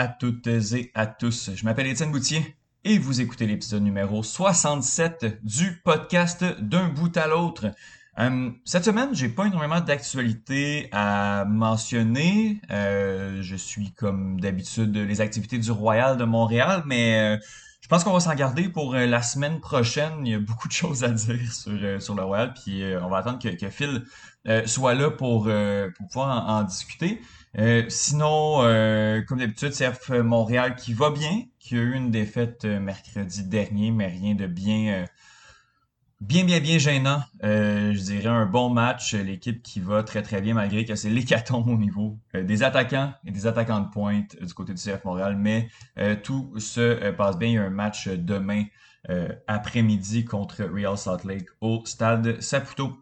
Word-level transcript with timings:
À 0.00 0.08
toutes 0.08 0.46
et 0.46 0.90
à 0.94 1.06
tous. 1.06 1.50
Je 1.54 1.62
m'appelle 1.66 1.86
Étienne 1.86 2.10
Boutier 2.10 2.56
et 2.84 2.96
vous 2.96 3.20
écoutez 3.20 3.46
l'épisode 3.46 3.82
numéro 3.82 4.22
67 4.22 5.44
du 5.44 5.82
podcast 5.84 6.42
D'un 6.58 6.88
bout 6.88 7.14
à 7.18 7.26
l'autre. 7.26 7.66
Euh, 8.18 8.50
cette 8.64 8.86
semaine, 8.86 9.10
j'ai 9.12 9.28
pas 9.28 9.44
énormément 9.44 9.82
d'actualités 9.82 10.88
à 10.90 11.44
mentionner. 11.46 12.62
Euh, 12.70 13.42
je 13.42 13.56
suis 13.56 13.92
comme 13.92 14.40
d'habitude 14.40 14.96
les 14.96 15.20
activités 15.20 15.58
du 15.58 15.70
Royal 15.70 16.16
de 16.16 16.24
Montréal, 16.24 16.82
mais 16.86 17.36
euh, 17.36 17.38
je 17.82 17.88
pense 17.88 18.02
qu'on 18.02 18.14
va 18.14 18.20
s'en 18.20 18.34
garder 18.34 18.70
pour 18.70 18.94
la 18.94 19.20
semaine 19.20 19.60
prochaine. 19.60 20.14
Il 20.24 20.32
y 20.32 20.34
a 20.34 20.40
beaucoup 20.40 20.68
de 20.68 20.72
choses 20.72 21.04
à 21.04 21.08
dire 21.10 21.52
sur, 21.52 21.78
sur 22.00 22.14
le 22.14 22.22
Royal, 22.22 22.54
puis 22.54 22.82
on 23.02 23.10
va 23.10 23.18
attendre 23.18 23.38
que, 23.38 23.48
que 23.48 23.68
Phil 23.68 24.02
soit 24.64 24.94
là 24.94 25.10
pour, 25.10 25.42
pour 25.44 26.06
pouvoir 26.06 26.48
en 26.48 26.62
discuter. 26.62 27.20
Euh, 27.58 27.84
sinon, 27.88 28.62
euh, 28.62 29.22
comme 29.22 29.38
d'habitude, 29.38 29.72
CF 29.72 30.10
Montréal 30.10 30.76
qui 30.76 30.92
va 30.92 31.10
bien, 31.10 31.42
qui 31.58 31.76
a 31.76 31.80
eu 31.80 31.94
une 31.94 32.10
défaite 32.10 32.64
euh, 32.64 32.78
mercredi 32.78 33.42
dernier, 33.42 33.90
mais 33.90 34.06
rien 34.06 34.34
de 34.36 34.46
bien, 34.46 35.04
bien, 36.20 36.44
bien, 36.44 36.60
bien 36.60 36.78
gênant. 36.78 37.22
je 37.42 38.00
dirais 38.00 38.28
un 38.28 38.46
bon 38.46 38.70
match, 38.70 39.14
l'équipe 39.14 39.62
qui 39.62 39.80
va 39.80 40.04
très, 40.04 40.22
très 40.22 40.40
bien, 40.40 40.54
malgré 40.54 40.84
que 40.84 40.94
c'est 40.94 41.10
l'hécatombe 41.10 41.68
au 41.68 41.76
niveau 41.76 42.18
des 42.34 42.62
attaquants 42.62 43.12
et 43.24 43.32
des 43.32 43.46
attaquants 43.46 43.80
de 43.80 43.90
pointe 43.90 44.36
du 44.40 44.54
côté 44.54 44.72
du 44.72 44.80
CF 44.80 45.04
Montréal, 45.04 45.36
mais 45.36 45.68
tout 46.22 46.54
se 46.58 47.10
passe 47.12 47.36
bien. 47.36 47.48
Il 47.48 47.54
y 47.54 47.58
a 47.58 47.64
un 47.64 47.70
match 47.70 48.08
demain 48.08 48.64
après-midi 49.48 50.24
contre 50.24 50.62
Real 50.62 50.96
Salt 50.96 51.24
Lake 51.24 51.48
au 51.60 51.82
stade 51.84 52.40
Saputo. 52.40 52.98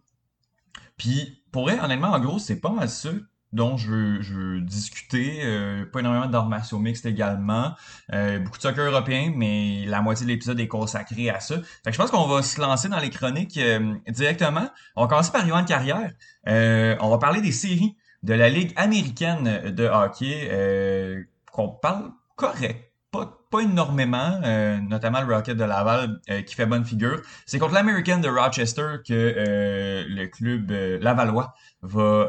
Puis, 0.96 1.42
pour 1.52 1.64
vrai, 1.64 1.78
honnêtement, 1.80 2.12
en 2.12 2.20
gros, 2.20 2.38
c'est 2.38 2.60
pas 2.60 2.70
mal 2.70 2.88
ça 2.88 3.10
dont 3.52 3.77
je 3.77 3.91
veux, 3.91 4.22
je 4.22 4.34
veux 4.34 4.60
discuter. 4.60 5.41
Euh, 5.42 5.84
pas 5.86 6.00
énormément 6.00 6.27
d'arts 6.27 6.48
mixtes 6.78 7.06
également. 7.06 7.74
Euh, 8.12 8.38
beaucoup 8.38 8.58
de 8.58 8.62
soccer 8.62 8.84
européen, 8.84 9.32
mais 9.34 9.84
la 9.86 10.00
moitié 10.02 10.27
de 10.27 10.30
l'épisode 10.30 10.60
est 10.60 10.68
consacrée 10.68 11.30
à 11.30 11.41
ça. 11.41 11.56
Fait 11.56 11.91
que 11.91 11.92
je 11.92 11.98
pense 11.98 12.10
qu'on 12.10 12.26
va 12.26 12.42
se 12.42 12.60
lancer 12.60 12.88
dans 12.88 13.00
les 13.00 13.10
chroniques 13.10 13.58
euh, 13.58 13.94
directement. 14.08 14.69
On 14.96 15.02
va 15.02 15.08
commencer 15.08 15.32
par 15.32 15.46
Yohan 15.46 15.64
Carrière. 15.64 16.12
on 16.46 17.08
va 17.10 17.19
parler 17.19 17.41
des 17.41 17.52
séries 17.52 17.96
de 18.22 18.34
la 18.34 18.48
Ligue 18.48 18.72
américaine 18.76 19.70
de 19.70 19.84
hockey 19.84 21.26
qu'on 21.52 21.69
parle 21.69 22.10
correct 22.36 22.88
pas, 23.10 23.62
énormément, 23.62 24.40
euh, 24.44 24.78
notamment 24.80 25.20
le 25.22 25.34
Rocket 25.34 25.56
de 25.56 25.64
Laval 25.64 26.20
euh, 26.30 26.42
qui 26.42 26.54
fait 26.54 26.66
bonne 26.66 26.84
figure. 26.84 27.22
C'est 27.46 27.58
contre 27.58 27.74
l'American 27.74 28.18
de 28.18 28.28
Rochester 28.28 28.96
que 29.06 29.12
euh, 29.14 30.04
le 30.06 30.26
club 30.26 30.70
lavallois 31.00 31.54
va, 31.82 32.28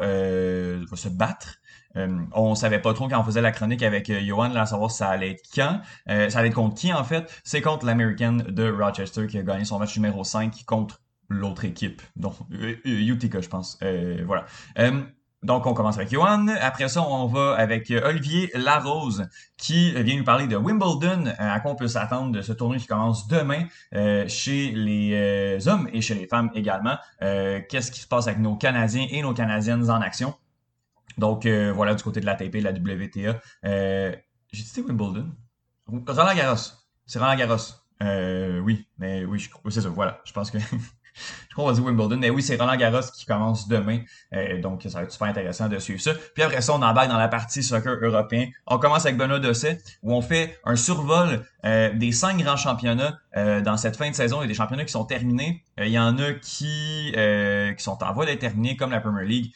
se 0.96 1.08
battre. 1.08 1.56
on 1.94 2.54
savait 2.54 2.78
pas 2.78 2.94
trop 2.94 3.08
quand 3.08 3.20
on 3.20 3.24
faisait 3.24 3.42
la 3.42 3.52
chronique 3.52 3.82
avec 3.82 4.10
Johan, 4.10 4.48
là, 4.48 4.62
à 4.62 4.66
savoir 4.66 4.90
ça 4.90 5.08
allait 5.08 5.36
quand. 5.54 5.80
ça 6.06 6.38
allait 6.38 6.48
être 6.48 6.54
contre 6.54 6.76
qui 6.76 6.92
en 6.92 7.04
fait? 7.04 7.30
C'est 7.44 7.60
contre 7.60 7.84
l'American 7.84 8.38
de 8.48 8.70
Rochester 8.70 9.26
qui 9.26 9.38
a 9.38 9.42
gagné 9.42 9.64
son 9.64 9.78
match 9.78 9.96
numéro 9.96 10.24
5 10.24 10.64
contre 10.66 11.00
l'autre 11.28 11.64
équipe, 11.64 12.02
donc 12.16 12.34
Utica 12.84 13.40
je 13.40 13.48
pense. 13.48 13.78
voilà. 14.24 14.46
Donc, 15.42 15.64
on 15.64 15.72
commence 15.72 15.96
avec 15.96 16.10
Johan. 16.10 16.48
Après 16.60 16.88
ça, 16.88 17.02
on 17.02 17.26
va 17.26 17.54
avec 17.54 17.90
euh, 17.90 18.06
Olivier 18.06 18.50
Larose 18.54 19.26
qui 19.56 19.92
vient 20.02 20.18
nous 20.18 20.24
parler 20.24 20.46
de 20.46 20.56
Wimbledon, 20.56 21.26
euh, 21.26 21.32
à 21.38 21.60
quoi 21.60 21.70
on 21.70 21.76
peut 21.76 21.88
s'attendre 21.88 22.32
de 22.32 22.42
ce 22.42 22.52
tournoi 22.52 22.76
qui 22.76 22.86
commence 22.86 23.26
demain 23.26 23.64
euh, 23.94 24.28
chez 24.28 24.70
les 24.72 25.66
hommes 25.66 25.88
et 25.94 26.02
chez 26.02 26.14
les 26.14 26.26
femmes 26.26 26.50
également. 26.54 26.96
Qu'est-ce 27.20 27.90
qui 27.90 28.00
se 28.00 28.06
passe 28.06 28.26
avec 28.26 28.38
nos 28.38 28.56
Canadiens 28.56 29.06
et 29.10 29.22
nos 29.22 29.32
Canadiennes 29.32 29.90
en 29.90 30.00
action? 30.00 30.34
Donc, 31.16 31.46
voilà, 31.46 31.94
du 31.94 32.02
côté 32.02 32.20
de 32.20 32.26
la 32.26 32.34
TP, 32.34 32.56
de 32.56 32.64
la 32.64 32.72
WTA. 32.72 33.40
J'ai 34.52 34.62
dit 34.62 34.80
Wimbledon? 34.80 35.30
Roland 35.86 36.34
Garros. 36.34 36.56
C'est 37.06 37.18
Roland 37.18 37.36
Garros. 37.36 37.56
oui, 38.62 38.86
mais 38.98 39.24
oui, 39.24 39.48
c'est 39.70 39.80
ça, 39.80 39.88
voilà. 39.88 40.20
Je 40.24 40.32
pense 40.32 40.50
que 40.50 40.58
je 41.14 41.54
crois 41.54 41.64
qu'on 41.64 41.70
va 41.70 41.74
dire 41.74 41.84
Wimbledon. 41.84 42.16
Mais 42.18 42.30
oui, 42.30 42.42
c'est 42.42 42.56
Roland 42.56 42.76
Garros 42.76 43.00
qui 43.14 43.26
commence 43.26 43.68
demain. 43.68 44.00
Euh, 44.34 44.60
donc, 44.60 44.82
ça 44.82 44.98
va 44.98 45.04
être 45.04 45.12
super 45.12 45.28
intéressant 45.28 45.68
de 45.68 45.78
suivre 45.78 46.00
ça. 46.00 46.12
Puis 46.34 46.42
après 46.42 46.60
ça, 46.60 46.74
on 46.74 46.82
embarque 46.82 47.08
dans 47.08 47.18
la 47.18 47.28
partie 47.28 47.62
soccer 47.62 47.96
européen. 48.00 48.46
On 48.66 48.78
commence 48.78 49.04
avec 49.04 49.16
Benoît 49.16 49.40
Dosset, 49.40 49.78
où 50.02 50.14
on 50.14 50.22
fait 50.22 50.58
un 50.64 50.76
survol 50.76 51.44
euh, 51.64 51.92
des 51.92 52.12
cinq 52.12 52.38
grands 52.38 52.56
championnats 52.56 53.18
euh, 53.36 53.60
dans 53.60 53.76
cette 53.76 53.96
fin 53.96 54.10
de 54.10 54.14
saison. 54.14 54.38
Il 54.38 54.42
y 54.42 54.44
a 54.44 54.48
des 54.48 54.54
championnats 54.54 54.84
qui 54.84 54.92
sont 54.92 55.04
terminés. 55.04 55.64
il 55.78 55.88
y 55.88 55.98
en 55.98 56.18
a 56.18 56.32
qui, 56.34 57.12
qui 57.76 57.82
sont 57.82 58.02
en 58.02 58.12
voie 58.12 58.26
d'être 58.26 58.40
terminés, 58.40 58.76
comme 58.76 58.90
la 58.90 59.00
Premier 59.00 59.26
League, 59.26 59.52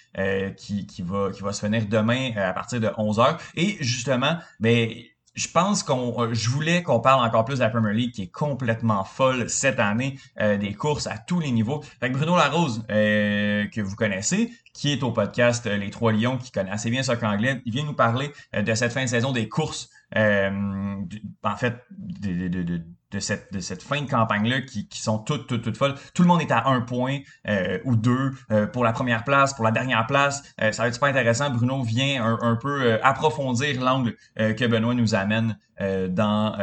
qui, 0.57 0.87
qui, 0.87 1.03
va, 1.03 1.31
qui 1.31 1.43
va 1.43 1.53
se 1.53 1.65
finir 1.65 1.87
demain 1.89 2.33
à 2.37 2.53
partir 2.53 2.81
de 2.81 2.89
11h. 2.89 3.39
Et 3.57 3.77
justement, 3.81 4.37
ben 4.61 4.89
je 5.35 5.49
pense 5.49 5.83
qu'on, 5.83 6.15
euh, 6.23 6.33
je 6.33 6.49
voulais 6.49 6.83
qu'on 6.83 7.01
parle 7.01 7.27
encore 7.27 7.45
plus 7.45 7.57
de 7.57 7.61
la 7.61 7.71
Premier 7.71 7.93
League 7.93 8.13
qui 8.13 8.23
est 8.23 8.33
complètement 8.33 9.05
folle 9.05 9.51
cette 9.51 9.81
année, 9.81 10.19
euh, 10.41 10.57
des 10.57 10.75
courses 10.75 11.07
à 11.07 11.19
tous 11.19 11.41
les 11.41 11.51
niveaux. 11.51 11.83
Fait 12.01 12.09
Bruno 12.09 12.37
Larose, 12.37 12.85
euh, 12.91 13.67
que 13.67 13.81
vous 13.81 13.97
connaissez, 13.97 14.53
qui 14.73 14.93
est 14.93 15.03
au 15.03 15.11
podcast 15.11 15.67
Les 15.67 15.91
Trois 15.91 16.13
Lions, 16.13 16.39
qui 16.39 16.51
connaît 16.51 16.71
assez 16.71 16.91
bien 16.91 17.03
ce 17.03 17.13
soccer 17.13 17.29
anglais, 17.29 17.63
il 17.65 17.73
vient 17.73 17.85
nous 17.85 17.95
parler 17.95 18.31
de 18.53 18.75
cette 18.75 18.93
fin 18.93 19.05
de 19.05 19.09
saison 19.09 19.33
des 19.33 19.49
courses, 19.49 19.91
en 20.15 21.57
fait, 21.57 21.77
de, 21.91 22.49
de, 22.49 22.63
de 22.63 22.83
de 23.15 23.61
cette, 23.61 23.83
fin 23.83 24.03
de 24.03 24.11
campagne-là 24.11 24.61
qui, 24.63 24.87
sont 24.93 25.19
toutes, 25.19 25.47
toutes, 25.47 25.63
toutes 25.63 25.77
folles. 25.77 25.95
Tout 26.15 26.23
le 26.23 26.29
monde 26.29 26.41
est 26.41 26.51
à 26.51 26.69
un 26.69 26.81
point 26.81 27.21
euh, 27.49 27.79
ou 27.85 27.97
deux 27.97 28.33
euh, 28.51 28.67
pour 28.67 28.85
la 28.85 28.93
première 28.93 29.25
place, 29.25 29.55
pour 29.55 29.65
la 29.65 29.71
dernière 29.71 30.07
place. 30.07 30.43
Euh, 30.61 30.73
ça 30.73 30.83
va 30.83 30.89
être 30.89 30.95
super 30.95 31.09
intéressant. 31.09 31.51
Bruno 31.51 31.83
vient 31.83 32.25
un, 32.25 32.39
un 32.43 32.57
peu 32.57 32.99
approfondir 33.03 33.81
l'angle 33.81 34.17
que 34.37 34.67
Benoît 34.67 34.95
nous 34.95 35.15
amène 35.15 35.59
dans 35.81 36.57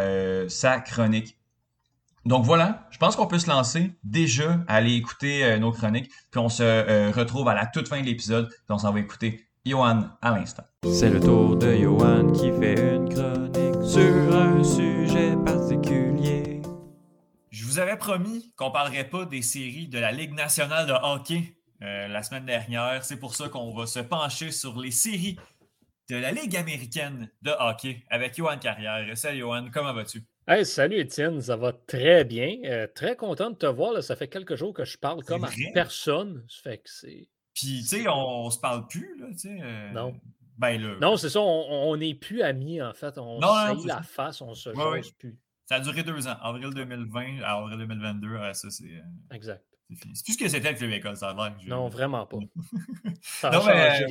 sa 0.47 0.79
chronique. 0.79 1.37
Donc 2.25 2.45
voilà, 2.45 2.87
je 2.91 2.97
pense 2.97 3.15
qu'on 3.15 3.27
peut 3.27 3.39
se 3.39 3.49
lancer 3.49 3.91
déjà 4.03 4.59
à 4.67 4.75
aller 4.75 4.93
écouter 4.93 5.57
nos 5.59 5.71
chroniques, 5.71 6.11
puis 6.29 6.39
on 6.39 6.49
se 6.49 7.11
retrouve 7.11 7.47
à 7.47 7.55
la 7.55 7.65
toute 7.65 7.87
fin 7.87 8.01
de 8.01 8.05
l'épisode, 8.05 8.49
puis 8.49 8.59
on 8.69 8.77
s'en 8.77 8.91
va 8.91 8.99
écouter 8.99 9.47
Johan 9.65 10.03
à 10.21 10.31
l'instant. 10.31 10.63
C'est 10.91 11.09
le 11.09 11.19
tour 11.19 11.55
de 11.55 11.75
Johan 11.75 12.31
qui 12.31 12.51
fait 12.51 12.95
une 12.95 13.09
chronique 13.09 13.83
sur 13.83 14.35
un 14.35 14.63
sujet 14.63 15.35
particulier. 15.35 15.60
Vous 17.71 17.79
avais 17.79 17.95
promis 17.95 18.51
qu'on 18.57 18.67
ne 18.67 18.73
parlerait 18.73 19.07
pas 19.07 19.23
des 19.23 19.41
séries 19.41 19.87
de 19.87 19.97
la 19.97 20.11
Ligue 20.11 20.33
nationale 20.33 20.85
de 20.87 20.91
hockey 20.91 21.55
euh, 21.81 22.09
la 22.09 22.21
semaine 22.21 22.45
dernière. 22.45 23.05
C'est 23.05 23.15
pour 23.15 23.33
ça 23.33 23.47
qu'on 23.47 23.73
va 23.73 23.85
se 23.85 23.99
pencher 23.99 24.51
sur 24.51 24.77
les 24.77 24.91
séries 24.91 25.37
de 26.09 26.17
la 26.17 26.33
Ligue 26.33 26.57
américaine 26.57 27.31
de 27.41 27.51
hockey 27.57 28.03
avec 28.09 28.35
Johan 28.35 28.57
Carrière. 28.57 29.17
Salut 29.17 29.39
Johan, 29.39 29.69
comment 29.71 29.93
vas-tu? 29.93 30.21
Hey, 30.49 30.65
salut 30.65 30.99
Étienne, 30.99 31.39
ça 31.39 31.55
va 31.55 31.71
très 31.71 32.25
bien. 32.25 32.57
Euh, 32.65 32.87
très 32.93 33.15
content 33.15 33.51
de 33.51 33.55
te 33.55 33.67
voir. 33.67 34.03
Ça 34.03 34.17
fait 34.17 34.27
quelques 34.27 34.55
jours 34.55 34.73
que 34.73 34.83
je 34.83 34.97
parle 34.97 35.23
comme 35.23 35.45
à 35.45 35.49
personne. 35.73 36.43
Ça 36.49 36.71
fait 36.71 36.79
que 36.79 36.89
c'est 36.89 37.29
puis, 37.53 37.83
tu 37.83 38.01
sais, 38.01 38.05
on, 38.09 38.49
se 38.49 38.59
parle 38.59 38.85
plus, 38.87 39.17
là. 39.17 39.27
Euh, 39.45 39.91
non. 39.93 40.19
Ben 40.57 40.77
là. 40.81 40.97
Non, 40.99 41.15
c'est 41.15 41.29
ça, 41.29 41.39
on 41.39 41.95
n'est 41.95 42.15
plus 42.15 42.41
amis, 42.41 42.81
en 42.81 42.93
fait. 42.93 43.17
On 43.17 43.39
se 43.39 43.87
la 43.87 44.03
face, 44.03 44.41
on 44.41 44.53
se 44.55 44.71
ouais, 44.71 45.01
plus. 45.17 45.37
Ça 45.71 45.77
a 45.77 45.79
duré 45.79 46.03
deux 46.03 46.27
ans, 46.27 46.35
avril 46.41 46.69
2020 46.73 47.43
à 47.43 47.53
avril 47.53 47.77
2022. 47.77 48.51
ça, 48.51 48.69
c'est. 48.69 48.83
Euh, 48.83 48.99
exact. 49.33 49.63
C'est 49.89 50.25
plus 50.25 50.33
ce 50.33 50.37
que 50.37 50.49
c'était 50.49 50.73
le 50.73 50.77
club 50.77 50.91
école, 50.91 51.15
ça 51.15 51.29
a 51.29 51.33
l'air. 51.33 51.55
Non, 51.65 51.87
vraiment 51.87 52.25
pas. 52.25 52.35
non, 53.43 53.63
mais, 53.65 54.05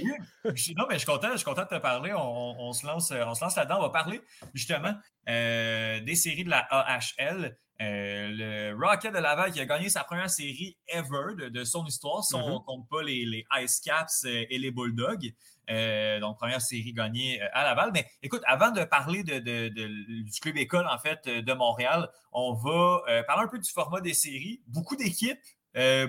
non, 0.75 0.87
mais 0.89 0.95
je 0.95 0.99
suis 0.99 1.05
content, 1.05 1.33
je 1.33 1.37
suis 1.37 1.45
content 1.45 1.65
de 1.65 1.77
te 1.77 1.79
parler. 1.79 2.15
On, 2.15 2.57
on 2.61 2.73
se 2.73 2.87
lance, 2.87 3.13
on 3.13 3.35
se 3.35 3.45
lance 3.45 3.57
là-dedans. 3.57 3.77
On 3.77 3.83
va 3.83 3.91
parler 3.91 4.23
justement 4.55 4.95
euh, 5.29 6.01
des 6.01 6.15
séries 6.15 6.45
de 6.45 6.51
la 6.51 6.67
AHL. 6.71 7.59
Euh, 7.83 8.29
le 8.31 8.77
Rocket 8.79 9.13
de 9.13 9.19
Laval 9.19 9.53
qui 9.53 9.61
a 9.61 9.67
gagné 9.67 9.91
sa 9.91 10.05
première 10.05 10.29
série 10.31 10.79
ever 10.89 11.51
de, 11.51 11.65
son 11.65 11.85
histoire, 11.85 12.25
si 12.25 12.35
on 12.35 12.39
ne 12.39 12.55
mm-hmm. 12.55 12.65
compte 12.65 12.89
pas 12.89 13.03
les, 13.03 13.47
Ice 13.63 13.81
Caps 13.81 14.25
euh, 14.25 14.45
et 14.49 14.59
les 14.59 14.71
Bulldogs. 14.71 15.33
Euh, 15.71 16.21
donc, 16.21 16.37
première 16.37 16.61
série 16.61 16.93
gagnée 16.93 17.41
à 17.53 17.65
Laval. 17.65 17.91
Mais 17.93 18.07
écoute, 18.23 18.43
avant 18.47 18.71
de 18.71 18.85
parler 18.85 19.23
du 19.23 20.41
club 20.41 20.57
école, 20.57 20.87
en 20.87 20.99
fait, 20.99 21.29
de 21.29 21.53
Montréal, 21.53 22.09
on 22.33 22.55
va 22.55 23.23
parler 23.25 23.45
un 23.45 23.49
peu 23.49 23.59
du 23.59 23.71
format 23.71 24.01
des 24.01 24.15
séries. 24.15 24.61
Beaucoup 24.67 24.97
d'équipes, 24.97 25.39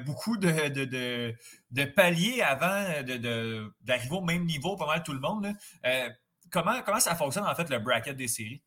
beaucoup 0.06 0.38
de, 0.38 1.86
paliers 1.86 2.42
avant 2.42 2.84
d'arriver 3.82 4.16
au 4.16 4.22
même 4.22 4.46
niveau, 4.46 4.76
pas 4.76 4.88
mal 4.88 5.04
tout 5.04 5.14
le 5.14 5.20
monde. 5.20 5.48
comment, 6.52 6.82
comment 6.86 7.00
ça 7.00 7.16
fonctionne, 7.16 7.46
en 7.46 7.56
fait, 7.56 7.70
le 7.70 7.80
bracket 7.80 8.16
des 8.16 8.28
séries? 8.28 8.62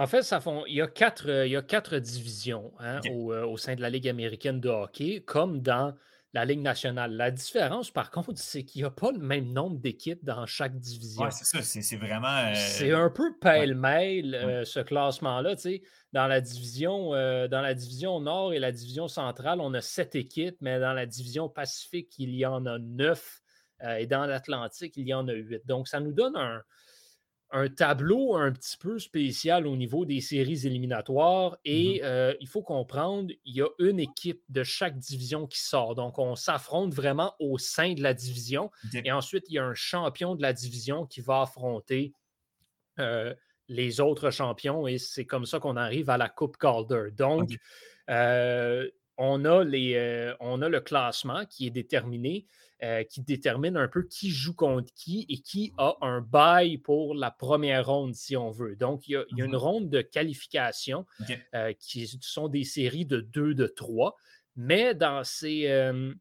En 0.00 0.06
fait, 0.06 0.22
ça 0.22 0.40
font, 0.40 0.64
il, 0.66 0.76
y 0.76 0.80
a 0.80 0.86
quatre, 0.86 1.28
euh, 1.28 1.46
il 1.46 1.52
y 1.52 1.56
a 1.56 1.62
quatre 1.62 1.98
divisions 1.98 2.72
hein, 2.78 3.02
euh, 3.04 3.44
au, 3.44 3.58
sein 3.58 3.74
de 3.74 3.82
la 3.82 3.90
Ligue 3.90 4.08
américaine 4.08 4.58
de 4.58 4.70
hockey, 4.70 5.22
comme 5.26 5.60
dans 5.60 5.94
la 6.32 6.44
Ligue 6.44 6.60
nationale. 6.60 7.12
La 7.12 7.30
différence, 7.30 7.90
par 7.90 8.10
contre, 8.10 8.38
c'est 8.40 8.64
qu'il 8.64 8.82
n'y 8.82 8.86
a 8.86 8.90
pas 8.90 9.10
le 9.12 9.18
même 9.18 9.52
nombre 9.52 9.78
d'équipes 9.78 10.24
dans 10.24 10.46
chaque 10.46 10.78
division. 10.78 11.28
C'est 11.30 11.44
ça, 11.44 11.62
c'est 11.62 11.96
vraiment. 11.96 12.28
Euh, 12.28 12.54
c'est 12.54 12.92
un 12.92 13.10
peu 13.10 13.36
pêle-mêle, 13.40 14.62
ce 14.64 14.80
classement-là. 14.80 15.54
Dans 16.12 16.26
la, 16.26 16.40
division, 16.40 17.10
dans 17.10 17.60
la 17.62 17.74
division 17.74 18.20
nord 18.20 18.52
et 18.52 18.58
la 18.58 18.72
division 18.72 19.06
centrale, 19.08 19.60
on 19.60 19.74
a 19.74 19.80
sept 19.80 20.14
équipes, 20.16 20.56
mais 20.60 20.80
dans 20.80 20.92
la 20.92 21.06
division 21.06 21.48
pacifique, 21.48 22.18
il 22.18 22.34
y 22.34 22.44
en 22.44 22.66
a 22.66 22.78
neuf. 22.78 23.42
et 23.98 24.06
dans 24.06 24.26
l'Atlantique, 24.26 24.96
il 24.96 25.06
y 25.06 25.14
en 25.14 25.28
a 25.28 25.32
huit. 25.32 25.64
Donc, 25.66 25.88
ça 25.88 26.00
nous 26.00 26.12
donne 26.12 26.36
un, 26.36 26.62
un 27.52 27.68
tableau 27.68 28.36
un 28.36 28.52
petit 28.52 28.76
peu 28.76 28.98
spécial 28.98 29.66
au 29.66 29.76
niveau 29.76 30.04
des 30.04 30.20
séries 30.20 30.66
éliminatoires 30.66 31.58
et 31.64 32.00
Mhm. 32.00 32.04
il 32.40 32.46
faut 32.48 32.62
comprendre, 32.62 33.32
il 33.44 33.56
y 33.56 33.62
a 33.62 33.68
une 33.78 33.98
équipe 34.00 34.42
de 34.48 34.62
chaque 34.62 34.98
division 34.98 35.46
qui 35.46 35.60
sort. 35.60 35.94
Donc, 35.94 36.18
on 36.18 36.36
s'affronte 36.36 36.94
vraiment 36.94 37.34
au 37.40 37.58
sein 37.58 37.94
de 37.94 38.02
la 38.02 38.14
division 38.14 38.70
et 39.04 39.12
ensuite, 39.12 39.44
il 39.48 39.54
y 39.54 39.58
a 39.58 39.64
un 39.64 39.74
champion 39.74 40.34
de 40.36 40.42
la 40.42 40.52
division 40.52 41.06
qui 41.06 41.20
va 41.20 41.42
affronter 41.42 42.14
euh, 42.98 43.34
les 43.68 44.00
autres 44.00 44.30
champions 44.30 44.86
et 44.86 44.98
c'est 44.98 45.26
comme 45.26 45.46
ça 45.46 45.60
qu'on 45.60 45.76
arrive 45.76 46.10
à 46.10 46.18
la 46.18 46.28
Coupe 46.28 46.56
Calder. 46.56 47.10
Donc, 47.12 47.50
Ok. 47.50 47.60
euh, 48.10 48.90
on, 49.16 49.44
a 49.44 49.64
les, 49.64 49.94
euh, 49.94 50.34
on 50.40 50.60
a 50.62 50.68
le 50.68 50.80
classement 50.80 51.44
qui 51.46 51.66
est 51.66 51.70
déterminé, 51.70 52.46
euh, 52.82 53.04
qui 53.04 53.22
détermine 53.22 53.76
un 53.76 53.88
peu 53.88 54.02
qui 54.04 54.30
joue 54.30 54.54
contre 54.54 54.92
qui 54.94 55.26
et 55.28 55.38
qui 55.42 55.72
a 55.78 55.96
un 56.00 56.20
bail 56.20 56.78
pour 56.78 57.14
la 57.14 57.30
première 57.30 57.86
ronde, 57.86 58.14
si 58.14 58.36
on 58.36 58.50
veut. 58.50 58.76
Donc, 58.76 59.06
il 59.08 59.12
y 59.12 59.16
a, 59.16 59.24
il 59.30 59.38
y 59.38 59.42
a 59.42 59.44
une 59.44 59.54
Mhm. 59.54 59.56
ronde 59.56 59.90
de 59.90 60.00
qualification 60.00 61.06
euh, 61.54 61.72
qui 61.78 62.06
sont 62.22 62.48
des 62.48 62.64
séries 62.64 63.06
de 63.06 63.20
2 63.20 63.54
de 63.54 63.66
3. 63.66 64.16
Mais 64.56 64.94
dans 64.94 65.24
ces, 65.24 65.68
euh, 65.68 66.12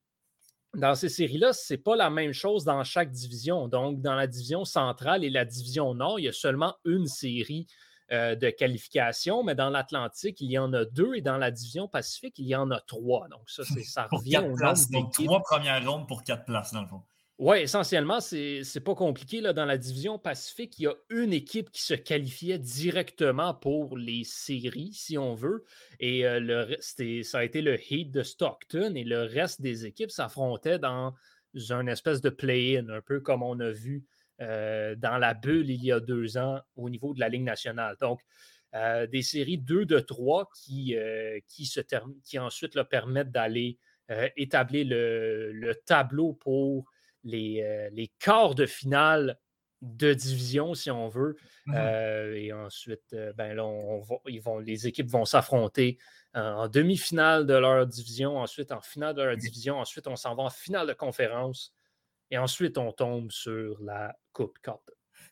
dans 0.75 0.95
ces 0.95 1.09
séries-là, 1.09 1.53
ce 1.53 1.73
n'est 1.73 1.77
pas 1.79 1.95
la 1.95 2.09
même 2.09 2.33
chose 2.33 2.63
dans 2.63 2.83
chaque 2.83 3.11
division. 3.11 3.67
Donc, 3.67 4.01
dans 4.01 4.15
la 4.15 4.27
division 4.27 4.65
centrale 4.65 5.23
et 5.23 5.29
la 5.29 5.45
division 5.45 5.93
nord, 5.95 6.19
il 6.19 6.25
y 6.25 6.27
a 6.27 6.33
seulement 6.33 6.75
une 6.85 7.07
série 7.07 7.65
euh, 8.11 8.35
de 8.35 8.49
qualification, 8.49 9.43
mais 9.43 9.55
dans 9.55 9.69
l'Atlantique, 9.69 10.41
il 10.41 10.51
y 10.51 10.57
en 10.57 10.73
a 10.73 10.85
deux 10.85 11.15
et 11.15 11.21
dans 11.21 11.37
la 11.37 11.51
division 11.51 11.87
Pacifique, 11.87 12.39
il 12.39 12.47
y 12.47 12.55
en 12.55 12.71
a 12.71 12.79
trois. 12.81 13.27
Donc, 13.29 13.49
ça, 13.49 13.63
c'est- 13.63 13.83
ça 13.83 14.07
revient 14.11 14.37
au 14.37 14.41
nombre 14.41 14.57
places. 14.57 14.89
Donc, 14.89 15.13
trois 15.13 15.41
premières 15.43 15.85
rondes 15.89 16.07
pour 16.07 16.23
quatre 16.23 16.45
places, 16.45 16.73
dans 16.73 16.81
le 16.81 16.87
fond. 16.87 17.01
Oui, 17.41 17.59
essentiellement, 17.59 18.19
c'est 18.19 18.65
c'est 18.65 18.81
pas 18.81 18.95
compliqué. 18.95 19.39
Là. 19.39 19.53
Dans 19.53 19.63
la 19.63 19.77
division 19.77 20.19
Pacifique, 20.19 20.77
il 20.77 20.83
y 20.83 20.87
a 20.87 20.93
une 21.09 21.31
équipe 21.31 21.71
qui 21.71 21.81
se 21.81 21.93
qualifiait 21.93 22.59
directement 22.59 23.53
pour 23.53 23.95
les 23.97 24.25
séries, 24.25 24.91
si 24.93 25.17
on 25.17 25.35
veut. 25.35 25.63
Et 26.01 26.25
euh, 26.27 26.41
le 26.41 26.63
re- 26.63 26.77
c'était- 26.81 27.23
ça 27.23 27.39
a 27.39 27.43
été 27.45 27.61
le 27.61 27.79
Heat 27.79 28.11
de 28.11 28.23
Stockton 28.23 28.93
et 28.95 29.05
le 29.05 29.21
reste 29.23 29.61
des 29.61 29.85
équipes 29.85 30.11
s'affrontaient 30.11 30.79
dans 30.79 31.13
un 31.69 31.87
espèce 31.87 32.19
de 32.19 32.29
play-in, 32.29 32.89
un 32.89 33.01
peu 33.01 33.21
comme 33.21 33.41
on 33.41 33.57
a 33.61 33.71
vu 33.71 34.03
euh, 34.41 34.95
dans 34.95 35.17
la 35.17 35.33
bulle 35.33 35.69
il 35.69 35.83
y 35.83 35.91
a 35.91 35.99
deux 35.99 36.37
ans 36.37 36.61
au 36.75 36.89
niveau 36.89 37.13
de 37.13 37.19
la 37.19 37.29
Ligue 37.29 37.43
nationale. 37.43 37.95
Donc, 37.99 38.21
euh, 38.75 39.07
des 39.07 39.21
séries 39.23 39.57
2 39.57 39.85
de 39.85 39.99
3 39.99 40.49
qui, 40.55 40.95
euh, 40.95 41.39
qui, 41.47 41.65
se 41.65 41.81
qui 42.23 42.39
ensuite 42.39 42.75
leur 42.75 42.87
permettent 42.87 43.31
d'aller 43.31 43.77
établir 44.37 44.87
le, 44.87 45.51
le 45.51 45.75
tableau 45.75 46.33
pour 46.33 46.85
les, 47.23 47.89
les 47.91 48.07
quarts 48.17 48.55
de 48.55 48.65
finale 48.65 49.37
de 49.81 50.13
division, 50.13 50.73
si 50.73 50.89
on 50.91 51.07
veut. 51.07 51.35
Euh, 51.73 52.33
et 52.33 52.51
ensuite, 52.51 53.15
ben 53.35 53.53
là, 53.53 53.65
on 53.65 53.99
va- 54.01 54.19
ils 54.27 54.41
vont, 54.41 54.57
les 54.57 54.87
équipes 54.87 55.09
vont 55.09 55.25
s'affronter 55.25 55.97
en, 56.33 56.67
demi-finale 56.67 57.45
de 57.45 57.53
leur 57.53 57.87
division, 57.87 58.37
ensuite 58.37 58.71
en 58.71 58.81
finale 58.81 59.15
de 59.15 59.21
leur 59.21 59.37
division, 59.37 59.77
ensuite 59.77 60.07
on 60.07 60.15
s'en 60.15 60.35
va 60.35 60.43
en 60.43 60.49
finale 60.49 60.87
de 60.87 60.93
conférence, 60.93 61.73
et 62.31 62.37
ensuite 62.37 62.77
on 62.77 62.91
tombe 62.91 63.31
sur 63.31 63.77
la 63.81 64.15
Coupe 64.33 64.57
Calder. 64.63 64.81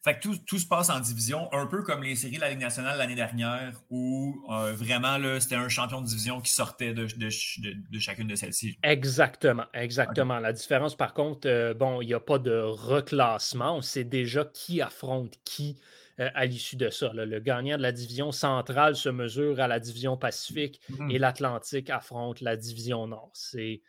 Fait 0.03 0.15
que 0.15 0.21
tout, 0.21 0.37
tout 0.45 0.57
se 0.59 0.67
passe 0.67 0.89
en 0.89 0.99
division, 0.99 1.51
un 1.53 1.65
peu 1.65 1.81
comme 1.81 2.03
les 2.03 2.15
séries 2.15 2.35
de 2.35 2.41
la 2.41 2.49
Ligue 2.49 2.59
nationale 2.59 2.97
l'année 2.97 3.15
dernière, 3.15 3.73
où 3.89 4.45
euh, 4.51 4.71
vraiment, 4.73 5.17
c'était 5.39 5.55
un 5.55 5.69
champion 5.69 6.01
de 6.01 6.05
division 6.07 6.39
qui 6.39 6.51
sortait 6.51 6.93
de, 6.93 7.05
de, 7.05 7.29
de- 7.61 7.75
de 7.89 7.99
chacune 7.99 8.27
de 8.27 8.35
celles-ci. 8.35 8.77
Exactement, 8.83 9.65
exactement. 9.73 10.39
La 10.39 10.53
différence, 10.53 10.95
par 10.95 11.13
contre, 11.13 11.47
euh, 11.49 11.73
bon, 11.73 12.01
il 12.01 12.07
n'y 12.07 12.13
a 12.13 12.19
pas 12.19 12.37
de 12.37 12.57
reclassement. 13.01 13.77
On 13.77 13.81
sait 13.81 14.03
déjà 14.03 14.45
qui 14.45 14.81
affronte 14.81 15.35
qui 15.43 15.77
euh, 16.19 16.29
à 16.33 16.45
l'issue 16.45 16.75
de 16.77 16.89
ça. 16.89 17.11
là. 17.13 17.25
Le 17.25 17.39
gagnant 17.39 17.77
de 17.77 17.81
la 17.81 17.91
division 17.91 18.31
centrale 18.31 18.95
se 18.95 19.09
mesure 19.09 19.59
à 19.59 19.67
la 19.67 19.79
division 19.79 20.17
Pacifique 20.17 20.79
Mhm. 20.89 21.11
et 21.11 21.19
l'Atlantique 21.19 21.89
affronte 21.89 22.41
la 22.41 22.55
division 22.55 23.07
Nord. 23.07 23.31
C'est 23.33 23.81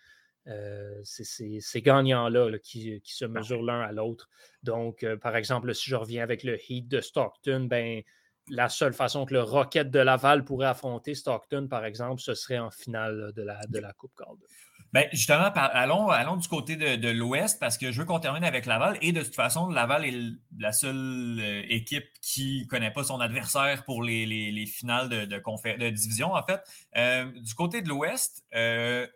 euh, 0.47 1.01
c'est 1.05 1.61
ces 1.61 1.83
gagnants-là 1.83 2.49
là, 2.51 2.59
qui, 2.59 3.01
qui 3.03 3.15
se 3.15 3.25
mesurent 3.25 3.63
l'un 3.63 3.81
à 3.81 3.93
l'autre. 3.93 4.29
Donc, 4.63 5.03
euh, 5.03 5.17
par 5.17 5.37
exemple, 5.37 5.75
si 5.75 5.91
je 5.91 5.97
reviens 5.97 6.23
avec 6.23 6.43
le 6.43 6.59
Heat 6.69 6.89
de 6.89 7.01
Stockton, 7.01 7.67
ben, 7.69 8.03
la 8.51 8.69
seule 8.71 8.95
façon 8.95 9.27
que 9.27 9.35
le 9.35 9.43
Rocket 9.43 9.91
de 9.91 9.99
Laval 9.99 10.45
pourrait 10.45 10.69
affronter 10.69 11.15
Stockton, 11.15 11.67
par 11.69 11.85
exemple, 11.85 12.21
ce 12.23 12.35
serait 12.35 12.59
en 12.59 12.71
finale 12.71 13.17
là, 13.19 13.33
de 13.33 13.43
la, 13.43 13.67
de 13.67 13.79
la 13.79 13.93
Coupe 13.93 14.13
Calder. 14.17 14.47
Ben, 14.91 15.07
justement, 15.13 15.51
par- 15.51 15.71
allons, 15.77 16.09
allons 16.09 16.37
du 16.37 16.49
côté 16.49 16.77
de, 16.77 16.97
de 16.97 17.11
l'Ouest 17.11 17.61
parce 17.61 17.77
que 17.77 17.93
je 17.93 18.01
veux 18.01 18.07
qu'on 18.07 18.21
termine 18.21 18.45
avec 18.45 18.65
Laval. 18.65 18.97
Et 19.03 19.13
de 19.13 19.23
toute 19.23 19.35
façon, 19.35 19.69
Laval 19.69 20.07
est 20.07 20.15
la 20.59 20.73
seule 20.73 21.39
euh, 21.41 21.63
équipe 21.69 22.07
qui 22.23 22.63
ne 22.63 22.69
connaît 22.69 22.91
pas 22.91 23.05
son 23.05 23.21
adversaire 23.21 23.85
pour 23.85 24.03
les, 24.03 24.25
les- 24.25 24.51
les 24.51 24.65
finales 24.65 25.11
de, 25.11 25.27
de, 25.27 25.39
confé- 25.41 25.77
de 25.77 25.91
division, 25.91 26.33
en 26.33 26.43
fait. 26.43 26.63
Euh, 26.97 27.27
du 27.27 27.53
côté 27.53 27.83
de 27.83 27.89
l'Ouest, 27.91 28.47
euh, 28.55 29.07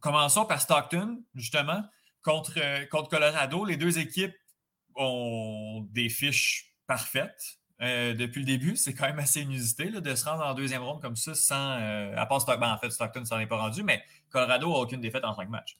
commençons 0.00 0.44
par 0.46 0.60
Stockton, 0.60 1.22
justement, 1.34 1.82
contre, 2.22 2.52
euh, 2.58 2.84
contre 2.86 3.08
Colorado. 3.10 3.64
Les 3.64 3.76
deux 3.76 3.98
équipes 3.98 4.34
ont 4.96 5.86
des 5.92 6.08
fiches 6.08 6.74
parfaites. 6.86 7.58
euh, 7.80 8.12
depuis 8.14 8.40
le 8.40 8.46
début, 8.46 8.76
c'est 8.76 8.92
quand 8.94 9.06
même 9.06 9.20
assez 9.20 9.40
inusité 9.42 9.88
là, 9.90 10.00
de 10.00 10.14
se 10.14 10.24
rendre 10.24 10.44
en 10.44 10.54
deuxième 10.54 10.82
ronde 10.82 11.00
comme 11.00 11.16
ça 11.16 11.34
sans. 11.34 11.78
euh, 11.80 12.12
à 12.16 12.26
part 12.26 12.40
Stockton, 12.40 12.66
en 12.66 12.78
fait, 12.78 12.90
Stockton 12.90 13.24
s'en 13.24 13.38
est 13.38 13.46
pas 13.46 13.58
rendu, 13.58 13.82
mais 13.84 14.02
Colorado 14.30 14.68
n'a 14.68 14.78
aucune 14.78 15.00
défaite 15.00 15.24
en 15.24 15.34
cinq 15.34 15.48
matchs. 15.48 15.78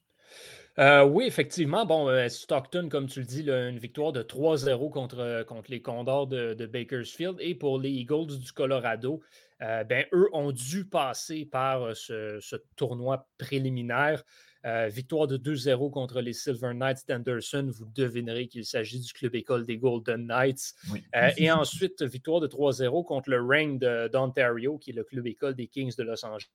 Oui, 0.78 1.24
effectivement. 1.26 1.84
Bon, 1.86 2.08
Stockton, 2.28 2.88
comme 2.88 3.08
tu 3.08 3.18
le 3.18 3.26
dis, 3.26 3.48
une 3.50 3.78
victoire 3.80 4.12
de 4.12 4.22
3-0 4.22 4.90
contre, 4.90 5.42
contre 5.42 5.70
les 5.72 5.82
Condors 5.82 6.28
de, 6.28 6.54
de 6.54 6.66
Bakersfield. 6.66 7.36
Et 7.40 7.56
pour 7.56 7.80
les 7.80 7.90
Eagles 7.90 8.38
du 8.38 8.52
Colorado, 8.52 9.20
euh, 9.62 9.84
ben, 9.84 10.04
eux 10.12 10.28
ont 10.32 10.52
dû 10.52 10.86
passer 10.86 11.44
par 11.44 11.82
euh, 11.82 11.94
ce, 11.94 12.38
ce 12.40 12.56
tournoi 12.76 13.28
préliminaire. 13.38 14.24
Euh, 14.64 14.88
victoire 14.88 15.28
de 15.28 15.36
2-0 15.36 15.90
contre 15.92 16.20
les 16.20 16.32
Silver 16.32 16.74
Knights 16.74 17.06
d'Anderson. 17.06 17.70
Vous 17.72 17.86
devinerez 17.86 18.48
qu'il 18.48 18.64
s'agit 18.64 18.98
du 18.98 19.12
club 19.12 19.34
école 19.36 19.64
des 19.64 19.78
Golden 19.78 20.26
Knights. 20.26 20.74
Oui. 20.92 21.04
Euh, 21.14 21.30
et 21.36 21.50
ensuite, 21.50 22.02
victoire 22.02 22.40
de 22.40 22.48
3-0 22.48 23.04
contre 23.04 23.30
le 23.30 23.40
Reign 23.40 23.78
d'Ontario, 23.78 24.78
qui 24.78 24.90
est 24.90 24.94
le 24.94 25.04
club 25.04 25.26
école 25.26 25.54
des 25.54 25.68
Kings 25.68 25.94
de 25.96 26.02
Los 26.02 26.24
Angeles. 26.24 26.48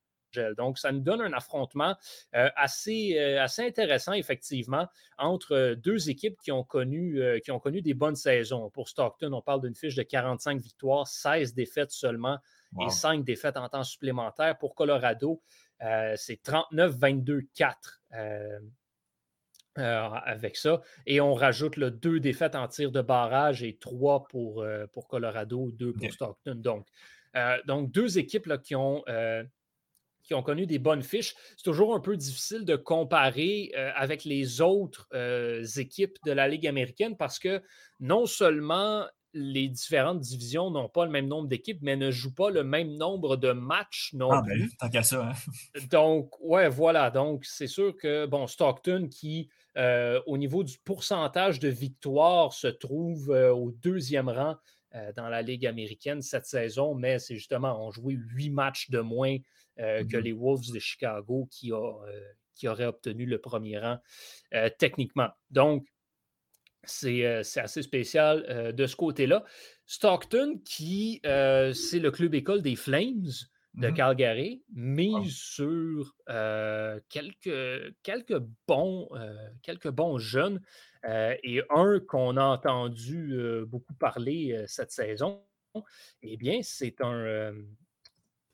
Donc, 0.58 0.78
ça 0.80 0.92
nous 0.92 1.00
donne 1.00 1.22
un 1.22 1.34
affrontement 1.34 1.96
euh, 2.36 2.50
assez, 2.56 3.18
euh, 3.18 3.42
assez 3.42 3.66
intéressant, 3.66 4.14
effectivement, 4.14 4.88
entre 5.18 5.54
euh, 5.54 5.76
deux 5.76 6.10
équipes 6.10 6.38
qui 6.42 6.52
ont, 6.52 6.64
connu, 6.64 7.22
qui 7.44 7.52
ont 7.52 7.60
connu 7.60 7.82
des 7.82 7.94
bonnes 7.94 8.16
saisons. 8.16 8.70
Pour 8.70 8.90
Stockton, 8.90 9.32
on 9.34 9.42
parle 9.42 9.62
d'une 9.62 9.76
fiche 9.76 9.96
de 9.96 10.04
45 10.04 10.60
victoires, 10.60 11.08
16 11.08 11.54
défaites 11.54 11.92
seulement 11.92 12.38
Wow. 12.76 12.88
et 12.88 12.90
5 12.90 13.24
défaites 13.24 13.58
en 13.58 13.70
temps 13.70 13.84
supplémentaire. 13.84 14.58
Pour 14.58 14.76
Colorado, 14.76 15.42
euh, 15.82 16.14
c'est 16.18 16.42
39-22-4. 16.44 17.76
euh, 18.14 18.60
euh, 19.80 20.08
avec 20.26 20.56
ça. 20.56 20.82
Et 21.08 21.20
on 21.20 21.34
rajoute 21.34 21.78
le 21.78 21.90
deux 21.90 22.20
défaites 22.20 22.54
en 22.54 22.68
tir 22.68 22.92
de 22.92 23.02
barrage 23.02 23.64
et 23.64 23.76
trois 23.78 24.24
pour, 24.26 24.64
pour 24.92 25.08
Colorado, 25.08 25.72
deux 25.72 25.94
pour. 25.94 26.12
Stockton. 26.12 26.54
Donc, 26.56 26.88
donc 27.66 27.92
deux 27.92 28.20
équipes 28.20 28.46
là, 28.46 28.60
qui 28.60 28.76
ont. 28.76 29.04
qui 30.24 30.34
ont 30.34 30.42
connu 30.44 30.66
des 30.66 30.80
bonnes 30.80 31.04
fiches. 31.04 31.36
C'est 31.58 31.64
toujours 31.64 31.94
un 31.94 32.00
peu 32.00 32.16
difficile 32.18 32.66
de 32.66 32.76
comparer 32.76 33.72
euh, 33.76 33.92
avec 33.96 34.24
les 34.24 34.62
autres 34.62 35.08
euh, 35.14 35.64
équipes 35.78 36.18
de 36.26 36.32
la 36.32 36.48
Ligue 36.48 36.66
américaine 36.68 37.18
parce 37.18 37.40
que 37.40 37.62
non 38.00 38.26
seulement 38.26 39.06
les 39.34 39.68
différentes 39.70 40.20
divisions 40.22 40.72
n'ont 40.72 40.90
pas 40.90 41.06
le 41.06 41.12
même 41.12 41.28
nombre 41.28 41.48
d'équipes, 41.48 41.80
mais 41.82 41.96
ne 41.98 42.12
jouent 42.12 42.34
pas 42.36 42.50
le 42.52 42.64
même 42.64 42.96
nombre 42.98 43.36
de 43.38 43.52
matchs 43.52 44.12
non 44.14 44.38
Ah, 44.38 44.42
plus. 44.42 44.66
ben, 44.70 44.70
tant 44.80 44.90
qu'à 44.90 45.04
ça. 45.04 45.30
hein. 45.30 45.34
Donc, 45.90 46.40
ouais, 46.40 46.70
voilà. 46.70 47.10
Donc, 47.10 47.46
c'est 47.46 47.68
sûr 47.68 47.96
que, 47.98 48.26
bon, 48.26 48.48
Stockton, 48.48 49.08
qui, 49.10 49.50
euh, 49.78 50.22
au 50.28 50.38
niveau 50.38 50.64
du 50.64 50.78
pourcentage 50.80 51.60
de 51.60 51.68
victoires, 51.70 52.54
se 52.54 52.68
trouve 52.68 53.32
euh, 53.32 53.54
au 53.54 53.72
deuxième 53.72 54.30
rang 54.30 54.56
euh, 54.96 55.12
dans 55.14 55.30
la 55.30 55.42
Ligue 55.42 55.66
américaine 55.66 56.22
cette 56.22 56.46
saison, 56.46 56.94
mais 56.94 57.18
c'est 57.18 57.36
justement, 57.36 57.84
on 57.86 57.92
joué 57.92 58.14
huit 58.16 58.52
matchs 58.52 58.90
de 58.92 59.00
moins 59.00 59.38
que 59.76 60.18
Mhm. 60.18 60.18
les 60.18 60.34
Wolves 60.34 60.72
de 60.72 60.78
Chicago 60.78 61.48
qui, 61.50 61.72
a, 61.72 61.94
qui 62.54 62.68
auraient 62.68 62.86
obtenu 62.86 63.26
le 63.26 63.40
premier 63.42 63.80
rang 63.80 63.98
techniquement. 64.78 65.30
Donc, 65.50 65.88
c'est 66.84 67.26
euh, 67.26 67.44
c'est 67.44 67.62
assez 67.62 67.82
spécial 67.82 68.46
euh, 68.50 68.72
de 68.72 68.86
ce 68.86 68.96
côté-là. 68.96 69.44
Stockton, 69.86 70.60
qui, 70.66 71.22
euh, 71.26 71.74
c'est 71.74 72.00
le 72.00 72.12
club 72.12 72.36
école 72.36 72.62
des 72.62 72.76
Flames 72.76 73.28
de 73.76 73.90
Mhm. 73.90 73.96
Calgary, 73.98 74.64
mise 74.74 75.36
sur 75.36 76.14
quelques, 77.10 77.96
quelques, 78.04 78.40
bons, 78.68 79.10
quelques 79.64 79.90
bons 79.90 80.20
jeunes 80.20 80.62
et 81.04 81.62
un 81.72 82.00
qu'on 82.00 82.38
a 82.38 82.44
entendu 82.44 83.36
beaucoup 83.66 83.96
parler 83.96 84.64
cette 84.68 84.92
saison, 84.92 85.44
eh 86.22 86.38
bien, 86.38 86.60
c'est 86.62 87.02
un, 87.02 87.52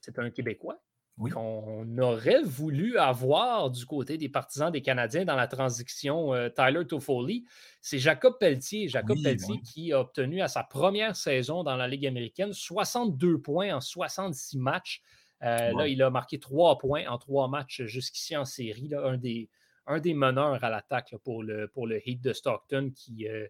c'est 0.01 0.19
un 0.19 0.29
Québécois. 0.31 0.81
Qu'on 1.27 1.97
aurait 1.97 2.43
voulu 2.43 2.97
avoir 2.97 3.69
du 3.69 3.85
côté 3.85 4.17
des 4.17 4.29
partisans 4.29 4.71
des 4.71 4.81
Canadiens 4.81 5.25
dans 5.25 5.35
la 5.35 5.47
transition 5.47 6.33
euh, 6.33 6.49
Tyler 6.49 6.87
Toffoli, 6.87 7.45
c'est 7.81 7.99
Jacob 7.99 8.37
Pelletier. 8.39 8.87
Jacob 8.87 9.17
Pelletier 9.21 9.59
qui 9.61 9.91
a 9.91 9.99
obtenu 9.99 10.41
à 10.41 10.47
sa 10.47 10.63
première 10.63 11.15
saison 11.15 11.63
dans 11.63 11.75
la 11.75 11.87
Ligue 11.87 12.07
américaine 12.07 12.53
62 12.53 13.41
points 13.41 13.75
en 13.75 13.81
66 13.81 14.57
matchs. 14.57 15.01
Euh, 15.43 15.71
là, 15.73 15.87
il 15.87 16.01
a 16.01 16.09
marqué 16.09 16.39
3 16.39 16.77
points 16.77 17.05
en 17.07 17.17
3 17.17 17.49
matchs 17.49 17.83
jusqu'ici 17.83 18.37
en 18.37 18.45
série. 18.45 18.89
un, 18.95 19.17
des, 19.17 19.49
un 19.87 19.99
des 19.99 20.13
meneurs 20.13 20.63
à 20.63 20.69
l'attaque 20.69 21.15
pour 21.23 21.43
le, 21.43 21.67
pour 21.67 21.87
le 21.87 22.01
Heat 22.07 22.21
de 22.21 22.31
Stockton 22.31 22.91
qui, 22.95 23.27
euh, 23.27 23.47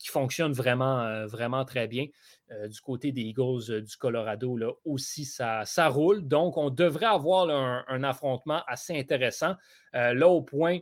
qui 0.00 0.08
fonctionne 0.08 0.52
vraiment, 0.52 1.02
euh, 1.02 1.26
vraiment 1.26 1.64
très 1.64 1.86
bien. 1.86 2.06
Euh, 2.50 2.66
du 2.66 2.80
côté 2.80 3.12
des 3.12 3.20
Eagles 3.20 3.70
euh, 3.70 3.82
du 3.82 3.96
Colorado, 3.96 4.56
là, 4.56 4.72
aussi, 4.84 5.26
ça, 5.26 5.64
ça 5.66 5.88
roule. 5.88 6.26
Donc, 6.26 6.56
on 6.56 6.70
devrait 6.70 7.06
avoir 7.06 7.48
un, 7.50 8.02
affrontement 8.02 8.62
assez 8.66 8.98
intéressant. 8.98 9.54
là, 9.92 10.26
au 10.26 10.40
point 10.42 10.78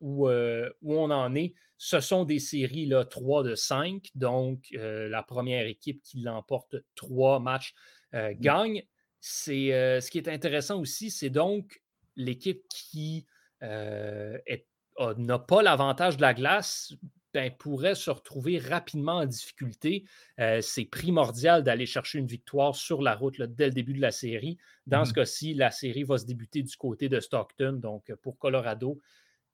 où, 0.00 0.28
où, 0.28 0.94
on 0.94 1.10
en 1.10 1.34
est, 1.36 1.54
ce 1.76 2.00
sont 2.00 2.24
des 2.24 2.40
séries 2.40 2.86
là, 2.86 3.04
3 3.04 3.44
de 3.44 3.54
5. 3.54 4.10
Donc, 4.16 4.70
la 4.72 5.22
première 5.22 5.66
équipe 5.66 6.02
qui 6.02 6.18
l'emporte 6.20 6.76
trois 6.96 7.38
matchs 7.38 7.74
gagne. 8.12 8.82
C'est, 9.20 10.00
ce 10.00 10.10
qui 10.10 10.18
est 10.18 10.28
intéressant 10.28 10.80
aussi, 10.80 11.10
c'est 11.10 11.30
donc 11.30 11.80
l'équipe 12.16 12.66
qui 12.68 13.24
n'a 13.62 15.38
pas 15.38 15.62
l'avantage 15.62 16.16
de 16.16 16.22
la 16.22 16.34
glace 16.34 16.92
ben, 17.34 17.50
pourrait 17.50 17.94
se 17.94 18.10
retrouver 18.10 18.58
rapidement 18.58 19.16
en 19.16 19.26
difficulté. 19.26 20.04
Euh, 20.40 20.60
c'est 20.60 20.84
primordial 20.84 21.62
d'aller 21.62 21.86
chercher 21.86 22.18
une 22.18 22.26
victoire 22.26 22.74
sur 22.74 23.02
la 23.02 23.14
route 23.14 23.40
dès 23.40 23.66
le 23.66 23.72
début 23.72 23.92
de 23.92 24.00
la 24.00 24.10
série. 24.10 24.58
Dans 24.86 25.04
ce 25.04 25.10
mmh 25.10 25.14
cas-ci, 25.14 25.54
la 25.54 25.70
série 25.70 26.04
va 26.04 26.18
se 26.18 26.24
débuter 26.24 26.62
du 26.62 26.76
côté 26.76 27.08
de 27.08 27.20
Stockton. 27.20 27.78
Donc, 27.80 28.12
pour 28.22 28.38
Colorado, 28.38 29.00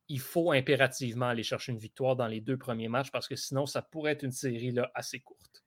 il 0.08 0.20
faut 0.20 0.52
impérativement 0.52 1.26
aller 1.26 1.42
chercher 1.42 1.72
une 1.72 1.78
victoire 1.78 2.16
dans 2.16 2.26
les 2.26 2.40
deux 2.40 2.58
premiers 2.58 2.88
matchs 2.88 3.10
parce 3.10 3.28
que 3.28 3.36
sinon, 3.36 3.66
ça 3.66 3.82
pourrait 3.82 4.12
être 4.12 4.22
une 4.22 4.32
série 4.32 4.70
là, 4.70 4.90
assez 4.94 5.20
courte. 5.20 5.64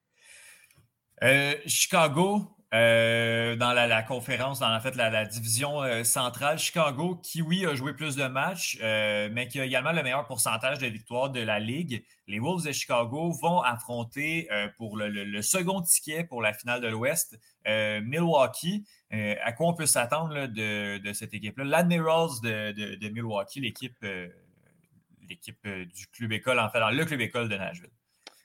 Euh, 1.24 1.56
Chicago, 1.66 2.57
euh, 2.74 3.56
dans 3.56 3.72
la, 3.72 4.04
conférence, 4.04 4.60
dans 4.60 4.76
en 4.76 4.80
fait 4.82 4.96
la, 4.96 5.26
division 5.26 5.82
euh, 5.84 6.04
centrale, 6.04 6.60
Chicago, 6.60 7.16
qui 7.16 7.42
oui 7.42 7.66
a 7.66 7.74
joué 7.76 7.94
plus 7.94 8.18
de 8.18 8.26
matchs, 8.26 8.78
euh, 8.82 9.30
mais 9.32 9.48
qui 9.48 9.62
a 9.62 9.66
également 9.66 9.94
le 9.94 10.04
meilleur 10.04 10.26
pourcentage 10.26 10.78
de 10.80 10.88
victoires 10.88 11.30
de 11.30 11.40
la 11.40 11.60
Ligue. 11.60 12.04
Les 12.28 12.40
Wolves 12.40 12.66
de 12.66 12.74
Chicago 12.74 13.32
vont 13.32 13.62
affronter 13.62 14.50
pour 14.78 14.98
le, 14.98 15.42
second 15.42 15.82
ticket 15.82 16.26
pour 16.26 16.42
la 16.42 16.52
finale 16.52 16.82
de 16.82 16.88
l'Ouest 16.88 17.40
Milwaukee. 17.66 18.86
à 19.12 19.54
quoi 19.54 19.68
on 19.68 19.74
peut 19.74 19.86
s'attendre 19.86 20.48
de, 20.48 21.14
cette 21.14 21.34
équipe-là? 21.34 21.64
L'Admirals 21.64 22.42
de, 22.44 23.10
Milwaukee, 23.10 23.62
l'équipe 23.62 24.06
l'équipe 25.30 25.66
du 25.66 26.08
club 26.08 26.34
école, 26.34 26.60
en 26.60 26.70
fait, 26.70 26.80
le 26.92 27.06
club 27.06 27.22
école 27.22 27.48
de 27.48 27.56
Nashville. 27.56 27.97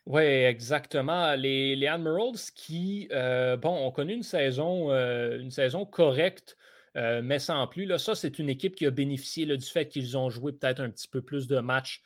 Oui, 0.06 0.22
exactement. 0.22 1.34
Les, 1.36 1.76
les 1.76 1.86
Admirals 1.86 2.38
qui, 2.56 3.08
euh, 3.12 3.56
bon, 3.56 3.86
ont 3.86 3.92
connu 3.92 4.14
une 4.14 4.24
saison, 4.24 4.90
euh, 4.90 5.38
une 5.38 5.52
saison 5.52 5.86
correcte, 5.86 6.56
euh, 6.96 7.22
mais 7.22 7.38
sans 7.38 7.66
plus. 7.68 7.86
Là, 7.86 7.98
ça, 7.98 8.16
c'est 8.16 8.38
une 8.40 8.48
équipe 8.48 8.74
qui 8.74 8.84
a 8.84 8.90
bénéficié 8.90 9.46
du 9.46 9.64
fait 9.64 9.88
qu'ils 9.88 10.16
ont 10.18 10.28
joué 10.28 10.52
peut-être 10.52 10.80
un 10.80 10.90
petit 10.90 11.06
peu 11.08 11.22
plus 11.22 11.46
de 11.46 11.58
matchs 11.60 12.02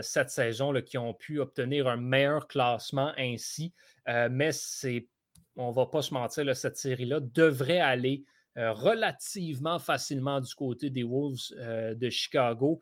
cette 0.00 0.30
saison, 0.30 0.72
qui 0.80 0.96
ont 0.96 1.12
pu 1.12 1.40
obtenir 1.40 1.88
un 1.88 1.98
meilleur 1.98 2.48
classement 2.48 3.12
ainsi. 3.18 3.74
mais 4.06 4.50
c'est, 4.50 5.08
on 5.56 5.68
ne 5.68 5.74
va 5.74 5.84
pas 5.84 6.00
se 6.00 6.14
mentir, 6.14 6.56
cette 6.56 6.78
série-là 6.78 7.20
devrait 7.20 7.80
aller 7.80 8.24
relativement 8.56 9.78
facilement 9.78 10.40
du 10.40 10.54
côté 10.54 10.88
des 10.88 11.02
Wolves 11.02 11.52
de 11.94 12.08
Chicago, 12.08 12.80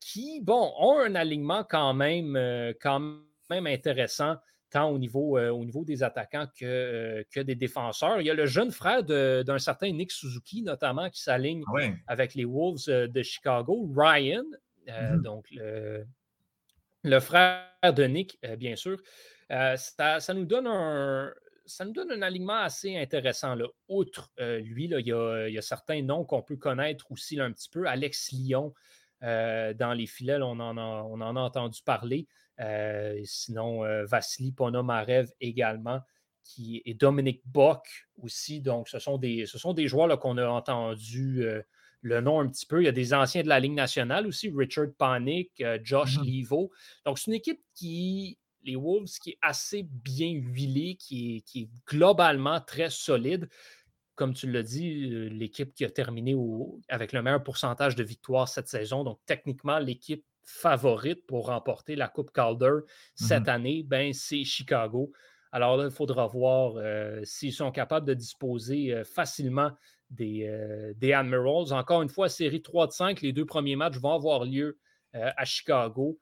qui, 0.00 0.40
bon, 0.40 0.72
ont 0.78 0.98
un 1.00 1.14
alignement 1.16 1.64
quand 1.64 1.92
même, 1.92 2.34
quand 2.80 2.98
même 2.98 3.20
même 3.50 3.66
intéressant 3.66 4.36
tant 4.70 4.90
au 4.90 4.98
niveau, 4.98 5.38
euh, 5.38 5.50
au 5.50 5.64
niveau 5.64 5.84
des 5.84 6.02
attaquants 6.02 6.46
que, 6.58 6.64
euh, 6.64 7.24
que, 7.30 7.40
des 7.40 7.54
défenseurs. 7.54 8.20
Il 8.20 8.26
y 8.26 8.30
a 8.30 8.34
le 8.34 8.46
jeune 8.46 8.70
frère 8.70 9.02
d'un 9.04 9.58
certain 9.58 9.90
Nick 9.92 10.12
Suzuki, 10.12 10.62
notamment, 10.62 11.08
qui 11.10 11.22
s'aligne 11.22 11.62
ah 11.68 11.88
avec 12.06 12.34
les 12.34 12.44
Wolves 12.44 12.88
euh, 12.88 13.06
de 13.06 13.22
Chicago, 13.22 13.90
Ryan, 13.96 14.44
mm-hmm. 14.86 15.22
donc 15.22 15.46
le, 15.50 17.20
frère 17.20 17.64
de 17.94 18.04
Nick, 18.04 18.38
bien 18.58 18.76
sûr. 18.76 18.98
Ça, 19.48 20.18
ça, 20.18 20.34
nous 20.34 20.44
donne 20.44 20.66
un, 20.66 21.32
ça 21.64 21.84
nous 21.84 21.92
donne 21.92 22.10
un 22.10 22.22
alignement 22.22 22.58
assez 22.58 22.96
intéressant. 22.96 23.54
Là. 23.54 23.66
Outre 23.88 24.32
lui, 24.38 24.88
là, 24.88 24.98
il, 24.98 25.06
y 25.06 25.12
a, 25.12 25.46
il, 25.46 25.54
y 25.54 25.58
a, 25.58 25.62
certains 25.62 26.02
noms 26.02 26.24
qu'on 26.24 26.42
peut 26.42 26.56
connaître 26.56 27.10
aussi 27.12 27.38
un 27.38 27.52
petit 27.52 27.68
peu. 27.68 27.86
Alex 27.86 28.32
Lyon, 28.32 28.74
dans 29.20 29.94
les 29.96 30.06
filets, 30.06 30.38
on, 30.42 30.58
en 30.58 30.76
a, 30.76 30.80
on 30.80 31.20
en 31.20 31.36
a 31.36 31.40
entendu 31.40 31.80
parler. 31.84 32.26
Euh, 32.60 33.20
sinon, 33.24 33.84
euh, 33.84 34.04
Vassili 34.06 34.52
Ponomarev 34.52 35.30
également, 35.40 36.00
qui 36.42 36.82
est 36.84 36.94
Dominic 36.94 37.42
Bock 37.44 37.86
aussi. 38.22 38.60
Donc, 38.60 38.88
ce 38.88 38.98
sont 38.98 39.18
des, 39.18 39.46
ce 39.46 39.58
sont 39.58 39.74
des 39.74 39.88
joueurs 39.88 40.18
qu'on 40.18 40.38
a 40.38 40.46
entendu 40.46 41.42
euh, 41.42 41.62
le 42.00 42.20
nom 42.20 42.40
un 42.40 42.48
petit 42.48 42.66
peu. 42.66 42.82
Il 42.82 42.86
y 42.86 42.88
a 42.88 42.92
des 42.92 43.14
anciens 43.14 43.42
de 43.42 43.48
la 43.48 43.60
Ligue 43.60 43.74
nationale 43.74 44.26
aussi, 44.26 44.52
Richard 44.54 44.88
Panic, 44.96 45.62
Josh 45.82 46.18
mm 46.18 46.22
Levo. 46.24 46.70
Donc, 47.04 47.18
c'est 47.18 47.30
une 47.30 47.36
équipe 47.36 47.60
qui, 47.74 48.38
les 48.62 48.76
Wolves, 48.76 49.18
qui 49.22 49.30
est 49.30 49.38
assez 49.42 49.82
bien 49.82 50.30
huilée, 50.30 50.96
qui 50.96 51.36
est, 51.36 51.40
qui 51.40 51.62
est 51.62 51.70
globalement 51.86 52.60
très 52.60 52.90
solide 52.90 53.48
comme 54.14 54.32
tu 54.32 54.50
l'as 54.50 54.62
dit, 54.62 55.28
l'équipe 55.28 55.74
qui 55.74 55.84
a 55.84 55.90
terminé 55.90 56.34
avec 56.88 57.12
le 57.12 57.20
meilleur 57.20 57.42
pourcentage 57.44 57.94
de 57.96 58.02
victoires 58.02 58.48
cette 58.48 58.66
saison. 58.66 59.04
Donc, 59.04 59.20
techniquement, 59.26 59.78
l'équipe 59.78 60.24
favorite 60.46 61.26
pour 61.26 61.46
remporter 61.46 61.96
la 61.96 62.08
Coupe 62.08 62.32
Calder 62.32 62.78
cette 63.14 63.44
mm-hmm. 63.44 63.50
année, 63.50 63.82
ben, 63.82 64.12
c'est 64.12 64.44
Chicago. 64.44 65.12
Alors 65.52 65.76
là, 65.76 65.84
il 65.84 65.90
faudra 65.90 66.26
voir 66.26 66.74
euh, 66.76 67.20
s'ils 67.24 67.52
sont 67.52 67.72
capables 67.72 68.06
de 68.06 68.14
disposer 68.14 68.92
euh, 68.92 69.04
facilement 69.04 69.70
des, 70.10 70.46
euh, 70.46 70.92
des, 70.96 71.12
Admirals. 71.12 71.72
Encore 71.72 72.02
une 72.02 72.08
fois, 72.08 72.28
série 72.28 72.62
3 72.62 72.86
de 72.88 72.92
5, 72.92 73.20
les 73.22 73.32
deux 73.32 73.46
premiers 73.46 73.76
matchs 73.76 73.96
vont 73.96 74.12
avoir 74.12 74.44
lieu 74.44 74.78
à 75.12 75.46
Chicago. 75.46 76.20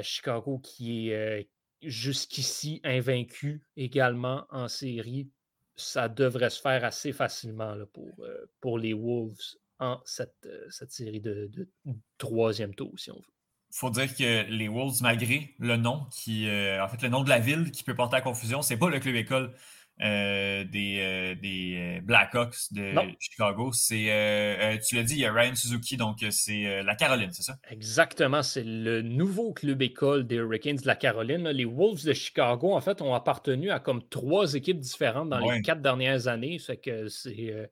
Chicago 0.00 0.58
qui 0.58 1.10
est 1.10 1.50
jusqu'ici 1.82 2.80
invaincu 2.82 3.62
également 3.76 4.46
en 4.48 4.68
série. 4.68 5.28
Ça 5.76 6.08
devrait 6.08 6.48
se 6.48 6.62
faire 6.62 6.82
assez 6.84 7.12
facilement 7.12 7.74
là, 7.74 7.84
pour, 7.92 8.24
pour 8.62 8.78
les 8.78 8.94
Wolves 8.94 9.58
en 9.78 10.00
cette, 10.04 10.46
euh, 10.46 10.66
cette 10.70 10.92
série 10.92 11.20
de, 11.20 11.50
troisième 12.18 12.74
tour, 12.74 12.92
si 12.96 13.10
on 13.10 13.16
veut. 13.16 13.34
Il 13.70 13.76
faut 13.76 13.90
dire 13.90 14.14
que 14.14 14.48
les 14.50 14.68
Wolves, 14.68 15.02
malgré 15.02 15.54
le 15.58 15.76
nom, 15.76 16.06
qui, 16.10 16.48
euh, 16.48 16.82
en 16.82 16.88
fait, 16.88 17.02
le 17.02 17.10
nom 17.10 17.22
de 17.22 17.28
la 17.28 17.38
ville 17.38 17.70
qui 17.70 17.84
peut 17.84 17.94
porter 17.94 18.16
à 18.16 18.20
confusion, 18.22 18.62
c'est 18.62 18.78
pas 18.78 18.88
le 18.88 18.98
club 18.98 19.14
école 19.14 19.54
euh, 20.00 20.64
des, 20.64 21.36
des 21.42 22.00
Blackhawks 22.02 22.72
de 22.72 22.94
Chicago. 23.20 23.70
C'est, 23.72 24.78
tu 24.88 24.96
l'as 24.96 25.02
dit, 25.02 25.14
il 25.14 25.20
y 25.20 25.26
a 25.26 25.32
Ryan 25.32 25.54
Suzuki, 25.54 25.98
donc 25.98 26.24
c'est 26.30 26.82
la 26.82 26.94
Caroline, 26.94 27.30
c'est 27.30 27.42
ça? 27.42 27.58
Exactement, 27.68 28.42
c'est 28.42 28.64
le 28.64 29.02
nouveau 29.02 29.52
club 29.52 29.82
école 29.82 30.26
des 30.26 30.36
Hurricanes 30.36 30.76
de 30.76 30.86
la 30.86 30.96
Caroline. 30.96 31.46
Les 31.50 31.66
Wolves 31.66 32.06
de 32.06 32.14
Chicago, 32.14 32.72
en 32.72 32.80
fait, 32.80 33.02
ont 33.02 33.12
appartenu 33.12 33.70
à 33.70 33.80
comme 33.80 34.02
trois 34.08 34.54
équipes 34.54 34.80
différentes 34.80 35.28
dans 35.28 35.40
les 35.40 35.60
quatre 35.60 35.82
dernières 35.82 36.26
années. 36.26 36.58
C'est 36.58 36.78
que 36.78 37.08
c'est 37.08 37.70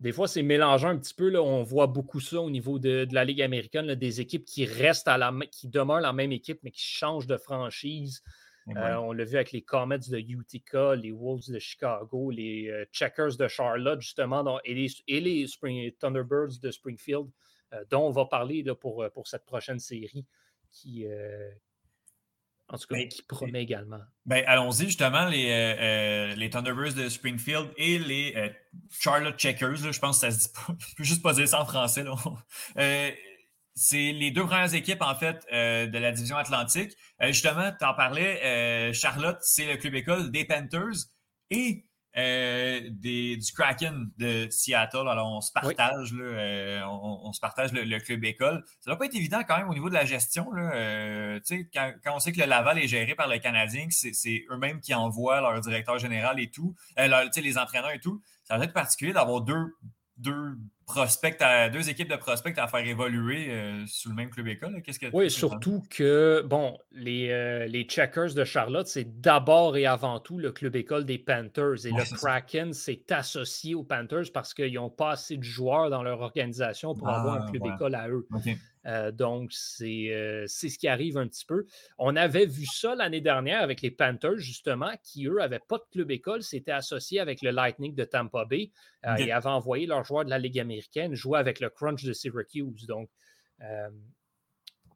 des 0.00 0.12
fois, 0.12 0.26
c'est 0.26 0.42
mélangeant 0.42 0.88
un 0.88 0.98
petit 0.98 1.14
peu. 1.14 1.28
Là. 1.28 1.42
On 1.42 1.62
voit 1.62 1.86
beaucoup 1.86 2.20
ça 2.20 2.40
au 2.40 2.50
niveau 2.50 2.78
de, 2.78 3.06
la 3.12 3.24
Ligue 3.24 3.42
américaine, 3.42 3.94
des 3.94 4.20
équipes 4.20 4.46
qui 4.46 4.64
restent 4.64 5.08
à 5.08 5.18
la 5.18 5.32
qui 5.52 5.68
demeurent 5.68 6.00
la 6.00 6.14
même 6.14 6.32
équipe, 6.32 6.60
mais 6.62 6.70
qui 6.70 6.82
changent 6.82 7.26
de 7.26 7.36
franchise. 7.36 8.22
Euh, 8.76 8.94
on 8.96 9.12
l'a 9.12 9.24
vu 9.24 9.34
avec 9.34 9.52
les 9.52 9.62
Comets 9.62 9.98
de 9.98 10.18
Utica, 10.18 10.94
les 10.94 11.10
Wolves 11.10 11.50
de 11.50 11.58
Chicago, 11.58 12.30
les 12.30 12.68
euh, 12.68 12.84
Checkers 12.92 13.36
de 13.36 13.48
Charlotte, 13.48 14.00
justement, 14.00 14.60
et, 14.64 14.74
les, 14.74 15.46
Spring, 15.48 15.90
Thunderbirds 15.98 16.60
de 16.62 16.70
Springfield, 16.70 17.28
euh, 17.72 17.84
dont 17.90 18.06
on 18.06 18.10
va 18.10 18.26
parler 18.26 18.62
là, 18.62 18.74
pour, 18.74 19.04
pour 19.12 19.26
cette 19.26 19.44
prochaine 19.44 19.80
série 19.80 20.24
qui, 20.70 21.04
en 22.72 22.78
tout 22.78 22.86
cas, 22.86 22.96
ben, 22.96 23.08
qui 23.08 23.22
promet 23.22 23.62
également. 23.62 23.98
Ben, 24.26 24.44
allons-y, 24.46 24.86
justement, 24.86 25.26
les, 25.26 25.50
euh, 25.50 25.74
euh, 25.80 26.34
les, 26.36 26.50
Thunderbirds 26.50 26.94
de 26.94 27.08
Springfield 27.08 27.68
et 27.76 27.98
les 27.98 28.32
euh, 28.36 28.48
Charlotte 28.90 29.36
Checkers, 29.36 29.92
je 29.92 29.98
pense 29.98 30.20
que 30.20 30.30
ça 30.30 30.30
se 30.30 30.46
dit 30.46 30.54
pas. 30.54 30.74
Je 30.88 30.94
peux 30.94 31.04
juste 31.04 31.22
pas 31.22 31.32
dire 31.32 31.48
ça 31.48 31.60
en 31.60 31.66
français. 31.66 32.04
c'est 33.74 34.12
les 34.12 34.30
deux 34.30 34.44
premières 34.46 34.72
équipes, 34.72 35.02
en 35.02 35.14
fait, 35.16 35.44
de 35.50 35.98
la 35.98 36.12
division 36.12 36.36
Atlantique. 36.36 36.92
justement, 37.20 37.72
tu 37.76 37.84
en 37.84 37.94
parlais, 37.94 38.92
Charlotte, 38.92 39.38
c'est 39.40 39.66
le 39.66 39.76
club 39.76 39.94
école 39.94 40.30
des 40.30 40.44
Panthers. 40.44 41.06
Et 41.50 41.86
euh, 42.16 42.80
des, 42.90 43.36
du 43.36 43.52
Kraken 43.52 44.10
de 44.18 44.48
Seattle. 44.50 45.08
Alors, 45.08 45.32
on 45.32 45.40
se 45.40 45.52
partage, 45.52 46.12
là, 46.12 46.88
on, 46.90 47.32
se 47.32 47.40
partage 47.40 47.72
le, 47.72 47.98
club 47.98 48.24
école. 48.24 48.64
Ça 48.80 48.90
va 48.90 48.96
pas 48.96 49.06
être 49.06 49.14
évident 49.14 49.42
quand 49.46 49.58
même 49.58 49.68
au 49.68 49.74
niveau 49.74 49.88
de 49.88 49.94
la 49.94 50.04
gestion. 50.04 50.50
Là, 50.52 51.38
quand, 51.72 51.92
quand, 52.02 52.16
on 52.16 52.18
sait 52.18 52.32
que 52.32 52.40
le 52.40 52.46
Laval 52.46 52.78
est 52.78 52.88
géré 52.88 53.14
par 53.14 53.28
le 53.28 53.38
Canadien, 53.38 53.86
que 53.86 53.94
c'est 53.94 54.44
eux-mêmes 54.50 54.80
qui 54.80 54.94
envoient 54.94 55.40
leur 55.40 55.60
directeur 55.60 55.98
général 55.98 56.40
et 56.40 56.50
tout, 56.50 56.74
les 56.96 57.58
entraîneurs 57.58 57.92
et 57.92 58.00
tout, 58.00 58.20
ça 58.44 58.58
va 58.58 58.64
être 58.64 58.72
particulier 58.72 59.12
d'avoir 59.12 59.40
deux, 59.40 59.74
deux 60.20 60.56
prospects 60.86 61.38
deux 61.72 61.88
équipes 61.88 62.10
de 62.10 62.16
prospects 62.16 62.58
à 62.58 62.66
faire 62.66 62.86
évoluer 62.86 63.46
euh, 63.50 63.84
sous 63.86 64.08
le 64.08 64.14
même 64.14 64.30
club 64.30 64.48
école. 64.48 64.82
Qu'est-ce 64.82 64.98
que 64.98 65.06
oui, 65.12 65.30
surtout 65.30 65.82
que, 65.88 66.42
bon, 66.44 66.76
les, 66.92 67.30
euh, 67.30 67.66
les 67.66 67.84
Checkers 67.84 68.34
de 68.34 68.44
Charlotte, 68.44 68.86
c'est 68.86 69.20
d'abord 69.20 69.76
et 69.76 69.86
avant 69.86 70.18
tout 70.18 70.38
le 70.38 70.50
club 70.52 70.76
école 70.76 71.04
des 71.04 71.18
Panthers. 71.18 71.86
Et 71.86 71.90
le 71.90 72.16
Kraken 72.16 72.72
s'est 72.72 73.04
associé 73.10 73.74
aux 73.74 73.84
Panthers 73.84 74.32
parce 74.34 74.52
qu'ils 74.52 74.74
n'ont 74.74 74.90
pas 74.90 75.12
assez 75.12 75.36
de 75.36 75.44
joueurs 75.44 75.90
dans 75.90 76.02
leur 76.02 76.20
organisation 76.20 76.94
pour 76.94 77.08
avoir 77.08 77.42
un 77.42 77.46
ah, 77.46 77.50
club 77.50 77.66
école 77.66 77.94
à 77.94 78.08
eux. 78.08 78.26
Euh, 78.86 79.10
donc, 79.12 79.52
c'est 79.52 80.46
ce 80.46 80.78
qui 80.78 80.88
arrive 80.88 81.18
un 81.18 81.28
petit 81.28 81.44
peu. 81.44 81.66
On 81.98 82.16
avait 82.16 82.46
vu 82.46 82.64
ça 82.66 82.94
l'année 82.94 83.20
dernière 83.20 83.62
avec 83.62 83.82
les 83.82 83.90
Panthers, 83.90 84.38
justement, 84.38 84.92
qui, 85.02 85.26
eux, 85.26 85.38
n'avaient 85.38 85.60
pas 85.60 85.78
de 85.78 85.84
club 85.90 86.10
école, 86.10 86.42
s'étaient 86.42 86.72
associés 86.72 87.20
avec 87.20 87.42
le 87.42 87.50
Lightning 87.50 87.94
de 87.94 88.04
Tampa 88.04 88.44
Bay 88.44 88.70
et 89.18 89.32
avaient 89.32 89.48
envoyé 89.48 89.86
leurs 89.86 90.04
joueurs 90.04 90.24
de 90.24 90.30
la 90.30 90.38
Ligue 90.38 90.58
américaine 90.58 91.14
jouer 91.14 91.38
avec 91.38 91.60
le 91.60 91.70
crunch 91.70 92.04
de 92.04 92.12
Syracuse. 92.12 92.86
Donc, 92.86 93.10
euh, 93.62 93.90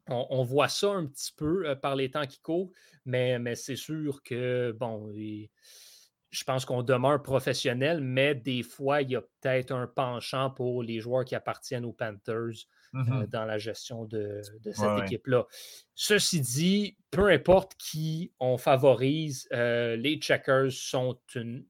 on, 0.09 0.43
voit 0.43 0.69
ça 0.69 0.91
un 0.91 1.07
petit 1.07 1.33
peu 1.35 1.69
euh, 1.69 1.75
par 1.75 1.97
les 1.97 2.11
temps 2.11 2.27
qui 2.27 2.41
courent, 2.41 2.71
mais, 3.05 3.39
mais 3.39 3.55
c'est 3.55 3.77
sûr 3.77 4.23
que, 4.23 4.73
bon, 4.73 5.13
je 5.15 6.45
pense 6.45 6.65
qu'on 6.65 6.83
demeure 6.83 7.23
professionnel, 7.23 8.01
mais 8.01 8.35
des 8.35 8.63
fois, 8.63 9.03
il 9.03 9.11
y 9.11 9.17
a 9.17 9.23
peut-être 9.23 9.73
un 9.73 9.87
penchant 9.87 10.51
pour 10.51 10.83
les 10.83 11.01
joueurs 11.01 11.25
qui 11.25 11.35
appartiennent 11.35 11.85
aux 11.85 11.93
Panthers 11.93 12.67
euh, 12.95 12.99
mm-hmm. 12.99 13.27
dans 13.29 13.45
la 13.45 13.59
gestion 13.59 14.05
de, 14.05 14.41
cette 14.63 15.03
équipe-là. 15.05 15.47
Ceci 15.95 16.41
dit, 16.41 16.97
peu 17.11 17.29
importe 17.31 17.75
qui 17.77 18.33
on 18.41 18.57
favorise, 18.57 19.49
les 19.51 20.19
Checkers 20.21 20.73
sont 20.73 21.19
une 21.35 21.65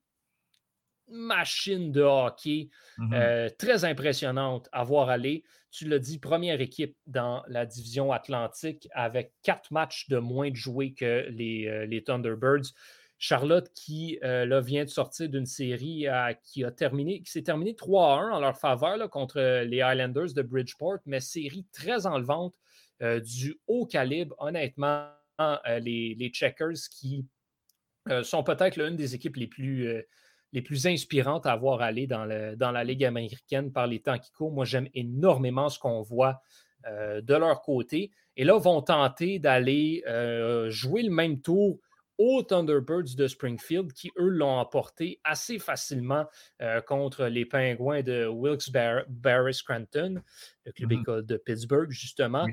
machine 1.09 1.93
de 1.93 2.03
hockey 2.03 2.69
mmh 2.99 3.13
euh, 3.15 3.49
très 3.59 3.85
impressionnante 3.85 4.69
à 4.73 4.85
voir 4.85 5.09
aller. 5.11 5.45
Tu 5.71 5.89
l'as 5.89 5.99
dit, 5.99 6.19
première 6.19 6.61
équipe 6.61 6.97
dans 7.07 7.43
la 7.49 7.67
division 7.67 8.13
Atlantique 8.13 8.89
avec 8.93 9.33
quatre 9.43 9.73
matchs 9.73 10.09
de 10.09 10.19
moins 10.19 10.51
de 10.51 10.57
joués 10.57 10.95
que 10.95 11.27
les, 11.31 11.67
euh, 11.67 12.01
Thunderbirds. 12.01 12.73
Charlotte 13.19 13.71
qui 13.75 14.19
euh, 14.23 14.61
vient 14.61 14.85
de 14.85 14.91
sortir 14.91 15.29
d'une 15.29 15.47
série 15.47 16.07
qui 16.43 16.65
a 16.65 16.71
terminé, 16.71 17.23
qui 17.23 17.31
s'est 17.31 17.43
terminée 17.43 17.73
3-1 17.73 18.33
en 18.33 18.41
leur 18.41 18.59
faveur 18.59 19.09
contre 19.11 19.63
les 19.65 19.81
Highlanders 19.81 20.35
de 20.35 20.43
Bridgeport, 20.43 20.99
mais 21.07 21.21
série 21.21 21.67
très 21.73 22.07
enlevante 22.07 22.55
du 23.01 23.59
haut 23.67 23.87
calibre. 23.87 24.35
Honnêtement, 24.39 25.09
les, 25.81 26.31
Checkers 26.33 26.89
qui 26.91 27.27
sont 28.23 28.43
peut-être 28.43 28.77
l'une 28.77 28.97
des 28.97 29.15
équipes 29.15 29.37
les 29.37 30.63
plus 30.63 30.87
inspirantes 30.87 31.47
à 31.47 31.57
voir 31.57 31.83
aller 31.83 32.07
dans, 32.07 32.27
dans 32.57 32.71
la 32.71 32.85
Ligue 32.85 33.05
américaine 33.05 33.73
par 33.73 33.87
les 33.87 34.01
temps 34.01 34.19
qui 34.19 34.31
courent. 34.33 34.53
Moi, 34.53 34.65
j'aime 34.65 34.89
énormément 34.95 35.69
ce 35.69 35.79
qu'on 35.79 36.03
voit 36.03 36.43
euh, 36.87 37.23
de 37.23 37.35
leur 37.35 37.63
côté. 37.63 38.11
Et 38.37 38.45
là, 38.45 38.59
vont 38.59 38.83
tenter 38.83 39.39
d'aller 39.39 40.03
euh, 40.07 40.69
jouer 40.69 41.03
le 41.03 41.11
même 41.11 41.41
tour 41.41 41.79
aux 42.19 42.43
Thunderbirds 42.43 43.17
de 43.17 43.27
Springfield, 43.27 43.93
qui, 43.93 44.11
eux, 44.19 44.29
l'ont 44.29 44.59
emporté 44.59 45.21
assez 45.25 45.59
facilement 45.59 46.27
euh, 46.63 46.81
contre 46.81 47.27
les 47.27 47.45
Pingouins 47.45 48.03
de 48.03 48.27
Wilkes-Barre 48.27 49.55
Scranton, 49.55 50.23
le 50.65 50.73
club 50.73 50.91
mm-hmm. 50.91 51.01
école 51.01 51.27
de 51.27 51.37
Pittsburgh, 51.37 51.91
justement. 51.91 52.47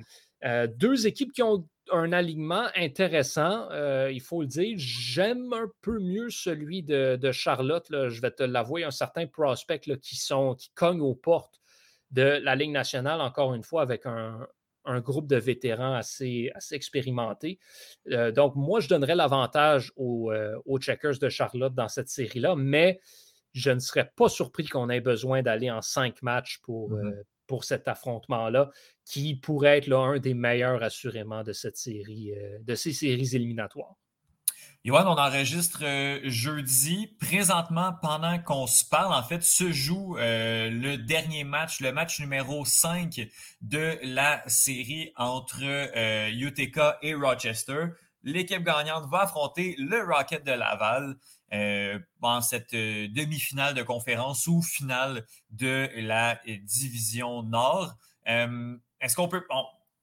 deux 0.77 1.05
équipes 1.07 1.31
qui 1.33 1.43
ont 1.43 1.67
un 1.91 2.13
alignement 2.13 2.67
intéressant, 2.75 3.69
euh, 3.71 4.11
il 4.11 4.21
faut 4.21 4.41
le 4.41 4.47
dire. 4.47 4.75
J'aime 4.77 5.51
un 5.53 5.69
peu 5.81 5.99
mieux 5.99 6.29
celui 6.29 6.83
de, 6.83 7.31
Charlotte. 7.31 7.87
je 7.89 8.21
vais 8.21 8.31
te 8.31 8.43
l'avouer, 8.43 8.83
un 8.83 8.91
certain 8.91 9.27
prospect 9.27 9.79
qui, 9.79 10.15
sont, 10.15 10.55
qui 10.55 10.71
cognent 10.73 11.01
aux 11.01 11.15
portes 11.15 11.61
de 12.11 12.39
la 12.43 12.55
Ligue 12.55 12.71
nationale, 12.71 13.21
encore 13.21 13.53
une 13.53 13.63
fois, 13.63 13.81
avec 13.81 14.05
un, 14.05 14.47
groupe 14.99 15.27
de 15.27 15.35
vétérans 15.35 15.93
assez, 15.93 16.51
assez 16.55 16.75
expérimentés. 16.75 17.59
Euh, 18.11 18.31
donc, 18.31 18.55
moi, 18.55 18.79
je 18.79 18.87
donnerais 18.87 19.15
l'avantage 19.15 19.91
euh, 19.99 20.59
aux, 20.65 20.79
Checkers 20.79 21.19
de 21.19 21.29
Charlotte 21.29 21.73
dans 21.73 21.87
cette 21.89 22.09
série-là, 22.09 22.55
mais 22.55 22.99
je 23.53 23.71
ne 23.71 23.79
serais 23.79 24.11
pas 24.15 24.29
surpris 24.29 24.65
qu'on 24.65 24.89
ait 24.89 25.01
besoin 25.01 25.41
d'aller 25.41 25.69
en 25.69 25.81
cinq 25.81 26.21
matchs 26.21 26.59
pour, 26.59 26.91
mm-hmm 26.91 27.23
pour 27.51 27.65
cet 27.65 27.89
affrontement-là, 27.89 28.71
qui 29.03 29.35
pourrait 29.35 29.79
être 29.79 29.91
un 29.91 30.19
des 30.19 30.33
meilleurs 30.33 30.81
assurément 30.83 31.43
de 31.43 31.51
cette 31.51 31.75
série, 31.75 32.31
euh, 32.33 32.57
de 32.61 32.75
ces 32.75 32.93
séries 32.93 33.35
éliminatoires. 33.35 33.97
Yoann, 34.83 35.07
on 35.07 35.17
enregistre 35.17 35.81
euh, 35.83 36.19
jeudi. 36.23 37.07
Présentement, 37.19 37.93
pendant 38.01 38.39
qu'on 38.39 38.65
se 38.65 38.83
parle, 38.83 39.13
en 39.13 39.21
fait, 39.21 39.43
se 39.43 39.71
joue 39.71 40.17
euh, 40.17 40.69
le 40.71 40.97
dernier 40.97 41.43
match, 41.43 41.79
le 41.81 41.91
match 41.91 42.19
numéro 42.19 42.65
5 42.65 43.27
de 43.61 43.99
la 44.03 44.41
série 44.47 45.13
entre 45.15 45.61
UTK 46.31 46.79
et 47.01 47.13
Rochester. 47.13 47.85
L'équipe 48.23 48.63
gagnante 48.63 49.09
va 49.09 49.21
affronter 49.21 49.75
le 49.77 50.03
Rocket 50.03 50.43
de 50.43 50.51
Laval. 50.51 51.15
Euh, 51.53 51.99
dans 52.21 52.39
cette 52.39 52.73
euh, 52.73 53.09
demi-finale 53.09 53.73
de 53.73 53.83
conférence 53.83 54.47
ou 54.47 54.61
finale 54.61 55.25
de 55.49 55.89
la 55.97 56.39
euh, 56.47 56.57
division 56.63 57.43
Nord. 57.43 57.93
Est-ce 58.25 59.15
qu'on 59.17 59.27
peut. 59.27 59.45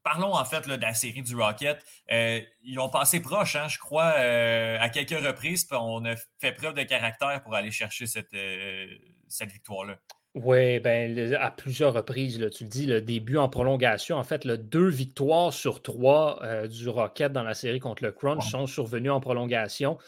Parlons 0.08 0.34
en 0.34 0.44
fait 0.44 0.68
de 0.68 0.80
la 0.80 0.94
série 0.94 1.22
du 1.22 1.34
Rocket. 1.34 1.78
ils 2.10 2.78
ont 2.78 2.88
passé 2.88 3.20
proche, 3.20 3.56
hein, 3.56 3.68
je 3.68 3.78
crois, 3.78 4.12
à 4.12 4.88
quelques 4.88 5.10
reprises. 5.24 5.66
on 5.72 6.04
a 6.04 6.14
fait 6.40 6.52
preuve 6.52 6.74
de 6.74 6.82
caractère 6.82 7.42
pour 7.42 7.54
aller 7.54 7.70
chercher 7.70 8.06
cette, 8.06 8.36
cette 9.28 9.50
victoire-là. 9.50 9.98
Oui, 10.34 10.78
ben, 10.78 11.34
à 11.34 11.50
plusieurs 11.50 11.94
reprises, 11.94 12.38
tu 12.54 12.64
le 12.64 12.70
dis, 12.70 12.86
le 12.86 13.00
début 13.00 13.38
en 13.38 13.48
prolongation, 13.48 14.16
en 14.16 14.24
fait, 14.24 14.46
deux 14.46 14.88
victoires 14.88 15.52
sur 15.52 15.82
trois 15.82 16.40
du 16.68 16.88
Rocket 16.88 17.32
dans 17.32 17.42
la 17.42 17.54
série 17.54 17.80
contre 17.80 18.04
le 18.04 18.12
Crunch 18.12 18.48
sont 18.50 18.66
survenues 18.66 19.10
en 19.10 19.20
prolongation. 19.20 19.98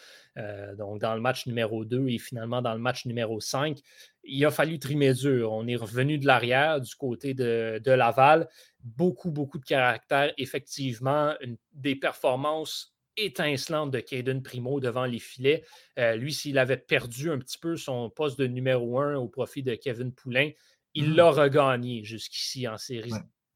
Euh, 0.41 0.75
donc, 0.75 1.01
dans 1.01 1.15
le 1.15 1.21
match 1.21 1.47
numéro 1.47 1.85
2 1.85 2.09
et 2.09 2.19
finalement 2.19 2.63
dans 2.63 2.73
le 2.73 2.81
match 2.81 3.05
numéro 3.07 3.41
5, 3.41 3.79
il 4.25 4.45
a 4.45 4.51
fallu 4.51 4.79
trimer 4.79 5.13
dur. 5.13 5.53
On 5.53 5.67
est 5.67 5.77
revenu 5.77 6.19
de 6.19 6.27
l'arrière 6.27 6.81
du 6.81 6.95
côté 6.95 7.35
de, 7.35 7.81
Laval. 7.87 8.49
Beaucoup, 8.81 9.31
beaucoup 9.31 9.59
de 9.59 9.65
caractère. 9.65 10.33
Effectivement, 10.39 11.35
des 11.73 11.97
performances 11.97 12.95
étincelantes 13.17 13.91
de 13.91 14.01
Caden 14.01 14.43
Primo 14.43 14.81
devant 14.81 15.05
les 15.05 15.19
filets. 15.19 15.65
Euh, 15.99 16.17
lui, 16.17 16.33
s'il 16.33 16.59
avait 16.59 16.77
perdu 16.77 17.31
un 17.31 17.39
petit 17.39 17.59
peu 17.59 17.77
son 17.77 18.09
poste 18.09 18.39
de 18.39 18.47
numéro 18.47 18.99
1 19.01 19.17
au 19.17 19.29
profit 19.29 19.63
de 19.63 19.75
Kevin 19.75 20.13
Poulain, 20.13 20.51
il 20.95 21.11
mmh. 21.11 21.17
l'a 21.17 21.31
regagné 21.31 22.05
jusqu'ici 22.05 22.67
en 22.67 22.79
séries 22.79 23.13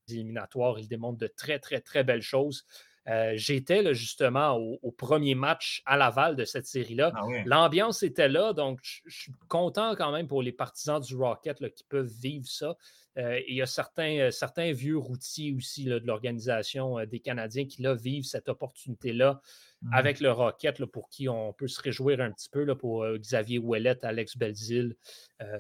éliminatoires. 0.09 0.79
Il 0.79 0.89
démontre 0.89 1.19
de 1.19 1.27
très, 1.27 1.59
très, 1.59 1.81
très 1.81 2.05
belles 2.05 2.23
choses. 2.23 2.67
Euh, 3.09 3.33
j'étais 3.37 3.95
justement 3.95 4.57
au, 4.57 4.91
premier 4.91 5.35
match 5.35 5.83
à 5.85 5.97
Laval 5.97 6.37
de 6.37 6.45
cette 6.45 6.67
série-là. 6.67 7.13
Ah 7.15 7.23
L'ambiance 7.45 8.03
était 8.03 8.29
là, 8.29 8.53
donc 8.53 8.79
je 8.83 9.15
suis 9.15 9.33
content 9.49 9.95
quand 9.95 10.11
même 10.11 10.27
pour 10.27 10.43
les 10.43 10.53
partisans 10.53 11.01
du 11.01 11.15
Rocket 11.15 11.75
qui 11.75 11.85
peuvent 11.85 12.11
vivre 12.21 12.47
ça. 12.47 12.77
Euh, 13.19 13.41
il 13.47 13.55
y 13.55 13.63
a 13.63 13.67
certains, 13.67 14.19
euh, 14.19 14.31
certains 14.31 14.73
vieux 14.73 14.97
routiers 14.97 15.55
aussi 15.55 15.85
de 15.85 16.01
l'organisation 16.05 17.05
des 17.05 17.21
Canadiens 17.21 17.67
qui 17.67 17.83
là, 17.83 17.95
vivent 17.95 18.25
cette 18.25 18.49
opportunité-là 18.49 19.41
mmh 19.83 19.93
avec 19.93 20.21
le 20.21 20.33
Rocket 20.33 20.83
pour 20.87 21.11
qui 21.11 21.29
on 21.29 21.53
peut 21.53 21.69
se 21.69 21.81
réjouir 21.83 22.21
un 22.21 22.33
petit 22.33 22.49
peu. 22.49 22.65
Là, 22.65 22.75
pour 22.75 23.07
Xavier 23.19 23.59
Ouellet, 23.59 24.03
Alex 24.03 24.39
Belzil, 24.39 24.97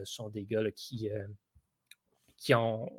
sont 0.04 0.30
des 0.30 0.46
gars 0.46 0.62
qui, 0.70 1.10
qui 2.38 2.54
ont 2.54 2.90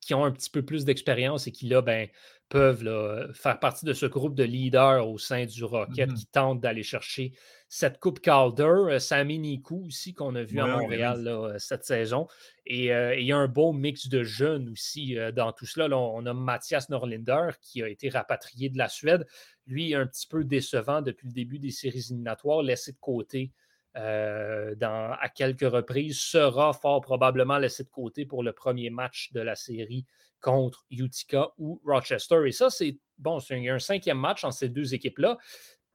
qui 0.00 0.14
ont 0.14 0.24
un 0.24 0.32
petit 0.32 0.50
peu 0.50 0.62
plus 0.62 0.84
d'expérience 0.84 1.46
et 1.46 1.52
qui, 1.52 1.68
là, 1.68 1.82
ben, 1.82 2.08
peuvent 2.48 3.32
faire 3.32 3.60
partie 3.60 3.84
de 3.84 3.92
ce 3.92 4.06
groupe 4.06 4.34
de 4.34 4.42
leaders 4.42 5.08
au 5.08 5.18
sein 5.18 5.44
du 5.44 5.64
Rocket 5.64 6.10
mmh 6.10 6.14
qui 6.14 6.26
tentent 6.26 6.60
d'aller 6.60 6.82
chercher 6.82 7.32
cette 7.70 8.00
Coupe 8.00 8.20
Calder. 8.20 8.64
Euh, 8.64 8.98
Sami 8.98 9.38
Nikou 9.38 9.86
aussi, 9.86 10.12
qu'on 10.12 10.34
a 10.34 10.42
vu 10.42 10.58
à 10.58 10.66
Montréal 10.66 11.26
euh, 11.28 11.54
cette 11.58 11.84
saison. 11.84 12.26
Euh, 12.68 13.12
et 13.12 13.20
il 13.20 13.26
y 13.26 13.32
a 13.32 13.36
un 13.36 13.46
beau 13.46 13.72
mix 13.72 14.08
de 14.08 14.24
jeunes 14.24 14.68
aussi 14.70 15.16
dans 15.34 15.52
tout 15.52 15.66
cela. 15.66 15.88
on 15.96 16.26
a 16.26 16.34
Mathias 16.34 16.88
Norlinder 16.90 17.52
qui 17.62 17.82
a 17.82 17.88
été 17.88 18.10
rapatrié 18.10 18.68
de 18.68 18.76
la 18.76 18.88
Suède. 18.88 19.26
Lui, 19.66 19.94
un 19.94 20.06
petit 20.06 20.26
peu 20.26 20.44
décevant 20.44 21.00
depuis 21.00 21.28
le 21.28 21.32
début 21.32 21.60
des 21.60 21.70
séries 21.70 22.04
éliminatoires, 22.10 22.62
laissé 22.62 22.92
de 22.92 22.98
côté 23.00 23.52
euh, 23.96 24.74
à 24.80 25.28
quelques 25.28 25.70
reprises, 25.70 26.20
sera 26.20 26.72
fort 26.72 27.00
probablement 27.00 27.58
laissé 27.58 27.84
de 27.84 27.88
côté 27.88 28.24
pour 28.24 28.42
le 28.42 28.52
premier 28.52 28.90
match 28.90 29.32
de 29.32 29.40
la 29.40 29.56
série 29.56 30.06
contre 30.40 30.84
Utica 30.90 31.48
ou 31.58 31.80
Rochester. 31.84 32.42
Et 32.46 32.52
ça, 32.52 32.70
c'est 32.70 32.98
bon, 33.18 33.38
un, 33.50 33.78
cinquième 33.78 34.18
match 34.18 34.44
entre 34.44 34.56
ces 34.56 34.68
deux 34.68 34.94
équipes-là, 34.94 35.38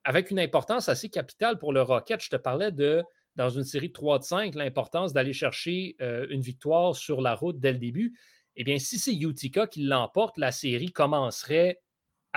avec 0.03 0.29
une 0.29 0.39
importance 0.39 0.89
assez 0.89 1.09
capitale 1.09 1.57
pour 1.57 1.73
le 1.73 1.81
Rocket. 1.81 2.21
Je 2.21 2.29
te 2.29 2.35
parlais 2.35 2.71
de 2.71 3.03
dans 3.35 3.49
une 3.49 3.65
série 3.65 3.89
de 3.89 3.93
3 3.93 4.19
de 4.19 4.23
5 4.23 4.55
l'importance 4.55 5.11
d'aller 5.11 5.33
chercher 5.33 5.95
euh, 6.01 6.25
une 6.29 6.41
victoire 6.41 6.95
sur 6.95 7.21
la 7.21 7.35
route 7.35 7.59
dès 7.59 7.73
le 7.73 7.79
début. 7.79 8.17
Eh 8.55 8.63
bien, 8.63 8.79
si 8.79 8.97
c'est 8.97 9.13
Utica 9.13 9.67
qui 9.67 9.83
l'emporte, 9.83 10.37
la 10.37 10.53
série 10.53 10.91
commencerait 10.91 11.81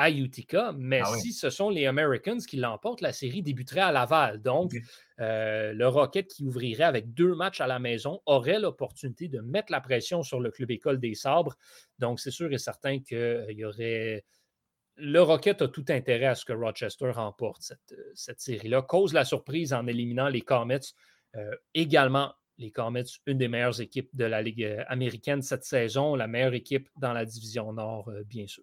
à 0.00 0.10
Utica, 0.10 0.72
mais 0.78 1.00
Ah 1.04 1.10
oui. 1.12 1.20
si 1.20 1.32
ce 1.32 1.50
sont 1.50 1.70
les 1.70 1.84
Americans 1.84 2.38
qui 2.38 2.56
l'emportent, 2.56 3.00
la 3.00 3.12
série 3.12 3.42
débuterait 3.42 3.80
à 3.80 3.90
Laval. 3.90 4.40
Donc, 4.40 4.72
euh, 5.18 5.72
le 5.72 5.88
Rocket 5.88 6.28
qui 6.28 6.44
ouvrirait 6.44 6.84
avec 6.84 7.12
deux 7.14 7.34
matchs 7.34 7.60
à 7.60 7.66
la 7.66 7.80
maison 7.80 8.20
aurait 8.24 8.60
l'opportunité 8.60 9.26
de 9.26 9.40
mettre 9.40 9.72
la 9.72 9.80
pression 9.80 10.22
sur 10.22 10.38
le 10.38 10.52
club 10.52 10.70
école 10.70 11.00
des 11.00 11.14
Sabres. 11.16 11.56
Donc, 11.98 12.20
c'est 12.20 12.30
sûr 12.30 12.52
et 12.52 12.58
certain 12.58 13.00
qu'il 13.00 13.44
y 13.56 13.64
aurait. 13.64 14.24
Le 14.94 15.20
Rocket 15.20 15.62
a 15.62 15.68
tout 15.68 15.84
intérêt 15.88 16.26
à 16.26 16.36
ce 16.36 16.44
que 16.44 16.52
Rochester 16.52 17.10
remporte 17.10 17.62
cette, 17.62 17.92
euh, 17.92 18.12
cette 18.14 18.40
série-là. 18.40 18.82
Cause 18.82 19.12
la 19.12 19.24
surprise 19.24 19.72
en 19.72 19.84
éliminant 19.88 20.28
les 20.28 20.42
Comets. 20.42 20.78
Euh, 21.34 21.56
également, 21.74 22.32
les 22.56 22.70
Comets, 22.70 23.02
une 23.26 23.38
des 23.38 23.48
meilleures 23.48 23.80
équipes 23.80 24.10
de 24.14 24.26
la 24.26 24.42
Ligue 24.42 24.76
américaine 24.86 25.42
cette 25.42 25.64
saison, 25.64 26.14
la 26.14 26.28
meilleure 26.28 26.54
équipe 26.54 26.88
dans 26.96 27.12
la 27.12 27.24
division 27.24 27.72
Nord, 27.72 28.12
bien 28.26 28.46
sûr. 28.46 28.62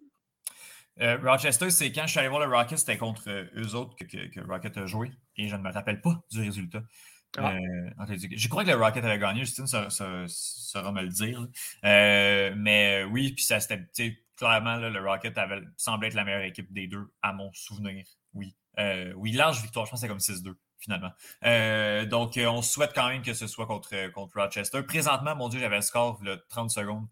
Euh, 1.00 1.18
Rochester, 1.22 1.70
c'est 1.70 1.92
quand 1.92 2.06
je 2.06 2.12
suis 2.12 2.18
allé 2.18 2.28
voir 2.28 2.46
le 2.46 2.54
Rocket, 2.54 2.78
c'était 2.78 2.96
contre 2.96 3.28
euh, 3.28 3.44
eux 3.56 3.74
autres 3.74 3.96
que, 3.96 4.04
que, 4.04 4.28
que 4.28 4.40
Rocket 4.40 4.76
a 4.78 4.86
joué. 4.86 5.12
Et 5.36 5.48
je 5.48 5.56
ne 5.56 5.62
me 5.62 5.70
rappelle 5.70 6.00
pas 6.00 6.22
du 6.30 6.40
résultat. 6.40 6.82
Ah. 7.36 7.54
Euh, 7.54 8.16
je 8.34 8.48
crois 8.48 8.64
que 8.64 8.70
le 8.70 8.76
Rocket 8.76 9.04
avait 9.04 9.18
gagné, 9.18 9.44
Justine 9.44 9.66
saura, 9.66 10.92
me 10.92 11.02
le 11.02 11.08
dire. 11.08 11.46
Euh, 11.84 12.54
mais 12.56 13.04
oui, 13.04 13.32
puis 13.32 13.44
ça 13.44 13.60
c'était 13.60 14.18
clairement 14.36 14.76
là, 14.76 14.88
le 14.88 15.00
Rocket 15.00 15.36
avait, 15.36 15.60
semblait 15.76 16.08
être 16.08 16.14
la 16.14 16.24
meilleure 16.24 16.42
équipe 16.42 16.72
des 16.72 16.86
deux, 16.86 17.12
à 17.20 17.32
mon 17.32 17.52
souvenir. 17.52 18.04
Oui. 18.32 18.56
Oui, 19.16 19.32
large 19.32 19.62
victoire, 19.62 19.86
je 19.86 19.90
pense 19.90 20.00
que 20.00 20.06
c'est 20.06 20.08
comme 20.08 20.18
6-2 20.18 20.54
finalement. 20.78 21.10
Donc, 22.08 22.38
on 22.38 22.62
souhaite 22.62 22.92
quand 22.94 23.08
même 23.08 23.22
que 23.22 23.32
ce 23.32 23.46
soit 23.46 23.66
contre, 23.66 24.10
contre 24.12 24.38
Rochester. 24.38 24.82
Présentement, 24.82 25.34
mon 25.34 25.48
Dieu, 25.48 25.58
j'avais 25.58 25.76
le 25.76 25.82
score 25.82 26.22
là, 26.22 26.36
30 26.50 26.70
secondes. 26.70 27.06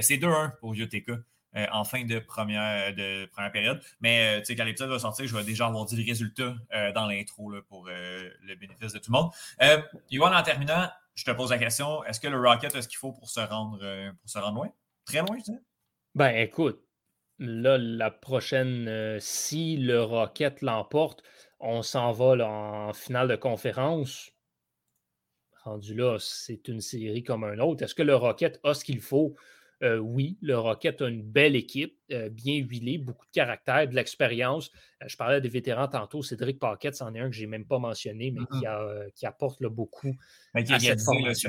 C'est 0.00 0.18
2-1 0.18 0.56
pour 0.60 0.74
UTK. 0.74 1.10
Euh, 1.58 1.66
en 1.72 1.84
fin 1.84 2.04
de 2.04 2.18
première, 2.18 2.94
de 2.94 3.26
première 3.26 3.52
période. 3.52 3.82
Mais 4.00 4.40
euh, 4.40 4.54
quand 4.56 4.64
l'épisode 4.64 4.90
va 4.90 4.98
sortir, 4.98 5.26
je 5.26 5.36
vais 5.36 5.44
déjà 5.44 5.66
avoir 5.66 5.84
dit 5.84 5.96
le 5.96 6.06
résultat 6.06 6.54
euh, 6.74 6.92
dans 6.92 7.06
l'intro 7.06 7.52
pour 7.68 7.88
euh, 7.88 8.30
le 8.42 8.54
bénéfice 8.54 8.92
de 8.92 8.98
tout 8.98 9.12
le 9.12 9.18
monde. 9.18 9.30
Euh, 9.62 9.82
en 10.38 10.42
terminant, 10.42 10.88
je 11.14 11.24
te 11.24 11.30
pose 11.32 11.50
la 11.50 11.58
question 11.58 12.04
est-ce 12.04 12.20
que 12.20 12.28
le 12.28 12.38
Rocket 12.38 12.74
a 12.76 12.82
ce 12.82 12.86
qu'il 12.86 12.98
faut 12.98 13.12
pour 13.12 13.28
se 13.28 13.40
rendre, 13.40 13.80
euh, 13.82 14.12
pour 14.20 14.30
se 14.30 14.38
rendre 14.38 14.56
loin? 14.56 14.68
Très 15.04 15.18
loin, 15.18 15.36
je 15.38 15.44
dirais? 15.44 15.62
Ben, 16.14 16.30
écoute, 16.36 16.80
là, 17.38 17.76
la 17.76 18.10
prochaine, 18.10 18.86
euh, 18.88 19.18
si 19.20 19.76
le 19.76 20.02
Rocket 20.02 20.62
l'emporte, 20.62 21.22
on 21.58 21.82
s'en 21.82 22.12
va 22.12 22.36
là, 22.36 22.48
en 22.48 22.92
finale 22.92 23.26
de 23.26 23.36
conférence. 23.36 24.30
Rendu 25.64 25.94
là, 25.94 26.18
c'est 26.20 26.68
une 26.68 26.80
série 26.80 27.24
comme 27.24 27.42
un 27.42 27.58
autre. 27.58 27.82
Est-ce 27.82 27.96
que 27.96 28.04
le 28.04 28.14
Rocket 28.14 28.60
a 28.62 28.74
ce 28.74 28.84
qu'il 28.84 29.00
faut? 29.00 29.34
Euh, 29.82 29.98
oui, 29.98 30.36
le 30.42 30.58
Rocket 30.58 31.00
a 31.02 31.08
une 31.08 31.22
belle 31.22 31.54
équipe, 31.54 31.96
euh, 32.10 32.28
bien 32.28 32.56
huilée, 32.56 32.98
beaucoup 32.98 33.26
de 33.26 33.30
caractère, 33.30 33.86
de 33.88 33.94
l'expérience. 33.94 34.70
Euh, 35.02 35.06
je 35.08 35.16
parlais 35.16 35.40
des 35.40 35.48
vétérans 35.48 35.86
tantôt. 35.86 36.22
Cédric 36.22 36.58
Paquette, 36.58 36.96
c'en 36.96 37.14
est 37.14 37.20
un 37.20 37.30
que 37.30 37.36
je 37.36 37.42
n'ai 37.42 37.46
même 37.46 37.64
pas 37.64 37.78
mentionné, 37.78 38.32
mais 38.32 38.40
qui, 38.58 38.66
a, 38.66 39.04
qui 39.14 39.24
apporte 39.24 39.60
là, 39.60 39.68
beaucoup. 39.68 40.16
Mais 40.54 40.64
qui 40.64 40.72
a 40.72 40.80
c'est 40.80 40.98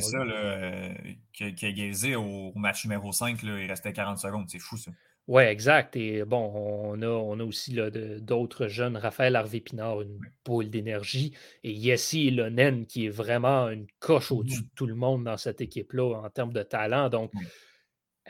ça, 0.02 0.24
là, 0.24 0.94
qui, 1.34 1.56
qui 1.56 1.66
a 1.66 1.70
égalisé 1.70 2.16
au, 2.16 2.54
match 2.56 2.86
numéro 2.86 3.12
5, 3.12 3.42
là, 3.44 3.60
il 3.60 3.68
restait 3.68 3.94
40 3.94 4.20
secondes. 4.20 4.46
C'est 4.48 4.60
fou, 4.60 4.78
ça. 4.78 4.92
Oui, 5.28 5.44
exact. 5.44 5.96
Et 5.96 6.24
bon, 6.24 6.52
on 6.56 7.02
a, 7.02 7.08
on 7.08 7.40
a 7.40 7.44
aussi 7.44 7.76
d'autres 8.20 8.68
jeunes. 8.68 8.98
Raphaël 8.98 9.36
Harvey-Pinard, 9.36 10.02
une 10.02 10.20
boule 10.46 10.70
d'énergie. 10.70 11.36
Et 11.64 11.72
Yessi 11.72 12.32
Lonen, 12.32 12.86
qui 12.86 13.06
est 13.06 13.10
vraiment 13.10 13.70
une 13.70 13.86
coche 14.00 14.32
au-dessus 14.32 14.64
de 14.64 14.70
tout 14.76 14.88
le 14.88 14.96
monde 14.96 15.24
dans 15.24 15.38
cette 15.38 15.62
équipe-là 15.62 16.22
en 16.24 16.30
termes 16.30 16.54
de 16.54 16.64
talent. 16.64 17.10
Donc. 17.10 17.32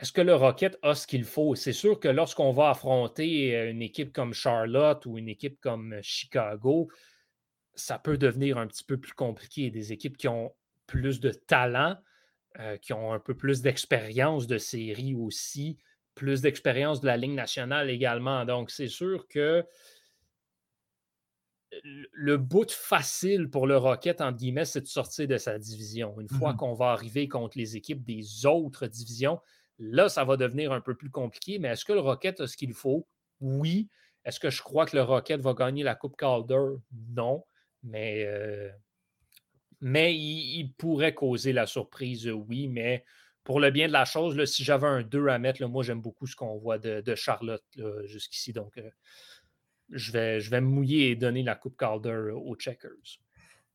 Est-ce 0.00 0.12
que 0.12 0.20
le 0.22 0.34
Rocket 0.34 0.78
a 0.82 0.94
ce 0.94 1.06
qu'il 1.06 1.24
faut? 1.24 1.54
C'est 1.54 1.72
sûr 1.74 2.00
que 2.00 2.08
lorsqu'on 2.08 2.52
va 2.52 2.70
affronter 2.70 3.54
euh, 3.56 3.70
une 3.70 3.82
équipe 3.82 4.12
comme 4.12 4.32
Charlotte 4.32 5.04
ou 5.06 5.18
une 5.18 5.28
équipe 5.28 5.60
comme 5.60 5.98
Chicago, 6.02 6.90
ça 7.74 7.98
peut 7.98 8.16
devenir 8.18 8.58
un 8.58 8.66
petit 8.66 8.84
peu 8.84 8.98
plus 8.98 9.12
compliqué. 9.12 9.70
Des 9.70 9.92
équipes 9.92 10.16
qui 10.16 10.28
ont 10.28 10.54
plus 10.86 11.20
de 11.20 11.30
talent, 11.30 11.96
euh, 12.58 12.76
qui 12.78 12.92
ont 12.92 13.12
un 13.12 13.20
peu 13.20 13.36
plus 13.36 13.60
d'expérience 13.62 14.46
de 14.46 14.58
série 14.58 15.14
aussi, 15.14 15.76
plus 16.14 16.40
d'expérience 16.40 17.00
de 17.00 17.06
la 17.06 17.16
Ligue 17.16 17.34
nationale 17.34 17.90
également. 17.90 18.44
Donc, 18.44 18.70
c'est 18.70 18.88
sûr 18.88 19.28
que 19.28 19.64
le- 22.12 22.36
bout 22.36 22.70
facile 22.70 23.48
pour 23.48 23.66
le 23.66 23.76
Rocket, 23.76 24.20
entre 24.20 24.38
guillemets, 24.38 24.64
c'est 24.64 24.80
de 24.80 24.86
sortir 24.86 25.28
de 25.28 25.36
sa 25.36 25.58
division. 25.58 26.20
Une 26.20 26.28
fois 26.28 26.52
Mhm. 26.52 26.56
qu'on 26.56 26.74
va 26.74 26.90
arriver 26.92 27.28
contre 27.28 27.56
les 27.58 27.76
équipes 27.76 28.02
des 28.02 28.46
autres 28.46 28.86
divisions, 28.86 29.40
là, 29.80 30.08
ça 30.08 30.24
va 30.24 30.36
devenir 30.36 30.72
un 30.72 30.80
peu 30.80 30.94
plus 30.94 31.10
compliqué. 31.10 31.58
Mais 31.58 31.68
est-ce 31.68 31.84
que 31.84 31.92
le 31.92 32.00
Rocket 32.00 32.40
a 32.40 32.46
ce 32.46 32.56
qu'il 32.56 32.74
faut? 32.74 33.08
Oui. 33.40 33.88
Est-ce 34.24 34.38
que 34.38 34.50
je 34.50 34.62
crois 34.62 34.86
que 34.86 34.96
le 34.96 35.02
Rocket 35.02 35.40
va 35.40 35.54
gagner 35.54 35.82
la 35.82 35.94
Coupe 35.94 36.16
Calder? 36.16 36.76
Non. 37.08 37.44
Mais, 37.82 38.24
euh, 38.26 38.70
il, 39.80 40.72
pourrait 40.76 41.14
causer 41.14 41.52
la 41.52 41.66
surprise, 41.66 42.28
oui. 42.28 42.68
Mais 42.68 43.04
pour 43.42 43.58
le 43.58 43.70
bien 43.70 43.88
de 43.88 43.92
la 43.92 44.04
chose, 44.04 44.44
si 44.44 44.62
j'avais 44.62 44.86
un 44.86 45.02
2 45.02 45.28
à 45.28 45.38
mettre, 45.38 45.64
moi, 45.66 45.82
j'aime 45.82 46.02
beaucoup 46.02 46.26
ce 46.26 46.36
qu'on 46.36 46.58
voit 46.58 46.78
de, 46.78 47.14
Charlotte 47.14 47.64
jusqu'ici. 48.04 48.52
Donc, 48.52 48.76
euh, 48.76 48.90
je, 49.88 50.12
vais, 50.12 50.60
me 50.60 50.66
mouiller 50.66 51.10
et 51.10 51.16
donner 51.16 51.42
la 51.42 51.54
Coupe 51.54 51.78
Calder 51.78 52.30
aux 52.34 52.54
Checkers. 52.56 52.90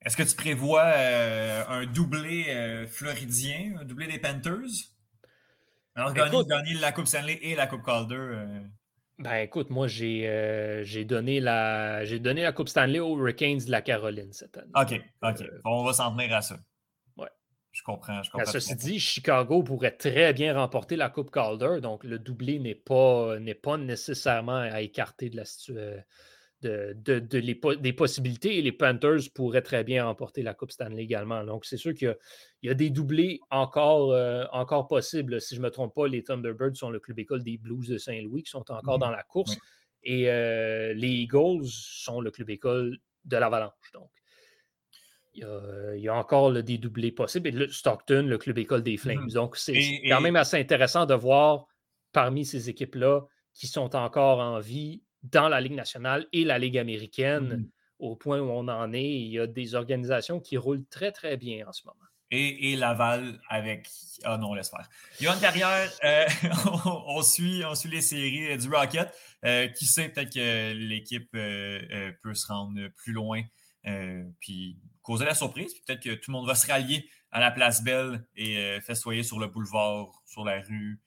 Est-ce 0.01 0.15
que 0.15 0.21
tu 0.21 0.35
prévois 0.35 0.83
euh, 0.85 1.63
un 1.67 1.87
doublé 1.87 2.85
floridien, 2.87 3.77
un 3.79 3.85
doublé 3.85 4.05
des 4.05 4.19
Panthers? 4.19 4.94
Alors, 5.95 6.13
gagner, 6.13 6.29
Écoute- 6.29 6.47
gagner 6.49 6.73
la 6.75 6.91
Coupe 6.91 7.07
Stanley 7.07 7.39
et 7.41 7.55
la 7.55 7.67
Coupe 7.67 7.83
Calder. 7.83 8.15
euh, 8.15 8.59
Ben 9.17 9.35
écoute, 9.37 9.69
moi 9.69 9.87
j'ai 9.87 10.27
euh, 10.27 10.83
donné 11.05 11.39
la 11.39 12.03
j'ai 12.03 12.19
donné 12.19 12.43
la 12.43 12.51
Coupe 12.51 12.67
Stanley 12.67 12.99
aux 12.99 13.17
Hurricanes 13.17 13.59
de 13.65 13.71
la 13.71 13.81
Caroline 13.81 14.33
cette 14.33 14.57
année. 14.57 14.71
OK, 14.75 15.01
OK. 15.23 15.41
Euh, 15.41 15.59
Bon, 15.63 15.81
on 15.81 15.83
va 15.85 15.93
s'en 15.93 16.11
tenir 16.15 16.35
à 16.35 16.41
ça. 16.41 16.57
Ouais. 17.15 17.29
Je 17.71 17.81
comprends, 17.81 18.21
je 18.23 18.29
Ben, 18.31 18.39
comprends. 18.39 18.51
ceci 18.51 18.75
dit, 18.75 18.99
Chicago 18.99 19.63
pourrait 19.63 19.95
très 19.95 20.33
bien 20.33 20.53
remporter 20.53 20.97
la 20.97 21.09
Coupe 21.09 21.31
Calder, 21.31 21.79
donc 21.81 22.03
le 22.03 22.19
doublé 22.19 22.59
n'est 22.59 22.75
pas, 22.75 23.37
pas 23.63 23.77
nécessairement 23.77 24.57
à 24.59 24.81
écarter 24.81 25.29
de 25.29 25.37
la 25.37 25.45
situ- 25.45 25.77
euh, 25.77 25.97
de, 26.61 26.93
de- 26.97 27.19
de 27.19 27.37
les 27.37 27.59
des 27.79 27.93
possibilités 27.93 28.57
et 28.57 28.61
les 28.61 28.71
Panthers 28.71 29.19
pourraient 29.33 29.61
très 29.61 29.83
bien 29.83 30.05
remporter 30.05 30.41
la 30.41 30.53
Coupe 30.53 30.71
Stanley 30.71 31.03
également. 31.03 31.43
Donc 31.43 31.65
c'est 31.65 31.77
sûr 31.77 31.93
qu'il 31.93 32.07
y 32.07 32.11
a, 32.11 32.15
il 32.63 32.67
y 32.67 32.71
a 32.71 32.73
des 32.73 32.89
doublés 32.89 33.39
encore, 33.51 34.11
euh, 34.13 34.45
encore 34.51 34.87
possibles. 34.87 35.39
Si 35.41 35.55
je 35.55 35.59
ne 35.61 35.65
me 35.65 35.69
trompe 35.71 35.93
pas, 35.93 36.07
les 36.07 36.23
Thunderbirds 36.23 36.75
sont 36.75 36.89
le 36.89 36.99
club 36.99 37.19
école 37.19 37.43
des 37.43 37.57
Blues 37.57 37.87
de 37.87 37.97
Saint-Louis 37.97 38.43
qui 38.43 38.51
sont 38.51 38.69
encore 38.71 38.95
Mhm. 38.95 39.01
dans 39.01 39.11
la 39.11 39.23
course 39.23 39.57
et 40.03 40.29
euh, 40.29 40.93
les 40.93 41.09
Eagles 41.09 41.65
sont 41.65 42.21
le 42.21 42.31
club 42.31 42.49
école 42.49 42.97
de 43.25 43.37
l'Avalanche. 43.37 43.91
Donc 43.93 44.09
il 45.33 45.41
y, 45.41 45.43
a, 45.43 45.95
il 45.95 46.01
y 46.01 46.07
a 46.07 46.15
encore 46.15 46.53
des 46.63 46.77
doublés 46.77 47.11
possibles. 47.11 47.49
Et 47.49 47.51
le 47.51 47.67
Stockton, 47.69 48.25
le 48.27 48.37
club 48.37 48.57
école 48.57 48.83
des 48.83 48.95
Flames. 48.95 49.23
Mhm. 49.25 49.31
Donc, 49.31 49.57
c'est 49.57 49.73
Et- 49.75 50.07
quand 50.07 50.21
même 50.21 50.37
assez 50.37 50.57
intéressant 50.57 51.05
de 51.05 51.13
voir 51.13 51.65
parmi 52.13 52.45
ces 52.45 52.69
équipes-là 52.69 53.21
qui 53.53 53.67
sont 53.67 53.93
encore 53.97 54.39
en 54.39 54.59
vie 54.59 55.01
dans 55.31 55.49
la 55.49 55.61
Ligue 55.61 55.73
nationale 55.73 56.27
et 56.33 56.43
la 56.43 56.57
Ligue 56.59 56.77
américaine, 56.77 57.47
Mhm. 57.47 57.69
au 57.99 58.15
point 58.15 58.39
où 58.39 58.49
on 58.49 58.67
en 58.67 58.93
est. 58.93 59.03
Il 59.09 59.27
y 59.31 59.39
a 59.39 59.47
des 59.47 59.75
organisations 59.75 60.39
qui 60.39 60.57
roulent 60.57 60.85
très, 60.89 61.11
très 61.11 61.37
bien 61.37 61.67
en 61.67 61.71
ce 61.73 61.85
moment. 61.85 61.99
Et, 62.31 62.71
et 62.71 62.75
Laval 62.75 63.39
avec. 63.49 63.87
Ah 64.23 64.37
non, 64.37 64.55
laisse 64.55 64.69
faire. 64.71 64.89
Yoann 65.21 65.39
Carrière, 65.39 65.89
euh, 66.03 66.25
on, 66.85 67.03
on 67.17 67.21
suit, 67.21 67.63
on 67.65 67.75
suit 67.75 67.89
les 67.89 68.01
séries 68.01 68.51
euh, 68.51 68.57
du 68.57 68.67
Rocket. 68.67 69.13
Euh, 69.45 69.67
qui 69.67 69.85
sait, 69.85 70.09
peut-être 70.09 70.33
que 70.33 70.73
l'équipe 70.73 71.29
euh, 71.35 72.11
peut 72.23 72.33
se 72.33 72.47
rendre 72.47 72.87
plus 72.97 73.13
loin, 73.13 73.43
puis 74.39 74.79
causer 75.03 75.23
la 75.25 75.35
surprise. 75.35 75.75
Peut-être 75.85 76.01
que 76.01 76.15
tout 76.15 76.31
le 76.31 76.37
monde 76.37 76.47
va 76.47 76.55
se 76.55 76.65
rallier 76.65 77.07
à 77.31 77.39
la 77.39 77.51
place 77.51 77.83
Belle 77.83 78.25
et 78.35 78.79
festoyer 78.81 79.21
sur 79.21 79.39
le 79.39 79.45
boulevard, 79.47 80.07
sur 80.25 80.43
la 80.43 80.61
rue 80.61 80.99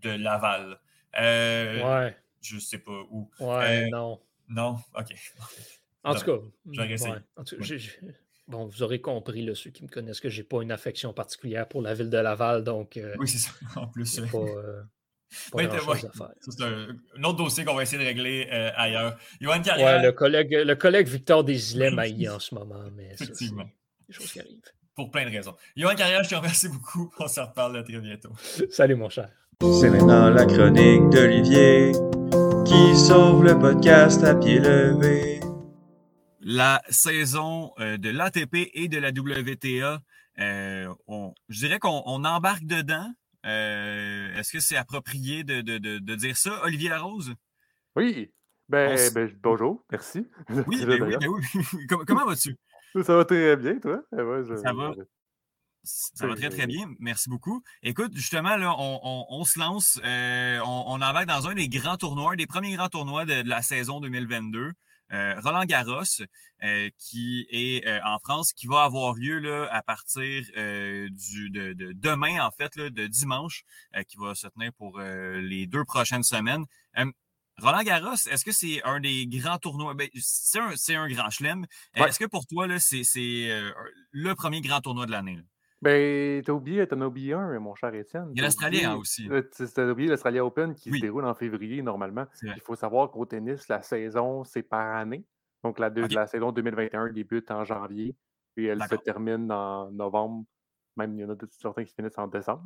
de 0.00 0.10
Laval. 0.10 0.78
Ouais, 1.14 2.16
Je 2.46 2.58
sais 2.58 2.78
pas 2.78 3.02
où. 3.10 3.30
ouais, 3.40 3.86
euh, 3.86 3.88
non. 3.90 4.20
Non? 4.48 4.76
OK. 4.96 5.14
En 6.04 6.14
tout 6.14 6.24
cas, 6.24 6.38
j'aurais 6.70 6.92
essayé. 6.92 7.12
ouais, 7.14 7.18
en 7.36 7.42
tout- 7.44 7.56
Ouais. 7.56 7.64
j'ai- 7.64 7.78
j'ai- 7.78 7.98
bon, 8.46 8.66
vous 8.66 8.82
aurez 8.84 9.00
compris, 9.00 9.44
là, 9.44 9.54
ceux 9.56 9.70
qui 9.70 9.82
me 9.82 9.88
connaissent, 9.88 10.20
que 10.20 10.28
je 10.28 10.38
n'ai 10.40 10.46
pas 10.46 10.62
une 10.62 10.70
affection 10.70 11.12
particulière 11.12 11.66
pour 11.66 11.82
la 11.82 11.94
ville 11.94 12.10
de 12.10 12.18
Laval, 12.18 12.62
donc 12.62 12.96
euh, 12.96 13.14
Oui, 13.18 13.26
c'est 13.28 13.38
ça. 13.38 13.50
En 13.76 13.88
plus. 13.88 14.20
pas, 14.20 14.38
euh, 14.38 14.82
pas 15.52 15.58
ouais. 15.58 15.66
à 15.66 15.78
faire. 15.80 15.96
ça, 16.12 16.30
c'est 16.48 16.62
un, 16.62 16.88
un 17.18 17.24
autre 17.24 17.38
dossier 17.38 17.64
qu'on 17.64 17.74
va 17.74 17.82
essayer 17.82 18.00
de 18.00 18.06
régler 18.06 18.48
euh, 18.52 18.70
ailleurs. 18.76 19.18
Yoann 19.40 19.62
Carrière, 19.62 19.96
Ouais, 19.98 20.02
le 20.06 20.12
collègue, 20.12 20.52
le 20.52 20.74
collègue 20.76 21.08
Victor 21.08 21.42
Desilets 21.42 21.90
en 22.30 22.38
ce 22.38 22.54
moment, 22.54 22.84
mais 22.94 23.16
ça, 23.16 23.24
Effectivement. 23.24 23.68
des 24.08 24.14
choses 24.14 24.30
qui 24.30 24.38
arrivent. 24.38 24.60
pour 24.94 25.10
plein 25.10 25.24
de 25.28 25.30
raisons. 25.30 25.56
Yoann 25.74 25.96
Carrière, 25.96 26.22
je 26.22 26.30
te 26.30 26.34
remercie 26.36 26.68
beaucoup. 26.68 27.12
On 27.18 27.26
se 27.26 27.40
reparle 27.40 27.82
très 27.82 27.98
bientôt. 27.98 28.30
Salut, 28.70 28.94
mon 28.94 29.08
cher. 29.10 29.28
C'est 29.60 29.90
maintenant 29.90 30.30
la 30.30 30.46
chronique 30.46 31.08
d'Olivier 31.10 31.90
qui 32.66 32.96
sauve 32.96 33.44
le 33.44 33.56
podcast 33.56 34.24
à 34.24 34.34
pied 34.34 34.58
levé. 34.58 35.38
la 36.40 36.82
saison 36.88 37.70
euh, 37.78 37.96
de 37.96 38.10
l'ATP 38.10 38.70
et 38.74 38.88
de 38.88 38.98
la 38.98 39.10
WTA. 39.10 40.00
Euh, 40.40 40.92
je 41.48 41.58
dirais 41.60 41.78
qu'on 41.78 42.24
embarque 42.24 42.64
dedans. 42.64 43.08
Euh, 43.46 44.34
est-ce 44.34 44.52
que 44.52 44.58
c'est 44.58 44.76
approprié 44.76 45.44
de, 45.44 45.60
dire 46.16 46.36
ça, 46.36 46.60
Olivier 46.64 46.88
Larose? 46.88 47.34
Oui. 47.94 48.32
Ben, 48.68 48.98
ben 49.14 49.30
bonjour, 49.40 49.84
merci. 49.92 50.26
Oui, 50.66 50.84
ben 50.84 51.02
oui, 51.04 51.16
ben 51.20 51.28
oui. 51.28 51.86
comment, 52.06 52.26
vas-tu? 52.26 52.56
Ça 53.04 53.16
va 53.16 53.24
très 53.24 53.56
bien, 53.56 53.78
toi? 53.78 54.02
ça 54.10 54.72
va? 54.72 54.92
Ça 55.86 56.26
va 56.26 56.34
très, 56.34 56.50
très 56.50 56.66
bien. 56.66 56.88
Merci 56.98 57.28
beaucoup. 57.30 57.62
Écoute, 57.82 58.12
justement, 58.14 58.56
là, 58.56 58.74
on, 58.78 59.44
se 59.44 59.58
lance, 59.58 60.00
on, 60.04 60.84
on 60.86 60.94
embarque 60.94 61.26
dans 61.26 61.48
un 61.48 61.54
des 61.54 61.68
grands 61.68 61.96
tournois, 61.96 62.36
des 62.36 62.46
premiers 62.46 62.74
grands 62.74 62.88
tournois 62.88 63.24
de 63.24 63.48
la 63.48 63.62
saison 63.62 64.00
2022. 64.00 64.72
Euh, 65.12 65.40
Roland 65.40 65.64
Garros, 65.64 66.02
euh, 66.64 66.90
qui 66.98 67.46
est 67.50 67.86
euh, 67.86 68.00
en 68.04 68.18
France, 68.18 68.52
qui 68.52 68.66
va 68.66 68.82
avoir 68.82 69.14
lieu 69.14 69.38
là, 69.38 69.68
à 69.70 69.82
partir 69.82 70.42
du, 71.10 71.50
de, 71.50 71.92
demain, 71.92 72.44
en 72.44 72.50
fait, 72.50 72.74
là, 72.76 72.90
de 72.90 73.06
dimanche, 73.06 73.64
qui 74.08 74.16
va 74.16 74.34
se 74.34 74.48
tenir 74.48 74.72
pour 74.74 74.98
les 74.98 75.66
deux 75.66 75.84
prochaines 75.84 76.24
semaines. 76.24 76.64
Roland 77.58 77.82
Garros, 77.82 78.14
est-ce 78.14 78.44
que 78.44 78.52
c'est 78.52 78.82
un 78.82 79.00
des 79.00 79.26
grands 79.26 79.58
tournois? 79.58 79.94
Ben, 79.94 80.08
c'est 80.14 80.58
un, 80.58 81.02
un, 81.02 81.08
grand 81.08 81.30
chelem. 81.30 81.66
Est-ce 81.94 82.18
que 82.18 82.26
pour 82.26 82.46
toi, 82.46 82.66
c'est 82.78 83.02
le 84.10 84.34
premier 84.34 84.60
grand 84.60 84.80
tournoi 84.80 85.06
de 85.06 85.12
l'année? 85.12 85.38
Ben, 85.82 86.42
t'as 86.42 86.52
oublié, 86.52 86.86
t'en 86.86 87.00
as 87.02 87.06
oublié 87.06 87.34
un, 87.34 87.58
mon 87.60 87.74
cher 87.74 87.94
Étienne. 87.94 88.30
Il 88.32 88.38
y 88.38 88.40
a 88.40 88.44
l'Australien 88.44 88.96
aussi. 88.96 89.28
Euh, 89.30 89.42
t'as 89.74 89.90
oublié 89.90 90.08
l'Australia 90.08 90.44
Open 90.44 90.74
qui 90.74 90.90
se 90.90 91.00
déroule 91.00 91.26
en 91.26 91.34
février 91.34 91.82
normalement. 91.82 92.26
Il 92.42 92.60
faut 92.62 92.76
savoir 92.76 93.10
qu'au 93.10 93.26
tennis, 93.26 93.68
la 93.68 93.82
saison, 93.82 94.44
c'est 94.44 94.62
par 94.62 94.96
année. 94.96 95.24
Donc, 95.62 95.78
la, 95.78 95.88
la 95.90 96.26
saison 96.26 96.52
2021 96.52 97.12
débute 97.12 97.50
en 97.50 97.64
janvier, 97.64 98.14
puis 98.54 98.66
elle 98.66 98.82
se 98.82 98.94
termine 98.96 99.50
en 99.50 99.90
novembre. 99.90 100.44
Même, 100.96 101.18
il 101.18 101.22
y 101.22 101.24
en 101.24 101.30
a 101.30 101.36
certains 101.50 101.84
qui 101.84 101.92
finissent 101.94 102.18
en 102.18 102.28
décembre. 102.28 102.62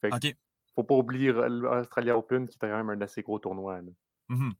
Fait 0.00 0.10
que, 0.10 0.28
faut 0.74 0.84
pas 0.84 0.94
oublier 0.94 1.32
l'Australia 1.32 2.16
Open 2.16 2.48
qui 2.48 2.56
est 2.56 2.58
quand 2.58 2.68
même 2.68 2.90
un 2.90 3.00
assez 3.00 3.22
gros 3.22 3.38
tournoi. 3.38 3.80
Mmh 4.28 4.50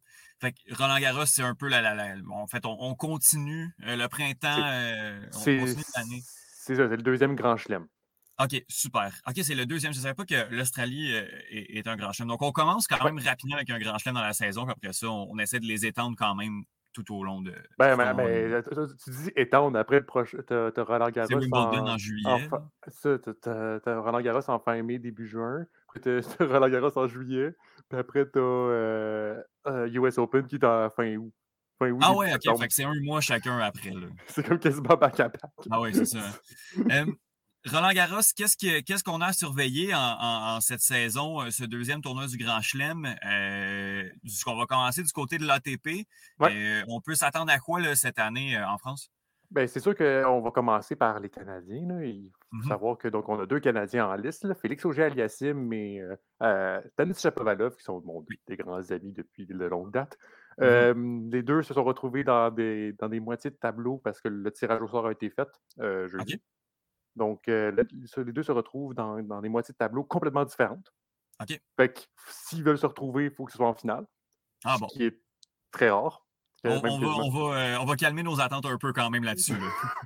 fait 0.41 0.53
que 0.53 0.75
Roland 0.75 0.99
Garros, 1.01 1.27
c'est 1.27 1.43
un 1.43 1.55
peu 1.55 1.69
la, 1.69 1.81
la, 1.81 2.15
En 2.31 2.47
fait, 2.47 2.65
on, 2.65 2.95
continue 2.95 3.75
euh, 3.85 3.97
le 3.97 4.07
printemps, 4.09 4.63
euh, 4.65 5.21
on 5.35 5.39
continue 5.39 5.85
l'année. 5.97 6.23
C'est 6.69 6.75
ça, 6.75 6.87
c'est 6.87 6.97
le 6.97 7.03
deuxième 7.03 7.35
grand 7.35 7.57
chelem. 7.57 7.87
OK, 8.39 8.63
super. 8.69 9.11
OK, 9.27 9.37
c'est 9.43 9.55
le 9.55 9.65
deuxième. 9.65 9.95
Je 9.95 10.01
ne 10.01 10.03
savais 10.03 10.15
pas 10.15 10.27
que 10.27 10.55
l'Australie 10.55 11.15
euh, 11.15 11.25
est, 11.49 11.87
un 11.87 11.97
grand 11.97 12.13
chelem. 12.13 12.29
Donc, 12.29 12.43
on 12.43 12.53
commence 12.53 12.87
quand 12.87 13.03
même 13.03 13.19
rapidement 13.19 13.57
avec 13.57 13.71
un 13.71 13.79
grand 13.79 13.97
chelem 13.97 14.17
dans 14.17 14.21
la 14.21 14.35
saison, 14.35 14.65
puis 14.65 14.73
après 14.73 14.93
ça, 14.93 15.09
on, 15.09 15.39
essaie 15.39 15.61
de 15.61 15.65
les 15.65 15.87
étendre 15.87 16.15
quand 16.19 16.35
même 16.35 16.65
tout 16.93 17.17
au 17.17 17.25
long 17.25 17.41
de. 17.41 17.55
Ben, 17.79 17.97
ben, 17.97 18.13
ben 18.13 18.63
tu 18.63 19.11
dis 19.11 19.33
étendre 19.35 19.79
après 19.79 20.01
le 20.01 20.05
prochain. 20.05 20.37
Tu 20.47 20.53
as, 20.53 20.85
Roland 20.85 21.09
Garros. 21.09 21.41
C'est 21.41 21.55
en, 21.55 21.89
en, 21.89 21.97
juillet. 21.97 22.51
ça, 22.89 23.19
tu 23.19 23.49
as, 23.49 24.01
Roland 24.01 24.21
Garros 24.21 24.51
en 24.51 24.59
fin 24.59 24.83
mai, 24.83 24.99
début 24.99 25.27
juin. 25.27 25.65
Après, 25.89 26.01
tu 26.01 26.11
as, 26.11 26.45
Roland 26.45 26.69
Garros 26.69 26.99
en 26.99 27.09
juillet. 27.09 27.57
Puis 27.89 27.99
après, 27.99 28.31
tu 28.31 28.39
as 28.39 28.43
euh, 28.43 29.43
US 29.67 30.19
Open 30.19 30.47
qui 30.47 30.57
est 30.57 30.65
en 30.65 30.91
fin 30.91 31.17
août 31.17 31.33
ah 31.81 32.15
ouais, 32.15 32.35
ok. 32.35 32.59
Fait 32.59 32.69
que 32.69 32.75
c'est 32.75 32.85
un 32.85 33.01
mois 33.03 33.21
chacun 33.21 33.59
après. 33.59 33.93
C'est 34.29 34.47
comme 34.47 34.59
quasiment 34.59 34.97
back 34.97 35.21
à 35.21 35.31
Ah 35.71 35.81
ouais, 35.81 35.93
c'est 35.93 36.07
ça. 36.07 36.21
Roland 37.67 37.93
Garros, 37.93 38.21
qu'est-ce 38.37 39.05
qu'on 39.05 39.21
a 39.21 39.27
à 39.27 39.33
surveiller 39.33 39.93
en, 39.95 40.61
cette 40.61 40.81
saison, 40.81 41.43
euh, 41.43 41.51
ce 41.51 41.65
deuxième 41.65 42.01
tournoi 42.01 42.27
du 42.27 42.37
Grand 42.37 42.61
Chelem? 42.61 43.07
Euh, 43.27 44.09
on 44.47 44.57
va 44.57 44.67
commencer 44.67 45.03
du 45.03 45.13
côté 45.13 45.39
de 45.39 45.47
l'ATP. 45.47 46.07
Euh, 46.43 46.83
on 46.89 47.01
peut 47.01 47.15
s'attendre 47.15 47.53
à 47.53 47.59
quoi 47.59 47.95
cette 47.95 48.19
année 48.19 48.59
en 48.59 48.79
France? 48.79 49.11
Ben, 49.51 49.67
c'est 49.67 49.81
sûr 49.81 49.97
qu'on 49.97 50.41
va 50.41 50.51
commencer 50.51 50.95
par 50.95 51.19
les 51.21 51.31
Canadiens. 51.31 52.03
Il 52.03 52.31
faut 52.51 52.57
mm-hmm. 52.57 52.69
savoir 52.69 52.99
que 52.99 53.09
donc 53.09 53.29
on 53.29 53.41
a 53.41 53.47
deux 53.47 53.61
Canadiens 53.61 54.07
en 54.07 54.15
liste, 54.15 54.47
Félix 54.61 54.85
Auger-Aliassime 54.85 55.73
et 55.73 56.03
Stanis 56.93 57.15
Chapovalov, 57.19 57.77
qui 57.77 57.83
sont 57.83 58.03
des 58.47 58.57
grands 58.57 58.91
amis 58.91 59.13
depuis 59.13 59.47
de 59.47 59.65
longue 59.65 59.91
date. 59.91 60.17
Mmh 60.61 61.31
les 61.31 61.43
deux 61.43 61.63
se 61.63 61.73
sont 61.73 61.85
retrouvés 61.85 62.25
dans 62.25 62.51
des, 62.51 62.93
dans 62.95 63.09
des 63.09 63.21
moitiés 63.21 63.51
de 63.51 63.57
tableau 63.57 63.99
parce 63.99 64.21
que 64.21 64.29
le 64.29 64.51
tirage 64.51 64.83
au 64.83 64.89
sort 64.89 65.07
a 65.07 65.13
été 65.13 65.31
fait 65.31 65.49
euh, 65.79 66.09
jeudi. 66.09 66.43
Donc, 67.15 67.45
les 67.47 68.33
deux 68.33 68.43
se 68.43 68.53
retrouvent 68.53 68.95
dans, 68.95 69.21
dans, 69.23 69.41
des 69.41 69.49
moitiés 69.49 69.73
de 69.73 69.79
tableau 69.79 70.05
complètement 70.05 70.45
différentes. 70.45 70.93
OK. 71.41 71.61
Fait 71.77 71.93
que 71.93 72.01
s'ils 72.27 72.65
veulent 72.65 72.79
se 72.79 72.87
retrouver, 72.87 73.27
il 73.27 73.31
faut 73.31 73.45
que 73.45 73.53
ce 73.53 73.59
soit 73.59 73.69
en 73.69 73.75
finale. 73.75 74.05
Ah 74.65 74.77
bon. 74.79 74.89
Ce 74.89 74.95
qui 74.95 75.05
est 75.05 75.21
très 75.71 75.91
rare. 75.91 76.25
On, 76.65 76.81
va, 76.81 76.89
on, 76.91 76.99
va, 77.31 77.81
on, 77.81 77.85
va, 77.85 77.97
calmer 77.97 78.25
nos 78.25 78.41
attentes 78.41 78.67
un 78.67 78.79
peu 78.79 78.93
quand 78.93 79.11
même 79.11 79.23
là-dessus. 79.23 79.55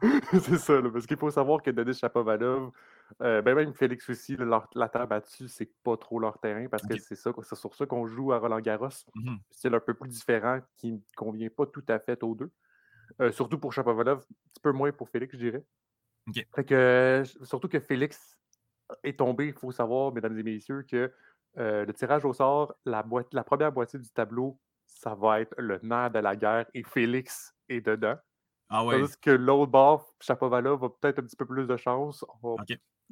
c'est 0.33 0.59
ça, 0.59 0.83
parce 0.93 1.07
qu'il 1.07 1.17
faut 1.17 1.31
savoir 1.31 1.63
que 1.63 1.71
Denis 1.71 1.95
Chapovalov, 1.95 2.73
euh, 3.21 3.43
ben 3.43 3.55
même 3.55 3.75
Félix 3.75 4.09
aussi, 4.09 4.37
la 4.75 4.89
terre 4.89 5.07
battue, 5.07 5.49
c'est 5.49 5.71
pas 5.83 5.97
trop 5.97 6.19
leur 6.19 6.39
terrain 6.39 6.67
parce 6.69 6.83
que 6.83 6.99
c'est 6.99 7.15
ça, 7.15 7.33
c'est 7.43 7.55
sur 7.57 7.75
ça 7.75 7.87
qu'on 7.87 8.07
joue 8.07 8.33
à 8.33 8.39
Roland 8.39 8.61
Garros. 8.61 8.89
Mmh 9.15 9.37
c'est 9.51 9.73
un 9.73 9.81
peu 9.81 9.95
plus 9.95 10.09
différent 10.09 10.61
qui 10.77 10.93
ne 10.93 10.99
convient 11.17 11.51
pas 11.51 11.67
tout 11.67 11.85
à 11.89 11.99
fait 11.99 12.23
aux 12.23 12.35
deux. 12.35 12.51
Euh, 13.21 13.31
surtout 13.31 13.59
pour 13.59 13.73
Chapovalov, 13.73 14.19
un 14.19 14.21
petit 14.21 14.61
peu 14.63 14.73
moins 14.73 14.93
pour 14.93 15.09
Félix, 15.09 15.35
je 15.35 15.39
dirais. 15.39 15.65
Fait 16.55 16.65
que, 16.65 17.23
surtout 17.43 17.69
que 17.69 17.81
Félix 17.81 18.39
est 19.03 19.19
tombé, 19.19 19.49
il 19.49 19.53
faut 19.53 19.73
savoir, 19.73 20.13
mesdames 20.13 20.39
et 20.39 20.43
messieurs, 20.43 20.85
que 20.89 21.13
euh, 21.59 21.85
le 21.85 21.93
tirage 21.93 22.25
au 22.25 22.33
sort, 22.33 22.75
la, 22.87 23.03
boîte, 23.03 23.35
la 23.35 23.45
première 23.45 23.73
moitié 23.73 23.99
du 23.99 24.09
tableau 24.11 24.59
ça 24.87 25.15
va 25.15 25.41
être 25.41 25.55
le 25.59 25.81
nerf 25.83 26.11
de 26.11 26.19
la 26.19 26.37
guerre 26.37 26.67
et 26.75 26.83
Félix 26.83 27.55
est 27.69 27.81
dedans. 27.81 28.17
Ah 28.69 28.85
ouais. 28.85 29.01
Tandis 29.01 29.19
que 29.21 29.31
l'autre 29.31 29.71
bord, 29.71 30.15
Chapovalov 30.21 30.81
va 30.81 30.89
peut-être 30.89 31.19
un 31.19 31.23
petit 31.23 31.37
peu 31.37 31.45
plus 31.45 31.67
de 31.67 31.77
chance. 31.77 32.25
On, 32.43 32.57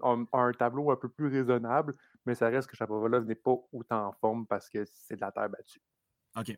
un 0.03 0.53
tableau 0.53 0.91
un 0.91 0.97
peu 0.97 1.09
plus 1.09 1.29
raisonnable, 1.29 1.97
mais 2.27 2.35
ça 2.35 2.49
reste 2.49 2.69
que 2.69 2.77
Chapovalov 2.77 3.25
n'est 3.27 3.35
pas 3.35 3.57
autant 3.73 4.09
en 4.09 4.13
forme 4.13 4.47
parce 4.47 4.69
que 4.69 4.85
c'est 4.93 5.17
de 5.17 5.21
la 5.21 5.33
terre 5.33 5.49
battue. 5.49 5.83
OK. 6.37 6.57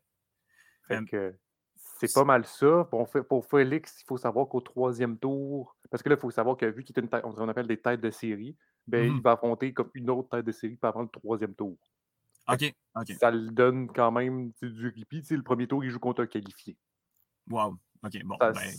c'est 1.99 2.13
pas 2.13 2.25
mal 2.25 2.45
ça. 2.45 2.85
Pour, 2.91 3.09
pour 3.09 3.47
Félix, 3.47 4.01
il 4.03 4.05
faut 4.07 4.17
savoir 4.17 4.49
qu'au 4.49 4.61
troisième 4.61 5.19
tour, 5.19 5.77
parce 5.91 6.03
que 6.03 6.09
là, 6.09 6.17
il 6.17 6.21
faut 6.21 6.31
savoir 6.31 6.57
que 6.57 6.67
vu 6.67 6.85
qu'il 6.85 6.97
est 6.97 7.01
une 7.01 7.09
tête, 7.09 7.25
on 7.25 7.49
appelle 7.49 7.67
des 7.67 7.81
têtes 7.81 8.01
de 8.01 8.11
série, 8.11 8.57
ben, 8.87 9.07
il 9.07 9.13
mmh 9.15 9.21
va 9.21 9.33
affronter 9.33 9.73
comme 9.73 9.91
une 9.95 10.11
autre 10.11 10.29
tête 10.31 10.45
de 10.45 10.53
série 10.53 10.79
avant 10.83 11.03
le 11.03 11.09
troisième 11.09 11.55
tour. 11.55 11.77
OK. 12.49 12.75
Ça 13.19 13.31
le 13.31 13.51
donne 13.51 13.89
quand 13.93 14.11
même 14.11 14.53
du 14.61 14.89
répit. 14.89 15.23
Le 15.31 15.43
premier 15.43 15.69
tour, 15.69 15.85
il 15.85 15.91
joue 15.91 16.01
contre 16.01 16.23
un 16.23 16.27
qualifié. 16.27 16.77
Wow. 17.49 17.79
OK, 18.05 18.25
bon. 18.25 18.37
Ça, 18.41 18.51
ben 18.53 18.71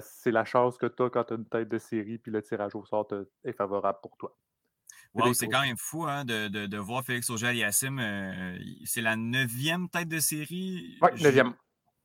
c'est 0.00 0.30
la 0.30 0.44
chance 0.44 0.76
que 0.76 0.86
tu 0.86 1.02
as 1.02 1.10
quand 1.10 1.24
tu 1.24 1.34
as 1.34 1.36
une 1.36 1.48
tête 1.48 1.68
de 1.68 1.78
série 1.78 2.18
puis 2.18 2.30
le 2.30 2.42
tirage 2.42 2.74
au 2.74 2.84
sort 2.84 3.08
est 3.44 3.52
favorable 3.52 3.98
pour 4.02 4.16
toi. 4.16 4.36
Wow, 5.14 5.34
c'est 5.34 5.48
quand 5.48 5.62
même 5.62 5.76
fou 5.76 6.04
hein, 6.04 6.24
de, 6.24 6.46
de, 6.46 6.66
de, 6.66 6.76
voir 6.78 7.04
Félix 7.04 7.30
Auger-Aliassime. 7.30 7.98
Euh, 7.98 8.56
c'est 8.84 9.00
la 9.00 9.16
neuvième 9.16 9.88
tête 9.88 10.08
de 10.08 10.20
série. 10.20 10.98
Oui, 11.02 11.10
neuvième. 11.20 11.54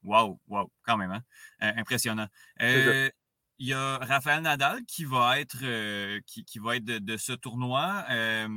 Wow, 0.04 0.40
wow, 0.48 0.72
quand 0.84 0.98
même. 0.98 1.12
Hein? 1.12 1.22
Euh, 1.62 1.72
impressionnant. 1.78 2.28
Euh, 2.62 3.10
il 3.58 3.68
y 3.68 3.74
a 3.74 3.98
Raphaël 3.98 4.42
Nadal 4.42 4.84
qui 4.86 5.06
va 5.06 5.40
être, 5.40 5.60
euh, 5.64 6.20
qui, 6.26 6.44
qui, 6.46 6.60
va 6.60 6.76
être 6.76 6.86
de, 6.86 7.18
ce 7.18 7.32
tournoi. 7.34 8.06
Euh, 8.10 8.48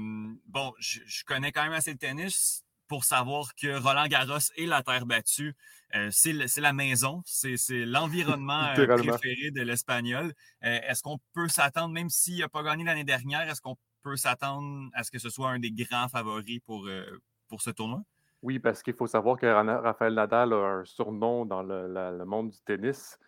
bon, 0.46 0.72
je, 0.78 1.00
je, 1.06 1.24
connais 1.24 1.52
quand 1.52 1.62
même 1.62 1.72
assez 1.72 1.92
le 1.92 1.98
tennis 1.98 2.64
pour 2.88 3.04
savoir 3.04 3.54
que 3.54 3.80
Roland 3.80 4.06
Garros 4.06 4.38
et 4.56 4.66
la 4.66 4.82
terre 4.82 5.06
battue, 5.06 5.54
euh, 5.94 6.08
c'est 6.10 6.60
la 6.60 6.72
maison, 6.72 7.22
c'est 7.24 7.56
l'environnement 7.84 8.72
préféré 8.74 9.50
de 9.50 9.62
l'Espagnol. 9.62 10.32
est-ce 10.62 11.02
qu'on 11.02 11.18
peut 11.34 11.48
s'attendre, 11.48 11.94
même 11.94 12.10
s'il 12.10 12.40
n'a 12.40 12.48
pas 12.48 12.62
gagné 12.62 12.84
l'année 12.84 13.04
dernière, 13.04 13.48
est-ce 13.48 13.60
qu'on 13.60 13.76
peut 14.02 14.16
s'attendre 14.16 14.90
à 14.94 15.04
ce 15.04 15.10
que 15.10 15.18
ce 15.18 15.30
soit 15.30 15.50
un 15.50 15.58
des 15.58 15.70
grands 15.70 16.08
favoris 16.08 16.60
pour, 16.66 16.88
pour 17.48 17.62
ce 17.62 17.70
tournoi? 17.70 18.02
Oui, 18.42 18.58
parce 18.58 18.82
qu'il 18.82 18.94
faut 18.94 19.06
savoir 19.06 19.36
que 19.38 19.46
Raphaël 19.46 20.14
Nadal 20.14 20.52
a 20.52 20.56
un 20.56 20.84
surnom 20.84 21.44
dans 21.44 21.62
le, 21.62 21.88
le 21.88 22.24
monde 22.24 22.50
du 22.50 22.58
tennis 22.64 23.18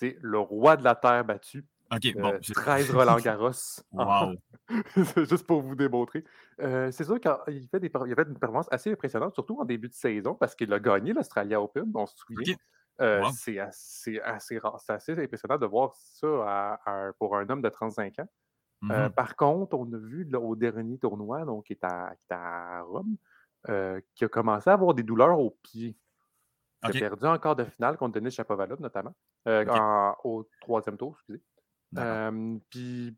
c'est 0.00 0.16
le 0.20 0.38
roi 0.38 0.76
de 0.76 0.84
la 0.84 0.94
terre 0.94 1.24
battue. 1.24 1.64
OK, 1.92 2.14
bon. 2.16 2.38
13 2.40 2.90
Roland 2.92 3.16
Garros. 3.16 3.82
wow. 3.92 4.34
Juste 5.16 5.46
pour 5.46 5.62
vous 5.62 5.74
démontrer. 5.74 6.24
Euh, 6.60 6.90
c'est 6.92 7.04
sûr 7.04 7.18
qu'il 7.18 7.68
fait, 7.68 7.80
des, 7.80 7.90
il 8.06 8.14
fait 8.14 8.28
une 8.28 8.38
performance 8.38 8.68
assez 8.70 8.92
impressionnante, 8.92 9.34
surtout 9.34 9.60
en 9.60 9.64
début 9.64 9.88
de 9.88 9.94
saison, 9.94 10.34
parce 10.34 10.54
qu'il 10.54 10.72
a 10.72 10.78
gagné 10.78 11.12
l'Australia 11.12 11.60
Open, 11.60 11.90
on 11.94 12.06
se 12.06 12.16
souvient. 12.16 12.54
Euh, 13.00 13.24
c'est 13.32 13.58
assez, 13.58 14.20
assez, 14.20 14.60
assez, 14.88 15.12
impressionnant 15.12 15.56
de 15.56 15.66
voir 15.66 15.94
ça 15.94 16.78
pour 17.18 17.36
un 17.36 17.48
homme 17.48 17.62
de 17.62 17.68
35 17.68 18.18
ans. 18.20 18.28
Euh, 18.84 19.08
mm-hmm. 19.08 19.10
par 19.10 19.36
contre, 19.36 19.76
on 19.76 19.92
a 19.92 19.98
vu 19.98 20.28
au 20.36 20.54
dernier 20.54 20.98
tournoi, 20.98 21.44
donc 21.44 21.66
qui 21.66 21.72
est 21.72 21.84
à, 21.84 22.14
qui 22.16 22.26
est 22.30 22.34
à 22.34 22.82
Rome, 22.82 23.16
qui 24.14 24.24
a 24.24 24.28
commencé 24.28 24.70
à 24.70 24.74
avoir 24.74 24.94
des 24.94 25.02
douleurs 25.02 25.38
aux 25.38 25.58
pieds. 25.62 25.96
Il 26.82 26.96
a 26.96 27.08
perdu 27.08 27.26
encore 27.26 27.56
de 27.56 27.64
finale 27.64 27.96
contre 27.96 28.18
Denis 28.18 28.30
Chapovalov, 28.30 28.80
notamment, 28.80 29.14
euh, 29.46 30.12
au 30.24 30.48
troisième 30.60 30.96
tour, 30.96 31.14
excusez. 31.16 31.42
Puis, 32.70 33.16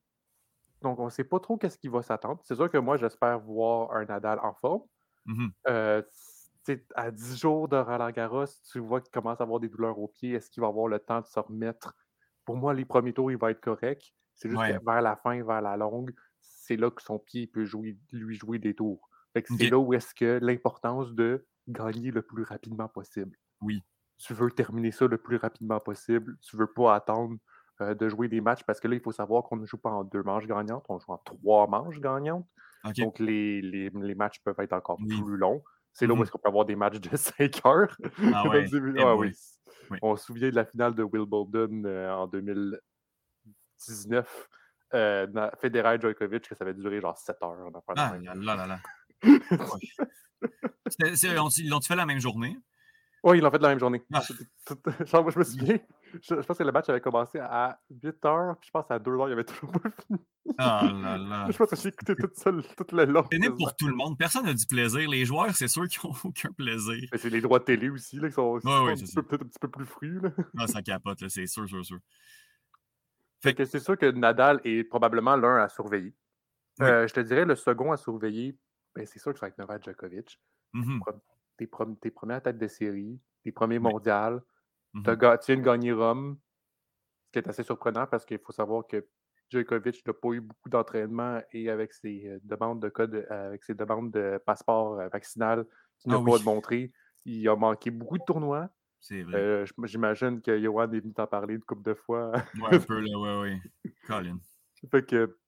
donc, 0.82 0.98
on 0.98 1.06
ne 1.06 1.10
sait 1.10 1.24
pas 1.24 1.40
trop 1.40 1.56
qu'est-ce 1.56 1.78
qui 1.78 1.88
va 1.88 2.02
s'attendre. 2.02 2.40
C'est 2.44 2.56
sûr 2.56 2.70
que 2.70 2.78
moi, 2.78 2.96
j'espère 2.96 3.38
voir 3.40 3.92
un 3.92 4.04
Nadal 4.04 4.38
en 4.40 4.54
forme. 4.54 4.82
Mmh 5.26 5.48
euh, 5.68 6.02
à 6.94 7.10
10 7.10 7.38
jours 7.38 7.68
de 7.68 7.76
Roland 7.76 8.10
Garros, 8.10 8.44
tu 8.70 8.78
vois 8.78 9.00
qu'il 9.00 9.10
commence 9.10 9.40
à 9.40 9.44
avoir 9.44 9.58
des 9.58 9.68
douleurs 9.68 9.98
aux 9.98 10.06
pieds. 10.06 10.32
Est-ce 10.32 10.48
qu'il 10.48 10.60
va 10.60 10.68
avoir 10.68 10.86
le 10.86 11.00
temps 11.00 11.20
de 11.20 11.26
se 11.26 11.40
remettre? 11.40 11.94
Pour 12.44 12.56
moi, 12.56 12.72
les 12.72 12.84
premiers 12.84 13.12
tours, 13.12 13.32
il 13.32 13.36
va 13.36 13.50
être 13.50 13.60
correct. 13.60 14.14
C'est 14.34 14.48
juste 14.48 14.62
vers 14.62 15.02
la 15.02 15.16
fin, 15.16 15.42
vers 15.42 15.60
la 15.60 15.76
longue, 15.76 16.14
c'est 16.40 16.76
là 16.76 16.90
que 16.90 17.02
son 17.02 17.18
pied 17.18 17.46
peut 17.46 17.64
jouer, 17.64 17.98
lui 18.12 18.36
jouer 18.36 18.58
des 18.58 18.74
tours. 18.74 19.08
C'est 19.58 19.70
là 19.70 19.78
où 19.78 19.92
est-ce 19.94 20.14
que 20.14 20.38
l'importance 20.40 21.12
de 21.14 21.46
gagner 21.68 22.10
le 22.10 22.22
plus 22.22 22.42
rapidement 22.42 22.88
possible. 22.88 23.36
Oui. 23.60 23.82
Tu 24.18 24.34
veux 24.34 24.50
terminer 24.50 24.92
ça 24.92 25.06
le 25.06 25.18
plus 25.18 25.36
rapidement 25.36 25.80
possible. 25.80 26.36
Tu 26.42 26.56
veux 26.56 26.72
pas 26.72 26.94
attendre 26.94 27.36
euh, 27.82 27.94
de 27.94 28.08
jouer 28.08 28.28
des 28.28 28.40
matchs 28.40 28.62
parce 28.64 28.80
que 28.80 28.88
là, 28.88 28.94
il 28.94 29.00
faut 29.00 29.12
savoir 29.12 29.44
qu'on 29.44 29.56
ne 29.56 29.66
joue 29.66 29.78
pas 29.78 29.90
en 29.90 30.04
deux 30.04 30.22
manches 30.22 30.46
gagnantes, 30.46 30.84
on 30.88 30.98
joue 30.98 31.12
en 31.12 31.18
trois 31.18 31.66
manches 31.66 32.00
gagnantes. 32.00 32.46
Donc, 32.96 33.20
les, 33.20 33.62
les, 33.62 33.90
les, 33.90 34.14
matchs 34.14 34.40
peuvent 34.42 34.58
être 34.58 34.72
encore 34.72 34.96
plus 34.96 35.36
longs. 35.36 35.62
C'est 35.92 36.06
là 36.06 36.14
où 36.14 36.16
mm-hmm. 36.16 36.22
est-ce 36.22 36.32
qu'on 36.32 36.38
peut 36.38 36.48
avoir 36.48 36.64
des 36.64 36.76
matchs 36.76 37.00
de 37.00 37.16
5 37.16 37.66
heures? 37.66 37.96
Ah, 38.34 38.48
ouais. 38.52 38.66
ah 38.98 39.16
oui. 39.16 39.32
On 40.00 40.16
se 40.16 40.24
souvient 40.24 40.50
de 40.50 40.54
la 40.54 40.64
finale 40.64 40.94
de 40.94 41.02
Wimbledon 41.02 41.82
euh, 41.84 42.10
en 42.12 42.26
2019. 42.26 44.48
Euh, 44.94 45.50
Federer 45.60 45.98
Djokovic, 46.00 46.48
que 46.48 46.54
ça 46.54 46.64
avait 46.64 46.74
duré 46.74 47.00
genre 47.00 47.16
7 47.16 47.36
heures. 47.42 47.70
Ah, 47.96 48.16
là, 48.20 48.56
là, 48.56 48.66
là. 48.66 48.78
Ils 50.98 51.68
l'ont-tu 51.68 51.88
fait 51.88 51.96
la 51.96 52.06
même 52.06 52.20
journée? 52.20 52.56
Oui, 53.24 53.38
ils 53.38 53.40
l'ont 53.40 53.50
fait 53.50 53.62
la 53.62 53.68
même 53.68 53.78
journée. 53.78 54.02
Ah. 54.12 54.20
je 54.26 55.38
me 55.38 55.44
souviens, 55.44 55.78
je, 56.20 56.34
pense 56.34 56.58
que 56.58 56.62
le 56.64 56.72
match 56.72 56.88
avait 56.88 57.00
commencé 57.00 57.38
à 57.38 57.80
8 58.02 58.24
heures, 58.24 58.56
puis 58.58 58.66
je 58.66 58.70
pense 58.72 58.90
à 58.90 58.98
2 58.98 59.10
heures, 59.12 59.28
il 59.28 59.30
y 59.30 59.32
avait 59.32 59.44
toujours 59.44 59.70
pas 59.70 59.90
fini. 60.06 60.18
Ah 60.58 60.90
là 60.92 61.16
là. 61.16 61.46
Je 61.50 61.56
pense 61.56 61.70
que 61.70 61.76
j'ai 61.76 61.90
écouté 61.90 62.16
tout 62.16 62.30
seul, 62.34 62.64
tout 62.76 62.96
le 62.96 63.04
long. 63.04 63.24
C'est 63.30 63.50
pour 63.50 63.76
tout 63.76 63.86
le 63.86 63.94
monde. 63.94 64.18
Personne 64.18 64.44
n'a 64.44 64.54
du 64.54 64.66
plaisir. 64.66 65.08
Les 65.08 65.24
joueurs, 65.24 65.54
c'est 65.54 65.68
sûr 65.68 65.86
qu'ils 65.86 66.00
n'ont 66.04 66.16
aucun 66.24 66.50
plaisir. 66.50 67.08
C'est 67.14 67.30
les 67.30 67.40
droits 67.40 67.60
de 67.60 67.64
télé 67.64 67.90
aussi, 67.90 68.16
là, 68.16 68.26
qui 68.26 68.34
sont, 68.34 68.58
peut-être 68.60 69.42
un 69.42 69.46
petit 69.46 69.58
peu 69.60 69.68
plus 69.68 69.86
frus. 69.86 70.20
Là. 70.20 70.30
Ah, 70.58 70.66
ça 70.66 70.82
capote, 70.82 71.28
c'est 71.28 71.46
sûr, 71.46 71.68
sûr, 71.68 71.84
sûr. 71.84 71.98
Fait 73.40 73.54
que 73.54 73.64
c'est 73.64 73.80
sûr 73.80 73.96
que 73.96 74.10
Nadal 74.10 74.60
est 74.64 74.82
probablement 74.82 75.36
l'un 75.36 75.62
à 75.62 75.68
surveiller. 75.68 76.12
Euh, 76.80 77.06
je 77.06 77.14
te 77.14 77.20
dirais, 77.20 77.44
le 77.44 77.54
second 77.54 77.92
à 77.92 77.96
surveiller, 77.96 78.58
ben, 78.96 79.06
c'est 79.06 79.20
sûr 79.20 79.32
que 79.32 79.38
ça 79.38 79.46
va 79.46 79.50
être 79.50 79.58
Novak 79.58 79.84
Djokovic. 79.84 80.40
Mm-hmm 80.74 80.98
tes, 81.66 81.96
tes, 82.00 82.10
premières 82.10 82.42
têtes 82.42 82.58
de 82.58 82.68
série, 82.68 83.20
tes 83.42 83.52
premiers 83.52 83.78
mondiales. 83.78 84.42
Mm 84.92 85.02
Tu 85.04 85.46
viens 85.46 85.56
de 85.56 85.62
gagner 85.62 85.92
Rome, 85.92 86.38
ce 87.26 87.32
qui 87.32 87.38
est 87.38 87.48
assez 87.48 87.62
surprenant 87.62 88.06
parce 88.06 88.24
qu'il 88.24 88.38
faut 88.38 88.52
savoir 88.52 88.86
que 88.86 89.06
Djokovic 89.50 90.06
n'a 90.06 90.12
pas 90.12 90.28
eu 90.30 90.40
beaucoup 90.40 90.68
d'entraînement 90.68 91.40
et 91.52 91.68
avec 91.68 91.92
ses 91.92 92.26
euh, 92.26 92.38
demandes 92.42 92.80
de 92.80 92.88
code, 92.88 93.14
euh, 93.14 93.48
avec 93.48 93.64
ses 93.64 93.74
demandes 93.74 94.10
de 94.10 94.40
passeport 94.44 94.98
euh, 94.98 95.08
vaccinal 95.08 95.66
qu'il 95.98 96.10
n'a 96.10 96.18
ah 96.18 96.24
pas 96.24 96.38
montré, 96.44 96.92
il 97.26 97.46
a 97.48 97.56
manqué 97.56 97.90
beaucoup 97.90 98.18
de 98.18 98.24
tournois. 98.24 98.70
C'est 99.00 99.22
vrai. 99.22 99.64
J'imagine 99.84 100.40
que 100.40 100.58
Johan 100.60 100.90
est 100.92 101.00
venu 101.00 101.12
t'en 101.12 101.26
parler 101.26 101.54
une 101.54 101.62
couple 101.62 101.82
de 101.82 101.94
fois. 101.94 102.30
ouais, 102.30 102.74
un 102.76 102.78
peu, 102.78 103.00
là, 103.00 103.18
ouais, 103.18 103.40
ouais. 103.84 103.92
Colin. 104.06 104.38
Fait 104.90 105.04
que 105.04 105.38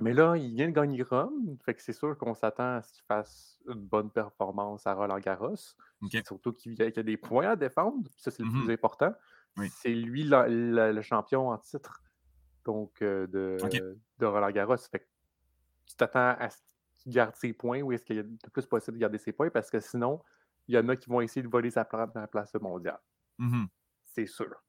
mais 0.00 0.12
là, 0.12 0.36
il 0.36 0.54
vient 0.54 0.68
de 0.68 0.72
gagner 0.72 1.02
Rome, 1.02 1.56
fait 1.64 1.74
que 1.74 1.82
c'est 1.82 1.92
sûr 1.92 2.18
qu'on 2.18 2.34
s'attend 2.34 2.76
à 2.76 2.82
ce 2.82 2.92
qu'il 2.92 3.04
fasse 3.04 3.60
une 3.68 3.86
bonne 3.86 4.10
performance 4.10 4.86
à 4.86 4.94
Roland 4.94 5.18
Garros. 5.18 5.54
Surtout 6.26 6.52
qu'il 6.52 6.74
y, 6.74 6.82
a 6.82 7.02
des 7.02 7.16
points 7.16 7.50
à 7.50 7.56
défendre, 7.56 8.08
ça 8.16 8.30
c'est 8.30 8.42
le 8.42 8.50
plus 8.50 8.68
mm-hmm. 8.68 8.72
important. 8.72 9.14
C'est 9.70 9.94
lui 9.94 10.24
le 10.24 11.02
champion 11.02 11.50
en 11.50 11.58
titre 11.58 12.02
donc, 12.64 13.02
euh, 13.02 13.26
de, 13.28 13.56
de, 14.18 14.26
Roland 14.26 14.50
Garros. 14.50 14.76
Fait 14.76 15.00
que 15.00 15.06
tu 15.86 15.94
t'attends 15.96 16.34
à 16.38 16.50
ce 16.50 16.58
qu'il 16.96 17.12
garde 17.12 17.36
ses 17.36 17.52
points 17.52 17.82
ou 17.82 17.92
est-ce 17.92 18.04
qu'il 18.04 18.16
y 18.16 18.20
a 18.20 18.22
le 18.22 18.50
plus 18.52 18.66
possible 18.66 18.96
de 18.96 19.02
garder 19.02 19.18
ses 19.18 19.32
points? 19.32 19.50
Parce 19.50 19.70
que 19.70 19.78
sinon, 19.78 20.20
il 20.66 20.74
y 20.74 20.78
en 20.78 20.88
a 20.88 20.96
qui 20.96 21.08
vont 21.08 21.20
essayer 21.20 21.42
de 21.42 21.48
voler 21.48 21.70
sa 21.70 21.84
place 21.84 22.12
dans 22.12 22.20
la 22.20 22.26
place 22.26 22.52
mondiale. 22.54 23.00
Mm-hmm. 23.38 23.66
C'est 24.02 24.26
sûr 24.26 24.63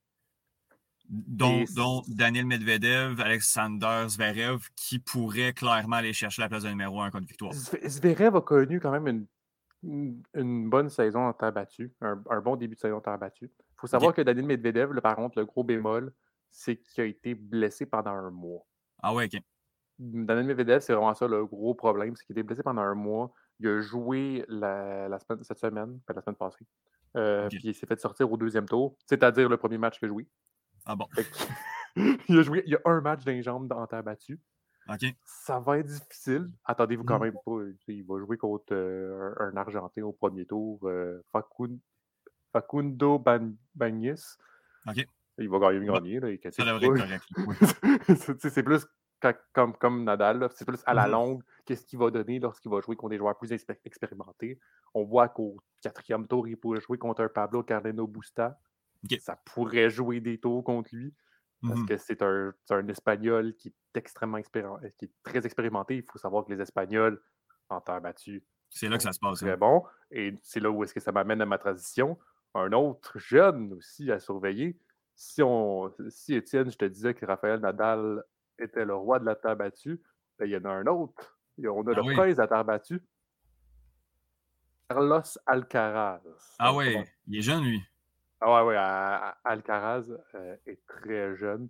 dont, 1.09 2.03
Daniel 2.07 2.45
Medvedev, 2.45 3.19
Alexander 3.21 4.05
Zverev, 4.07 4.69
qui 4.75 4.99
pourrait 4.99 5.53
clairement 5.53 5.97
aller 5.97 6.13
chercher 6.13 6.41
la 6.41 6.49
place 6.49 6.63
de 6.63 6.69
numéro 6.69 7.01
1 7.01 7.11
contre 7.11 7.27
victoire. 7.27 7.53
Zverev 7.53 8.35
a 8.35 8.41
connu 8.41 8.79
quand 8.79 8.91
même 8.91 9.27
une, 9.83 10.21
une, 10.33 10.69
bonne 10.69 10.89
saison 10.89 11.27
en 11.27 11.33
terre 11.33 11.51
battue, 11.51 11.93
un, 12.01 12.15
bon 12.41 12.55
début 12.55 12.75
de 12.75 12.79
saison 12.79 12.97
en 12.97 13.01
terre 13.01 13.17
battue. 13.17 13.51
Il 13.59 13.79
faut 13.79 13.87
savoir 13.87 14.13
que 14.13 14.21
Daniel 14.21 14.45
Medvedev, 14.45 14.99
par 15.01 15.15
contre, 15.15 15.39
le 15.39 15.45
gros 15.45 15.63
bémol, 15.63 16.11
c'est 16.49 16.77
qu'il 16.77 17.03
a 17.03 17.07
été 17.07 17.35
blessé 17.35 17.85
pendant 17.85 18.11
un 18.11 18.31
mois. 18.31 18.65
Ah 19.01 19.13
ouais, 19.13 19.25
ok. 19.25 19.41
Daniel 19.99 20.45
Medvedev, 20.45 20.79
c'est 20.79 20.93
vraiment 20.93 21.13
ça 21.13 21.27
le 21.27 21.45
gros 21.45 21.73
problème, 21.73 22.15
c'est 22.15 22.25
qu'il 22.25 22.37
a 22.37 22.39
été 22.39 22.43
blessé 22.43 22.63
pendant 22.63 22.81
un 22.81 22.95
mois. 22.95 23.31
Il 23.59 23.67
a 23.67 23.81
joué 23.81 24.43
la, 24.47 25.17
semaine, 25.19 25.43
cette 25.43 25.59
semaine, 25.59 25.99
la 26.13 26.21
semaine 26.21 26.35
passée. 26.35 26.65
Euh, 27.15 27.47
puis 27.47 27.61
il 27.63 27.73
s'est 27.73 27.85
fait 27.85 27.99
sortir 27.99 28.29
au 28.29 28.35
deuxième 28.35 28.65
tour, 28.65 28.97
c'est-à-dire 29.05 29.47
le 29.47 29.55
premier 29.55 29.77
match 29.77 29.99
que 29.99 30.07
joué. 30.07 30.27
Ah 30.85 30.95
bon? 30.95 31.07
il, 31.95 32.39
a 32.39 32.41
joué, 32.43 32.63
il 32.65 32.71
y 32.71 32.75
a 32.75 32.81
un 32.85 33.01
match 33.01 33.23
d'un 33.23 33.41
jambe 33.41 33.71
en 33.71 33.87
terre 33.87 34.03
battue. 34.03 34.39
OK. 34.87 35.05
Ça 35.23 35.59
va 35.59 35.79
être 35.79 35.87
difficile. 35.87 36.51
Attendez-vous 36.63 37.03
quand 37.03 37.19
mm. 37.19 37.23
même 37.23 37.37
pas. 37.45 37.57
Il 37.87 38.05
va 38.05 38.19
jouer 38.19 38.37
contre 38.37 38.73
euh, 38.73 39.33
un 39.39 39.55
Argentin 39.57 40.03
au 40.03 40.13
premier 40.13 40.45
tour, 40.45 40.79
euh, 40.83 41.21
Facundo 42.51 43.19
Bagnis. 43.73 44.21
OK. 44.87 45.07
Il 45.37 45.49
va 45.49 45.59
gagner, 45.59 45.85
gagner. 45.85 46.19
Là, 46.19 46.29
ça 46.51 46.63
devrait 46.63 46.87
être 46.87 47.23
correct. 48.07 48.39
c'est 48.49 48.63
plus 48.63 48.85
comme, 49.53 49.75
comme 49.77 50.03
Nadal, 50.03 50.47
c'est 50.53 50.65
plus 50.65 50.81
à 50.85 50.93
la 50.93 51.07
mm-hmm. 51.07 51.11
longue 51.11 51.43
qu'est-ce 51.65 51.85
qu'il 51.85 51.99
va 51.99 52.11
donner 52.11 52.39
lorsqu'il 52.39 52.71
va 52.71 52.79
jouer 52.81 52.95
contre 52.95 53.11
des 53.11 53.17
joueurs 53.17 53.37
plus 53.37 53.51
expérimentés. 53.51 54.59
On 54.93 55.03
voit 55.03 55.29
qu'au 55.29 55.57
quatrième 55.81 56.27
tour, 56.27 56.47
il 56.47 56.57
pourrait 56.57 56.81
jouer 56.81 56.97
contre 56.97 57.23
un 57.23 57.29
Pablo 57.29 57.63
Carreno 57.63 58.07
Busta. 58.07 58.57
Ça 59.19 59.35
pourrait 59.45 59.89
jouer 59.89 60.19
des 60.19 60.39
tours 60.39 60.63
contre 60.63 60.89
lui. 60.93 61.13
Parce 61.61 61.79
mmh 61.79 61.85
que 61.85 61.97
c'est 61.97 62.21
un, 62.21 62.53
un, 62.69 62.87
Espagnol 62.89 63.55
qui 63.55 63.69
est 63.69 63.97
extrêmement 63.97 64.37
expérimenté, 64.37 64.93
qui 64.97 65.05
est 65.05 65.11
très 65.23 65.45
expérimenté. 65.45 65.97
Il 65.97 66.03
faut 66.03 66.19
savoir 66.19 66.45
que 66.45 66.53
les 66.53 66.61
Espagnols, 66.61 67.19
en 67.69 67.81
terre 67.81 68.01
battue, 68.01 68.43
c'est 68.75 68.89
là 68.89 68.97
que 68.97 69.03
ça 69.03 69.13
se 69.13 69.19
passe. 69.19 69.39
Très 69.39 69.51
hein. 69.51 69.57
bon. 69.57 69.83
Et 70.11 70.35
c'est 70.43 70.59
là 70.59 70.69
où 70.69 70.83
est-ce 70.83 70.93
que 70.93 70.99
ça 70.99 71.11
m'amène 71.11 71.41
à 71.41 71.45
ma 71.45 71.57
transition. 71.57 72.17
Un 72.53 72.71
autre 72.73 73.17
jeune 73.17 73.73
aussi 73.73 74.11
à 74.11 74.19
surveiller. 74.19 74.77
Si, 75.15 75.41
on, 75.41 75.93
si 76.09 76.35
Étienne, 76.35 76.69
je 76.69 76.77
te 76.77 76.85
disais 76.85 77.13
que 77.13 77.25
Raphaël 77.25 77.61
Nadal 77.61 78.23
était 78.59 78.83
le 78.85 78.95
roi 78.95 79.19
de 79.19 79.25
la 79.25 79.35
terre 79.35 79.55
battue, 79.55 80.01
ben, 80.37 80.45
il 80.45 80.51
y 80.51 80.57
en 80.57 80.65
a 80.65 80.69
un 80.69 80.87
autre. 80.87 81.39
On 81.59 81.87
a 81.87 81.91
ah 81.91 82.01
le 82.01 82.13
prince 82.13 82.39
à 82.39 82.47
terre 82.47 82.65
battue. 82.65 83.01
Carlos 84.89 85.21
Alcaraz. 85.45 86.21
Ah 86.59 86.75
oui, 86.75 86.97
il 87.27 87.39
est 87.39 87.41
jeune, 87.41 87.63
lui. 87.63 87.81
Ah 88.41 88.65
ouais, 88.65 88.69
ouais, 88.69 89.33
Alcaraz 89.43 90.05
euh, 90.35 90.57
est 90.65 90.85
très 90.87 91.35
jeune. 91.35 91.69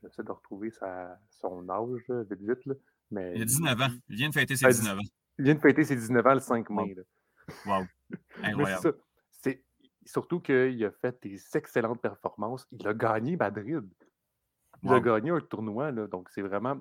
J'essaie 0.00 0.22
de 0.22 0.32
retrouver 0.32 0.70
sa, 0.70 1.18
son 1.30 1.68
âge, 1.68 2.04
vite, 2.30 2.40
vite. 2.40 2.66
Là. 2.66 2.74
Mais 3.10 3.32
il 3.36 3.42
a 3.42 3.44
19 3.44 3.80
ans. 3.80 3.88
Il 4.08 4.16
vient 4.16 4.28
de 4.28 4.34
fêter 4.34 4.56
ses 4.56 4.66
19 4.66 4.98
ans. 4.98 5.02
Il 5.38 5.44
vient 5.44 5.54
de 5.54 5.60
fêter 5.60 5.84
ses 5.84 5.96
19 5.96 6.26
ans 6.26 6.34
le 6.34 6.40
5 6.40 6.70
mai. 6.70 6.96
Wow. 7.64 7.84
Incroyable. 8.42 8.94
c'est 9.32 9.64
surtout 10.04 10.40
qu'il 10.40 10.84
a 10.84 10.90
fait 10.90 11.16
des 11.22 11.40
excellentes 11.54 12.00
performances. 12.00 12.66
Il 12.72 12.86
a 12.86 12.94
gagné 12.94 13.36
Madrid. 13.36 13.84
Il 14.82 14.92
a 14.92 15.00
gagné 15.00 15.30
un 15.30 15.40
tournoi, 15.40 15.90
là, 15.90 16.06
donc 16.06 16.28
c'est 16.30 16.42
vraiment 16.42 16.76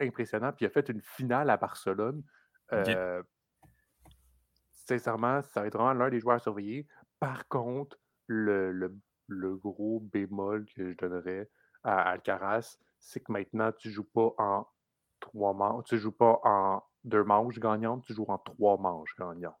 impressionnant. 0.00 0.52
Puis 0.52 0.64
il 0.64 0.68
a 0.68 0.70
fait 0.70 0.88
une 0.88 1.02
finale 1.02 1.50
à 1.50 1.56
Barcelone. 1.56 2.22
Euh, 2.72 3.22
sincèrement, 4.72 5.42
ça 5.42 5.60
va 5.60 5.66
être 5.66 5.76
vraiment 5.76 5.92
l'un 5.92 6.10
des 6.10 6.20
joueurs 6.20 6.36
à 6.36 6.40
surveiller. 6.40 6.86
Par 7.20 7.46
contre, 7.48 7.98
le, 8.28 8.92
le, 9.26 9.56
gros 9.56 10.00
bémol 10.00 10.66
que 10.74 10.92
je 10.92 10.96
donnerais 10.96 11.50
à 11.82 12.10
Alcaraz, 12.10 12.78
c'est 12.98 13.20
que 13.20 13.32
maintenant, 13.32 13.72
tu 13.72 13.88
ne 13.88 13.92
joues 13.92 14.08
pas 14.12 14.34
en 14.38 14.66
trois 15.20 15.52
manches, 15.52 15.84
tu 15.86 15.98
joues 15.98 16.12
pas 16.12 16.40
en 16.44 16.82
deux 17.04 17.24
manches 17.24 17.58
gagnantes, 17.58 18.04
tu 18.04 18.14
joues 18.14 18.26
en 18.28 18.38
trois 18.38 18.78
manches 18.78 19.14
gagnantes. 19.18 19.56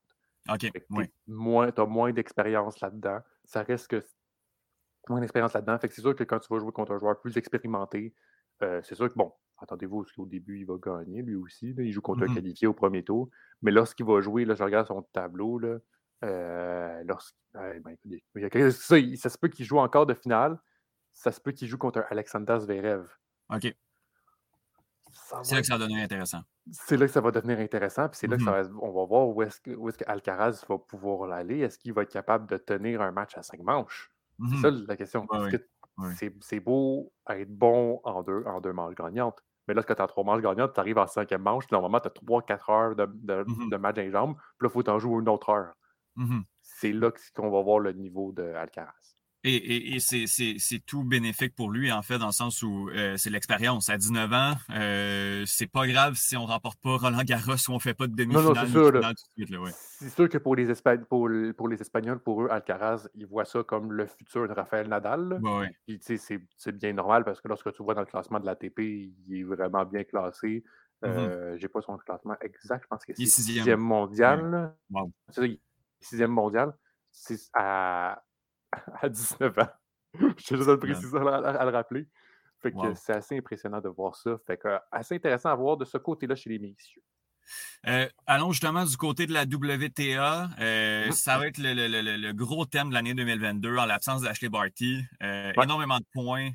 OK. 0.48 0.70
Tu 0.70 1.80
as 1.80 1.86
moins 1.86 2.12
d'expérience 2.12 2.80
là-dedans. 2.80 3.20
Ça 3.44 3.62
reste 3.62 3.88
que 3.88 4.04
moins 5.08 5.20
d'expérience 5.20 5.54
là-dedans. 5.54 5.78
Fait 5.78 5.88
que 5.88 5.94
c'est 5.94 6.02
sûr 6.02 6.14
que 6.14 6.24
quand 6.24 6.38
tu 6.38 6.52
vas 6.52 6.60
jouer 6.60 6.72
contre 6.72 6.92
un 6.92 6.98
joueur 6.98 7.20
plus 7.20 7.36
expérimenté, 7.36 8.14
euh, 8.62 8.80
c'est 8.82 8.94
sûr 8.94 9.08
que 9.08 9.14
bon, 9.14 9.32
attendez-vous, 9.58 10.04
qu'au 10.14 10.26
début, 10.26 10.60
il 10.60 10.66
va 10.66 10.74
gagner 10.82 11.22
lui 11.22 11.34
aussi. 11.34 11.74
il 11.76 11.92
joue 11.92 12.00
contre 12.00 12.24
un 12.24 12.26
mmh 12.26 12.34
qualifié 12.34 12.66
au 12.66 12.74
premier 12.74 13.04
tour. 13.04 13.30
Mais 13.62 13.70
lorsqu'il 13.70 14.06
va 14.06 14.20
jouer, 14.20 14.44
là, 14.44 14.54
je 14.54 14.62
regarde 14.62 14.86
son 14.86 15.02
tableau, 15.12 15.58
là, 15.58 15.78
euh, 16.24 17.04
ben, 17.54 17.96
ça, 18.70 19.28
se 19.28 19.38
peut 19.38 19.48
qu'il 19.48 19.64
joue 19.64 19.78
encore 19.78 20.06
de 20.06 20.14
finale. 20.14 20.58
Ça 21.12 21.32
se 21.32 21.40
peut 21.40 21.52
qu'il 21.52 21.68
joue 21.68 21.78
contre 21.78 22.04
Alexander 22.10 22.58
Zverev. 22.60 23.08
OK. 23.50 23.74
C'est 25.32 25.54
là 25.54 25.60
que 25.60 25.66
ça 25.66 25.76
va 25.76 25.84
devenir 25.84 26.04
intéressant. 26.04 26.42
C'est 26.70 26.96
là 26.96 27.06
que 27.06 27.12
ça 27.12 27.20
va 27.20 27.30
devenir 27.30 27.58
intéressant. 27.58 28.08
Puis 28.08 28.18
c'est 28.18 28.26
là 28.26 28.36
que 28.36 28.44
ça 28.44 28.62
mmh 28.62 28.68
va, 28.68 28.78
on 28.82 28.92
va 28.92 29.04
voir 29.04 29.28
où 29.28 29.42
est-ce, 29.42 29.98
qu'Alcaraz 29.98 30.64
va 30.68 30.78
pouvoir 30.78 31.30
aller. 31.32 31.60
Est-ce 31.60 31.78
qu'il 31.78 31.92
va 31.92 32.02
être 32.02 32.12
capable 32.12 32.48
de 32.48 32.56
tenir 32.56 33.00
un 33.00 33.10
match 33.10 33.36
à 33.36 33.42
cinq 33.42 33.60
manches? 33.60 34.12
C'est 34.38 34.56
mmh 34.56 34.62
ça 34.62 34.70
la 34.70 34.96
question. 34.96 35.26
c'est, 36.40 36.60
beau 36.60 37.12
être 37.28 37.50
bon 37.50 38.00
en 38.04 38.22
deux, 38.22 38.44
en 38.46 38.60
deux 38.60 38.72
manches 38.72 38.94
gagnantes. 38.94 39.42
Mais 39.66 39.74
quand 39.74 39.94
tu 39.94 40.02
as 40.02 40.06
trois 40.06 40.24
manches 40.24 40.42
gagnantes, 40.42 40.72
tu 40.72 40.80
arrives 40.80 40.98
en 40.98 41.06
cinquième 41.06 41.42
manche, 41.42 41.66
puis 41.66 41.74
normalement, 41.74 42.00
tu 42.00 42.08
as 42.08 42.10
trois, 42.10 42.40
quatre 42.42 42.70
heures 42.70 42.96
de, 42.96 43.06
de, 43.06 43.44
de 43.70 43.76
match 43.76 43.96
d'un 43.96 44.10
jambe, 44.10 44.34
puis 44.34 44.66
là, 44.66 44.68
il 44.68 44.70
faut 44.70 44.82
t'en 44.82 44.98
jouer 44.98 45.20
une 45.20 45.28
autre 45.28 45.50
heure. 45.50 45.74
Mm-hmm. 46.18 46.42
c'est 46.62 46.92
là 46.92 47.10
qu'on 47.34 47.50
va 47.50 47.62
voir 47.62 47.78
le 47.78 47.92
niveau 47.92 48.32
de 48.32 48.42
Alcaraz. 48.42 49.18
Et, 49.44 49.94
et, 49.94 50.00
c'est 50.00 50.84
tout 50.84 51.04
bénéfique 51.04 51.54
pour 51.54 51.70
lui, 51.70 51.92
en 51.92 52.02
fait, 52.02 52.18
dans 52.18 52.26
le 52.26 52.32
sens 52.32 52.62
où 52.62 52.90
euh, 52.90 53.16
c'est 53.16 53.30
l'expérience. 53.30 53.88
À 53.88 53.96
19 53.96 54.32
ans, 54.32 54.54
euh, 54.70 55.44
c'est 55.46 55.70
pas 55.70 55.86
grave 55.86 56.14
si 56.16 56.36
on 56.36 56.44
remporte 56.44 56.80
pas 56.80 56.96
Roland 56.96 57.22
Garros 57.24 57.54
ou 57.68 57.72
on 57.72 57.78
fait 57.78 57.94
pas 57.94 58.08
de 58.08 58.16
demi-finale. 58.16 58.66
c'est 58.66 60.08
sûr, 60.10 60.28
que 60.28 60.38
pour 60.38 60.56
les, 60.56 60.66
pour, 61.08 61.30
pour, 61.56 61.68
les 61.68 61.80
Espagnols, 61.80 62.18
pour 62.18 62.42
eux, 62.42 62.48
Alcaraz, 62.50 63.08
ils 63.14 63.26
voient 63.26 63.44
ça 63.44 63.62
comme 63.62 63.92
le 63.92 64.06
futur 64.06 64.48
de 64.48 64.52
Rafael 64.52 64.88
Nadal. 64.88 65.40
c'est 66.00 66.72
bien 66.72 66.92
normal 66.92 67.24
parce 67.24 67.40
que 67.40 67.46
lorsque 67.46 67.72
tu 67.72 67.82
vois 67.84 67.94
dans 67.94 68.00
le 68.00 68.06
classement 68.06 68.40
de 68.40 68.46
l'ATP, 68.46 68.80
il 68.80 69.14
est 69.30 69.44
vraiment 69.44 69.84
bien 69.84 70.02
classé. 70.02 70.64
Mm-hmm. 71.02 71.06
Euh, 71.06 71.56
J'ai 71.58 71.68
pas 71.68 71.80
son 71.80 71.96
classement 71.96 72.34
exact, 72.40 72.82
je 72.82 72.88
pense 72.88 73.04
que 73.04 73.12
c'est 73.14 73.24
sixième 73.24 73.78
mondial. 73.78 74.74
C'est 75.30 75.42
ça, 75.42 75.46
sixième 76.00 76.30
mondial. 76.30 76.74
C'est 77.10 77.38
à 77.54 78.22
à 79.02 79.08
19 79.08 79.58
ans. 79.58 79.68
Je 80.14 80.56
juste 80.56 80.68
le 80.68 80.78
préciser 80.78 81.16
à, 81.16 81.64
le 81.64 81.70
rappeler. 81.70 82.08
Fait 82.60 82.72
que 82.72 82.94
c'est 82.94 83.12
assez 83.12 83.38
impressionnant 83.38 83.80
de 83.80 83.88
voir 83.88 84.16
ça. 84.16 84.36
Fait 84.46 84.56
que 84.56 84.68
assez 84.90 85.14
intéressant 85.14 85.50
à 85.50 85.54
voir 85.54 85.76
de 85.76 85.84
ce 85.84 85.96
côté-là 85.98 86.34
chez 86.34 86.50
les 86.50 86.58
messieurs. 86.58 87.02
Euh, 87.86 88.08
allons 88.26 88.52
justement 88.52 88.84
du 88.84 88.96
côté 88.96 89.26
de 89.26 89.32
la 89.32 89.44
WTA. 89.44 90.50
Euh, 90.58 91.08
mmh. 91.08 91.12
ça 91.12 91.38
va 91.38 91.46
être 91.46 91.58
le, 91.58 92.32
gros 92.32 92.66
thème 92.66 92.88
de 92.88 92.94
l'année 92.94 93.14
2022 93.14 93.76
en 93.76 93.86
l'absence 93.86 94.22
d'Ashley 94.22 94.48
Barty. 94.48 95.02
Euh, 95.22 95.52
énormément 95.62 95.98
de 95.98 96.06
points 96.12 96.50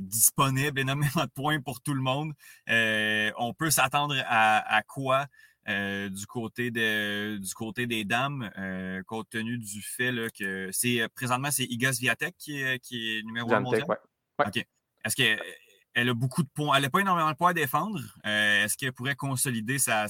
disponibles, 0.00 0.80
énormément 0.80 1.24
de 1.24 1.30
points 1.34 1.60
pour 1.60 1.80
tout 1.80 1.94
le 1.94 2.02
monde. 2.02 2.32
on 2.68 3.52
peut 3.52 3.70
s'attendre 3.70 4.16
à, 4.26 4.82
quoi? 4.88 5.26
Du, 5.66 6.26
côté 6.26 6.70
du 6.70 7.54
côté 7.54 7.86
des 7.86 8.04
dames, 8.04 8.50
compte 9.06 9.28
tenu 9.30 9.58
du 9.58 9.82
fait 9.82 10.12
que 10.38 10.70
c'est 10.72 11.08
présentement 11.14 11.50
c'est 11.50 11.64
Iga 11.64 11.92
Swiatek 11.92 12.36
qui 12.36 12.60
est, 12.60 12.78
qui 12.78 13.18
est 13.18 13.22
numéro 13.22 13.52
1 13.52 13.60
mondial? 13.60 13.86
OK. 14.38 14.56
Est-ce 15.04 15.16
que 15.16 15.36
elle 15.96 16.10
a 16.10 16.14
beaucoup 16.14 16.42
de 16.42 16.48
points. 16.48 16.76
Elle 16.76 16.82
n'a 16.82 16.90
pas 16.90 17.00
énormément 17.00 17.30
de 17.30 17.36
points 17.36 17.50
à 17.50 17.54
défendre. 17.54 17.98
Euh, 18.26 18.64
est-ce 18.64 18.76
qu'elle 18.76 18.92
pourrait 18.92 19.16
consolider 19.16 19.78
sa. 19.78 20.04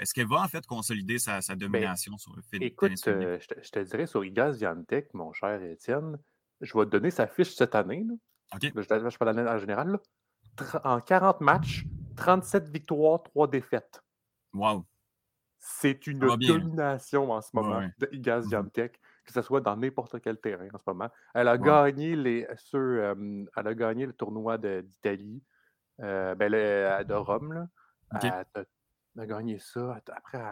Est-ce 0.00 0.12
qu'elle 0.12 0.26
va 0.26 0.42
en 0.42 0.48
fait 0.48 0.66
consolider 0.66 1.20
sa, 1.20 1.40
sa 1.40 1.54
ben, 1.54 1.70
domination 1.70 2.18
sur 2.18 2.34
le 2.34 2.42
fait 2.42 2.56
Écoute, 2.56 2.92
euh, 3.06 3.38
je, 3.40 3.70
te, 3.70 3.78
dirais 3.78 4.06
sur 4.06 4.24
Igaz 4.24 4.60
Yantek, 4.60 5.14
mon 5.14 5.32
cher 5.32 5.62
Étienne, 5.62 6.18
je 6.60 6.76
vais 6.76 6.84
te 6.84 6.90
donner 6.90 7.12
sa 7.12 7.28
fiche 7.28 7.54
cette 7.54 7.76
année. 7.76 8.04
OK. 8.52 8.72
Je, 8.74 8.82
je, 8.82 9.18
parle 9.18 9.48
en 9.48 9.58
général. 9.58 10.00
En 10.82 11.00
40 11.00 11.40
matchs, 11.40 11.84
37 12.16 12.68
victoires, 12.68 13.22
3 13.22 13.48
défaites. 13.48 14.02
Wow. 14.52 14.84
C'est 15.58 16.06
une 16.06 16.18
domination 16.18 17.30
en 17.32 17.40
ce 17.40 17.50
moment 17.52 17.88
de 17.98 18.08
Igaz 18.12 18.48
Yantek 18.50 19.00
que 19.30 19.32
ce 19.32 19.42
soit 19.42 19.60
dans 19.60 19.76
n'importe 19.76 20.20
quel 20.20 20.38
terrain 20.38 20.68
en 20.72 20.78
ce 20.78 20.84
moment. 20.86 21.08
Elle 21.34 21.48
a, 21.48 21.56
gagné, 21.56 22.16
les, 22.16 22.46
elle 22.74 23.46
a 23.54 23.74
gagné 23.74 24.06
le 24.06 24.12
tournoi 24.12 24.58
d'Italie, 24.58 25.42
euh, 26.00 26.34
ben, 26.34 26.50
de 26.50 27.14
Rome. 27.14 27.52
Là. 27.52 27.68
Elle, 28.22 28.66
a, 29.22 29.26
gagné 29.26 29.58
ça. 29.58 30.00
Après, 30.08 30.42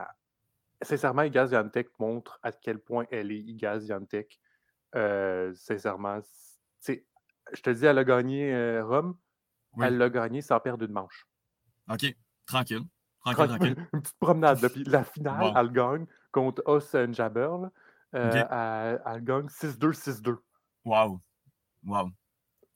sincèrement, 0.81 1.23
Igaz 1.23 1.53
montre 1.99 2.39
à 2.43 2.53
quel 2.53 2.79
point 2.79 3.05
elle 3.11 3.33
est 3.33 3.41
Igaz 3.41 3.91
euh, 4.95 5.53
sincèrement, 5.55 6.21
je 6.87 7.63
te 7.63 7.71
dis, 7.71 7.85
elle 7.85 7.99
a 7.99 8.05
gagné 8.05 8.55
euh, 8.55 8.85
Rome. 8.85 9.17
Elle 9.81 9.99
l'a 9.99 10.11
gagné 10.11 10.41
sans 10.41 10.59
perdre 10.61 10.85
une 10.85 10.93
manche. 10.93 11.27
OK, 11.91 12.05
tranquille. 12.47 12.85
Tranquille, 13.35 13.57
tranquille. 13.57 13.87
Une 13.93 14.03
petite 14.03 14.19
promenade. 14.19 14.69
Puis 14.69 14.85
la 14.85 15.05
finale, 15.05 15.53
elle 15.57 15.73
gagne 15.73 16.07
contre 16.33 16.63
Os 16.67 16.95
Jabber. 17.11 17.51
Euh, 18.15 18.99
elle, 19.07 19.25
gagne 19.25 19.47
6-2, 19.47 19.93
6-2. 19.93 20.37
Wow. 20.85 21.21
Wow. 21.85 22.11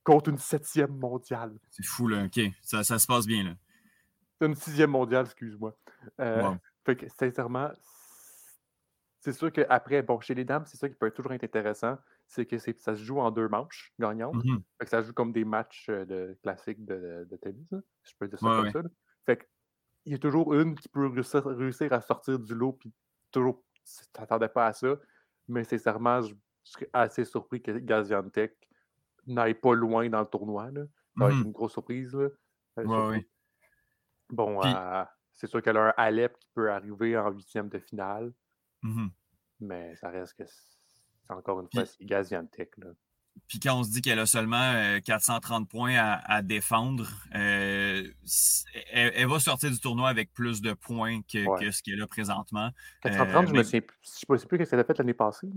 Contre 0.05 0.31
une 0.31 0.39
septième 0.39 0.97
mondiale. 0.97 1.57
C'est 1.71 1.85
fou, 1.85 2.09
là. 2.09 2.25
OK. 2.25 2.41
Ça, 2.61 2.83
ça 2.83 2.99
se 2.99 3.07
passe 3.07 3.27
bien, 3.27 3.45
là. 3.45 3.55
Une 4.41 4.55
sixième 4.55 4.91
mondiale, 4.91 5.27
excuse-moi. 5.27 5.77
Euh, 6.21 6.53
fait 6.85 6.97
que, 6.97 7.07
sincèrement, 7.09 7.71
c'est 9.21 9.33
sûr 9.33 9.53
qu'après, 9.53 10.03
bon, 10.03 10.19
chez 10.21 10.35
les 10.35 10.45
dames, 10.45 10.65
c'est 10.67 10.77
ça 10.77 10.89
qui 10.89 10.97
peut 10.97 11.11
toujours 11.13 11.33
être 11.33 11.45
intéressant, 11.45 11.97
c'est 12.27 12.45
que 12.45 12.59
ça 12.59 12.97
se 12.97 13.03
joue 13.03 13.21
en 13.21 13.31
deux 13.31 13.49
manches 13.49 13.93
gagnantes. 14.01 14.35
Fait 14.79 14.85
que 14.85 14.91
ça 14.91 15.03
joue 15.03 15.13
comme 15.13 15.33
des 15.33 15.45
matchs 15.45 15.87
euh, 15.89 16.05
de, 16.05 16.39
classiques 16.43 16.85
de, 16.85 17.27
de 17.31 17.37
tennis, 17.37 17.69
je 17.71 18.13
peux 18.19 18.27
dire 18.27 18.39
ça 18.39 18.47
comme 18.47 18.71
ça. 18.71 18.83
Fait 19.25 19.37
que, 19.37 19.45
il 20.05 20.13
y 20.13 20.15
a 20.15 20.19
toujours 20.19 20.55
une 20.55 20.75
qui 20.75 20.89
peut 20.89 21.07
réussir, 21.07 21.93
à 21.93 22.01
sortir 22.01 22.39
du 22.39 22.55
lot, 22.55 22.73
puis 22.73 22.93
toujours, 23.31 23.63
tu 23.85 24.07
t'attendais 24.13 24.49
pas 24.49 24.67
à 24.67 24.73
ça 24.73 24.97
mais 25.49 25.65
sincèrement, 25.65 26.23
je, 26.23 26.35
serais 26.65 26.89
assez 26.93 27.25
surpris 27.25 27.61
que 27.61 27.73
Gaziantep 27.73 28.57
n'aille 29.27 29.55
pas 29.55 29.75
loin 29.75 30.09
dans 30.09 30.21
le 30.21 30.27
tournoi. 30.27 30.71
Là. 30.71 30.83
Ça 31.19 31.25
va 31.25 31.31
être 31.31 31.39
mmh 31.39 31.47
une 31.47 31.53
grosse 31.53 31.73
surprise. 31.73 32.15
Là. 32.15 32.29
Euh, 32.79 33.21
bon, 34.31 34.65
euh, 34.65 35.05
c'est 35.33 35.47
sûr 35.47 35.61
qu'elle 35.61 35.77
a 35.77 35.89
un 35.89 35.95
Alep 35.97 36.39
qui 36.39 36.49
peut 36.55 36.71
arriver 36.71 37.19
en 37.19 37.31
huitième 37.31 37.69
de 37.69 37.79
finale. 37.79 38.33
Mmh 38.83 39.09
mais 39.61 39.95
ça 39.95 40.11
reste 40.11 40.37
que 40.37 40.43
encore 41.29 41.61
une 41.61 41.69
fois, 41.73 41.87
c'est 41.87 42.05
Gaziantep. 42.05 42.75
Puis 43.49 43.61
quand 43.61 43.79
on 43.79 43.85
se 43.85 43.91
dit 43.91 44.01
qu'elle 44.01 44.19
a 44.19 44.25
seulement 44.25 44.99
430 45.05 45.63
euh, 45.63 45.67
points 45.67 45.95
à, 45.95 46.41
défendre, 46.43 47.07
elle, 47.33 48.15
va 49.29 49.41
sortir 49.41 49.71
du 49.71 49.79
tournoi 49.79 50.09
avec 50.09 50.33
plus 50.33 50.63
de 50.63 50.73
points 50.73 51.21
que, 51.23 51.71
ce 51.71 51.83
qu'elle 51.83 52.01
a 52.01 52.07
présentement. 52.07 52.71
430, 53.03 53.49
je 53.49 53.53
ne 53.53 53.63
sais 53.63 53.81
plus 53.83 54.59
qu'est-ce 54.59 54.71
qu'elle 54.71 54.81
a 54.81 54.85
fait 54.85 54.97
l'année 54.97 55.13
passée. 55.13 55.49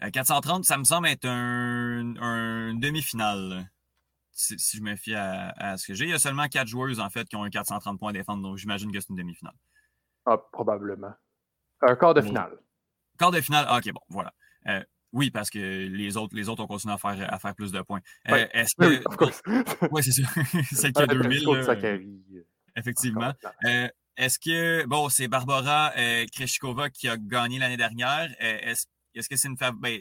430, 0.00 0.64
ça 0.64 0.76
me 0.76 0.84
semble 0.84 1.08
être 1.08 1.24
un, 1.26 2.74
demi-finale. 2.74 3.70
Si, 4.32 4.56
je 4.76 4.82
me 4.82 4.96
fie 4.96 5.14
à, 5.14 5.76
ce 5.76 5.86
que 5.86 5.94
j'ai. 5.94 6.06
Il 6.06 6.10
y 6.10 6.14
a 6.14 6.18
seulement 6.18 6.48
quatre 6.48 6.68
joueuses 6.68 7.00
en 7.00 7.10
fait 7.10 7.28
qui 7.28 7.36
ont 7.36 7.44
un 7.44 7.50
430 7.50 7.98
points 7.98 8.10
à 8.10 8.12
défendre, 8.12 8.42
donc 8.42 8.56
j'imagine 8.56 8.90
que 8.92 9.00
c'est 9.00 9.10
une 9.10 9.16
demi-finale. 9.16 9.54
Ah, 10.26 10.38
probablement. 10.52 11.12
Un 11.80 11.96
quart 11.96 12.14
de 12.14 12.22
finale. 12.22 12.58
Quart 13.18 13.30
de 13.30 13.40
finale, 13.40 13.66
ah, 13.68 13.78
ok, 13.78 13.92
bon, 13.92 14.00
voilà. 14.08 14.32
Oui, 15.12 15.30
parce 15.30 15.50
que 15.50 15.58
les 15.58 16.16
autres, 16.16 16.36
les 16.36 16.48
autres 16.48 16.62
ont 16.62 16.66
continué 16.66 16.94
à 16.94 16.98
faire, 16.98 17.32
à 17.32 17.38
faire 17.38 17.54
plus 17.54 17.72
de 17.72 17.80
points. 17.80 18.00
Euh, 18.28 18.46
est-ce 18.52 18.74
que. 18.76 19.88
Oui, 19.90 20.02
c'est 20.02 20.12
sûr. 20.12 20.28
c'est 20.70 20.92
qu'il 20.92 21.00
y 21.00 21.02
a 21.02 21.06
2000. 21.06 21.48
Euh, 21.48 22.44
effectivement. 22.76 23.32
Euh, 23.64 23.88
est-ce 24.16 24.38
que. 24.38 24.84
Bon, 24.86 25.08
c'est 25.08 25.28
Barbara 25.28 25.92
Kreshikova 26.32 26.90
qui 26.90 27.08
a 27.08 27.16
gagné 27.16 27.58
l'année 27.58 27.78
dernière. 27.78 28.28
est-ce, 28.38 28.86
est-ce 29.14 29.28
que 29.28 29.36
c'est 29.36 29.48
une. 29.48 29.56
Ben, 29.80 29.98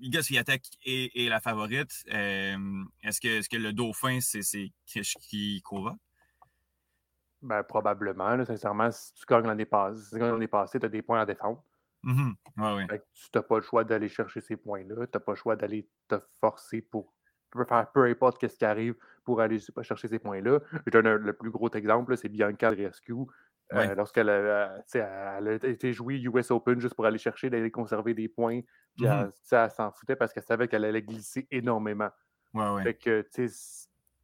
Iga 0.00 0.22
Swiatek 0.22 0.62
est, 0.84 1.28
la 1.28 1.40
favorite. 1.40 1.90
est-ce, 2.06 3.20
que, 3.20 3.38
est-ce 3.38 3.48
que 3.48 3.56
le 3.56 3.72
dauphin, 3.72 4.18
c'est, 4.20 4.42
c'est 4.42 4.72
Kreshikova? 4.86 5.96
Ben, 7.42 7.62
probablement. 7.62 8.44
sincèrement, 8.44 8.90
si 8.90 9.12
tu 9.14 9.24
gagnes 9.28 9.46
l'année 9.46 9.64
passée, 9.64 10.02
si 10.02 10.10
tu 10.10 10.18
gagnes 10.18 10.32
l'année 10.32 10.48
passée, 10.48 10.80
tu 10.80 10.86
as 10.86 10.88
des 10.88 11.02
points 11.02 11.20
à 11.20 11.26
défendre. 11.26 11.62
Ouais, 12.90 13.02
tu 13.12 13.28
n'as 13.34 13.42
pas 13.42 13.56
le 13.56 13.62
choix 13.62 13.84
d'aller 13.84 14.08
chercher 14.08 14.40
ces 14.40 14.56
points-là. 14.56 15.06
Tu 15.06 15.10
n'as 15.14 15.20
pas 15.20 15.32
le 15.32 15.36
choix 15.36 15.56
d'aller 15.56 15.90
te 16.08 16.16
forcer 16.40 16.80
pour 16.82 17.14
faire 17.68 17.90
peu 17.92 18.04
importe 18.04 18.46
ce 18.46 18.56
qui 18.56 18.64
arrive 18.64 18.94
pour 19.24 19.40
aller 19.40 19.58
chercher 19.82 20.08
ces 20.08 20.18
points-là. 20.18 20.60
Je 20.86 20.90
donne 20.90 21.08
le 21.08 21.32
plus 21.32 21.50
gros 21.50 21.70
exemple, 21.70 22.16
c'est 22.16 22.28
Bianca 22.28 22.70
Rescue. 22.70 23.14
Euh, 23.74 23.94
lorsqu'elle 23.94 24.30
a, 24.30 24.82
elle 24.94 25.48
a 25.48 25.54
été 25.68 25.92
jouée 25.92 26.18
US 26.20 26.50
Open 26.50 26.80
juste 26.80 26.94
pour 26.94 27.04
aller 27.04 27.18
chercher, 27.18 27.50
d'aller 27.50 27.70
conserver 27.70 28.14
des 28.14 28.28
points, 28.28 28.60
puis 28.96 29.06
mmh 29.06 29.30
elle, 29.52 29.70
s'en 29.70 29.92
foutait 29.92 30.16
parce 30.16 30.32
qu'elle 30.32 30.42
savait 30.42 30.68
qu'elle 30.68 30.84
allait 30.86 31.02
glisser 31.02 31.46
énormément. 31.50 32.08
Ouais, 32.54 32.84
fait 32.84 32.94
que 32.94 33.22
tu 33.34 33.48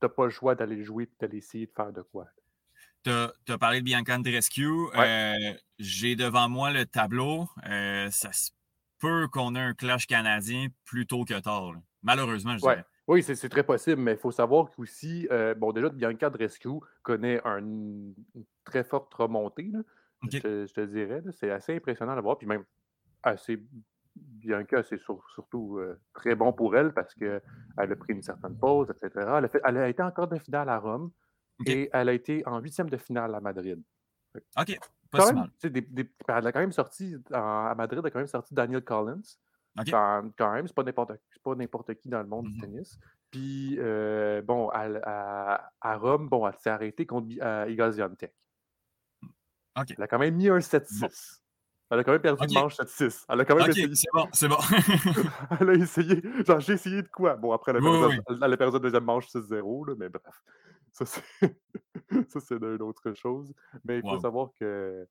n'as 0.03 0.09
pas 0.09 0.25
le 0.25 0.31
choix 0.31 0.55
d'aller 0.55 0.83
jouer 0.83 1.05
et 1.05 1.11
d'aller 1.21 1.39
essayer 1.39 1.67
de 1.67 1.73
faire 1.73 1.93
de 1.93 2.03
quoi. 2.03 2.27
Tu 3.05 3.11
as, 3.11 3.59
parlé 3.59 3.81
de 3.81 3.85
Bianca 3.85 4.17
Andrescu. 4.17 4.67
Euh, 4.97 5.35
j'ai 5.79 6.17
devant 6.17 6.49
moi 6.49 6.71
le 6.71 6.87
tableau. 6.87 7.47
Euh, 7.69 8.09
ça 8.11 8.33
se 8.33 8.51
peut 8.99 9.29
qu'on 9.29 9.55
ait 9.55 9.61
un 9.61 9.75
clash 9.75 10.07
canadien 10.07 10.69
plus 10.87 11.07
tôt 11.07 11.25
que 11.27 11.39
tard. 11.39 11.75
Malheureusement, 12.03 12.57
je 12.57 12.63
dirais. 12.63 12.85
Oui, 13.07 13.23
c'est 13.23 13.49
très 13.51 13.63
possible, 13.63 14.01
mais 14.01 14.13
il 14.13 14.19
faut 14.19 14.31
savoir 14.31 14.71
qu'aussi, 14.71 15.29
euh, 15.31 15.55
bon, 15.55 15.73
déjà, 15.73 15.91
Bianca 15.91 16.29
Andrescu 16.29 16.71
connaît 17.03 17.39
une 17.45 18.15
très 18.65 18.85
forte 18.85 19.13
remontée. 19.13 19.71
Je, 20.23 20.39
te, 20.73 20.81
dirais. 20.87 21.23
C'est 21.33 21.51
assez 21.51 21.77
impressionnant 21.77 22.13
à 22.13 22.21
voir. 22.23 22.39
Puis 22.39 22.47
même, 22.47 22.65
assez, 23.23 23.63
Bianca, 24.17 24.83
c'est 24.83 24.99
surtout 24.99 25.79
très 26.15 26.35
bon 26.35 26.55
pour 26.55 26.75
elle 26.75 26.95
parce 26.95 27.13
qu'elle 27.15 27.43
a 27.77 27.97
pris 27.97 28.15
une 28.15 28.23
certaine 28.23 28.57
pause, 28.57 28.89
etc. 28.91 29.27
Elle 29.37 29.45
a, 29.45 29.49
fait, 29.49 29.61
elle 29.63 29.77
a 29.77 29.89
été 29.91 30.03
encore 30.03 30.29
de 30.29 30.39
finale 30.39 30.71
à 30.71 30.79
Rome. 30.79 31.11
Et 31.67 31.89
elle 31.93 32.09
a 32.09 32.13
été 32.13 32.47
en 32.47 32.59
huitième 32.59 32.91
de 32.91 32.97
finale 32.97 33.35
à 33.35 33.41
Madrid. 33.41 33.81
OK, 34.59 34.79
pas 35.11 35.33
mal. 35.33 35.51
elle 35.63 36.47
a 36.47 36.53
quand 36.53 36.61
même 36.61 36.73
sorti, 36.73 37.17
à 37.33 37.75
Madrid, 37.77 38.01
elle 38.01 38.07
a 38.07 38.11
quand 38.11 38.19
même 38.19 38.27
sorti 38.27 38.55
Daniel 38.55 38.83
Collins. 38.83 39.23
Quand, 39.91 40.53
même, 40.53 40.67
c'est 40.67 40.75
pas 40.75 40.85
n'importe 41.55 41.95
qui 41.95 42.09
dans 42.09 42.23
le 42.23 42.29
monde 42.29 42.47
du 42.47 42.57
mmh 42.57 42.61
tennis. 42.61 42.99
Puis, 43.31 43.77
euh, 43.79 44.43
bon, 44.43 44.71
à, 44.73 45.97
Rome, 45.97 46.29
bon, 46.29 46.47
elle 46.47 46.55
s'est 46.59 46.71
arrêtée 46.71 47.07
contre 47.07 47.29
Iga 47.69 47.93
Swiatek. 47.93 48.33
OK. 49.77 49.95
Elle 49.97 50.03
a 50.03 50.07
quand 50.07 50.19
même 50.19 50.37
mis 50.37 50.49
un 50.49 50.59
7-6. 50.59 51.41
Elle 51.95 52.01
a 52.01 52.05
quand 52.05 52.13
même 52.13 52.21
perdu 52.21 52.45
okay. 52.45 52.55
manche 52.55 52.75
7-6. 52.75 53.25
Elle 53.29 53.41
a 53.41 53.45
quand 53.45 53.55
même 53.55 53.71
Ok, 53.71 53.77
c'est 53.95 54.09
bon, 54.13 54.29
c'est 54.33 54.49
bon. 54.49 54.57
elle 55.61 55.71
a 55.71 55.75
essayé. 55.75 56.21
Genre, 56.45 56.59
j'ai 56.59 56.73
essayé 56.73 57.03
de 57.03 57.09
quoi? 57.09 57.37
Bon, 57.37 57.53
après, 57.53 57.71
elle 57.71 57.79
a 57.79 57.81
perdu, 57.81 57.99
oui, 57.99 58.21
oui. 58.29 58.37
Elle 58.43 58.53
a 58.53 58.57
perdu 58.57 58.75
la 58.75 58.81
deuxième 58.81 59.05
manche 59.05 59.29
6-0, 59.29 59.95
mais 59.97 60.09
bref. 60.09 60.43
Ça, 60.93 61.07
c'est, 61.07 61.23
ça, 62.29 62.41
c'est 62.41 62.57
une 62.57 62.83
autre 62.83 63.15
chose. 63.15 63.55
Mais 63.85 63.99
il 63.99 64.03
faut 64.03 64.15
wow. 64.15 64.21
savoir 64.21 64.51
que 64.59 65.07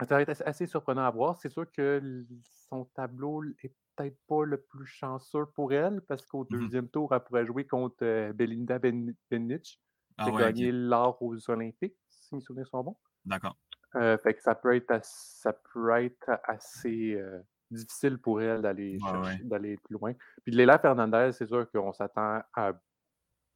ça 0.00 0.14
va 0.14 0.22
être 0.22 0.42
assez 0.46 0.66
surprenant 0.66 1.04
à 1.04 1.10
voir. 1.10 1.36
C'est 1.36 1.50
sûr 1.50 1.70
que 1.70 2.24
son 2.70 2.86
tableau 2.86 3.44
est 3.62 3.72
peut-être 3.96 4.18
pas 4.26 4.44
le 4.44 4.60
plus 4.60 4.86
chanceux 4.86 5.46
pour 5.54 5.72
elle, 5.72 6.00
parce 6.02 6.24
qu'au 6.24 6.46
Mhm. 6.50 6.60
deuxième 6.60 6.88
tour, 6.88 7.14
elle 7.14 7.20
pourrait 7.20 7.46
jouer 7.46 7.66
contre 7.66 7.96
euh, 8.02 8.32
Belinda 8.32 8.78
Ben- 8.78 9.14
Benic, 9.30 9.80
Ah 10.16 10.24
qui 10.24 10.30
a 10.30 10.32
ouais, 10.32 10.40
gagné 10.42 10.72
l'or 10.72 11.20
aux 11.22 11.50
Olympiques, 11.50 11.96
si 12.08 12.34
mes 12.34 12.40
souvenirs 12.40 12.68
sont 12.68 12.82
bons. 12.82 12.96
D'accord. 13.24 13.56
Euh, 13.94 14.18
fait 14.18 14.34
que 14.34 14.42
ça 14.42 14.54
peut 14.54 14.74
être, 14.74 14.90
as- 14.90 15.02
ça 15.42 15.52
peut 15.52 15.90
être 16.02 16.38
assez 16.44 17.14
euh, 17.14 17.40
difficile 17.70 18.18
pour 18.18 18.42
elle 18.42 18.60
d'aller 18.62 18.98
Ouais, 19.00 19.10
chercher, 19.10 19.42
ouais. 19.42 19.48
d'aller 19.48 19.76
plus 19.78 19.94
loin. 19.94 20.12
Puis 20.42 20.52
Léla 20.52 20.78
Fernandez, 20.78 21.30
c'est 21.32 21.46
sûr 21.46 21.70
qu'on 21.70 21.92
s'attend 21.92 22.40
à, 22.54 22.72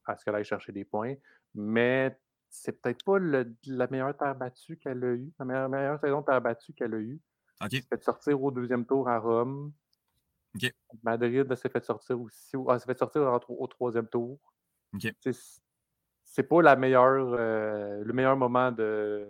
à 0.07 0.17
ce 0.17 0.25
qu'elle 0.25 0.35
aille 0.37 0.45
chercher 0.45 0.73
des 0.73 0.85
points, 0.85 1.15
mais 1.55 2.19
c'est 2.49 2.81
peut-être 2.81 3.05
pas 3.05 3.19
le- 3.19 3.55
la 3.67 3.87
meilleure 3.89 4.17
terre 4.17 4.35
battue 4.35 4.77
qu'elle 4.79 5.05
a 5.05 5.09
eue, 5.09 5.31
la 5.39 5.45
meilleure, 5.45 5.69
meilleure 5.69 6.01
saison 6.01 6.21
de 6.21 6.27
terre 6.27 6.41
battue 6.41 6.73
qu'elle 6.73 6.95
a 6.95 6.99
eue. 6.99 7.21
Ok. 7.63 7.69
Elle 7.75 7.83
s'est 7.83 7.89
fait 7.89 8.03
sortir 8.03 8.43
au 8.43 8.51
deuxième 8.51 8.87
tour 8.87 9.09
à 9.09 9.19
Rome. 9.19 9.73
Madrid 11.05 11.55
s'est 11.55 11.69
fait 11.69 11.85
sortir 11.85 12.21
aussi. 12.21 12.57
au- 12.57 12.69
ah, 12.71 12.79
s'est 12.79 12.87
fait 12.87 12.99
sortir 12.99 13.23
au 13.49 13.67
troisième 13.67 14.09
tour. 14.09 14.39
C'est 16.25 16.43
pas 16.45 16.63
la 16.63 16.77
meilleure, 16.77 17.35
euh, 17.39 18.03
le 18.05 18.13
meilleur 18.13 18.37
moment 18.37 18.71
de, 18.73 19.29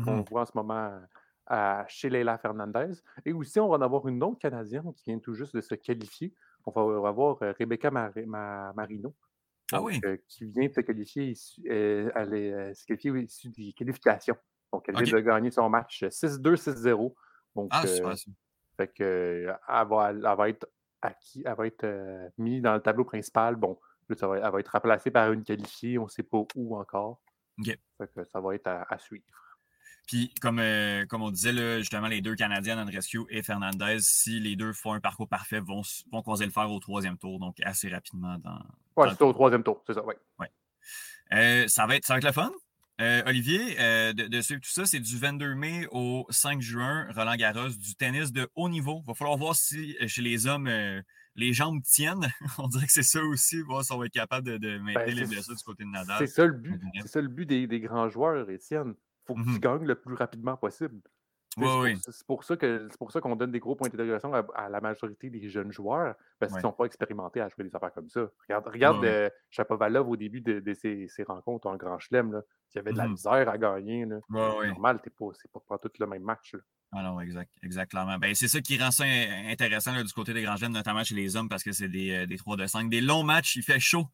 qu'on 0.00 0.22
Mhm. 0.22 0.24
voit 0.24 0.42
en 0.42 0.46
ce 0.46 0.52
moment 0.54 1.00
à, 1.46 1.84
chez 1.88 2.08
Leila 2.10 2.38
Fernandez. 2.38 2.92
Et 3.24 3.32
aussi, 3.32 3.60
on 3.60 3.68
va 3.68 3.76
en 3.76 3.82
avoir 3.82 4.06
une 4.08 4.22
autre 4.22 4.38
Canadienne 4.38 4.92
qui 4.94 5.04
vient 5.10 5.18
tout 5.18 5.34
juste 5.34 5.54
de 5.54 5.60
se 5.60 5.74
qualifier. 5.74 6.34
On 6.66 6.70
va, 6.72 7.08
avoir 7.08 7.42
euh, 7.42 7.52
Rebecca 7.58 7.90
Mar- 7.90 8.12
Ma- 8.26 8.72
Marino. 8.74 9.14
Ah 9.72 9.82
oui. 9.82 10.00
euh, 10.04 10.16
qui 10.28 10.44
vient 10.44 10.68
de 10.68 10.72
se 10.72 10.80
qualifier, 10.80 11.30
issu- 11.32 11.62
euh, 11.70 12.10
elle 12.14 12.34
est 12.34 12.52
euh, 12.52 12.74
se 12.74 12.84
qualifier 12.86 13.10
issu 13.20 13.48
des 13.50 13.72
qualifications. 13.72 14.36
Donc, 14.72 14.88
elle 14.88 14.96
vient 14.96 15.06
de 15.18 15.20
gagner 15.24 15.50
son 15.50 15.68
match 15.68 16.04
6-2, 16.10 16.56
6-0. 16.56 17.14
Donc, 17.54 17.70
Ah, 17.72 17.82
fait 18.76 18.88
que, 18.88 19.46
elle, 19.68 19.88
va, 19.88 20.10
elle 20.10 20.20
va 20.20 20.48
être 20.48 20.68
acquis, 21.02 21.42
elle 21.46 21.54
va 21.54 21.66
être 21.66 22.30
mise 22.38 22.62
dans 22.62 22.74
le 22.74 22.80
tableau 22.80 23.04
principal. 23.04 23.56
Bon, 23.56 23.78
ça 24.16 24.28
va, 24.28 24.36
elle 24.38 24.52
va 24.52 24.60
être 24.60 24.68
remplacée 24.72 25.10
par 25.10 25.32
une 25.32 25.44
qualifiée, 25.44 25.98
on 25.98 26.04
ne 26.04 26.08
sait 26.08 26.22
pas 26.22 26.38
où 26.54 26.76
encore. 26.76 27.20
Ok. 27.58 27.78
Fait 27.98 28.08
que 28.12 28.24
ça 28.24 28.40
va 28.40 28.54
être 28.54 28.66
à, 28.66 28.82
à 28.82 28.98
suivre. 28.98 29.24
Puis, 30.06 30.32
comme, 30.40 30.58
euh, 30.60 31.04
comme 31.06 31.22
on 31.22 31.30
disait, 31.30 31.52
là, 31.52 31.80
justement, 31.80 32.06
les 32.06 32.20
deux 32.20 32.36
Canadiennes, 32.36 32.78
Andrescu 32.78 33.20
et 33.28 33.42
Fernandez, 33.42 33.98
si 34.00 34.38
les 34.38 34.54
deux 34.54 34.72
font 34.72 34.92
un 34.92 35.00
parcours 35.00 35.28
parfait, 35.28 35.58
vont, 35.60 35.82
vont 36.12 36.22
croiser 36.22 36.44
le 36.44 36.52
fer 36.52 36.70
au 36.70 36.78
troisième 36.78 37.18
tour, 37.18 37.40
donc 37.40 37.56
assez 37.62 37.88
rapidement 37.88 38.38
dans. 38.38 38.60
Le 39.04 39.10
c'est 39.10 39.22
au 39.22 39.32
troisième 39.32 39.62
tour, 39.64 39.82
c'est 39.86 39.94
ça, 39.94 40.02
oui. 40.04 40.14
Euh, 41.32 41.66
ça, 41.66 41.86
va 41.86 41.96
être, 41.96 42.04
ça 42.06 42.14
va 42.14 42.18
être 42.18 42.24
le 42.24 42.32
fun. 42.32 42.52
Euh, 43.00 43.22
Olivier, 43.26 43.74
de, 44.14 44.26
de 44.28 44.40
suivre 44.40 44.60
tout 44.60 44.70
ça, 44.70 44.86
c'est 44.86 45.00
du 45.00 45.18
22 45.18 45.54
mai 45.54 45.86
au 45.90 46.24
5 46.30 46.60
juin, 46.62 47.06
Roland 47.14 47.34
Garros, 47.34 47.68
du 47.68 47.94
tennis 47.96 48.32
de 48.32 48.48
haut 48.54 48.68
niveau. 48.68 49.00
Il 49.04 49.08
va 49.08 49.14
falloir 49.14 49.36
voir 49.36 49.54
si 49.56 49.96
chez 50.06 50.22
les 50.22 50.46
hommes, 50.46 50.70
les 51.34 51.52
jambes 51.52 51.82
tiennent. 51.82 52.32
on 52.58 52.68
dirait 52.68 52.86
que 52.86 52.92
c'est 52.92 53.02
ça 53.02 53.20
aussi, 53.22 53.60
voir 53.60 53.84
si 53.84 53.92
on 53.92 53.98
va 53.98 54.06
être 54.06 54.12
capable 54.12 54.46
de, 54.46 54.56
de 54.56 54.78
maintenir 54.78 54.94
Ben, 55.04 55.14
les 55.14 55.26
c'est- 55.26 55.34
blessures 55.34 55.56
du 55.56 55.62
côté 55.64 55.84
de 55.84 55.90
Nadal. 55.90 56.16
C'est 56.18 56.26
ça 56.28 56.46
le 56.46 56.52
but. 56.52 56.80
C'est 57.02 57.08
ça 57.08 57.20
le 57.20 57.28
but 57.28 57.44
des, 57.44 57.66
des 57.66 57.80
grands 57.80 58.08
joueurs, 58.08 58.48
Étienne. 58.48 58.94
Il 59.28 59.34
faut 59.34 59.34
que 59.34 59.44
tu 59.44 59.50
Mhm. 59.54 59.58
gagnes 59.58 59.84
le 59.86 59.94
plus 59.96 60.14
rapidement 60.14 60.56
possible. 60.56 61.00
C'est 61.58 61.64
oui. 61.64 61.94
pour- 61.94 62.12
C'est 62.12 62.26
pour 62.26 62.44
ça 62.44 62.56
pour 62.98 63.10
qu'on 63.20 63.34
donne 63.34 63.50
des 63.50 63.60
gros 63.60 63.74
points 63.74 63.88
d'interrogation 63.88 64.32
à, 64.34 64.46
à 64.54 64.68
la 64.68 64.80
majorité 64.80 65.30
des 65.30 65.48
jeunes 65.48 65.72
joueurs, 65.72 66.14
parce 66.38 66.52
qu'ils 66.52 66.58
ne 66.58 66.62
sont 66.62 66.72
pas 66.72 66.84
expérimentés 66.84 67.40
à 67.40 67.48
jouer 67.48 67.64
des 67.64 67.74
affaires 67.74 67.92
comme 67.94 68.10
ça. 68.10 68.28
Regarde, 68.46 68.66
regarde 68.68 69.00
ouais. 69.00 69.08
euh, 69.08 69.30
au 70.10 70.16
début 70.16 70.42
de, 70.42 70.60
de 70.60 70.74
ses, 70.74 71.08
ses 71.08 71.22
rencontres 71.22 71.66
en 71.66 71.76
Grand 71.76 71.98
Chelem, 71.98 72.42
y 72.76 72.78
avait 72.78 72.92
de 72.92 72.98
la 72.98 73.04
Mhm. 73.04 73.10
misère 73.12 73.48
à 73.48 73.56
gagner. 73.58 74.06
C'est 74.62 74.68
normal, 74.68 75.00
t'es 75.02 75.10
pas, 75.10 75.26
c'est 75.32 75.50
pas, 75.50 75.60
pas 75.66 75.78
tout 75.78 75.90
le 75.98 76.06
même 76.06 76.22
match. 76.22 76.52
là. 76.54 76.60
Ah 76.92 77.02
non, 77.02 77.20
exact, 77.20 77.50
exact, 77.62 77.90
clairement. 77.90 78.16
Ben, 78.18 78.34
c'est 78.34 78.48
ça 78.48 78.60
qui 78.60 78.78
rend 78.78 78.90
ça 78.90 79.04
in- 79.04 79.48
intéressant 79.50 79.92
là, 79.92 80.02
du 80.04 80.12
côté 80.12 80.32
des 80.32 80.42
grands 80.42 80.56
jeunes, 80.56 80.72
notamment 80.72 81.02
chez 81.04 81.14
les 81.16 81.36
hommes, 81.36 81.48
parce 81.48 81.62
que 81.62 81.72
c'est 81.72 81.88
des, 81.88 82.10
euh, 82.12 82.26
des 82.26 82.36
3 82.38 82.56
de 82.56 82.66
5, 82.66 82.88
des 82.88 83.00
longs 83.00 83.24
matchs. 83.24 83.56
Il 83.56 83.62
fait 83.62 83.80
chaud 83.80 84.06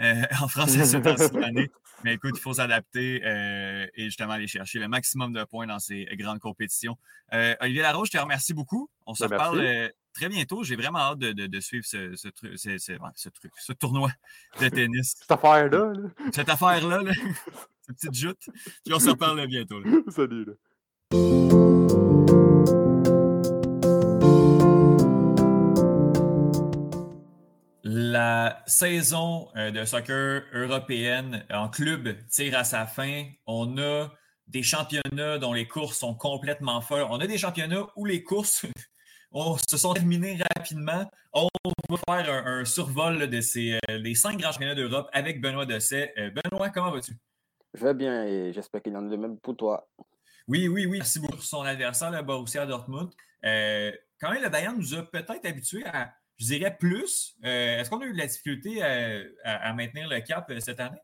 euh, 0.00 0.22
en 0.40 0.48
français 0.48 0.84
ce 0.86 0.96
temps-ci 0.96 1.30
de 1.32 1.38
l'année. 1.38 1.70
Mais 2.04 2.14
écoute, 2.14 2.32
il 2.36 2.40
faut 2.40 2.54
s'adapter 2.54 3.20
euh, 3.24 3.86
et 3.94 4.04
justement 4.04 4.32
aller 4.32 4.46
chercher 4.46 4.78
le 4.78 4.88
maximum 4.88 5.32
de 5.34 5.44
points 5.44 5.66
dans 5.66 5.80
ces 5.80 6.06
grandes 6.12 6.38
compétitions. 6.38 6.96
Euh, 7.34 7.54
Olivier 7.60 7.82
Larose, 7.82 8.08
je 8.10 8.16
te 8.16 8.22
remercie 8.22 8.54
beaucoup. 8.54 8.88
On 9.06 9.14
se 9.14 9.24
Ben, 9.24 9.36
reparle 9.36 9.90
très 10.14 10.28
bientôt. 10.28 10.62
J'ai 10.64 10.76
vraiment 10.76 11.00
hâte 11.00 11.18
de, 11.18 11.32
de- 11.32 11.46
de 11.46 11.60
suivre 11.60 11.84
ce, 11.84 12.14
ce, 12.16 12.28
tru- 12.28 12.56
ce- 12.56 12.78
ce- 12.78 13.28
truc, 13.28 13.52
tournoi 13.78 14.10
de 14.60 14.68
tennis. 14.68 15.14
Cette 15.20 15.30
affaire-là, 15.32 15.92
là. 15.92 16.08
Cette 16.32 16.48
affaire-là, 16.48 17.02
là, 17.02 17.12
cette 17.86 17.96
petite 17.96 18.14
joute. 18.14 18.48
Puis 18.84 18.94
on 18.94 18.98
se 19.00 19.10
reparle 19.10 19.46
bientôt. 19.46 19.80
là. 19.80 19.90
salut. 20.08 20.46
La 27.92 28.62
saison 28.68 29.48
euh, 29.56 29.72
de 29.72 29.84
soccer 29.84 30.44
européenne 30.52 31.44
en 31.50 31.68
club 31.68 32.24
tire 32.28 32.56
à 32.56 32.62
sa 32.62 32.86
fin. 32.86 33.24
On 33.46 33.78
a 33.78 34.12
des 34.46 34.62
championnats 34.62 35.38
dont 35.38 35.52
les 35.52 35.66
courses 35.66 35.98
sont 35.98 36.14
complètement 36.14 36.80
folles. 36.82 37.04
On 37.10 37.18
a 37.18 37.26
des 37.26 37.36
championnats 37.36 37.88
où 37.96 38.04
les 38.04 38.22
courses 38.22 38.64
on- 39.32 39.56
se 39.68 39.76
sont 39.76 39.92
terminées 39.92 40.38
rapidement. 40.56 41.10
On 41.32 41.48
va 41.88 41.96
faire 42.08 42.32
un, 42.32 42.60
un 42.60 42.64
survol 42.64 43.18
là, 43.18 43.26
de 43.26 43.40
ces, 43.40 43.76
euh, 43.90 43.98
des 43.98 44.14
cinq 44.14 44.38
grands 44.38 44.52
championnats 44.52 44.76
d'Europe 44.76 45.08
avec 45.12 45.40
Benoît 45.40 45.66
Dosset. 45.66 46.14
Euh, 46.16 46.30
Benoît, 46.30 46.70
comment 46.70 46.92
vas-tu? 46.92 47.14
Je 47.74 47.84
vais 47.84 47.94
bien 47.94 48.24
et 48.24 48.52
j'espère 48.52 48.82
qu'il 48.82 48.96
en 48.96 49.04
est 49.08 49.10
de 49.10 49.16
même 49.16 49.36
pour 49.40 49.56
toi. 49.56 49.88
Oui, 50.46 50.68
oui, 50.68 50.86
oui. 50.86 50.98
Merci 50.98 51.18
beaucoup 51.18 51.38
pour 51.38 51.42
son 51.44 51.62
adversaire, 51.62 52.12
le 52.12 52.22
Borussia 52.22 52.66
Dortmund. 52.66 53.10
Euh, 53.44 53.90
quand 54.20 54.30
même, 54.30 54.44
le 54.44 54.48
Bayern 54.48 54.76
nous 54.76 54.94
a 54.94 55.02
peut-être 55.02 55.44
habitués 55.44 55.84
à, 55.86 56.12
je 56.40 56.46
dirais, 56.46 56.76
plus. 56.76 57.36
Euh, 57.44 57.78
Est-ce 57.78 57.90
qu'on 57.90 58.00
a 58.00 58.06
eu 58.06 58.12
de 58.12 58.18
la 58.18 58.26
difficulté 58.26 58.82
à, 58.82 59.20
à- 59.44 59.68
à 59.70 59.74
maintenir 59.74 60.08
le 60.08 60.20
cap 60.20 60.50
euh, 60.50 60.60
cette 60.60 60.80
année? 60.80 60.98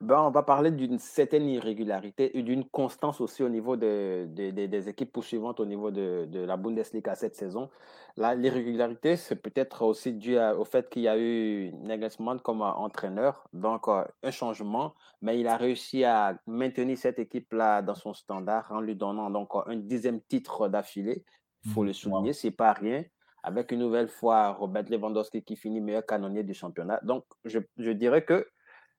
Ben, 0.00 0.20
on 0.20 0.30
va 0.30 0.42
parler 0.42 0.70
d'une 0.70 0.98
certaine 0.98 1.48
irrégularité 1.48 2.36
et 2.38 2.42
d'une 2.42 2.64
constance 2.68 3.20
aussi 3.20 3.42
au 3.42 3.48
niveau 3.48 3.76
de- 3.76 4.26
de- 4.28 4.50
de- 4.50 4.66
des 4.66 4.88
équipes 4.88 5.12
poursuivantes 5.12 5.58
au 5.60 5.66
niveau 5.66 5.90
de, 5.90 6.28
la 6.32 6.56
Bundesliga 6.56 7.14
cette 7.14 7.34
saison. 7.34 7.70
L'irrégularité, 8.16 9.16
c'est 9.16 9.36
peut-être 9.36 9.82
aussi 9.82 10.12
dû 10.12 10.36
à- 10.38 10.56
au 10.56 10.64
fait 10.64 10.88
qu'il 10.90 11.02
y 11.02 11.08
a 11.08 11.18
eu 11.18 11.72
Nagelsmann 11.72 12.40
comme 12.40 12.62
euh, 12.62 12.66
entraîneur, 12.66 13.48
donc 13.52 13.88
euh, 13.88 14.04
un 14.22 14.30
changement, 14.30 14.94
mais 15.22 15.40
il 15.40 15.46
a 15.46 15.56
réussi 15.56 16.04
à 16.04 16.38
maintenir 16.46 16.98
cette 16.98 17.18
équipe-là 17.18 17.82
dans 17.82 17.94
son 17.94 18.14
standard 18.14 18.70
en 18.72 18.80
lui 18.80 18.96
donnant 18.96 19.30
donc 19.30 19.54
euh, 19.54 19.62
un 19.66 19.76
dixième 19.76 20.20
titre 20.22 20.68
d'affilée. 20.68 21.24
Il 21.64 21.70
faut 21.70 21.82
Mhm. 21.82 21.86
le 21.88 21.92
souligner, 21.94 22.32
c'est 22.34 22.50
pas 22.50 22.72
rien. 22.74 23.04
Avec 23.44 23.72
une 23.72 23.80
nouvelle 23.80 24.08
fois 24.08 24.52
Robert 24.52 24.84
Lewandowski 24.88 25.44
qui 25.44 25.54
finit 25.54 25.80
meilleur 25.80 26.06
canonnier 26.06 26.42
du 26.42 26.54
championnat. 26.54 26.98
Donc, 27.02 27.24
je, 27.44 27.58
je 27.76 27.90
dirais 27.90 28.24
que 28.24 28.48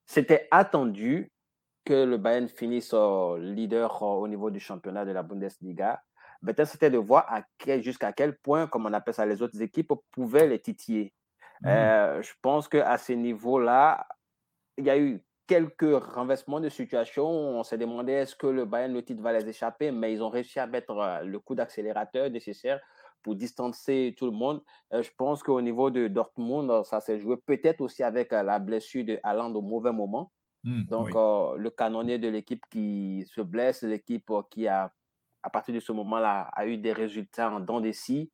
c'était 0.05 0.47
attendu 0.51 1.31
que 1.83 2.05
le 2.05 2.17
Bayern 2.17 2.47
finisse 2.47 2.93
euh, 2.93 3.37
leader 3.39 4.01
euh, 4.03 4.05
au 4.05 4.27
niveau 4.27 4.49
du 4.51 4.59
championnat 4.59 5.03
de 5.03 5.11
la 5.11 5.23
Bundesliga. 5.23 6.01
Peut-être 6.45 6.67
c'était 6.67 6.91
de 6.91 6.97
voir 6.97 7.25
à 7.27 7.41
quel- 7.57 7.83
jusqu'à 7.83 8.13
quel 8.13 8.37
point, 8.37 8.67
comme 8.67 8.85
on 8.85 8.93
appelle 8.93 9.13
ça, 9.13 9.25
les 9.25 9.41
autres 9.41 9.59
équipes 9.61 9.93
pouvaient 10.11 10.47
les 10.47 10.59
titiller. 10.59 11.13
Mhm. 11.61 11.69
Euh, 11.69 12.21
je 12.21 12.33
pense 12.41 12.67
qu'à 12.67 12.97
ce 12.97 13.13
niveau-là, 13.13 14.07
il 14.77 14.85
y 14.85 14.89
a 14.89 14.97
eu 14.97 15.23
quelques 15.47 16.03
renversements 16.03 16.59
de 16.59 16.69
situation. 16.69 17.25
On 17.27 17.63
s'est 17.63 17.77
demandé 17.77 18.13
est-ce 18.13 18.35
que 18.35 18.47
le 18.47 18.65
Bayern, 18.65 18.93
le 18.93 19.03
titre 19.03 19.21
va 19.21 19.33
les 19.33 19.47
échapper, 19.47 19.91
mais 19.91 20.11
ils 20.13 20.21
ont 20.21 20.29
réussi 20.29 20.59
à 20.59 20.67
mettre 20.67 20.91
euh, 20.97 21.21
le 21.21 21.39
coup 21.39 21.55
d'accélérateur 21.55 22.29
nécessaire 22.29 22.79
pour 23.25 23.35
distancer 23.35 24.15
tout 24.17 24.27
le 24.27 24.31
monde. 24.31 24.63
Euh, 24.93 25.03
je 25.03 25.11
pense 25.17 25.43
qu'au 25.43 25.61
niveau 25.61 25.89
de 25.91 26.07
Dortmund, 26.07 26.69
euh, 26.71 26.83
ça 26.85 27.01
s'est 27.01 27.19
joué 27.19 27.37
peut-être 27.37 27.81
aussi 27.81 28.03
avec 28.03 28.31
euh, 28.33 28.43
la 28.43 28.59
blessure 28.59 29.03
de 29.05 29.19
Haaland 29.23 29.53
au 29.55 29.63
mauvais 29.63 29.91
moment. 29.91 30.31
Hmm, 30.63 30.83
Donc, 30.89 31.09
oui. 31.09 31.13
euh, 31.15 31.55
le 31.57 31.69
canonnier 31.71 32.19
de 32.19 32.27
l'équipe 32.29 32.63
qui 32.69 33.25
se 33.27 33.41
blesse, 33.41 33.83
l'équipe 33.83 34.31
qui 34.51 34.67
a, 34.67 34.93
à 35.43 35.49
partir 35.49 35.73
de 35.75 35.79
ce 35.79 35.91
moment-là, 35.93 36.49
a 36.53 36.67
eu 36.67 36.77
des 36.77 36.93
résultats 36.93 37.51
en 37.51 37.59
dents 37.59 37.81
des 37.81 37.93
scies 37.93 38.31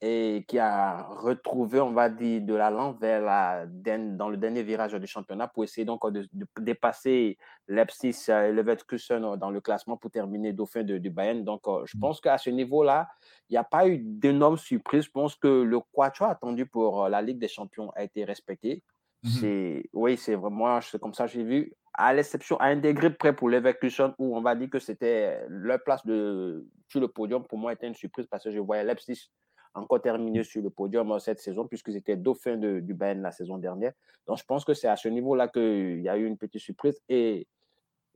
et 0.00 0.44
qui 0.46 0.58
a 0.60 1.02
retrouvé, 1.02 1.80
on 1.80 1.90
va 1.92 2.08
dire, 2.08 2.40
de 2.42 2.54
l'allant 2.54 2.92
vers 2.92 3.20
la, 3.20 3.66
dans 3.66 4.28
le 4.28 4.36
dernier 4.36 4.62
virage 4.62 4.94
du 4.94 5.06
championnat 5.08 5.48
pour 5.48 5.64
essayer 5.64 5.84
donc 5.84 6.08
de, 6.12 6.26
de 6.32 6.46
dépasser 6.60 7.36
Leipzig 7.66 8.14
et 8.28 8.52
Leverkusen 8.52 9.24
euh, 9.24 9.36
dans 9.36 9.50
le 9.50 9.60
classement 9.60 9.96
pour 9.96 10.10
terminer 10.10 10.52
dauphin 10.52 10.84
de, 10.84 10.98
du 10.98 11.10
Bayern. 11.10 11.42
Donc, 11.44 11.66
euh, 11.66 11.82
je 11.84 11.96
Mm. 11.96 12.00
pense 12.00 12.20
qu'à 12.20 12.38
ce 12.38 12.50
niveau-là, 12.50 13.08
il 13.48 13.54
n'y 13.54 13.58
a 13.58 13.64
pas 13.64 13.88
eu 13.88 13.98
d'énormes 13.98 14.56
surprises. 14.56 15.04
Je 15.06 15.10
pense 15.10 15.34
que 15.34 15.48
le 15.48 15.80
quatuor 15.92 16.28
attendu 16.28 16.64
pour 16.66 17.04
euh, 17.04 17.08
la 17.08 17.20
Ligue 17.20 17.38
des 17.38 17.48
Champions 17.48 17.90
a 17.96 18.04
été 18.04 18.24
respecté. 18.24 18.84
Mmh 19.24 19.80
oui, 19.94 20.16
c'est 20.16 20.36
vraiment 20.36 20.80
c'est 20.80 21.00
comme 21.00 21.12
ça 21.12 21.26
j'ai 21.26 21.42
vu. 21.42 21.72
À 21.92 22.14
l'exception, 22.14 22.56
à 22.58 22.66
un 22.66 22.76
degré 22.76 23.10
près 23.12 23.34
pour 23.34 23.48
Leverkusen, 23.48 24.14
où 24.16 24.36
on 24.36 24.40
va 24.40 24.54
dire 24.54 24.70
que 24.70 24.78
c'était 24.78 25.44
leur 25.48 25.82
place 25.82 26.06
de, 26.06 26.64
sur 26.88 27.00
le 27.00 27.08
podium, 27.08 27.44
pour 27.44 27.58
moi, 27.58 27.72
était 27.72 27.88
une 27.88 27.96
surprise 27.96 28.28
parce 28.28 28.44
que 28.44 28.52
je 28.52 28.60
voyais 28.60 28.84
Leipzig 28.84 29.28
encore 29.74 30.00
terminer 30.00 30.44
sur 30.44 30.62
le 30.62 30.70
podium 30.70 31.12
euh, 31.12 31.18
cette 31.18 31.40
saison, 31.40 31.66
puisqu'ils 31.66 31.96
étaient 31.96 32.16
dauphins 32.16 32.56
de, 32.56 32.80
du 32.80 32.94
Bayern 32.94 33.22
la 33.22 33.32
saison 33.32 33.58
dernière. 33.58 33.92
Donc, 34.26 34.38
je 34.38 34.44
pense 34.44 34.64
que 34.64 34.74
c'est 34.74 34.88
à 34.88 34.96
ce 34.96 35.08
niveau-là 35.08 35.48
qu'il 35.48 36.00
y 36.00 36.08
a 36.08 36.16
eu 36.16 36.26
une 36.26 36.36
petite 36.36 36.60
surprise. 36.60 37.00
Et 37.08 37.46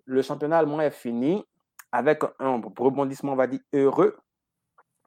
le 0.05 0.23
championnat 0.23 0.59
allemand 0.59 0.81
est 0.81 0.91
fini 0.91 1.45
avec 1.91 2.23
un 2.39 2.61
rebondissement, 2.79 3.33
on 3.33 3.37
va 3.37 3.47
dire, 3.47 3.61
heureux 3.73 4.17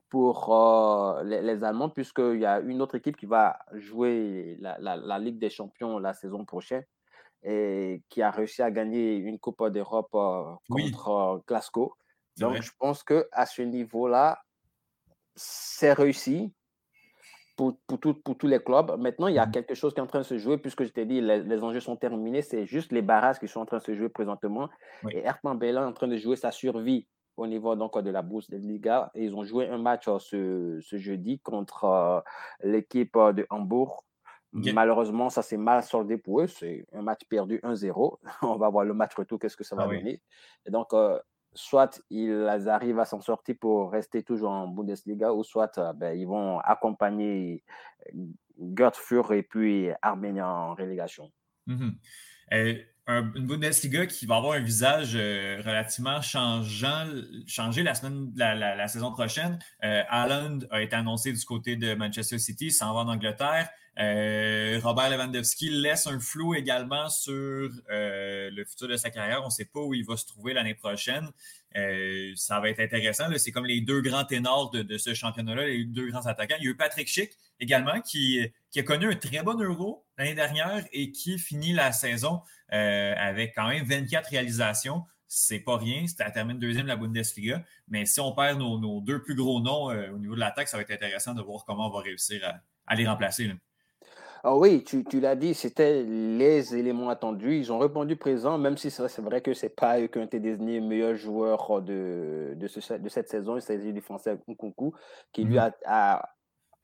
pour 0.10 0.54
euh, 0.54 1.24
les, 1.24 1.64
Allemands, 1.64 1.90
puisqu'il 1.90 2.40
y 2.40 2.46
a 2.46 2.60
une 2.60 2.82
autre 2.82 2.96
équipe 2.96 3.18
qui 3.18 3.26
va 3.26 3.60
jouer 3.74 4.58
la, 4.60 4.78
la, 4.80 5.20
Ligue 5.20 5.40
des 5.40 5.50
Champions 5.50 6.00
la 6.00 6.14
saison 6.14 6.46
prochaine 6.46 6.86
et 7.44 8.02
qui 8.10 8.22
a 8.22 8.32
réussi 8.32 8.62
à 8.62 8.72
gagner 8.72 9.18
une 9.18 9.40
Coupe 9.40 9.68
d'Europe 9.70 10.10
euh, 10.16 10.56
contre 10.70 11.44
Glasgow. 11.48 11.94
Donc, 12.38 12.62
je 12.62 12.72
pense 12.78 13.04
qu'à 13.04 13.46
ce 13.46 13.62
niveau-là, 13.62 14.45
c'est 15.36 15.94
réussi 15.94 16.54
pour, 17.56 17.78
pour, 17.88 18.00
pour, 18.00 18.38
tous 18.38 18.48
les 18.48 18.60
clubs. 18.60 19.00
Maintenant, 19.00 19.28
il 19.28 19.36
y 19.36 19.40
a 19.40 19.46
mmh 19.46 19.52
quelque 19.52 19.76
chose 19.76 19.94
qui 19.94 20.00
est 20.00 20.04
en 20.04 20.08
train 20.08 20.20
de 20.20 20.26
se 20.26 20.38
jouer, 20.38 20.58
puisque 20.58 20.84
je 20.84 20.90
t'ai 20.90 21.06
dit, 21.06 21.22
les, 21.22 21.64
enjeux 21.64 21.80
sont 21.80 21.96
terminés. 21.96 22.42
C'est 22.42 22.66
juste 22.66 22.92
les 22.92 23.02
barrages 23.02 23.40
qui 23.40 23.48
sont 23.48 23.62
en 23.62 23.66
train 23.66 23.78
de 23.78 23.84
se 23.84 23.96
jouer 23.96 24.10
présentement. 24.10 24.70
Et 25.12 25.20
Herman 25.20 25.58
Bella 25.58 25.82
est 25.82 25.86
en 25.86 25.94
train 25.94 26.08
de 26.08 26.18
jouer 26.18 26.36
sa 26.36 26.52
survie 26.52 27.08
au 27.38 27.48
niveau 27.48 27.76
donc, 27.76 27.98
de 27.98 28.10
la 28.10 28.22
bourse 28.22 28.50
de 28.50 28.58
Liga. 28.58 29.12
Et 29.16 29.26
ils 29.26 29.36
ont 29.36 29.44
joué 29.44 29.68
un 29.68 29.78
match 29.78 30.08
euh, 30.08 30.20
ce, 30.20 30.80
ce 30.82 30.98
jeudi 30.98 31.40
contre 31.40 31.84
euh, 31.86 32.20
l'équipe 32.64 33.16
euh, 33.16 33.34
de 33.34 33.46
Hambourg. 33.50 34.04
Malheureusement, 34.54 35.30
ça 35.30 35.42
s'est 35.42 35.58
mal 35.58 35.84
soldé 35.84 36.18
pour 36.18 36.40
eux. 36.40 36.48
C'est 36.48 36.86
un 36.94 37.02
match 37.02 37.22
perdu 37.28 37.60
1-0. 37.62 38.20
On 38.42 38.56
va 38.56 38.70
voir 38.70 38.86
le 38.86 38.94
match 38.94 39.14
retour, 39.14 39.38
qu'est-ce 39.38 39.58
que 39.58 39.66
ça 39.66 39.76
va 39.76 39.84
ah 39.84 39.88
donner. 39.88 40.22
Et 40.66 40.72
donc, 40.72 40.94
soit 41.56 42.02
ils 42.10 42.48
arrivent 42.68 43.00
à 43.00 43.06
s'en 43.06 43.22
sortir 43.22 43.56
pour 43.60 43.92
rester 43.92 44.24
toujours 44.24 44.52
en 44.52 44.68
Bundesliga, 44.68 45.34
ou 45.34 45.44
soit 45.44 45.78
euh, 45.78 45.94
ben, 45.94 46.18
ils 46.18 46.28
vont 46.28 46.60
accompagner 46.60 47.64
Fur 48.94 49.32
et 49.34 49.44
puis 49.44 49.90
Arménia 50.02 50.48
en 50.48 50.76
relégation. 50.76 51.32
Mmh 53.08 53.32
une 53.36 53.46
Bundesliga 53.46 54.08
qui 54.08 54.26
va 54.26 54.38
avoir 54.38 54.54
un 54.54 54.62
visage 54.62 55.12
euh, 55.14 55.62
relativement 55.64 56.22
changeant, 56.22 57.08
changé 57.46 57.84
la, 57.84 57.94
semaine, 57.94 58.32
la, 58.36 58.88
saison 58.88 59.12
prochaine. 59.12 59.60
Euh, 59.84 60.02
a 60.10 60.82
été 60.82 60.96
annoncé 60.96 61.32
du 61.32 61.46
côté 61.46 61.76
de 61.76 61.94
Manchester 61.94 62.40
City, 62.40 62.72
s'en 62.72 62.96
va 62.96 63.02
en 63.02 63.08
Angleterre. 63.08 63.70
Euh, 63.98 64.80
Robert 64.84 65.10
Lewandowski 65.10 65.70
laisse 65.70 66.06
un 66.08 66.20
flou 66.20 66.54
également 66.54 67.08
sur 67.08 67.70
euh, 67.90 68.50
le 68.52 68.66
futur 68.66 68.88
de 68.88 68.98
sa 68.98 69.10
carrière. 69.10 69.42
On 69.44 69.46
ne 69.46 69.52
sait 69.52 69.66
pas 69.66 69.80
où 69.80 69.94
il 69.94 70.06
va 70.06 70.18
se 70.18 70.26
trouver 70.26 70.54
l'année 70.54 70.76
prochaine. 70.76 71.30
Euh, 71.78 72.32
ça 72.36 72.60
va 72.60 72.70
être 72.70 72.82
intéressant. 72.82 73.26
C'est 73.38 73.52
comme 73.52 73.66
les 73.66 73.82
deux 73.82 74.02
grands 74.02 74.26
ténors 74.26 74.72
de, 74.72 74.98
ce 74.98 75.14
championnat-là, 75.14 75.68
les 75.68 75.86
deux 75.86 76.10
grands 76.10 76.26
attaquants. 76.26 76.56
Il 76.60 76.66
y 76.66 76.68
a 76.68 76.72
eu 76.72 76.76
Patrick 76.76 77.08
Schick 77.08 77.38
également 77.60 78.02
qui, 78.02 78.46
qui 78.70 78.80
a 78.80 78.84
connu 78.84 79.10
un 79.10 79.16
très 79.16 79.44
bon 79.44 79.60
euro 79.62 80.06
l'année 80.18 80.36
dernière 80.36 80.86
et 80.92 81.12
qui 81.12 81.40
finit 81.40 81.74
la 81.74 81.92
saison 81.92 82.42
avec 82.70 83.54
quand 83.56 83.68
même 83.68 83.86
24 83.86 84.30
réalisations. 84.30 85.04
C'est 85.28 85.60
pas 85.60 85.78
rien. 85.78 86.06
Ça 86.08 86.30
termine 86.32 86.60
deuxième 86.60 86.88
la 86.88 86.96
Bundesliga. 86.96 87.64
Mais 87.88 88.06
si 88.06 88.20
on 88.20 88.34
perd 88.34 88.60
nos, 88.60 89.02
deux 89.02 89.22
plus 89.22 89.36
gros 89.36 89.60
noms 89.60 89.86
au 89.86 90.18
niveau 90.18 90.36
de 90.36 90.40
l'attaque, 90.40 90.68
ça 90.68 90.78
va 90.78 90.84
être 90.84 90.92
intéressant 90.92 91.34
de 91.34 91.42
voir 91.42 91.66
comment 91.66 91.88
on 91.88 91.92
va 91.92 92.02
réussir 92.02 92.42
à, 92.88 92.96
les 92.96 93.08
remplacer. 93.08 93.52
Ah 94.48 94.56
oui, 94.56 94.84
tu, 94.84 95.04
l'as 95.20 95.36
dit, 95.36 95.56
c'était 95.56 96.04
les 96.04 96.76
éléments 96.76 97.10
attendus. 97.10 97.58
Ils 97.58 97.74
ont 97.74 97.80
répondu 97.80 98.16
présent, 98.16 98.60
même 98.60 98.78
si 98.78 98.92
c'est 98.92 99.20
vrai 99.20 99.42
que 99.42 99.56
ce 99.56 99.66
n'est 99.66 99.72
pas 99.72 100.00
eux 100.00 100.06
qui 100.06 100.20
ont 100.20 100.24
été 100.24 100.40
désignés 100.40 100.80
meilleur 100.82 101.16
joueur 101.16 101.82
de, 101.82 102.54
de, 102.56 102.68
cette 103.10 103.28
saison. 103.28 103.56
Il 103.56 103.64
s'agit 103.64 103.92
du 103.92 104.02
français 104.02 104.38
Nkunku, 104.48 104.94
qui 105.34 105.46
lui 105.46 105.56
mmh 105.56 105.72
a, 105.88 106.30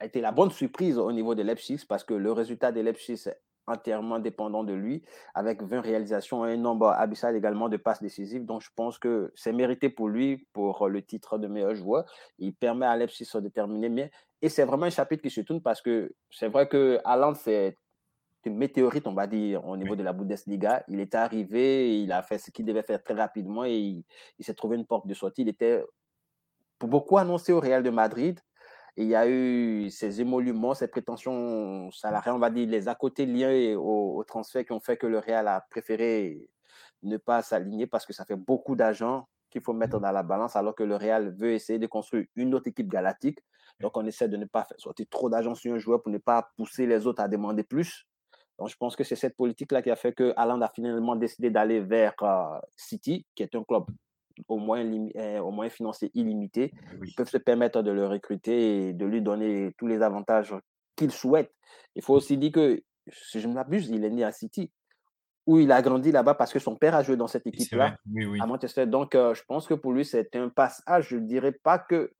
été 0.02 0.22
la 0.22 0.32
bonne 0.32 0.50
surprise 0.50 0.98
au 0.98 1.12
niveau 1.12 1.36
de 1.36 1.44
Leipzig, 1.44 1.86
parce 1.88 2.04
que 2.04 2.16
le 2.16 2.32
résultat 2.32 2.72
de 2.72 2.82
Leipzig 2.82 3.28
est 3.28 3.38
entièrement 3.68 4.20
dépendant 4.20 4.64
de 4.64 4.74
lui, 4.74 5.04
avec 5.34 5.62
20 5.62 5.82
réalisations 5.82 6.46
et 6.46 6.54
un 6.54 6.58
nombre 6.58 6.88
abyssal 6.88 7.36
également 7.36 7.70
de 7.70 7.78
passes 7.78 8.02
décisives. 8.02 8.46
Donc, 8.46 8.62
je 8.62 8.70
pense 8.76 8.98
que 8.98 9.32
c'est 9.36 9.54
mérité 9.54 9.90
pour 9.90 10.10
lui 10.10 10.48
pour 10.54 10.88
le 10.88 11.02
titre 11.02 11.38
de 11.38 11.48
meilleur 11.48 11.76
joueur. 11.76 12.06
Il 12.40 12.54
permet 12.54 12.86
à 12.86 12.96
Leipzig 12.96 13.24
de 13.24 13.30
se 13.30 13.38
déterminer. 13.38 13.90
Mais 13.90 14.12
et 14.42 14.50
c'est 14.50 14.66
vraiment 14.66 14.86
un 14.86 14.92
chapitre 14.92 15.22
qui 15.22 15.30
se 15.30 15.42
tourne 15.42 15.62
parce 15.62 15.82
que 15.82 16.14
c'est 16.32 16.48
vrai 16.48 16.68
que 16.68 17.00
Haaland, 17.06 17.36
c'est 17.36 17.78
une 18.46 18.58
météorite, 18.58 19.06
on 19.06 19.14
va 19.14 19.28
dire, 19.28 19.66
au 19.66 19.78
niveau 19.78 19.96
de 19.96 20.04
la 20.04 20.14
Bundesliga. 20.14 20.84
Il 20.88 21.00
est 21.00 21.14
arrivé, 21.14 22.02
il 22.02 22.12
a 22.12 22.24
fait 22.24 22.40
ce 22.40 22.50
qu'il 22.50 22.66
devait 22.66 22.82
faire 22.82 23.04
très 23.04 23.14
rapidement 23.14 23.66
et 23.66 23.78
il, 23.78 24.04
s'est 24.40 24.56
trouvé 24.56 24.78
une 24.78 24.86
porte 24.86 25.06
de 25.06 25.14
sortie. 25.14 25.44
Il 25.44 25.50
était 25.50 25.84
pour 26.80 26.90
beaucoup 26.90 27.18
annoncé 27.18 27.54
au 27.54 27.60
Real 27.60 27.84
de 27.84 27.92
Madrid. 27.92 28.40
Il 28.98 29.08
y 29.08 29.16
a 29.16 29.28
eu 29.28 29.90
ces 29.90 30.22
émoluments, 30.22 30.74
ces 30.74 30.88
prétentions 30.88 31.92
salariales, 31.92 32.36
on 32.36 32.40
va 32.40 32.50
dire, 32.50 32.68
les 32.68 32.88
à 32.88 32.96
côté 32.96 33.26
liés 33.26 33.76
au, 33.76 34.18
au 34.18 34.24
transfert 34.24 34.66
qui 34.66 34.74
ont 34.74 34.80
fait 34.80 34.98
que 34.98 35.08
le 35.08 35.20
Real 35.20 35.48
a 35.48 35.62
préféré 35.70 36.50
ne 37.04 37.18
pas 37.18 37.42
s'aligner 37.42 37.88
parce 37.88 38.06
que 38.06 38.14
ça 38.14 38.26
fait 38.26 38.36
beaucoup 38.36 38.76
d'argent 38.76 39.28
qu'il 39.50 39.62
faut 39.62 39.74
mettre 39.74 39.98
mmh. 39.98 40.02
dans 40.02 40.12
la 40.12 40.24
balance 40.24 40.56
alors 40.56 40.76
que 40.76 40.84
le 40.84 40.96
Real 40.96 41.34
veut 41.36 41.54
essayer 41.54 41.80
de 41.80 41.88
construire 41.88 42.26
une 42.36 42.54
autre 42.56 42.68
équipe 42.68 42.90
galactique. 42.90 43.40
Donc, 43.80 43.98
on 43.98 44.06
essaie 44.06 44.30
de 44.30 44.38
ne 44.38 44.46
pas 44.46 44.64
faire 44.64 44.80
sortir 44.80 45.06
trop 45.10 45.30
d'argent 45.30 45.56
sur 45.56 45.74
un 45.74 45.78
joueur 45.78 46.02
pour 46.02 46.12
ne 46.12 46.18
pas 46.18 46.52
pousser 46.56 46.86
les 46.86 47.08
autres 47.08 47.22
à 47.22 47.28
demander 47.28 47.64
plus. 47.64 48.08
Donc, 48.58 48.70
je 48.70 48.78
pense 48.78 48.96
que 48.96 49.04
c'est 49.04 49.16
cette 49.16 49.36
politique-là 49.36 49.82
qui 49.82 49.90
a 49.90 49.96
fait 49.96 50.14
que 50.14 50.34
Haaland 50.38 50.62
a 50.62 50.70
finalement 50.70 51.16
décidé 51.16 51.50
d'aller 51.50 51.80
vers 51.82 52.14
euh, 52.22 52.60
City, 52.76 53.26
qui 53.34 53.44
est 53.44 53.56
un 53.56 53.64
club 53.64 53.86
au 54.48 54.58
moins, 54.58 54.84
euh, 55.16 55.40
au 55.40 55.52
moins 55.52 55.70
financier 55.70 56.12
illimité. 56.14 56.74
Ils 57.06 57.14
peuvent 57.16 57.30
se 57.30 57.38
permettre 57.38 57.82
de 57.82 57.92
le 57.92 58.08
recruter 58.08 58.90
et 58.90 58.94
de 58.94 59.06
lui 59.06 59.22
donner 59.22 59.74
tous 59.78 59.88
les 59.88 60.02
avantages 60.02 60.54
qu'il 60.96 61.12
souhaite. 61.12 61.52
Il 61.96 62.04
faut 62.04 62.14
aussi 62.14 62.38
dire 62.38 62.52
que, 62.52 62.82
si 63.12 63.40
je 63.40 63.48
ne 63.48 63.54
m'abuse, 63.54 63.90
il 63.90 64.04
est 64.04 64.10
né 64.10 64.24
à 64.24 64.32
City, 64.32 64.72
où 65.48 65.60
il 65.60 65.72
a 65.72 65.82
grandi 65.82 66.12
là-bas 66.12 66.36
parce 66.36 66.54
que 66.54 66.60
son 66.60 66.76
père 66.76 66.96
a 66.96 67.04
joué 67.04 67.18
dans 67.18 67.28
cette 67.28 67.48
équipe-là 67.48 67.98
à 68.40 68.46
Manchester. 68.46 68.86
Donc, 68.86 69.16
euh, 69.16 69.34
je 69.34 69.44
pense 69.48 69.68
que 69.68 69.74
pour 69.74 69.92
lui, 69.92 70.06
c'est 70.06 70.36
un 70.36 70.50
passage. 70.50 71.10
Je 71.10 71.18
ne 71.18 71.28
dirais 71.28 71.52
pas 71.52 71.80
que 71.80 72.12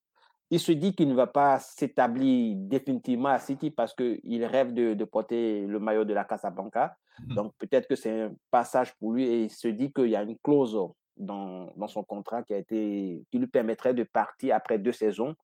il 0.52 0.60
se 0.60 0.74
dit 0.74 0.94
qu'il 0.94 1.08
ne 1.08 1.16
va 1.16 1.28
pas 1.28 1.60
s'établir 1.60 2.56
définitivement 2.58 3.30
à 3.30 3.40
City 3.40 3.72
parce 3.72 3.96
qu'il 3.96 4.46
rêve 4.46 4.74
de, 4.74 5.04
porter 5.06 5.66
le 5.66 5.80
maillot 5.80 6.04
de 6.04 6.14
la 6.14 6.26
Casablanca. 6.26 6.98
Mmh. 7.20 7.36
Donc 7.36 7.54
peut-être 7.58 7.88
que 7.88 7.96
c'est 7.96 8.24
un 8.24 8.34
passage 8.52 8.94
pour 8.98 9.14
lui 9.14 9.24
et 9.24 9.44
il 9.44 9.50
se 9.50 9.70
dit 9.70 9.94
qu'il 9.94 10.10
y 10.10 10.16
a 10.16 10.24
une 10.24 10.38
clause 10.40 10.78
dans, 11.22 11.88
son 11.88 12.04
contrat 12.04 12.44
qui, 12.44 12.54
a 12.54 12.58
été, 12.58 13.24
qui 13.32 13.40
lui 13.40 13.48
permettrait 13.48 13.94
de 13.94 14.04
partir 14.04 14.56
après 14.56 14.78
deux 14.78 14.92
saisons 14.92 15.36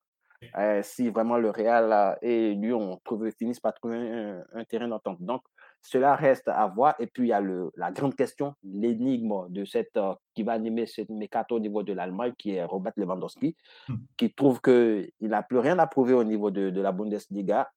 euh, 0.56 0.82
si 0.84 1.08
vraiment 1.08 1.36
le 1.36 1.50
Real 1.50 2.16
et 2.22 2.54
lui 2.54 2.72
ont 2.72 3.00
trouvé, 3.04 3.32
finissent 3.32 3.60
par 3.60 3.74
trouver 3.74 3.96
un, 3.96 4.44
un 4.54 4.64
terrain 4.64 4.86
d'entente. 4.86 5.20
Donc 5.20 5.42
cela 5.82 6.16
reste 6.16 6.48
à 6.48 6.66
voir. 6.66 6.94
Et 6.98 7.06
puis, 7.06 7.24
il 7.24 7.28
y 7.28 7.32
a 7.32 7.40
le, 7.40 7.70
la 7.76 7.90
grande 7.90 8.14
question, 8.14 8.54
l'énigme 8.62 9.48
de 9.48 9.64
cette, 9.64 9.96
euh, 9.96 10.14
qui 10.34 10.42
va 10.42 10.52
animer 10.52 10.86
ce 10.86 11.02
mécato 11.10 11.56
au 11.56 11.60
niveau 11.60 11.82
de 11.82 11.92
l'Allemagne, 11.92 12.32
qui 12.38 12.52
est 12.52 12.64
Robert 12.64 12.92
Lewandowski, 12.96 13.56
hmm. 13.88 13.94
qui 14.16 14.32
trouve 14.32 14.60
qu'il 14.60 15.10
n'a 15.20 15.42
plus 15.42 15.58
rien 15.58 15.78
à 15.78 15.86
prouver 15.86 16.14
au 16.14 16.24
niveau 16.24 16.50
de, 16.50 16.70
de 16.70 16.80
la 16.80 16.92
Bundesliga. 16.92 17.70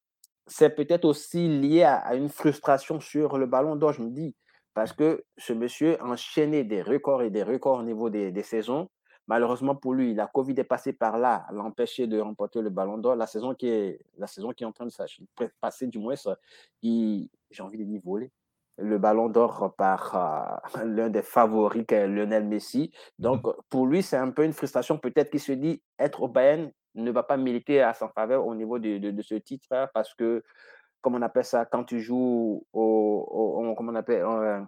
C'est 0.47 0.71
peut-être 0.71 1.05
aussi 1.05 1.47
lié 1.47 1.83
à, 1.83 2.15
une 2.15 2.29
frustration 2.29 2.99
sur 2.99 3.37
le 3.37 3.45
ballon 3.45 3.75
d'or, 3.75 3.93
je 3.93 4.01
me 4.01 4.09
dis, 4.09 4.35
parce 4.73 4.93
que 4.93 5.23
ce 5.37 5.53
monsieur 5.53 6.01
enchaîné 6.01 6.63
des 6.63 6.81
records 6.81 7.23
et 7.23 7.29
des 7.29 7.43
records 7.43 7.79
au 7.79 7.83
niveau 7.83 8.09
des, 8.09 8.31
des 8.31 8.43
saisons. 8.43 8.89
Malheureusement 9.27 9.75
pour 9.75 9.93
lui, 9.93 10.13
la 10.13 10.27
Covid 10.27 10.55
est 10.57 10.63
passée 10.63 10.93
par 10.93 11.17
là, 11.17 11.45
l'a 11.51 11.61
empêché 11.61 12.07
de 12.07 12.19
remporter 12.19 12.61
le 12.61 12.69
ballon 12.69 12.97
d'or. 12.97 13.15
La 13.15 13.27
saison 13.27 13.53
qui 13.53 13.67
est, 13.67 13.99
la 14.17 14.27
saison 14.27 14.51
qui 14.51 14.63
est 14.63 14.67
en 14.67 14.71
train 14.71 14.85
de 14.85 14.91
se 14.91 15.03
passer, 15.61 15.87
du 15.87 15.99
moins, 15.99 16.15
il, 16.81 17.29
j'ai 17.49 17.63
envie 17.63 17.77
de 17.77 17.83
dire 17.83 18.01
voler 18.03 18.31
le 18.77 18.97
ballon 18.97 19.29
d'or 19.29 19.73
par 19.77 20.61
euh, 20.75 20.83
l'un 20.85 21.09
des 21.09 21.21
favoris, 21.21 21.85
Lionel 21.89 22.45
Messi. 22.45 22.91
Donc, 23.19 23.45
mmh. 23.45 23.53
pour 23.69 23.85
lui, 23.85 24.03
c'est 24.03 24.17
un 24.17 24.31
peu 24.31 24.43
une 24.43 24.53
frustration. 24.53 24.97
Peut-être 24.97 25.29
qu'il 25.29 25.39
se 25.39 25.51
dit 25.51 25.81
être 25.99 26.23
au 26.23 26.27
Bayern 26.27 26.71
ne 26.95 27.11
va 27.11 27.23
pas 27.23 27.37
militer 27.37 27.81
à 27.81 27.93
son 27.93 28.09
faveur 28.09 28.45
au 28.45 28.55
niveau 28.55 28.79
de, 28.79 28.97
de, 28.97 29.21
ce 29.21 29.35
titre 29.35 29.67
parce 29.93 30.13
que, 30.13 30.43
comme 31.01 31.15
on 31.15 31.21
appelle 31.21 31.45
ça, 31.45 31.65
quand 31.65 31.83
tu 31.83 31.99
joues 31.99 32.65
au, 32.73 33.73
comment 33.77 33.91
on 33.91 33.95
appelle, 33.95 34.23
euh, 34.23 34.61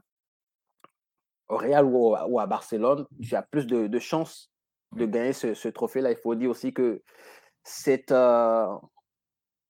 au 1.47 1.57
Real 1.57 1.85
ou, 1.85 2.15
ou, 2.15 2.39
à 2.39 2.47
Barcelone, 2.47 3.05
tu 3.21 3.35
as 3.35 3.43
plus 3.43 3.67
de, 3.67 3.87
de 3.87 3.99
chances 3.99 4.51
de 4.95 5.05
gagner 5.05 5.33
ce, 5.33 5.53
ce 5.53 5.67
trophée-là. 5.67 6.11
Il 6.11 6.17
faut 6.17 6.35
dire 6.35 6.49
aussi 6.49 6.73
que 6.73 7.01
cette, 7.63 8.11
euh, 8.11 8.67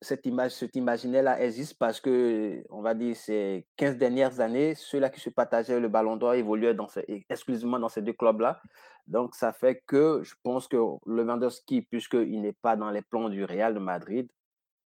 cette 0.02 0.26
image, 0.26 0.52
cet 0.52 0.76
imaginaire-là 0.76 1.42
existe 1.42 1.78
parce 1.78 2.00
que, 2.00 2.64
on 2.70 2.82
va 2.82 2.94
dire, 2.94 3.16
ces 3.16 3.66
15 3.78 3.98
dernières 3.98 4.40
années, 4.40 4.76
ceux-là 4.76 5.10
qui 5.10 5.20
se 5.20 5.30
partageaient 5.30 5.80
le 5.80 5.90
ballon 5.90 6.18
d'or 6.18 6.34
évoluaient 6.34 6.74
dans 6.74 6.88
exclusivement 7.30 7.80
dans 7.80 7.90
ces 7.90 8.02
deux 8.02 8.14
clubs-là. 8.14 8.62
Donc, 9.08 9.36
ça 9.36 9.52
fait 9.52 9.82
que 9.86 10.22
je 10.24 10.36
pense 10.44 10.68
que 10.68 10.78
Lewandowski, 11.06 11.82
puisqu'il 11.82 12.42
n'est 12.42 12.54
pas 12.54 12.76
dans 12.76 12.90
les 12.90 13.02
plans 13.02 13.30
du 13.30 13.44
Real 13.44 13.74
de 13.74 13.80
Madrid, 13.80 14.30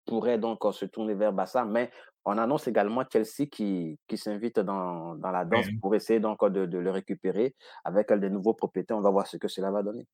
pourrait 0.07 0.39
donc 0.39 0.61
se 0.73 0.85
tourner 0.87 1.15
vers 1.15 1.33
Bassa. 1.33 1.65
Mais 1.65 1.91
on 2.25 2.39
annonce 2.39 2.67
également 2.67 3.05
Chelsea 3.11 3.49
qui, 3.51 3.99
qui 4.09 4.19
s'invite 4.19 4.59
dans, 4.59 5.15
dans, 5.15 5.31
la 5.31 5.45
danse 5.45 5.67
pour 5.81 5.95
essayer 5.95 6.19
donc 6.19 6.45
de, 6.45 6.67
de, 6.67 6.79
le 6.79 6.91
récupérer 6.91 7.55
avec 7.85 8.13
des 8.13 8.31
nouveaux 8.31 8.55
propriétaires. 8.55 8.97
On 8.97 9.01
va 9.01 9.11
voir 9.11 9.27
ce 9.27 9.37
que 9.37 9.49
cela 9.49 9.71
va 9.71 9.83
donner. 9.83 10.07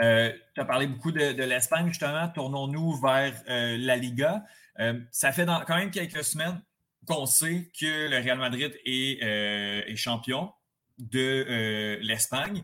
Euh, 0.00 0.32
tu 0.54 0.60
as 0.60 0.64
parlé 0.64 0.86
beaucoup 0.86 1.12
de, 1.12 1.32
de 1.32 1.44
l'Espagne, 1.44 1.88
justement. 1.88 2.28
Tournons-nous 2.28 3.00
vers 3.00 3.34
euh, 3.48 3.76
la 3.78 3.96
Liga. 3.96 4.42
Euh, 4.80 4.98
ça 5.10 5.32
fait 5.32 5.46
quand 5.46 5.76
même 5.76 5.90
quelques 5.90 6.24
semaines 6.24 6.60
qu'on 7.06 7.26
sait 7.26 7.70
que 7.78 8.08
le 8.08 8.16
Real 8.16 8.38
Madrid 8.38 8.72
est, 8.84 9.22
est 9.22 9.96
champion 9.96 10.52
de 10.98 11.98
l'Espagne. 12.00 12.62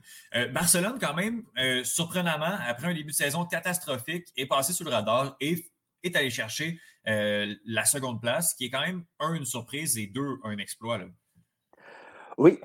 Barcelone, 0.53 0.97
quand 1.01 1.15
même, 1.15 1.43
surprenamment, 1.83 2.57
après 2.69 2.87
un 2.87 2.95
début 2.95 3.11
de 3.11 3.17
saison 3.17 3.45
catastrophique, 3.47 4.29
est 4.37 4.47
passé 4.47 4.73
sous 4.73 4.85
le 4.85 4.91
radar 4.91 5.37
et 5.41 5.65
est 6.03 6.17
allé 6.17 6.31
chercher 6.31 6.79
la 7.05 7.85
seconde 7.85 8.21
place, 8.21 8.55
qui 8.55 8.67
est 8.67 8.71
quand 8.71 8.87
même, 8.87 9.05
un, 9.19 9.35
une 9.35 9.47
surprise 9.47 9.97
et 9.99 10.07
deux, 10.07 10.39
un 10.45 10.59
exploit. 10.59 10.99
Là. 10.99 11.07
Oui, 12.37 12.61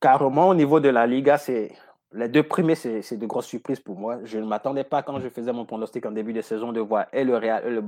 carrément, 0.00 0.48
au 0.48 0.54
niveau 0.54 0.80
de 0.80 0.88
la 0.88 1.06
Liga, 1.06 1.36
c'est 1.36 1.72
les 2.12 2.28
deux 2.28 2.44
premiers, 2.44 2.76
c'est 2.76 3.16
de 3.16 3.26
grosses 3.26 3.48
surprises 3.48 3.80
pour 3.80 3.98
moi. 3.98 4.20
Je 4.24 4.38
ne 4.38 4.46
m'attendais 4.46 4.84
pas 4.84 5.02
quand 5.02 5.18
je 5.20 5.28
faisais 5.28 5.52
mon 5.52 5.66
pronostic 5.66 6.06
en 6.06 6.12
début 6.12 6.32
de 6.32 6.40
saison 6.40 6.72
de 6.72 6.80
voir 6.80 7.06
et 7.12 7.24
le 7.24 7.36
Real 7.36 7.66
et, 7.66 7.70
le, 7.70 7.82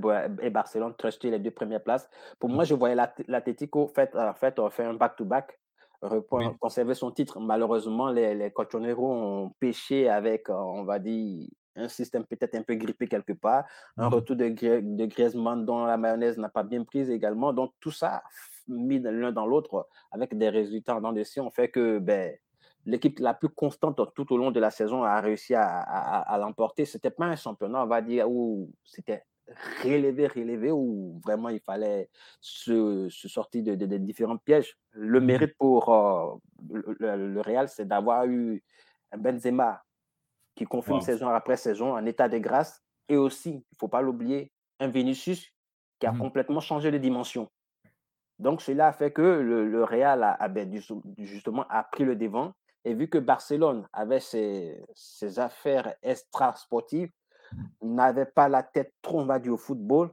et 0.45 0.51
Barcelone 0.51 0.95
truster 0.99 1.31
les 1.31 1.39
deux 1.39 1.53
premières 1.53 1.83
places. 1.83 2.11
Pour 2.39 2.51
moi, 2.51 2.65
je 2.65 2.75
voyais 2.75 2.97
l'Atletico 3.27 3.87
fait, 3.87 4.15
fait, 4.39 4.61
fait 4.71 4.85
un 4.85 4.95
back-to-back, 4.95 5.59
conserver 6.61 6.95
son 6.95 7.13
titre. 7.13 7.41
Malheureusement, 7.41 8.11
les, 8.11 8.35
les 8.35 8.53
ont 8.99 9.55
pêché 9.61 10.09
avec, 10.11 10.51
on 10.51 10.85
va 10.85 10.99
dire, 10.99 11.49
un 11.79 11.89
système 11.89 12.25
peut-être 12.25 12.55
un 12.55 12.63
peu 12.63 12.75
grippé 12.75 13.07
quelque 13.07 13.33
part, 13.33 13.65
un 13.97 14.09
retour 14.09 14.37
de, 14.37 14.49
de 14.49 15.65
dont 15.65 15.85
la 15.85 15.97
mayonnaise 15.97 16.39
n'a 16.39 16.49
pas 16.49 16.63
bien 16.63 16.85
prise 16.85 17.11
également. 17.11 17.53
Donc, 17.53 17.73
tout 17.81 17.91
ça 17.91 18.23
mis 18.69 18.99
l'un 18.99 19.33
dans 19.33 19.47
l'autre 19.47 19.89
avec 20.11 20.37
des 20.37 20.49
résultats 20.51 20.97
en 20.97 21.13
de 21.13 21.41
on 21.41 21.51
fait 21.51 21.69
que 21.69 21.99
ben, 21.99 22.37
l'équipe 22.85 23.19
la 23.19 23.35
plus 23.35 23.49
constante 23.49 24.01
tout 24.15 24.33
au 24.33 24.37
long 24.37 24.51
de 24.51 24.61
la 24.61 24.71
saison 24.71 25.05
a 25.05 25.21
réussi 25.21 25.55
à, 25.55 25.67
à, 25.67 26.39
l'emporter. 26.39 26.85
Ce 26.85 26.97
n'était 26.97 27.11
pas 27.11 27.27
un 27.27 27.37
championnat, 27.37 27.83
on 27.83 27.87
va 27.87 28.03
dire, 28.03 28.31
où 28.31 28.71
c'était 28.85 29.25
relevé, 29.83 30.27
relevé, 30.27 30.71
où 30.71 31.21
vraiment 31.25 31.49
il 31.49 31.61
fallait 31.61 32.11
se, 32.41 33.09
sortir 33.11 33.63
de, 33.65 33.97
différents 33.99 34.37
pièges. 34.37 34.77
Le 34.93 35.21
mmh 35.21 35.25
mérite 35.25 35.57
pour 35.59 35.89
euh, 35.95 36.37
le, 36.99 37.41
Real, 37.41 37.69
c'est 37.69 37.87
d'avoir 37.87 38.27
eu 38.27 38.63
un 39.13 39.19
Benzema 39.19 39.83
qui 40.59 40.65
confirme 40.65 41.01
saison 41.01 41.29
après 41.29 41.57
saison 41.57 41.93
en 41.93 42.05
état 42.05 42.29
de 42.29 42.39
grâce. 42.39 42.83
Et 43.09 43.17
aussi, 43.17 43.51
il 43.51 43.57
ne 43.59 43.79
faut 43.79 43.87
pas 43.87 44.03
l'oublier, 44.03 44.51
un 44.81 44.89
Vinicius 44.89 45.53
qui 46.01 46.07
a 46.07 46.13
mmh 46.13 46.19
complètement 46.19 46.59
changé 46.59 46.91
de 46.91 46.99
dimension. 46.99 47.49
Donc, 48.41 48.61
cela 48.61 48.89
a 48.89 48.93
fait 48.93 49.13
que 49.13 49.23
le, 49.23 49.85
Real 49.85 50.25
a, 50.25 50.49
ben, 50.49 50.69
justement 51.19 51.65
a 51.69 51.85
pris 51.85 52.05
le 52.05 52.17
devant 52.17 52.53
et 52.85 52.95
vu 52.95 53.09
que 53.09 53.19
Barcelone 53.19 53.87
avait 53.93 54.19
ses, 54.19 54.85
affaires 55.37 55.95
extra-sportives, 56.03 57.11
n'avait 57.81 58.27
pas 58.27 58.49
la 58.49 58.65
tête 58.65 58.93
trop, 59.01 59.21
on 59.21 59.27
va 59.27 59.39
dire, 59.39 59.53
au 59.53 59.57
football, 59.57 60.11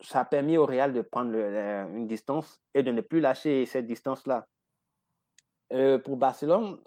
ça 0.00 0.20
a 0.20 0.24
permis 0.26 0.58
au 0.58 0.66
Real 0.66 0.92
de 0.92 1.00
prendre 1.00 1.34
une 1.34 2.06
distance 2.06 2.60
et 2.74 2.82
de 2.82 2.92
ne 2.92 3.00
plus 3.00 3.20
lâcher 3.20 3.64
cette 3.64 3.86
distance-là. 3.86 4.46
Euh, 5.72 5.98
pour 5.98 6.18
Barcelone, 6.18 6.78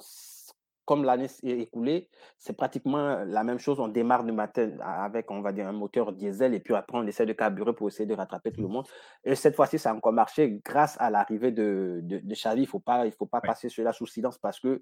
comme 0.85 1.03
l'année 1.03 1.27
est 1.43 1.59
écoulée, 1.59 2.09
c'est 2.37 2.55
pratiquement 2.55 3.23
la 3.25 3.43
même 3.43 3.59
chose. 3.59 3.79
On 3.79 3.87
démarre 3.87 4.23
le 4.23 4.33
matin 4.33 4.71
avec, 4.81 5.31
on 5.31 5.41
va 5.41 5.51
dire, 5.51 5.67
un 5.67 5.73
moteur 5.73 6.13
diesel 6.13 6.53
et 6.53 6.59
puis 6.59 6.75
après, 6.75 6.97
on 6.97 7.05
essaie 7.07 7.25
de 7.25 7.33
carburer 7.33 7.73
pour 7.73 7.87
essayer 7.87 8.05
de 8.05 8.13
rattraper 8.13 8.51
tout 8.51 8.61
le 8.61 8.67
monde. 8.67 8.87
Et 9.23 9.35
cette 9.35 9.55
fois-ci, 9.55 9.79
ça 9.79 9.91
a 9.91 9.93
encore 9.95 10.13
marché 10.13 10.61
grâce 10.63 10.95
à 10.99 11.09
l'arrivée 11.09 11.51
de, 11.51 11.99
de, 12.03 12.33
Xavi. 12.33 12.61
Il 12.61 12.65
ne 12.65 12.69
faut 12.69 12.79
pas, 12.79 13.05
il 13.05 13.11
faut 13.11 13.25
pas 13.25 13.41
passer 13.41 13.69
cela 13.69 13.93
sous 13.93 14.05
silence 14.05 14.37
parce 14.37 14.59
que 14.59 14.81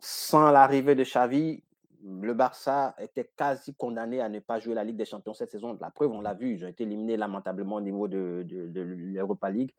sans 0.00 0.50
l'arrivée 0.50 0.94
de 0.94 1.04
Xavi, 1.04 1.62
le 2.04 2.34
Barça 2.34 2.94
était 2.98 3.30
quasi 3.36 3.74
condamné 3.74 4.20
à 4.20 4.28
ne 4.28 4.38
pas 4.38 4.60
jouer 4.60 4.74
la 4.74 4.84
Ligue 4.84 4.96
des 4.96 5.04
Champions 5.04 5.34
cette 5.34 5.50
saison. 5.50 5.76
La 5.80 5.90
preuve, 5.90 6.12
on 6.12 6.20
l'a 6.20 6.34
vu, 6.34 6.54
ils 6.54 6.64
ont 6.64 6.68
été 6.68 6.84
éliminés 6.84 7.16
lamentablement 7.16 7.76
au 7.76 7.80
niveau 7.80 8.08
de, 8.08 8.44
de, 8.46 8.80
l'Europa 8.80 9.50
League. 9.50 9.72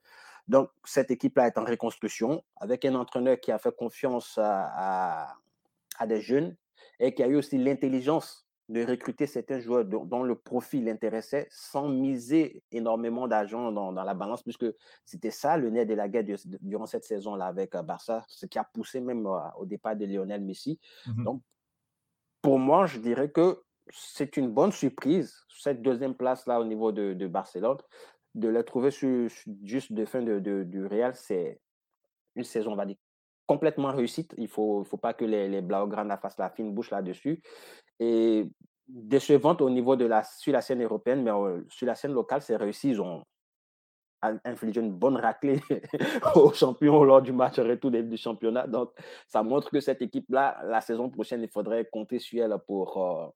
Donc, 0.47 0.70
cette 0.84 1.12
équipe-là 1.12 1.47
est 1.47 1.57
en 1.57 1.64
reconstruction 1.64 2.43
avec 2.57 2.84
un 2.84 2.95
entraîneur 2.95 3.39
qui 3.39 3.51
a 3.51 3.60
fait 3.60 3.76
confiance 3.76 4.38
à, 4.38 5.28
à 5.28 5.38
des 6.08 6.22
jeunes 6.22 6.56
et 7.00 7.14
qui 7.14 7.24
a 7.24 7.28
eu 7.28 7.36
aussi 7.36 7.58
l'intelligence 7.58 8.50
de 8.70 8.86
recruter 8.86 9.26
certains 9.26 9.60
joueurs 9.60 9.84
dont, 9.84 10.24
le 10.24 10.36
profil 10.36 10.86
l'intéressait 10.86 11.47
sans 11.50 11.89
miser 11.89 12.64
énormément 12.72 13.28
d'argent 13.28 13.72
dans, 13.72 13.91
la 13.91 14.14
balance, 14.14 14.43
puisque 14.43 14.68
c'était 15.04 15.32
ça 15.32 15.58
le 15.58 15.72
nez 15.72 15.86
de 15.86 15.95
la 15.95 16.08
guerre 16.08 16.24
durant 16.62 16.86
cette 16.86 17.04
saison-là 17.04 17.47
avec 17.47 17.74
euh, 17.74 17.82
Barça, 17.82 18.24
ce 18.28 18.45
qui 18.45 18.60
a 18.60 18.64
poussé 18.64 19.02
même 19.02 19.26
euh, 19.26 19.39
au 19.58 19.66
départ 19.66 19.95
de 19.95 20.06
Lionel 20.06 20.41
Messi. 20.41 20.80
Mmh 21.08 21.24
Donc, 21.24 21.41
pour 22.43 22.60
moi, 22.60 22.86
je 22.86 23.00
dirais 23.00 23.32
que 23.32 23.60
c'est 23.91 24.38
une 24.38 24.52
bonne 24.52 24.72
surprise, 24.72 25.36
cette 25.50 25.82
deuxième 25.82 26.14
place-là 26.14 26.60
au 26.62 26.66
niveau 26.66 26.91
de, 26.91 27.28
Barcelone. 27.28 27.78
De 28.36 28.47
la 28.47 28.64
trouver 28.64 28.91
juste 28.91 29.91
de 29.91 30.06
fin 30.06 30.22
de, 30.22 30.64
du 30.64 30.86
Real, 30.86 31.16
c'est 31.16 31.60
une 32.36 32.43
saison, 32.43 32.74
on 32.74 32.76
va 32.76 32.86
dire, 32.86 32.97
complètement 33.50 33.91
réussite. 33.91 34.36
Il 34.38 34.43
ne 34.43 34.47
faut, 34.47 34.84
faut 34.84 34.97
pas 34.97 35.16
que 35.16 35.26
les, 35.26 35.50
les 35.50 35.62
Blaugrana 35.64 36.18
fassent 36.18 36.38
la 36.38 36.52
fine 36.52 36.72
bouche 36.72 36.91
là-dessus. 36.91 37.41
Et 38.00 38.45
décevante 38.88 39.60
au 39.62 39.72
niveau 39.72 39.95
de 39.95 40.06
la, 40.06 40.22
sur 40.24 40.54
la 40.54 40.62
scène 40.62 40.84
européenne, 40.84 41.24
mais 41.24 41.32
euh, 41.32 41.66
sur 41.68 41.88
la 41.88 41.95
scène 41.95 42.14
locale, 42.14 42.43
c'est 42.43 42.56
réussi. 42.56 42.91
Ils 42.91 43.02
ont 43.02 43.24
infligé 44.22 44.82
une 44.82 44.91
bonne 44.91 45.18
raclée 45.18 45.60
aux 46.36 46.54
champions 46.54 47.04
lors 47.04 47.24
du 47.24 47.34
match 47.34 47.58
retour 47.58 47.89
du 47.89 48.18
championnat. 48.18 48.68
Donc, 48.68 48.91
ça 49.28 49.41
montre 49.41 49.72
que 49.72 49.80
cette 49.80 50.04
équipe-là, 50.04 50.62
la 50.66 50.82
saison 50.82 51.10
prochaine, 51.10 51.41
il 51.41 51.50
faudrait 51.50 51.86
compter 51.91 52.20
sur 52.20 52.43
elle 52.43 52.56
pour, 52.68 53.04
euh, 53.04 53.30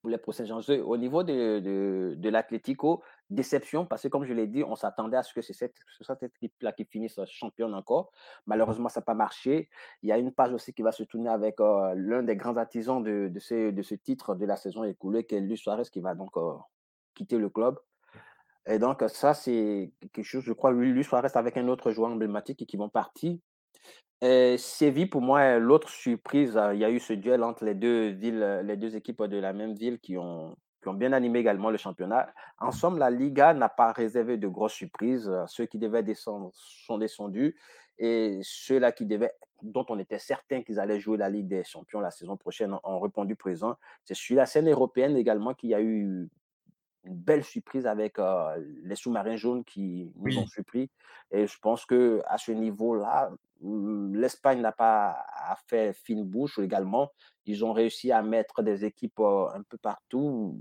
pour 0.00 0.08
les 0.08 0.18
prochains 0.18 0.50
enjeux. 0.52 0.82
Au 0.82 0.96
niveau 0.96 1.22
de, 1.22 1.58
de, 1.58 2.14
de 2.16 2.28
l'Atlético, 2.30 3.02
déception 3.30 3.84
parce 3.86 4.02
que, 4.02 4.08
comme 4.08 4.24
je 4.24 4.32
l'ai 4.32 4.46
dit, 4.46 4.64
on 4.64 4.74
s'attendait 4.74 5.16
à 5.16 5.22
ce 5.22 5.34
que 5.34 5.42
c'est 5.42 5.52
cette, 5.52 5.76
cette 6.00 6.22
équipe-là 6.22 6.72
qui 6.72 6.84
finisse 6.84 7.20
championne 7.26 7.74
encore. 7.74 8.10
Malheureusement, 8.46 8.88
ça 8.88 9.00
n'a 9.00 9.04
pas 9.04 9.14
marché. 9.14 9.68
Il 10.02 10.08
y 10.08 10.12
a 10.12 10.18
une 10.18 10.32
page 10.32 10.52
aussi 10.52 10.72
qui 10.72 10.82
va 10.82 10.92
se 10.92 11.02
tourner 11.02 11.30
avec 11.30 11.60
euh, 11.60 11.94
l'un 11.96 12.22
des 12.22 12.36
grands 12.36 12.56
artisans 12.56 13.02
de, 13.02 13.30
ce, 13.38 13.94
titre 13.94 14.34
de 14.34 14.46
la 14.46 14.56
saison 14.56 14.84
écoulée, 14.84 15.24
qui 15.24 15.34
est 15.34 15.40
Luis 15.40 15.58
Suarez, 15.58 15.84
qui 15.92 16.00
va 16.00 16.14
donc 16.14 16.36
euh, 16.36 16.54
quitter 17.14 17.38
le 17.38 17.50
club. 17.50 17.78
Et 18.66 18.78
donc, 18.78 19.02
ça, 19.08 19.34
c'est 19.34 19.92
quelque 20.12 20.24
chose, 20.24 20.44
je 20.44 20.52
crois, 20.52 20.72
Luis 20.72 21.04
Suarez 21.04 21.30
avec 21.34 21.56
un 21.56 21.68
autre 21.68 21.90
joueur 21.90 22.10
emblématique 22.10 22.66
qui 22.66 22.76
vont 22.76 22.88
partir. 22.88 23.38
Séville, 24.20 25.06
pour 25.06 25.22
moi, 25.22 25.58
l'autre 25.58 25.88
surprise, 25.88 26.58
il 26.74 26.78
y 26.78 26.84
a 26.84 26.90
eu 26.90 26.98
ce 26.98 27.12
duel 27.12 27.44
entre 27.44 27.64
les 27.64 27.74
deux 27.74 28.08
villes, 28.08 28.62
les 28.64 28.76
deux 28.76 28.96
équipes 28.96 29.22
de 29.22 29.38
la 29.38 29.52
même 29.52 29.74
ville 29.74 30.00
qui 30.00 30.18
ont, 30.18 30.56
qui 30.82 30.88
ont 30.88 30.94
bien 30.94 31.12
animé 31.12 31.40
également 31.40 31.70
le 31.70 31.76
championnat. 31.76 32.32
En 32.58 32.70
somme, 32.70 32.98
la 32.98 33.10
Liga 33.10 33.54
n'a 33.54 33.68
pas 33.68 33.92
réservé 33.92 34.36
de 34.36 34.48
grosses 34.48 34.74
surprises. 34.74 35.30
Ceux 35.46 35.66
qui 35.66 35.78
devaient 35.78 36.02
descendre 36.02 36.50
sont 36.54 36.98
descendus 36.98 37.56
et 37.98 38.38
ceux-là 38.42 38.92
qui 38.92 39.06
devaient, 39.06 39.32
dont 39.62 39.84
on 39.88 39.98
était 39.98 40.18
certain 40.18 40.62
qu'ils 40.62 40.78
allaient 40.78 41.00
jouer 41.00 41.16
la 41.16 41.28
Ligue 41.28 41.48
des 41.48 41.64
Champions 41.64 42.00
la 42.00 42.10
saison 42.10 42.36
prochaine 42.36 42.76
ont 42.84 43.00
répondu 43.00 43.34
présent. 43.34 43.76
C'est 44.04 44.14
sur 44.14 44.36
la 44.36 44.46
scène 44.46 44.70
européenne 44.70 45.16
également 45.16 45.54
qu'il 45.54 45.70
y 45.70 45.74
a 45.74 45.80
eu 45.80 46.28
une 47.04 47.14
belle 47.16 47.44
surprise 47.44 47.86
avec 47.86 48.18
euh, 48.18 48.56
les 48.82 48.94
sous-marins 48.94 49.36
jaunes 49.36 49.64
qui 49.64 50.12
nous 50.16 50.38
ont 50.38 50.46
surpris. 50.46 50.90
Et 51.30 51.46
je 51.46 51.58
pense 51.58 51.84
que 51.84 52.22
à 52.26 52.38
ce 52.38 52.52
niveau-là, 52.52 53.30
l'Espagne 53.62 54.60
n'a 54.60 54.72
pas 54.72 55.16
fait 55.66 55.92
fine 55.92 56.24
bouche 56.24 56.58
également. 56.58 57.10
Ils 57.46 57.64
ont 57.64 57.72
réussi 57.72 58.12
à 58.12 58.22
mettre 58.22 58.62
des 58.62 58.84
équipes 58.84 59.20
un 59.20 59.62
peu 59.66 59.78
partout 59.78 60.54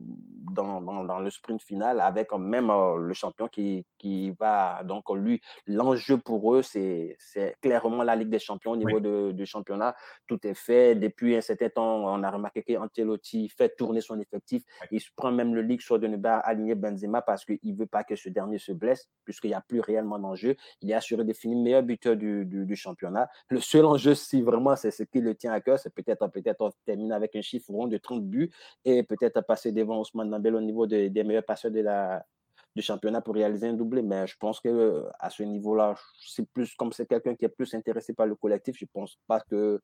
dans, 0.54 0.82
dans, 0.82 1.20
le 1.20 1.30
sprint 1.30 1.62
final 1.62 2.00
avec 2.00 2.32
même 2.32 2.72
le 2.98 3.14
champion 3.14 3.50
qui, 3.50 3.86
qui 3.98 4.32
va. 4.32 4.84
Donc, 4.86 5.10
lui, 5.14 5.42
l'enjeu 5.66 6.18
pour 6.18 6.56
eux, 6.56 6.62
c'est 6.62 7.18
clairement 7.62 8.04
la 8.04 8.16
Ligue 8.16 8.30
des 8.30 8.40
champions 8.40 8.72
au 8.72 8.78
niveau 8.78 9.02
de, 9.02 9.34
du 9.34 9.46
championnat. 9.46 9.96
Tout 10.28 10.40
est 10.48 10.54
fait. 10.54 10.96
Depuis 10.96 11.36
un 11.36 11.42
certain 11.42 11.68
temps, 11.68 12.06
on 12.06 12.24
a 12.24 12.32
remarqué 12.32 12.64
qu'Antelotti 12.64 13.50
fait 13.50 13.76
tourner 13.76 14.00
son 14.00 14.18
effectif. 14.22 14.64
Il 14.92 15.02
se 15.02 15.10
prend 15.14 15.34
même 15.34 15.56
le 15.56 15.64
Ligue 15.64 15.82
sur 15.82 16.00
de 16.00 16.08
ne 16.08 16.16
pas 16.16 16.38
aligner 16.38 16.76
Benzema 16.76 17.22
parce 17.22 17.44
qu'il 17.44 17.60
ne 17.64 17.76
veut 17.78 17.86
pas 17.86 18.06
que 18.06 18.16
ce 18.16 18.30
dernier 18.30 18.60
se 18.60 18.72
blesse, 18.72 19.10
puisqu'il 19.26 19.50
n'y 19.50 19.56
a 19.56 19.62
plus 19.62 19.82
réellement 19.82 20.20
d'enjeu. 20.20 20.56
Il 20.82 20.90
est 20.90 20.94
assuré 20.94 21.26
de 21.26 21.34
finir 21.34 21.58
meilleur 21.58 21.84
buteur 21.84 22.16
du, 22.16 22.46
du, 22.46 22.76
championnat. 22.78 22.87
Le 23.50 23.60
seul 23.60 23.86
enjeu, 23.86 24.16
si 24.16 24.42
vraiment 24.42 24.76
c'est 24.76 24.92
ce 24.92 25.04
qui 25.04 25.20
le 25.20 25.36
tient 25.36 25.54
à 25.54 25.62
cœur, 25.62 25.80
c'est 25.80 25.94
peut-être 25.94 26.28
peut-être 26.28 26.72
terminer 26.86 27.16
avec 27.16 27.36
un 27.36 27.42
chiffre 27.42 27.72
rond 27.72 27.88
de 27.88 27.98
30 27.98 28.24
buts 28.24 28.52
et 28.86 29.04
peut-être 29.04 29.42
passer 29.42 29.72
devant 29.72 30.00
Ousmane 30.00 30.30
Dembélé 30.30 30.58
au 30.58 30.62
niveau 30.62 30.88
des 30.88 31.10
meilleurs 31.24 31.46
passeurs 31.46 31.72
de 31.72 31.82
la, 31.82 32.26
du 32.78 32.82
championnat 32.82 33.22
pour 33.22 33.34
réaliser 33.34 33.68
un 33.68 33.74
doublé. 33.74 34.02
Mais 34.02 34.26
je 34.28 34.36
pense 34.40 34.62
que 34.62 35.06
à 35.20 35.30
ce 35.30 35.44
niveau-là, 35.44 35.96
c'est 36.20 36.48
plus 36.50 36.74
comme 36.76 36.94
c'est 36.94 37.08
quelqu'un 37.08 37.36
qui 37.36 37.46
est 37.46 37.50
plus 37.50 37.74
intéressé 37.74 38.14
par 38.14 38.26
le 38.26 38.36
collectif. 38.36 38.78
Je 38.80 38.86
pense 38.86 39.18
pas 39.28 39.42
que 39.42 39.82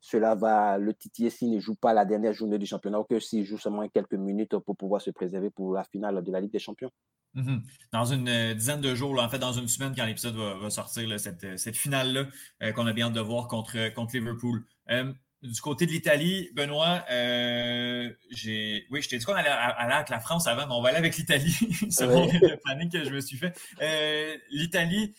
cela 0.00 0.34
va 0.34 0.78
le 0.78 0.92
titiller 0.94 1.30
s'il 1.30 1.52
ne 1.52 1.60
joue 1.60 1.74
pas 1.74 1.92
la 1.92 2.04
dernière 2.04 2.32
journée 2.32 2.58
du 2.58 2.66
championnat 2.66 2.98
ou 3.00 3.04
que 3.04 3.20
s'il 3.20 3.44
joue 3.44 3.58
seulement 3.58 3.86
quelques 3.88 4.14
minutes 4.14 4.56
pour 4.58 4.76
pouvoir 4.76 5.00
se 5.00 5.10
préserver 5.10 5.50
pour 5.50 5.74
la 5.74 5.84
finale 5.84 6.24
de 6.24 6.32
la 6.32 6.40
Ligue 6.40 6.52
des 6.52 6.58
Champions. 6.58 6.90
Mhm. 7.34 7.62
Dans 7.92 8.06
une 8.06 8.28
euh, 8.28 8.54
dizaine 8.54 8.80
de 8.80 8.94
jours, 8.94 9.22
en 9.22 9.28
fait, 9.28 9.38
dans 9.38 9.52
une 9.52 9.68
semaine, 9.68 9.94
quand 9.94 10.04
l'épisode 10.04 10.34
va, 10.34 10.70
sortir, 10.70 11.20
cette, 11.20 11.76
finale-là 11.76 12.26
euh, 12.62 12.72
qu'on 12.72 12.86
a 12.86 12.92
bien 12.92 13.06
hâte 13.06 13.12
de 13.12 13.20
voir 13.20 13.46
contre, 13.46 13.92
contre 13.94 14.16
Liverpool. 14.16 14.64
Euh, 14.90 15.12
du 15.42 15.60
côté 15.60 15.86
de 15.86 15.92
l'Italie, 15.92 16.50
Benoît, 16.54 17.04
j'ai. 18.30 18.86
Oui, 18.90 19.02
je 19.02 19.08
t'ai 19.08 19.18
dit 19.18 19.24
qu'on 19.24 19.34
allait 19.34 19.48
aller 19.48 19.94
avec 19.94 20.08
la 20.08 20.20
France 20.20 20.46
avant, 20.46 20.66
mais 20.66 20.74
on 20.74 20.82
va 20.82 20.90
aller 20.90 20.98
avec 20.98 21.16
l'Italie, 21.16 21.56
selon 21.90 22.26
le 22.26 22.56
planning 22.62 22.90
que 22.90 23.04
je 23.04 23.10
me 23.10 23.20
suis 23.20 23.38
fait. 23.38 23.58
L'Italie, 24.50 25.14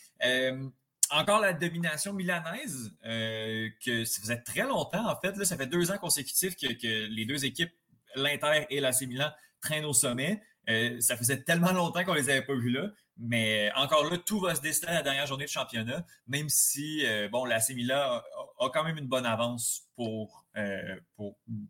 encore 1.10 1.40
la 1.40 1.54
domination 1.54 2.14
milanaise, 2.14 2.96
que 3.04 4.06
ça 4.06 4.22
faisait 4.22 4.42
très 4.42 4.64
longtemps, 4.64 5.10
en 5.10 5.20
fait. 5.20 5.36
Là, 5.38 5.46
ça 5.46 5.58
fait 5.58 5.68
deux 5.68 5.92
ans 5.92 5.98
consécutifs 5.98 6.56
que, 6.56 6.68
que 6.74 7.08
les 7.08 7.26
deux 7.26 7.46
équipes, 7.46 7.72
l'Inter 8.16 8.66
et 8.70 8.80
l'AC 8.80 9.02
Milan, 9.02 9.32
traînent 9.62 9.86
au 9.86 9.94
sommet. 9.94 10.42
Euh, 10.70 11.00
ça 11.00 11.18
faisait 11.18 11.42
tellement 11.42 11.72
longtemps 11.72 12.04
qu'on 12.04 12.14
les 12.14 12.30
avait 12.30 12.44
pas 12.44 12.56
vus 12.56 12.72
là. 12.72 12.90
Mais 13.24 13.72
encore 13.76 14.10
là, 14.10 14.18
tout 14.18 14.40
va 14.40 14.56
se 14.56 14.62
décider 14.62 14.88
à 14.88 14.94
la 14.94 15.04
dernière 15.04 15.28
journée 15.28 15.46
de 15.46 15.50
championnat, 15.50 16.04
même 16.26 16.50
si 16.50 17.06
euh, 17.06 17.30
bon, 17.30 17.46
la 17.46 17.60
Milan 17.70 18.20
a, 18.60 18.70
quand 18.74 18.84
même 18.84 18.98
une 18.98 19.06
bonne 19.06 19.28
avance 19.28 19.88
pour, 19.96 20.44
euh, 20.58 21.00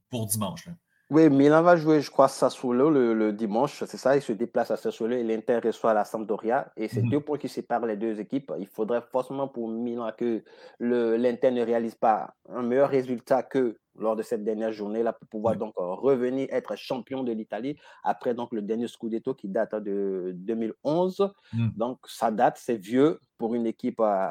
pour, 0.09 0.27
dimanche. 0.27 0.69
Oui, 1.11 1.29
Milan 1.29 1.61
va 1.61 1.75
jouer, 1.75 1.99
je 1.99 2.09
crois, 2.09 2.29
Sassuolo 2.29 2.89
le, 2.89 3.13
le 3.13 3.33
dimanche, 3.33 3.83
c'est 3.83 3.97
ça, 3.97 4.15
il 4.15 4.21
se 4.21 4.31
déplace 4.31 4.71
à 4.71 4.77
Sassuolo 4.77 5.13
et 5.17 5.23
l'Inter 5.23 5.59
reçoit 5.61 5.93
la 5.93 6.05
Sampdoria. 6.05 6.71
Et 6.77 6.87
c'est 6.87 7.01
mhm. 7.01 7.09
deux 7.09 7.19
points 7.19 7.37
qui 7.37 7.49
séparent 7.49 7.85
les 7.85 7.97
deux 7.97 8.21
équipes. 8.21 8.53
Il 8.57 8.65
faudrait 8.65 9.01
forcément 9.11 9.49
pour 9.49 9.67
Milan 9.67 10.09
que 10.17 10.41
l'Inter 10.79 11.51
ne 11.51 11.65
réalise 11.65 11.95
pas 11.95 12.33
un 12.47 12.61
meilleur 12.61 12.89
résultat 12.89 13.43
que 13.43 13.77
lors 13.99 14.15
de 14.15 14.23
cette 14.23 14.45
dernière 14.45 14.71
journée-là 14.71 15.11
pour 15.11 15.27
pouvoir 15.27 15.57
donc 15.57 15.73
euh, 15.77 15.93
revenir 15.95 16.47
être 16.49 16.77
champion 16.77 17.25
de 17.25 17.33
l'Italie 17.33 17.77
après 18.05 18.33
donc 18.33 18.53
le 18.53 18.61
dernier 18.61 18.87
Scudetto 18.87 19.33
qui 19.33 19.49
date 19.49 19.75
de 19.75 20.31
2011. 20.35 21.29
Hmm. 21.51 21.67
Donc 21.75 21.99
ça 22.07 22.31
date, 22.31 22.57
c'est 22.57 22.77
vieux 22.77 23.19
pour 23.37 23.53
une 23.53 23.67
équipe 23.67 23.99
euh, 23.99 24.29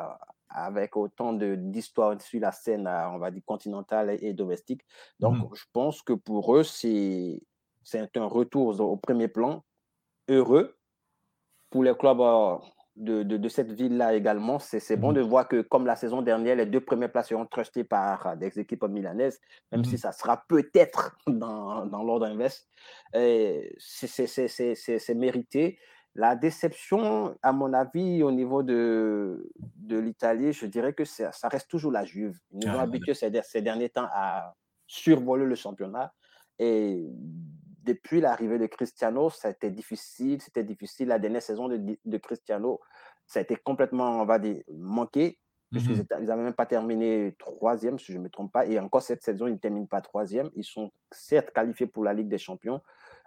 avec 0.51 0.97
autant 0.97 1.33
d'histoire 1.33 2.21
sur 2.21 2.41
la 2.41 2.53
scène, 2.53 2.87
euh, 2.87 3.11
on 3.11 3.19
va 3.19 3.31
dire 3.31 3.43
continentale 3.45 4.19
et, 4.21 4.33
domestique. 4.33 4.83
Donc 5.19 5.37
hmm. 5.37 5.55
je 5.55 5.65
pense 5.73 6.03
que 6.03 6.13
pour 6.13 6.57
eux 6.57 6.65
c'est 6.65 7.41
c'est 7.83 8.17
un 8.17 8.27
retour 8.27 8.79
au 8.81 8.97
premier 8.97 9.29
plan 9.29 9.65
heureux 10.29 10.77
pour 11.71 11.83
les 11.83 11.95
clubs 11.95 12.21
de, 12.97 13.49
cette 13.49 13.73
ville-là 13.73 14.15
également. 14.15 14.59
C'est 14.59 14.97
bon 14.97 15.09
mhm. 15.09 15.15
de 15.15 15.21
voir 15.21 15.49
que, 15.49 15.63
comme 15.63 15.87
la 15.87 15.97
saison 15.97 16.23
dernière, 16.23 16.57
les 16.57 16.67
deux 16.67 16.81
premières 16.81 17.11
places 17.11 17.29
seront 17.29 17.47
trustées 17.47 17.85
par 17.85 18.37
des 18.37 18.59
équipes 18.59 18.85
milanaises, 18.85 19.41
même 19.73 19.85
si 19.85 19.93
mhm. 19.93 19.99
ça 19.99 20.13
sera 20.13 20.45
peut-être 20.49 21.17
dans, 21.27 21.87
dans 21.87 22.03
l'ordre 22.03 22.27
inverse. 22.27 22.69
C'est 23.79 25.15
mérité. 25.15 25.79
La 26.15 26.35
déception, 26.35 27.37
à 27.43 27.53
mon 27.53 27.73
avis, 27.73 28.23
au 28.23 28.33
niveau 28.33 28.63
de, 28.63 29.49
de 29.77 29.99
l'Italie, 29.99 30.53
je 30.53 30.67
dirais 30.67 30.93
que 30.93 31.05
ça, 31.05 31.31
reste 31.45 31.71
toujours 31.71 31.93
la 31.93 32.05
Juve. 32.05 32.39
Ils 32.51 32.67
nous 32.67 32.75
ont 32.75 32.81
habitués 32.81 33.15
ces, 33.15 33.31
ces 33.45 33.63
derniers 33.63 33.91
temps 33.91 34.09
à 34.13 34.55
survoler 34.87 35.45
le 35.45 35.55
championnat. 35.55 36.13
Et 36.59 37.07
depuis 37.85 38.21
l'arrivée 38.21 38.59
de 38.59 38.67
Cristiano, 38.67 39.31
ça 39.31 39.49
a 39.49 39.51
été 39.53 39.71
difficile. 39.71 40.41
C'était 40.43 40.65
difficile. 40.65 41.09
La 41.09 41.19
dernière 41.19 41.43
saison 41.43 41.69
de, 41.69 42.19
Cristiano, 42.19 42.81
ça 43.27 43.39
a 43.39 43.43
été 43.43 43.57
complètement, 43.57 44.21
on 44.21 44.25
va 44.25 44.39
dire, 44.39 44.63
manqué. 44.73 45.39
Puisqu'ils 45.71 46.05
n'avaient 46.11 46.35
mhm. 46.35 46.43
même 46.43 46.55
pas 46.55 46.67
terminé 46.67 47.37
troisième, 47.39 47.97
si 48.01 48.13
je 48.13 48.19
ne 48.19 48.25
me 48.25 48.29
trompe 48.29 48.51
pas. 48.53 48.67
Et 48.67 48.81
encore 48.81 49.03
cette 49.03 49.23
saison, 49.23 49.47
ils 49.47 49.53
ne 49.53 49.59
terminent 49.59 49.87
pas 49.87 50.01
troisième. 50.01 50.51
Ils 50.57 50.65
sont 50.65 50.91
certes 51.13 51.53
qualifiés 51.53 51.87
pour 51.87 52.03
la 52.03 52.13
Ligue 52.13 52.29
des 52.29 52.39
Champions, 52.39 52.81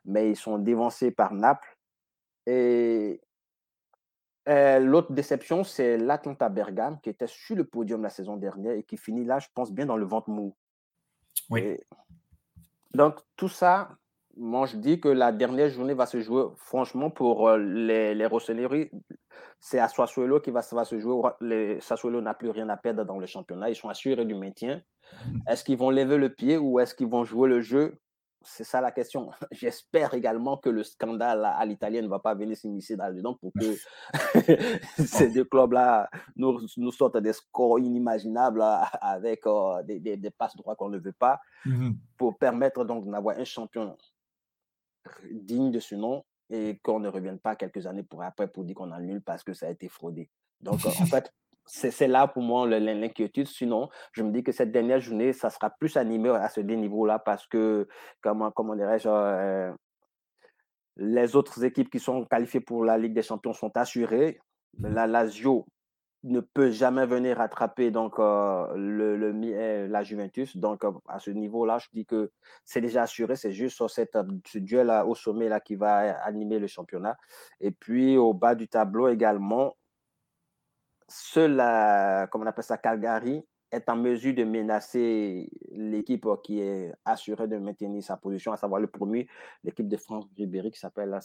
mais 0.03 0.29
ils 0.29 0.35
sont 0.35 0.57
dévancés 0.57 1.11
par 1.11 1.33
Naples. 1.33 1.77
Et 2.45 3.21
euh, 4.49 4.79
l'autre 4.79 5.13
déception, 5.13 5.63
c'est 5.63 5.97
l'Atlanta 5.97 6.49
Bergame, 6.49 6.99
qui 7.01 7.09
était 7.09 7.27
sur 7.27 7.55
le 7.55 7.63
podium 7.63 8.01
la 8.03 8.09
saison 8.09 8.37
dernière 8.37 8.73
et 8.73 8.83
qui 8.83 8.97
finit 8.97 9.25
là, 9.25 9.39
je 9.39 9.47
pense, 9.53 9.71
bien 9.71 9.85
dans 9.85 9.97
le 9.97 10.05
ventre 10.05 10.29
mou. 10.29 10.55
Oui. 11.49 11.77
donc, 12.93 13.19
tout 13.35 13.49
ça, 13.49 13.89
moi, 14.35 14.65
je 14.65 14.77
dis 14.77 14.99
que 14.99 15.09
la 15.09 15.31
dernière 15.31 15.69
journée 15.69 15.93
va 15.93 16.05
se 16.05 16.19
jouer, 16.19 16.45
franchement, 16.55 17.09
pour 17.09 17.47
euh, 17.47 17.57
les, 17.57 18.15
les 18.15 18.27
c'est 19.59 19.79
à 19.79 19.87
Sassuolo 19.87 20.41
qui 20.41 20.51
va, 20.51 20.61
va 20.71 20.83
se 20.83 20.99
jouer. 20.99 21.29
Les, 21.39 21.79
Sassuolo 21.79 22.19
n'a 22.19 22.33
plus 22.33 22.49
rien 22.49 22.67
à 22.67 22.75
perdre 22.75 23.05
dans 23.05 23.17
le 23.17 23.25
championnat. 23.25 23.69
Ils 23.69 23.75
sont 23.75 23.87
assurés 23.87 24.25
du 24.25 24.35
maintien. 24.35 24.81
Est-ce 25.47 25.63
qu'ils 25.63 25.77
vont 25.77 25.89
lever 25.89 26.17
le 26.17 26.29
pied 26.29 26.57
ou 26.57 26.81
est-ce 26.81 26.93
qu'ils 26.93 27.07
vont 27.07 27.23
jouer 27.23 27.47
le 27.47 27.61
jeu? 27.61 27.97
C'est 28.43 28.63
ça 28.63 28.81
la 28.81 28.91
question. 28.91 29.31
J'espère 29.51 30.13
également 30.13 30.57
que 30.57 30.69
le 30.69 30.83
scandale 30.83 31.45
à, 31.45 31.65
l'italienne 31.65 32.05
ne 32.05 32.09
va 32.09 32.19
pas 32.19 32.35
venir 32.35 32.57
s'immiscer 32.57 32.95
là-dedans 32.95 33.35
pour 33.35 33.51
que 33.53 33.75
ces 35.05 35.29
deux 35.29 35.45
clubs-là 35.45 36.09
nous, 36.35 36.59
nous, 36.77 36.91
sortent 36.91 37.17
des 37.17 37.33
scores 37.33 37.79
inimaginables 37.79 38.63
avec 39.01 39.45
euh, 39.47 39.81
des, 39.83 39.99
des, 39.99 40.31
passes 40.31 40.55
droits 40.55 40.75
qu'on 40.75 40.89
ne 40.89 40.99
veut 40.99 41.13
pas 41.13 41.39
mm-hmm. 41.65 41.95
pour 42.17 42.37
permettre 42.37 42.83
donc 42.83 43.09
d'avoir 43.09 43.37
un 43.37 43.45
champion 43.45 43.97
digne 45.31 45.71
de 45.71 45.79
ce 45.79 45.95
nom 45.95 46.23
et 46.49 46.79
qu'on 46.83 46.99
ne 46.99 47.09
revienne 47.09 47.39
pas 47.39 47.55
quelques 47.55 47.87
années 47.87 48.03
pour 48.03 48.23
après 48.23 48.47
pour 48.47 48.63
dire 48.63 48.75
qu'on 48.75 48.91
annule 48.91 49.21
parce 49.21 49.43
que 49.43 49.53
ça 49.53 49.67
a 49.67 49.69
été 49.69 49.89
fraudé. 49.89 50.29
Donc, 50.61 50.85
en 50.85 51.05
fait, 51.05 51.33
c'est 51.65 52.07
là 52.07 52.27
pour 52.27 52.43
moi 52.43 52.67
l'inquiétude. 52.67 53.47
Sinon, 53.47 53.89
je 54.11 54.23
me 54.23 54.31
dis 54.31 54.43
que 54.43 54.51
cette 54.51 54.71
dernière 54.71 54.99
journée, 54.99 55.33
ça 55.33 55.49
sera 55.49 55.69
plus 55.69 55.97
animé 55.97 56.29
à 56.29 56.49
ce 56.49 56.61
niveau-là 56.61 57.19
parce 57.19 57.47
que, 57.47 57.87
comment, 58.21 58.51
comment 58.51 58.75
dirais-je, 58.75 59.09
euh, 59.09 59.71
les 60.97 61.35
autres 61.35 61.63
équipes 61.63 61.89
qui 61.89 61.99
sont 61.99 62.25
qualifiées 62.25 62.59
pour 62.59 62.83
la 62.83 62.97
Ligue 62.97 63.13
des 63.13 63.21
Champions 63.21 63.53
sont 63.53 63.75
assurées. 63.77 64.39
La 64.79 65.07
Lazio 65.07 65.65
ne 66.23 66.39
peut 66.39 66.71
jamais 66.71 67.05
venir 67.05 67.37
rattraper 67.37 67.91
donc 67.91 68.17
euh, 68.17 68.67
le, 68.75 69.33
euh, 69.33 69.87
la 69.87 70.03
Juventus. 70.03 70.55
Donc 70.55 70.83
à 71.07 71.19
ce 71.19 71.31
niveau-là, 71.31 71.79
je 71.79 71.87
dis 71.93 72.05
que 72.05 72.31
c'est 72.63 72.81
déjà 72.81 73.03
assuré. 73.03 73.35
C'est 73.35 73.51
juste 73.51 73.75
sur 73.75 73.89
cette, 73.89 74.17
ce 74.45 74.59
duel 74.59 74.89
au 75.05 75.15
sommet 75.15 75.49
là 75.49 75.59
qui 75.59 75.75
va 75.75 76.17
animer 76.23 76.59
le 76.59 76.67
championnat. 76.67 77.17
Et 77.59 77.71
puis 77.71 78.17
au 78.17 78.33
bas 78.33 78.55
du 78.55 78.67
tableau 78.67 79.07
également, 79.09 79.75
seul, 81.13 81.57
comme 82.29 82.41
on 82.43 82.45
appelle 82.45 82.63
ça, 82.63 82.77
Calgary 82.77 83.43
est 83.71 83.89
en 83.89 83.95
mesure 83.95 84.33
de 84.35 84.43
menacer 84.43 85.49
l'équipe 85.71 86.27
qui 86.43 86.59
est 86.61 86.93
assurée 87.05 87.47
de 87.47 87.57
maintenir 87.57 88.03
sa 88.03 88.17
position, 88.17 88.51
à 88.53 88.57
savoir 88.57 88.79
le 88.79 88.87
premier, 88.87 89.27
l'équipe 89.63 89.87
de 89.87 89.97
France 89.97 90.25
Ribéry 90.37 90.71
qui 90.71 90.79
s'appelle 90.79 91.17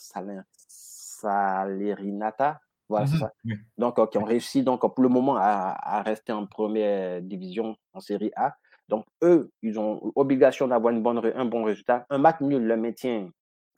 Salerinata. 1.16 2.60
Voilà, 2.88 3.04
mmh 3.04 3.18
ça. 3.18 3.32
Donc, 3.76 3.98
euh, 3.98 4.06
qui 4.06 4.16
ont 4.16 4.24
réussi 4.24 4.62
donc, 4.62 4.80
pour 4.80 5.02
le 5.02 5.10
moment 5.10 5.36
à, 5.36 6.02
rester 6.02 6.32
en 6.32 6.46
première 6.46 7.20
division 7.20 7.76
en 7.92 8.00
série 8.00 8.32
A. 8.34 8.56
Donc, 8.88 9.04
eux, 9.22 9.50
ils 9.60 9.78
ont 9.78 10.10
obligation 10.14 10.66
d'avoir 10.68 10.94
un 10.94 11.44
bon 11.44 11.64
résultat. 11.64 12.06
Un 12.08 12.16
match 12.16 12.40
nul 12.40 12.62
le 12.62 12.76
maintient, 12.78 13.28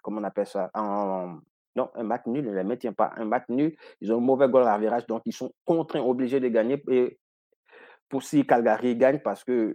comment 0.00 0.20
on 0.20 0.24
appelle 0.24 0.46
ça 0.46 0.70
en, 0.74 1.38
Non, 1.81 1.91
un 1.95 2.03
match 2.03 2.26
nul 2.26 2.45
ne 2.45 2.53
le 2.53 2.62
maintient 2.62 2.93
pas. 2.93 3.12
Un 3.16 3.24
match 3.24 3.45
nul, 3.49 3.74
ils 4.03 4.12
ont 4.12 4.18
un 4.18 4.20
mauvais 4.20 4.49
goal 4.51 4.66
à 4.66 4.76
virage, 4.78 5.07
donc 5.07 5.22
ils 5.24 5.33
sont 5.33 5.51
contraints, 5.64 6.03
obligés 6.03 6.39
de 6.39 6.49
gagner. 6.49 6.83
Et 6.91 7.18
pour 8.11 8.22
si 8.22 8.47
Calgary 8.47 8.97
gagne, 8.97 9.20
parce 9.20 9.45
que 9.45 9.74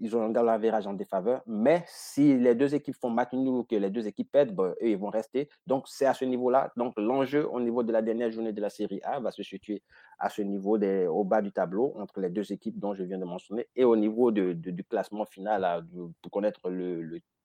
ils 0.00 0.16
ont 0.16 0.22
un 0.22 0.32
gars 0.32 0.58
virage 0.58 0.88
en 0.88 0.94
défaveur. 0.94 1.42
Mais 1.46 1.84
si 1.86 2.36
les 2.36 2.56
deux 2.56 2.74
équipes 2.74 2.96
font 3.00 3.10
match 3.10 3.32
nul 3.32 3.48
ou 3.48 3.62
que 3.62 3.76
les 3.76 3.88
deux 3.88 4.04
équipes 4.08 4.32
perdent, 4.32 4.50
ben, 4.50 4.74
eux, 4.82 4.88
ils 4.88 4.98
vont 4.98 5.10
rester. 5.10 5.48
Donc, 5.64 5.86
c'est 5.86 6.06
à 6.06 6.14
ce 6.14 6.24
niveau-là. 6.24 6.72
Donc, 6.76 6.94
l'enjeu 6.96 7.48
au 7.48 7.60
niveau 7.60 7.84
de 7.84 7.92
la 7.92 8.02
dernière 8.02 8.32
journée 8.32 8.52
de 8.52 8.60
la 8.60 8.70
Série 8.70 9.00
A 9.04 9.20
va 9.20 9.30
se 9.30 9.44
situer 9.44 9.82
à 10.18 10.28
ce 10.28 10.42
niveau, 10.42 10.76
des, 10.76 11.06
au 11.06 11.22
bas 11.22 11.40
du 11.40 11.52
tableau, 11.52 11.94
entre 11.96 12.20
les 12.20 12.30
deux 12.30 12.52
équipes 12.52 12.80
dont 12.80 12.94
je 12.94 13.04
viens 13.04 13.18
de 13.18 13.24
mentionner, 13.24 13.68
et 13.76 13.84
au 13.84 13.94
niveau 13.94 14.32
de, 14.32 14.52
du 14.52 14.82
classement 14.82 15.24
final, 15.24 15.86
pour 16.20 16.32
connaître 16.32 16.68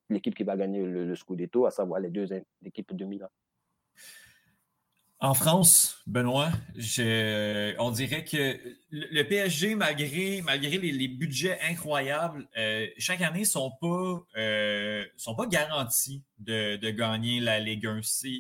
l'équipe 0.09 0.33
qui 0.33 0.43
va 0.43 0.57
gagner 0.57 0.83
le, 0.83 1.05
le 1.05 1.15
Scudetto, 1.15 1.67
à 1.67 1.71
savoir 1.71 1.99
les 1.99 2.09
deux 2.09 2.27
équipes 2.65 2.95
de 2.95 3.05
Milan. 3.05 3.29
En 5.21 5.33
France, 5.33 6.01
Benoît, 6.07 6.49
on 7.77 7.91
dirait 7.91 8.23
que 8.23 8.57
le 8.89 9.23
PSG, 9.23 9.75
malgré, 9.75 10.41
malgré 10.41 10.77
les, 10.77 11.09
budgets 11.09 11.59
incroyables, 11.69 12.47
euh, 12.57 12.87
chaque 12.97 13.19
année 13.21 13.41
ne 13.41 13.45
sont, 13.45 13.69
pas, 13.81 14.23
euh, 14.37 15.05
sont 15.17 15.35
pas 15.35 15.45
garantis 15.45 16.23
de, 16.37 16.77
gagner 16.91 17.41
la 17.41 17.59
Ligue 17.59 17.85
1. 17.85 17.99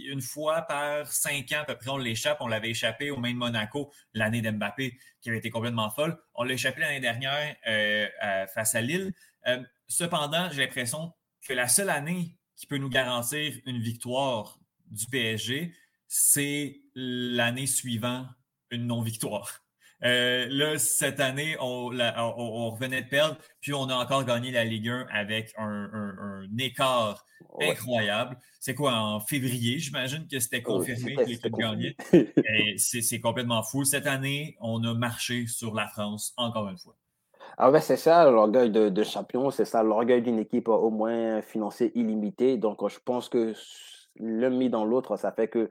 Une 0.09 0.21
fois 0.21 0.61
par 0.61 1.11
cinq 1.11 1.51
ans, 1.51 1.63
à 1.63 1.65
peu 1.65 1.75
près, 1.75 1.89
on 1.89 1.97
l'échappe. 1.97 2.37
On 2.39 2.47
l'avait 2.47 2.69
échappé 2.69 3.11
au 3.11 3.17
main 3.17 3.33
de 3.33 3.37
Monaco 3.37 3.91
l'année 4.13 4.41
d'Mbappé, 4.41 4.97
qui 5.19 5.27
avait 5.27 5.39
été 5.39 5.49
complètement 5.49 5.89
folle. 5.89 6.17
On 6.33 6.43
l'a 6.43 6.53
échappé 6.53 6.79
l'année 6.79 7.01
dernière 7.01 7.57
euh, 7.67 8.07
face 8.53 8.73
à 8.75 8.79
Lille. 8.79 9.11
cependant, 9.89 10.49
j'ai 10.49 10.61
l'impression 10.61 11.11
que 11.45 11.51
la 11.51 11.67
seule 11.67 11.89
année 11.89 12.37
qui 12.55 12.67
peut 12.67 12.77
nous 12.77 12.89
garantir 12.89 13.53
une 13.65 13.81
victoire 13.81 14.59
du 14.89 15.07
PSG, 15.07 15.73
c'est 16.09 16.81
l'année 16.95 17.67
suivante 17.67 18.27
une 18.71 18.87
non-victoire. 18.87 19.61
Euh, 20.03 20.47
là, 20.49 20.77
cette 20.79 21.19
année, 21.19 21.55
on, 21.59 21.89
revenait 22.71 23.03
de 23.03 23.09
perdre, 23.09 23.37
puis 23.61 23.73
on 23.73 23.83
a 23.89 23.95
encore 23.95 24.23
gagné 24.23 24.51
la 24.51 24.63
Ligue 24.63 24.89
1 24.89 25.07
avec 25.11 25.53
un, 25.57 26.47
écart 26.57 27.25
incroyable. 27.61 28.37
C'est 28.59 28.73
quoi, 28.73 28.93
en 28.93 29.19
février, 29.19 29.79
j'imagine 29.79 30.27
que 30.27 30.39
c'était 30.39 30.61
confirmé 30.61 31.15
que 31.15 31.23
l'équipe 31.23 31.53
gagnait? 31.53 31.95
C'est 32.77 33.19
complètement 33.19 33.61
fou. 33.63 33.83
Cette 33.83 34.07
année, 34.07 34.57
on 34.61 34.83
a 34.83 34.93
marché 34.93 35.47
sur 35.47 35.75
la 35.75 35.87
France 35.87 36.33
encore 36.37 36.69
une 36.69 36.77
fois. 36.77 36.95
Ah 37.57 37.71
ouais, 37.71 37.81
c'est 37.81 37.97
ça 37.97 38.29
l'orgueil 38.29 38.69
de, 38.69 39.03
champion, 39.03 39.51
c'est 39.51 39.65
ça 39.65 39.83
l'orgueil 39.83 40.21
d'une 40.21 40.39
équipe 40.39 40.69
au 40.69 40.89
moins 40.89 41.41
financée 41.41 41.91
illimitée. 41.93 42.57
Donc, 42.57 42.87
je 42.87 42.99
pense 43.03 43.27
que 43.27 43.53
l'un 44.19 44.49
mis 44.49 44.69
dans 44.69 44.85
l'autre, 44.85 45.17
ça 45.17 45.31
fait 45.31 45.47
que 45.47 45.69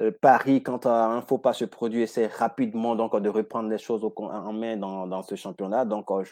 euh, 0.00 0.10
Paris, 0.20 0.62
quand 0.62 0.86
un 0.86 1.20
faux 1.22 1.38
pas 1.38 1.52
se 1.52 1.64
produit, 1.64 2.02
essaie 2.02 2.26
rapidement 2.26 2.96
donc, 2.96 3.18
de 3.20 3.28
reprendre 3.28 3.68
les 3.68 3.78
choses 3.78 4.08
en 4.16 4.52
main 4.52 4.76
dans, 4.76 5.22
ce 5.22 5.34
championnat. 5.34 5.84
Donc, 5.84 6.10
euh, 6.10 6.24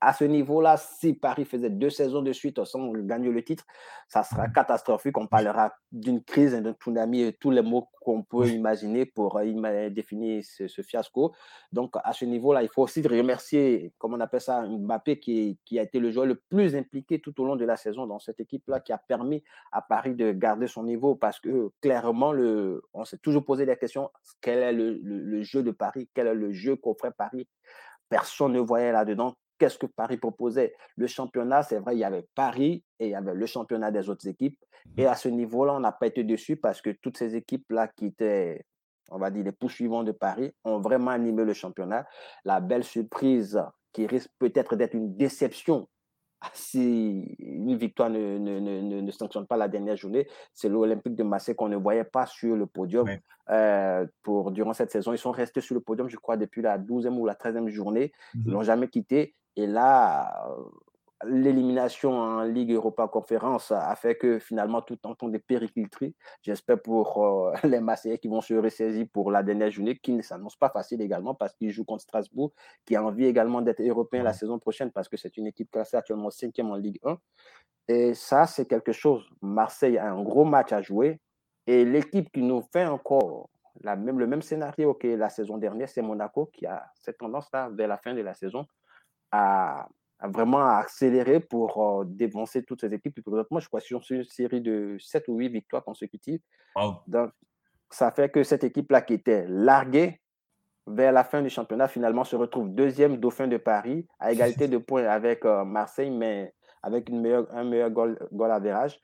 à 0.00 0.14
ce 0.14 0.24
niveau-là, 0.24 0.78
si 0.78 1.12
Paris 1.12 1.44
faisait 1.44 1.68
deux 1.68 1.90
saisons 1.90 2.22
de 2.22 2.32
suite 2.32 2.64
sans 2.64 2.90
gagner 2.92 3.30
le 3.30 3.44
titre, 3.44 3.66
ça 4.08 4.22
sera 4.22 4.48
catastrophique. 4.48 5.18
On 5.18 5.26
parlera 5.26 5.74
d'une 5.92 6.22
crise, 6.24 6.54
d'un 6.54 6.72
tsunami, 6.72 7.22
et 7.22 7.32
tous 7.34 7.50
les 7.50 7.60
mots 7.60 7.88
qu'on 8.00 8.22
peut 8.22 8.48
imaginer 8.48 9.04
pour 9.04 9.38
euh, 9.38 9.90
définir 9.90 10.42
ce, 10.42 10.82
fiasco. 10.82 11.34
Donc, 11.70 11.94
à 12.02 12.14
ce 12.14 12.24
niveau-là, 12.24 12.62
il 12.62 12.70
faut 12.70 12.82
aussi 12.82 13.02
remercier, 13.06 13.92
comme 13.98 14.14
on 14.14 14.20
appelle 14.20 14.40
ça, 14.40 14.62
Mbappé, 14.66 15.18
qui, 15.18 15.58
qui 15.66 15.78
a 15.78 15.82
été 15.82 15.98
le 15.98 16.10
joueur 16.10 16.24
le 16.24 16.36
plus 16.36 16.74
impliqué 16.74 17.20
tout 17.20 17.38
au 17.40 17.44
long 17.44 17.56
de 17.56 17.66
la 17.66 17.76
saison 17.76 18.06
dans 18.06 18.18
cette 18.18 18.40
équipe-là, 18.40 18.80
qui 18.80 18.92
a 18.92 18.98
permis 18.98 19.44
à 19.70 19.82
Paris 19.82 20.14
de 20.14 20.32
garder 20.32 20.66
son 20.66 20.84
niveau 20.84 21.14
parce 21.14 21.40
que 21.40 21.70
clairement, 21.82 22.32
le, 22.32 22.82
on 22.94 23.04
s'est 23.04 23.18
toujours 23.18 23.44
posé 23.44 23.66
la 23.66 23.76
question 23.76 24.10
quel 24.40 24.58
est 24.60 24.72
le, 24.72 24.98
le 25.02 25.42
jeu 25.42 25.62
de 25.62 25.70
Paris, 25.70 26.08
quel 26.14 26.26
est 26.26 26.34
le 26.34 26.52
jeu 26.52 26.76
qu'offrait 26.76 27.12
Paris? 27.12 27.46
Personne 28.08 28.52
ne 28.52 28.60
voyait 28.60 28.92
là-dedans 28.92 29.36
qu'est-ce 29.60 29.78
que 29.78 29.86
Paris 29.86 30.16
proposait? 30.16 30.74
Le 30.96 31.06
championnat, 31.06 31.62
c'est 31.62 31.78
vrai, 31.78 31.94
il 31.94 31.98
y 31.98 32.04
avait 32.04 32.26
Paris 32.34 32.82
et 32.98 33.06
il 33.06 33.10
y 33.10 33.14
avait 33.14 33.34
le 33.34 33.46
championnat 33.46 33.90
des 33.90 34.08
autres 34.08 34.26
équipes. 34.26 34.58
Et 34.96 35.06
à 35.06 35.14
ce 35.14 35.28
niveau-là, 35.28 35.74
on 35.74 35.80
n'a 35.80 35.92
pas 35.92 36.06
été 36.06 36.24
dessus 36.24 36.56
parce 36.56 36.80
que 36.80 36.90
toutes 36.90 37.18
ces 37.18 37.36
équipes-là 37.36 37.88
qui 37.88 38.06
étaient, 38.06 38.64
on 39.10 39.18
va 39.18 39.30
dire, 39.30 39.44
les 39.44 39.52
poursuivants 39.52 40.02
de 40.02 40.12
Paris 40.12 40.52
ont 40.64 40.80
vraiment 40.80 41.10
animé 41.10 41.44
le 41.44 41.52
championnat. 41.52 42.06
La 42.44 42.60
belle 42.60 42.84
surprise 42.84 43.62
qui 43.92 44.06
risque 44.06 44.30
peut-être 44.38 44.76
d'être 44.76 44.94
une 44.94 45.14
déception 45.16 45.86
si 46.54 47.36
une 47.38 47.76
victoire 47.76 48.10
ne, 48.10 48.38
ne, 48.38 48.58
ne, 48.60 49.00
ne, 49.00 49.10
sanctionne 49.10 49.46
pas 49.46 49.56
la 49.56 49.68
dernière 49.68 49.96
journée, 49.96 50.26
c'est 50.54 50.68
l'Olympique 50.68 51.14
de 51.14 51.22
Marseille 51.22 51.54
qu'on 51.54 51.68
ne 51.68 51.76
voyait 51.76 52.04
pas 52.04 52.26
sur 52.26 52.56
le 52.56 52.66
podium 52.66 53.06
euh, 53.50 54.06
pour, 54.22 54.50
durant 54.50 54.72
cette 54.72 54.90
saison. 54.90 55.12
Ils 55.12 55.18
sont 55.18 55.32
restés 55.32 55.60
sur 55.60 55.74
le 55.74 55.80
podium, 55.80 56.08
je 56.08 56.16
crois, 56.16 56.36
depuis 56.36 56.62
la 56.62 56.78
12e 56.78 57.18
ou 57.18 57.26
la 57.26 57.34
13e 57.34 57.68
journée. 57.68 58.12
Ils 58.34 58.46
ne 58.46 58.52
l'ont 58.52 58.62
jamais 58.62 58.88
quitté. 58.88 59.34
Et 59.56 59.66
là, 59.66 60.46
l'élimination 61.26 62.12
en 62.12 62.42
Ligue 62.42 62.72
Europa 62.72 63.06
Conférence 63.08 63.72
a 63.72 63.94
fait 63.94 64.16
que 64.16 64.38
finalement 64.38 64.80
tout 64.80 64.98
en 65.04 65.14
temps 65.14 65.28
de 65.28 65.38
péricliterie. 65.38 66.14
J'espère 66.42 66.80
pour 66.80 67.22
euh, 67.22 67.52
les 67.64 67.80
Marseillais 67.80 68.18
qui 68.18 68.28
vont 68.28 68.40
se 68.40 68.54
ressaisir 68.54 69.06
pour 69.12 69.30
la 69.30 69.42
dernière 69.42 69.70
journée, 69.70 69.96
qui 69.96 70.12
ne 70.12 70.22
s'annonce 70.22 70.56
pas 70.56 70.70
facile 70.70 71.02
également 71.02 71.34
parce 71.34 71.54
qu'ils 71.54 71.70
jouent 71.70 71.84
contre 71.84 72.02
Strasbourg, 72.02 72.52
qui 72.86 72.96
a 72.96 73.04
envie 73.04 73.26
également 73.26 73.60
d'être 73.60 73.80
européen 73.80 74.22
la 74.22 74.32
saison 74.32 74.58
prochaine 74.58 74.90
parce 74.90 75.08
que 75.08 75.16
c'est 75.16 75.36
une 75.36 75.46
équipe 75.46 75.70
classée 75.70 75.96
actuellement 75.96 76.30
cinquième 76.30 76.70
en 76.70 76.76
Ligue 76.76 76.98
1. 77.04 77.18
Et 77.88 78.14
ça, 78.14 78.46
c'est 78.46 78.66
quelque 78.66 78.92
chose. 78.92 79.28
Marseille 79.42 79.98
a 79.98 80.10
un 80.10 80.22
gros 80.22 80.44
match 80.44 80.72
à 80.72 80.80
jouer. 80.80 81.20
Et 81.66 81.84
l'équipe 81.84 82.30
qui 82.32 82.42
nous 82.42 82.62
fait 82.72 82.86
encore 82.86 83.50
la 83.82 83.94
même, 83.94 84.18
le 84.18 84.26
même 84.26 84.42
scénario 84.42 84.94
que 84.94 85.08
la 85.08 85.28
saison 85.28 85.58
dernière, 85.58 85.88
c'est 85.88 86.02
Monaco 86.02 86.46
qui 86.46 86.66
a 86.66 86.90
cette 86.94 87.18
tendance-là 87.18 87.68
vers 87.70 87.88
la 87.88 87.98
fin 87.98 88.14
de 88.14 88.22
la 88.22 88.34
saison 88.34 88.66
à, 89.32 89.88
vraiment 90.22 90.66
accélérer 90.66 91.40
pour 91.40 92.00
euh, 92.00 92.04
dévancer 92.04 92.62
toutes 92.62 92.82
ces 92.82 92.92
équipes. 92.92 93.18
Moi, 93.50 93.60
je 93.60 93.68
crois 93.68 93.80
sur 93.80 94.02
une 94.10 94.24
série 94.24 94.60
de 94.60 94.96
7 95.00 95.28
ou 95.28 95.36
8 95.38 95.48
victoires 95.48 95.82
consécutives. 95.82 96.40
Donc, 97.06 97.30
ça 97.90 98.10
fait 98.12 98.30
que 98.30 98.42
cette 98.42 98.62
équipe-là 98.62 99.00
qui 99.00 99.14
était 99.14 99.46
larguée 99.48 100.20
vers 100.86 101.12
la 101.12 101.24
fin 101.24 101.42
du 101.42 101.48
championnat, 101.48 101.88
finalement, 101.88 102.24
se 102.24 102.36
retrouve 102.36 102.68
deuxième 102.74 103.16
dauphin 103.16 103.46
de 103.46 103.56
Paris, 103.56 104.06
à 104.18 104.32
égalité 104.32 104.68
de 104.68 104.78
points 104.78 105.04
avec 105.04 105.44
euh, 105.44 105.64
Marseille, 105.64 106.10
mais 106.10 106.54
avec 106.82 107.08
une 107.08 107.20
meilleure, 107.20 107.46
un 107.52 107.64
meilleur 107.64 107.90
goal, 107.90 108.18
goal 108.32 108.50
average. 108.50 109.00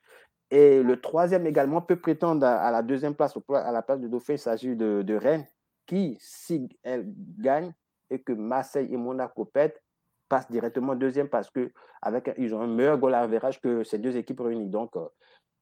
Et 0.51 0.83
le 0.83 1.01
troisième 1.01 1.47
également 1.47 1.83
peut 1.83 1.97
prétendre 1.97 2.47
à, 2.47 2.71
la 2.71 2.83
deuxième 2.83 3.15
place, 3.15 3.37
à 3.53 3.73
la 3.73 3.83
place 3.83 4.01
du 4.01 4.09
dauphin. 4.09 4.35
Il 4.35 4.39
s'agit 4.39 4.77
de, 4.77 5.03
de 5.03 5.15
Rennes, 5.15 5.47
qui, 5.87 6.17
si 6.21 6.69
elle 6.83 7.13
gagne 7.39 7.73
et 8.11 8.23
que 8.23 8.33
Marseille 8.33 8.89
et 8.93 8.97
Monaco 8.97 9.45
pètent, 9.45 9.83
passe 10.29 10.51
directement 10.51 10.95
deuxième 10.95 11.29
parce 11.29 11.51
que 11.51 11.73
avec 12.03 12.33
ils 12.39 12.55
ont 12.55 12.61
un 12.61 12.67
meilleur 12.67 12.99
goal 12.99 13.15
average 13.15 13.61
que 13.61 13.85
ces 13.85 13.99
deux 13.99 14.17
équipes 14.17 14.41
réunies. 14.41 14.69
Donc, 14.69 14.97
euh, 14.97 15.09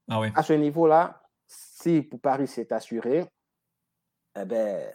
ah 0.09 0.21
à 0.35 0.43
ce 0.43 0.53
niveau-là, 0.53 1.23
si 1.47 2.03
pour 2.03 2.21
Paris 2.21 2.47
c'est 2.47 2.73
assuré, 2.73 3.27
eh 4.37 4.45
ben, 4.45 4.93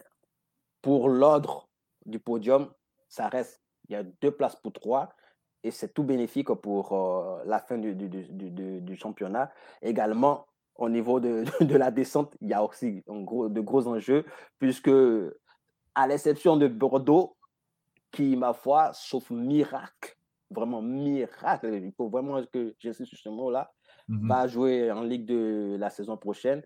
pour 0.82 1.08
l'ordre 1.08 1.68
du 2.04 2.18
podium, 2.18 2.70
ça 3.08 3.28
reste, 3.28 3.60
il 3.88 3.92
y 3.92 3.96
a 3.96 4.02
deux 4.02 4.30
places 4.30 4.56
pour 4.56 4.72
trois 4.72 5.14
et 5.62 5.70
c'est 5.70 5.92
tout 5.92 6.04
bénéfique 6.04 6.48
pour 6.54 6.92
euh, 6.92 7.42
la 7.44 7.58
fin 7.58 7.76
du, 7.78 7.94
du, 7.94 8.08
du, 8.08 8.80
du, 8.80 8.96
championnat. 8.96 9.52
Également, 9.82 10.46
au 10.76 10.88
niveau 10.88 11.20
de, 11.20 11.44
de, 11.64 11.76
la 11.76 11.90
descente, 11.90 12.34
il 12.40 12.48
y 12.48 12.54
a 12.54 12.64
aussi 12.64 13.02
gros, 13.06 13.48
de 13.48 13.60
gros 13.60 13.86
enjeux 13.86 14.24
puisque, 14.58 14.90
à 15.94 16.06
l'exception 16.06 16.56
de 16.56 16.66
Bordeaux, 16.66 17.36
qui, 18.10 18.36
ma 18.36 18.52
foi, 18.52 18.90
sauf 18.92 19.30
miracle, 19.30 20.16
vraiment 20.50 20.82
miracle, 20.82 21.74
il 21.74 21.92
faut 21.92 22.08
vraiment 22.08 22.42
que 22.52 22.74
j'insiste 22.78 23.10
sur 23.10 23.18
ce 23.18 23.28
mot-là, 23.28 23.72
mmh 24.08 24.28
va 24.28 24.46
jouer 24.48 24.90
en 24.90 25.02
Ligue 25.02 25.24
de 25.24 25.76
la 25.78 25.90
saison 25.90 26.16
prochaine. 26.16 26.62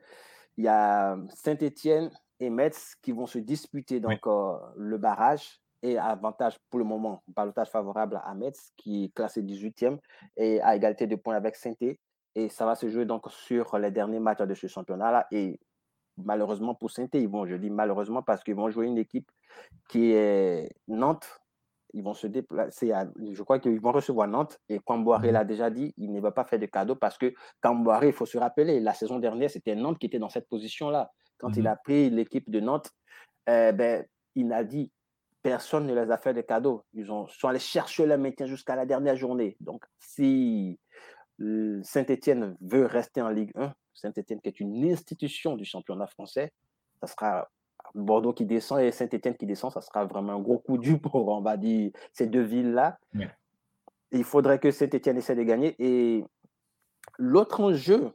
Il 0.57 0.65
y 0.65 0.69
a 0.69 1.19
Saint-Étienne 1.35 2.11
et 2.41 2.51
Metz 2.51 2.95
qui 3.03 3.13
vont 3.13 3.27
se 3.27 3.39
disputer 3.39 4.01
donc 4.01 4.27
euh, 4.27 4.57
le 4.77 4.99
barrage 4.99 5.61
et 5.83 5.99
avantage 5.99 6.59
pour 6.71 6.79
le 6.79 6.85
moment, 6.85 7.23
balotage 7.29 7.69
favorable 7.69 8.21
à 8.25 8.35
Metz 8.35 8.73
qui 8.77 9.05
est 9.05 9.15
classé 9.15 9.43
18e 9.43 9.99
et 10.37 10.61
à 10.63 10.75
égalité 10.75 11.07
de 11.07 11.17
points 11.17 11.37
avec 11.37 11.57
saint 11.57 11.75
Et 12.35 12.49
ça 12.49 12.65
va 12.65 12.75
se 12.75 12.89
jouer 12.89 13.05
donc 13.05 13.31
sur 13.31 13.77
les 13.79 13.91
derniers 13.91 14.21
matchs 14.21 14.39
de 14.43 14.55
ce 14.55 14.67
championnat-là. 14.67 15.27
Et 15.31 15.61
malheureusement 16.17 16.75
pour 16.75 16.91
saint 16.91 17.09
ils 17.13 17.29
vont, 17.29 17.45
je 17.45 17.57
dis 17.57 17.71
malheureusement 17.71 18.23
parce 18.23 18.43
qu'ils 18.43 18.55
vont 18.55 18.71
jouer 18.71 18.87
une 18.87 18.99
équipe 18.99 19.31
qui 19.89 20.13
est 20.13 20.71
Nantes. 20.89 21.41
Ils 21.97 22.03
vont 22.03 22.15
se 22.15 22.27
déplacer, 22.27 22.93
je 23.31 23.43
crois 23.45 23.61
qu'ils 23.61 23.81
vont 23.81 23.93
recevoir 23.93 24.27
Nantes. 24.27 24.59
Et 24.69 24.81
Camboire 24.81 25.23
l'a 25.23 25.45
déjà 25.45 25.71
dit, 25.71 25.95
il 25.97 26.13
ne 26.13 26.21
va 26.21 26.33
pas 26.33 26.45
faire 26.45 26.59
de 26.59 26.67
cadeau 26.67 26.97
parce 26.97 27.17
que 27.17 27.33
Camboire, 27.61 28.05
il 28.05 28.13
faut 28.13 28.27
se 28.27 28.37
rappeler, 28.37 28.81
la 28.81 28.95
saison 28.95 29.21
dernière, 29.21 29.51
c'était 29.51 29.77
Nantes 29.77 29.99
qui 29.99 30.07
était 30.07 30.19
dans 30.19 30.29
cette 30.29 30.49
position-là. 30.49 31.13
Quand 31.39 31.57
il 31.57 31.63
mhm. 31.63 31.69
a 31.69 31.77
pris 31.77 32.11
l'équipe 32.11 32.51
de 32.51 32.61
Nantes, 32.61 32.91
eh 33.47 33.73
ben, 33.73 34.05
il 34.35 34.53
a 34.53 34.65
dit 34.65 34.91
personne 35.45 35.87
ne 35.87 35.95
les 35.95 36.11
a 36.11 36.17
fait 36.17 36.33
de 36.33 36.41
cadeaux. 36.41 36.85
Ils 36.95 37.13
ont, 37.13 37.29
sont 37.29 37.49
allés 37.49 37.59
chercher 37.59 38.07
le 38.07 38.17
maintien 38.17 38.47
jusqu'à 38.47 38.75
la 38.75 38.87
dernière 38.87 39.15
journée. 39.15 39.57
Donc, 39.61 39.85
si 39.99 40.81
Saint-Etienne 41.39 42.57
veut 42.63 42.87
rester 42.87 43.21
en 43.21 43.29
Ligue 43.29 43.53
1, 43.55 43.73
Saint-Etienne 43.93 44.41
qui 44.41 44.49
est 44.49 44.59
une 44.59 44.85
institution 44.91 45.57
du 45.57 45.67
championnat 45.67 46.07
français, 46.07 46.53
ça 47.01 47.07
sera 47.07 47.49
Bordeaux 47.95 48.33
qui 48.33 48.45
descend 48.45 48.81
et 48.81 48.91
Saint-Etienne 48.91 49.37
qui 49.37 49.47
descend, 49.47 49.73
ça 49.73 49.81
sera 49.81 50.05
vraiment 50.05 50.33
un 50.33 50.41
gros 50.41 50.59
coup 50.59 50.79
dur 50.79 51.01
pour, 51.01 51.15
on 51.15 51.41
va 51.41 51.57
dire, 51.57 51.91
ces 52.13 52.27
deux 52.27 52.43
villes-là. 52.43 52.99
Il 54.13 54.25
faudrait 54.25 54.59
que 54.59 54.71
Saint-Etienne 54.71 55.17
essaie 55.17 55.35
de 55.35 55.43
gagner. 55.43 55.75
Et 55.79 56.25
l'autre 57.19 57.61
enjeu, 57.61 58.13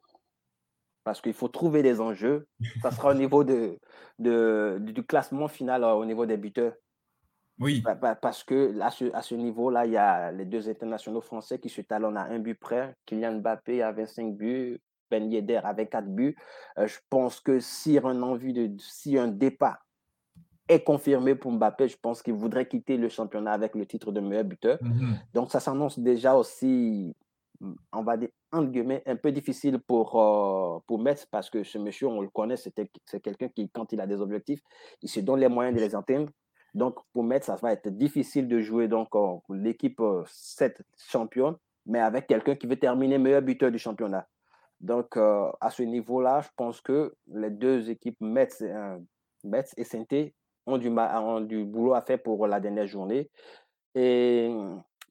parce 1.04 1.22
qu'il 1.22 1.34
faut 1.34 1.48
trouver 1.48 1.82
des 1.84 2.00
enjeux, 2.02 2.48
ça 2.82 2.92
sera 2.92 3.12
au 3.12 3.14
niveau 3.14 3.44
de, 3.44 3.80
de, 4.20 4.78
du 4.80 5.04
classement 5.04 5.48
final, 5.48 5.84
au 5.84 6.06
niveau 6.06 6.26
des 6.26 6.38
buteurs. 6.38 6.74
Oui. 7.60 7.84
Parce 8.22 8.44
que 8.44 8.80
à 8.80 8.90
ce, 8.90 9.14
à 9.14 9.22
ce 9.22 9.36
niveau-là, 9.36 9.86
il 9.86 9.92
y 9.92 9.98
a 9.98 10.32
les 10.32 10.46
deux 10.46 10.70
internationaux 10.70 11.22
français 11.22 11.60
qui 11.60 11.70
se 11.70 11.82
talonnent 11.82 12.18
à 12.18 12.24
un 12.24 12.40
but 12.40 12.56
près. 12.56 12.96
Kylian 13.06 13.40
Mbappé 13.40 13.82
a 13.82 13.92
25 13.92 14.36
buts, 14.36 14.80
Ben 15.10 15.32
Yedder 15.32 15.62
avec 15.64 15.90
4 15.92 16.08
buts. 16.08 16.36
Euh, 16.78 16.88
je 16.88 16.98
pense 17.10 17.40
que 17.40 17.60
si 17.60 17.98
un 17.98 18.22
envie 18.22 18.54
de, 18.54 18.72
si 18.80 19.18
un 19.18 19.28
départ 19.28 19.86
est 20.70 20.84
confirmé 20.84 21.36
pour 21.36 21.52
Mbappé, 21.52 21.88
je 21.88 21.98
pense 21.98 22.22
qu'il 22.22 22.36
voudrait 22.36 22.68
quitter 22.68 22.96
le 22.96 23.10
championnat 23.10 23.52
avec 23.52 23.76
le 23.76 23.86
titre 23.86 24.12
de 24.12 24.22
meilleur 24.22 24.46
buteur. 24.46 24.78
Mhm. 24.82 25.20
Donc 25.34 25.52
ça 25.52 25.60
s'annonce 25.60 25.98
déjà 25.98 26.36
aussi, 26.36 27.16
on 27.92 28.04
va 28.04 28.18
dire, 28.18 28.30
entre 28.52 28.70
guillemets, 28.72 29.04
un 29.06 29.16
peu 29.16 29.32
difficile 29.32 29.80
pour, 29.80 30.20
euh, 30.20 30.80
pour 30.88 31.00
Metz 31.00 31.26
parce 31.26 31.50
que 31.50 31.64
ce 31.64 31.78
monsieur, 31.80 32.08
on 32.08 32.22
le 32.22 32.30
connaît, 32.30 32.56
c'est 32.56 32.74
quelqu'un 33.22 33.50
qui, 33.50 33.70
quand 33.70 33.92
il 33.92 34.00
a 34.00 34.08
des 34.08 34.22
objectifs, 34.22 34.62
il 35.02 35.10
se 35.10 35.20
donne 35.20 35.40
les 35.40 35.50
moyens 35.50 35.76
de 35.76 35.82
les 35.82 35.96
atteindre. 35.96 36.30
Donc 36.76 37.00
pour 37.14 37.24
Metz, 37.24 37.46
ça 37.46 37.56
va 37.56 37.74
être 37.74 37.90
difficile 37.90 38.48
de 38.48 38.60
jouer 38.60 38.88
donc 38.88 39.10
l'équipe 39.50 40.02
7 40.28 40.80
euh, 40.80 40.84
championne, 40.98 41.56
mais 41.86 42.00
avec 42.00 42.28
quelqu'un 42.28 42.56
qui 42.56 42.68
veut 42.68 42.78
terminer 42.78 43.18
meilleur 43.18 43.42
buteur 43.42 43.72
du 43.72 43.80
championnat. 43.80 44.28
Donc, 44.80 45.18
euh, 45.18 45.52
à 45.60 45.70
ce 45.70 45.84
niveau-là, 45.84 46.42
je 46.42 46.50
pense 46.56 46.82
que 46.82 47.14
les 47.28 47.50
deux 47.50 47.90
équipes 47.90 48.20
Metz 48.22 48.62
et, 48.62 48.72
euh, 48.72 48.98
Metz 49.44 49.74
et 49.78 50.34
ont 50.66 50.78
du, 50.78 50.90
ont 50.90 51.42
du 51.42 51.66
boulot 51.66 51.94
à 51.94 52.02
faire 52.02 52.22
pour 52.22 52.48
la 52.48 52.60
dernière 52.60 52.88
journée. 52.88 53.30
Et 53.96 54.52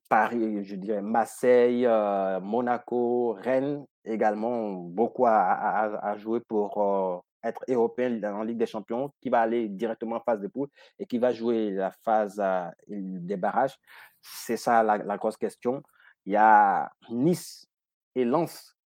Paris, 0.08 0.64
je 0.64 0.76
dirais 0.76 1.02
Marseille, 1.02 1.84
euh, 1.84 2.40
Monaco, 2.40 3.32
Rennes 3.32 3.84
également 4.04 4.72
beaucoup 4.72 5.26
à, 5.26 6.16
jouer 6.16 6.40
pour 6.40 6.78
euh, 6.78 7.18
être 7.44 7.62
européen 7.68 8.22
en 8.32 8.42
Ligue 8.42 8.58
des 8.58 8.66
Champions, 8.66 9.12
qui 9.20 9.28
va 9.28 9.40
aller 9.40 9.68
directement 9.68 10.16
en 10.16 10.20
phase 10.20 10.40
de 10.40 10.48
poule 10.48 10.68
et 10.98 11.06
qui 11.06 11.18
va 11.18 11.32
jouer 11.32 11.70
la 11.70 11.90
phase 12.04 12.42
des 12.86 13.36
barrages. 13.36 13.76
C'est 14.20 14.56
ça 14.56 14.82
la, 14.82 15.16
grosse 15.18 15.36
question. 15.36 15.82
Il 16.24 16.32
y 16.32 16.36
a 16.36 16.90
Nice 17.10 17.66
et 18.14 18.24
Lens 18.24 18.77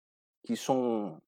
qui 0.42 0.56
sont 0.56 1.18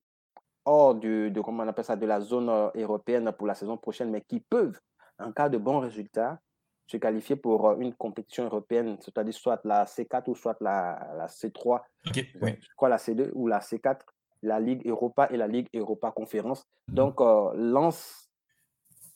hors 0.65 0.95
de, 0.95 1.29
de, 1.29 1.41
comment 1.41 1.63
on 1.63 1.69
appelle 1.69 1.85
ça, 1.85 1.97
de 1.97 2.07
la 2.07 2.21
zone 2.21 2.49
européenne 2.75 3.31
pour 3.33 3.47
la 3.47 3.55
saison 3.55 3.77
prochaine, 3.77 4.11
mais 4.11 4.23
qui 4.23 4.41
peuvent, 4.41 4.79
en 5.19 5.33
cas 5.33 5.49
de 5.49 5.59
bons 5.59 5.81
résultats, 5.81 6.39
se 6.87 6.97
qualifier 6.97 7.37
pour 7.37 7.73
une 7.81 7.95
compétition 7.95 8.45
européenne, 8.45 8.97
c'est-à-dire 9.01 9.35
soit 9.35 9.61
la 9.65 9.85
C4 9.85 10.25
ou 10.29 10.35
soit 10.35 10.57
la, 10.61 11.15
la 11.17 11.27
C3. 11.27 11.81
Je 12.15 12.75
crois 12.77 12.89
la 12.89 12.97
C2 12.97 13.31
ou 13.33 13.49
la 13.49 13.61
C4, 13.61 14.01
la 14.43 14.61
Ligue 14.61 14.87
Europa 14.87 15.29
et 15.31 15.37
la 15.37 15.47
Ligue 15.47 15.69
Europa 15.75 16.11
Conférence. 16.11 16.65
Mhm. 16.89 16.95
Donc, 16.95 17.21
euh, 17.21 17.53
Lens 17.55 18.29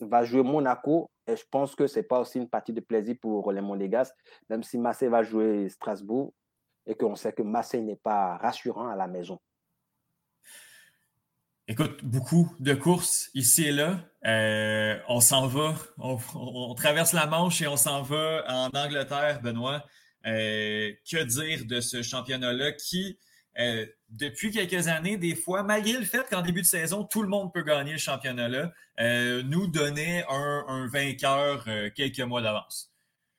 va 0.01 0.25
jouer 0.25 0.43
Monaco 0.43 1.11
et 1.27 1.37
je 1.37 1.45
pense 1.51 1.75
que 1.75 1.87
ce 1.87 1.99
n'est 1.99 2.07
pas 2.07 2.21
aussi 2.21 2.39
une 2.39 2.49
partie 2.49 2.73
de 2.73 2.81
plaisir 2.81 3.17
pour 3.21 3.53
les 3.53 3.61
Monégas, 3.61 4.13
même 4.49 4.63
si 4.63 4.79
Marseille 4.79 5.09
va 5.09 5.23
jouer 5.23 5.69
Strasbourg 5.69 6.33
et 6.87 6.95
qu'on 6.95 7.15
sait 7.17 7.33
que 7.33 7.43
Marseille 7.43 7.83
n'est 7.83 7.97
pas 7.97 8.39
rassurant 8.39 8.89
à 8.89 8.97
la 8.97 9.07
maison. 9.07 9.39
Écoute, 11.71 12.03
beaucoup 12.03 12.51
de 12.61 12.73
courses 12.73 13.29
ici 13.35 13.65
et 13.65 13.73
là. 13.73 14.01
Euh, 14.25 14.99
on 15.07 15.21
s'en 15.21 15.47
va, 15.47 15.75
on, 15.99 16.75
traverse 16.75 17.13
la 17.13 17.27
Manche 17.27 17.61
et 17.61 17.67
on 17.67 17.77
s'en 17.77 18.01
va 18.01 18.43
en 18.49 18.71
Angleterre, 18.73 19.43
Benoît. 19.43 19.85
Euh, 20.27 20.91
que 21.09 21.23
dire 21.25 21.67
de 21.67 21.83
ce 21.83 22.01
championnat-là 22.01 22.73
qui, 22.73 23.19
euh, 23.59 23.85
depuis 24.09 24.51
quelques 24.51 24.89
années, 24.89 25.19
des 25.19 25.35
fois, 25.35 25.63
malgré 25.63 25.99
le 25.99 26.07
fait 26.07 26.27
qu'en 26.31 26.41
début 26.41 26.63
de 26.63 26.67
saison, 26.67 27.05
tout 27.05 27.21
le 27.21 27.29
monde 27.29 27.53
peut 27.53 27.63
gagner 27.63 27.93
le 27.93 27.99
championnat-là, 27.99 28.73
nous 29.43 29.67
donnait 29.67 30.25
un, 30.31 30.89
vainqueur 30.91 31.67
quelques 31.95 32.21
mois 32.21 32.41
d'avance. 32.41 32.95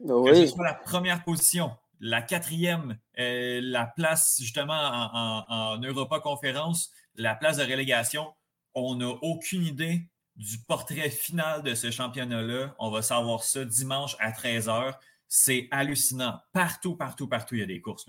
Que 0.07 0.35
ce 0.35 0.45
soit 0.45 0.65
la 0.65 0.75
première 0.75 1.23
position, 1.23 1.71
la 1.99 2.21
quatrième, 2.21 2.95
la 3.17 3.85
place 3.87 4.37
justement 4.39 4.79
en, 4.79 5.45
en 5.49 5.77
Europa 5.79 6.19
Conférence, 6.19 6.93
la 7.19 7.35
place 7.35 7.57
de 7.57 7.63
relégation, 7.63 8.33
on 8.73 8.95
n'a 8.95 9.09
aucune 9.21 9.63
idée 9.63 10.07
du 10.35 10.57
portrait 10.57 11.09
final 11.09 11.61
de 11.61 11.75
ce 11.75 11.91
championnat-là. 11.91 12.73
On 12.79 12.89
va 12.89 13.01
savoir 13.01 13.43
ça 13.43 13.65
dimanche 13.65 14.15
à 14.19 14.31
13h. 14.31 14.93
C'est 15.27 15.67
hallucinant. 15.69 16.39
Partout, 16.53 16.95
partout, 16.95 17.27
partout, 17.27 17.55
il 17.55 17.59
y 17.59 17.63
a 17.63 17.67
des 17.67 17.81
courses. 17.81 18.07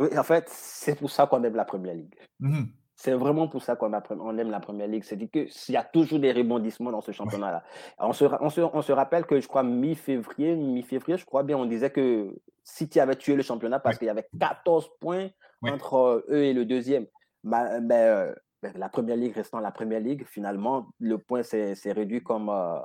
Oui, 0.00 0.08
en 0.18 0.24
fait, 0.24 0.48
c'est 0.48 0.98
pour 0.98 1.10
ça 1.10 1.26
qu'on 1.26 1.44
aime 1.44 1.54
la 1.54 1.64
Première 1.64 1.94
Ligue. 1.94 2.14
Mhm. 2.40 2.68
C'est 2.96 3.12
vraiment 3.12 3.48
pour 3.48 3.62
ça 3.62 3.76
qu'on 3.76 3.92
aime 4.38 4.50
la 4.50 4.60
Première 4.60 4.88
Ligue. 4.88 5.04
C'est-à-dire 5.04 5.30
qu'il 5.30 5.74
y 5.74 5.76
a 5.76 5.84
toujours 5.84 6.18
des 6.18 6.32
rebondissements 6.32 6.90
dans 6.90 7.00
ce 7.00 7.12
championnat-là. 7.12 7.62
On, 7.98 8.12
se, 8.12 8.24
on, 8.24 8.82
se, 8.82 8.92
rappelle 8.92 9.26
que, 9.26 9.40
je 9.40 9.46
crois, 9.46 9.62
mi-février, 9.62 10.56
mi-février, 10.56 11.18
je 11.18 11.24
crois 11.24 11.44
bien, 11.44 11.56
on 11.56 11.66
disait 11.66 11.90
que 11.90 12.34
City 12.64 12.98
avait 13.00 13.16
tué 13.16 13.36
le 13.36 13.42
championnat 13.42 13.78
parce 13.78 13.98
qu'il 13.98 14.06
y 14.06 14.10
avait 14.10 14.28
14 14.38 14.90
points 15.00 15.28
entre 15.62 15.94
euh, 15.94 16.26
eux 16.30 16.44
et 16.44 16.52
le 16.52 16.64
deuxième. 16.64 17.06
Ben, 17.44 17.80
ben, 17.80 18.34
ben, 18.62 18.72
la 18.76 18.88
première 18.88 19.16
ligue 19.16 19.34
restant 19.34 19.60
la 19.60 19.70
première 19.70 20.00
ligue, 20.00 20.24
finalement, 20.26 20.88
le 20.98 21.18
point 21.18 21.42
s'est 21.42 21.74
réduit 21.92 22.22
comme, 22.22 22.48
euh, 22.48 22.80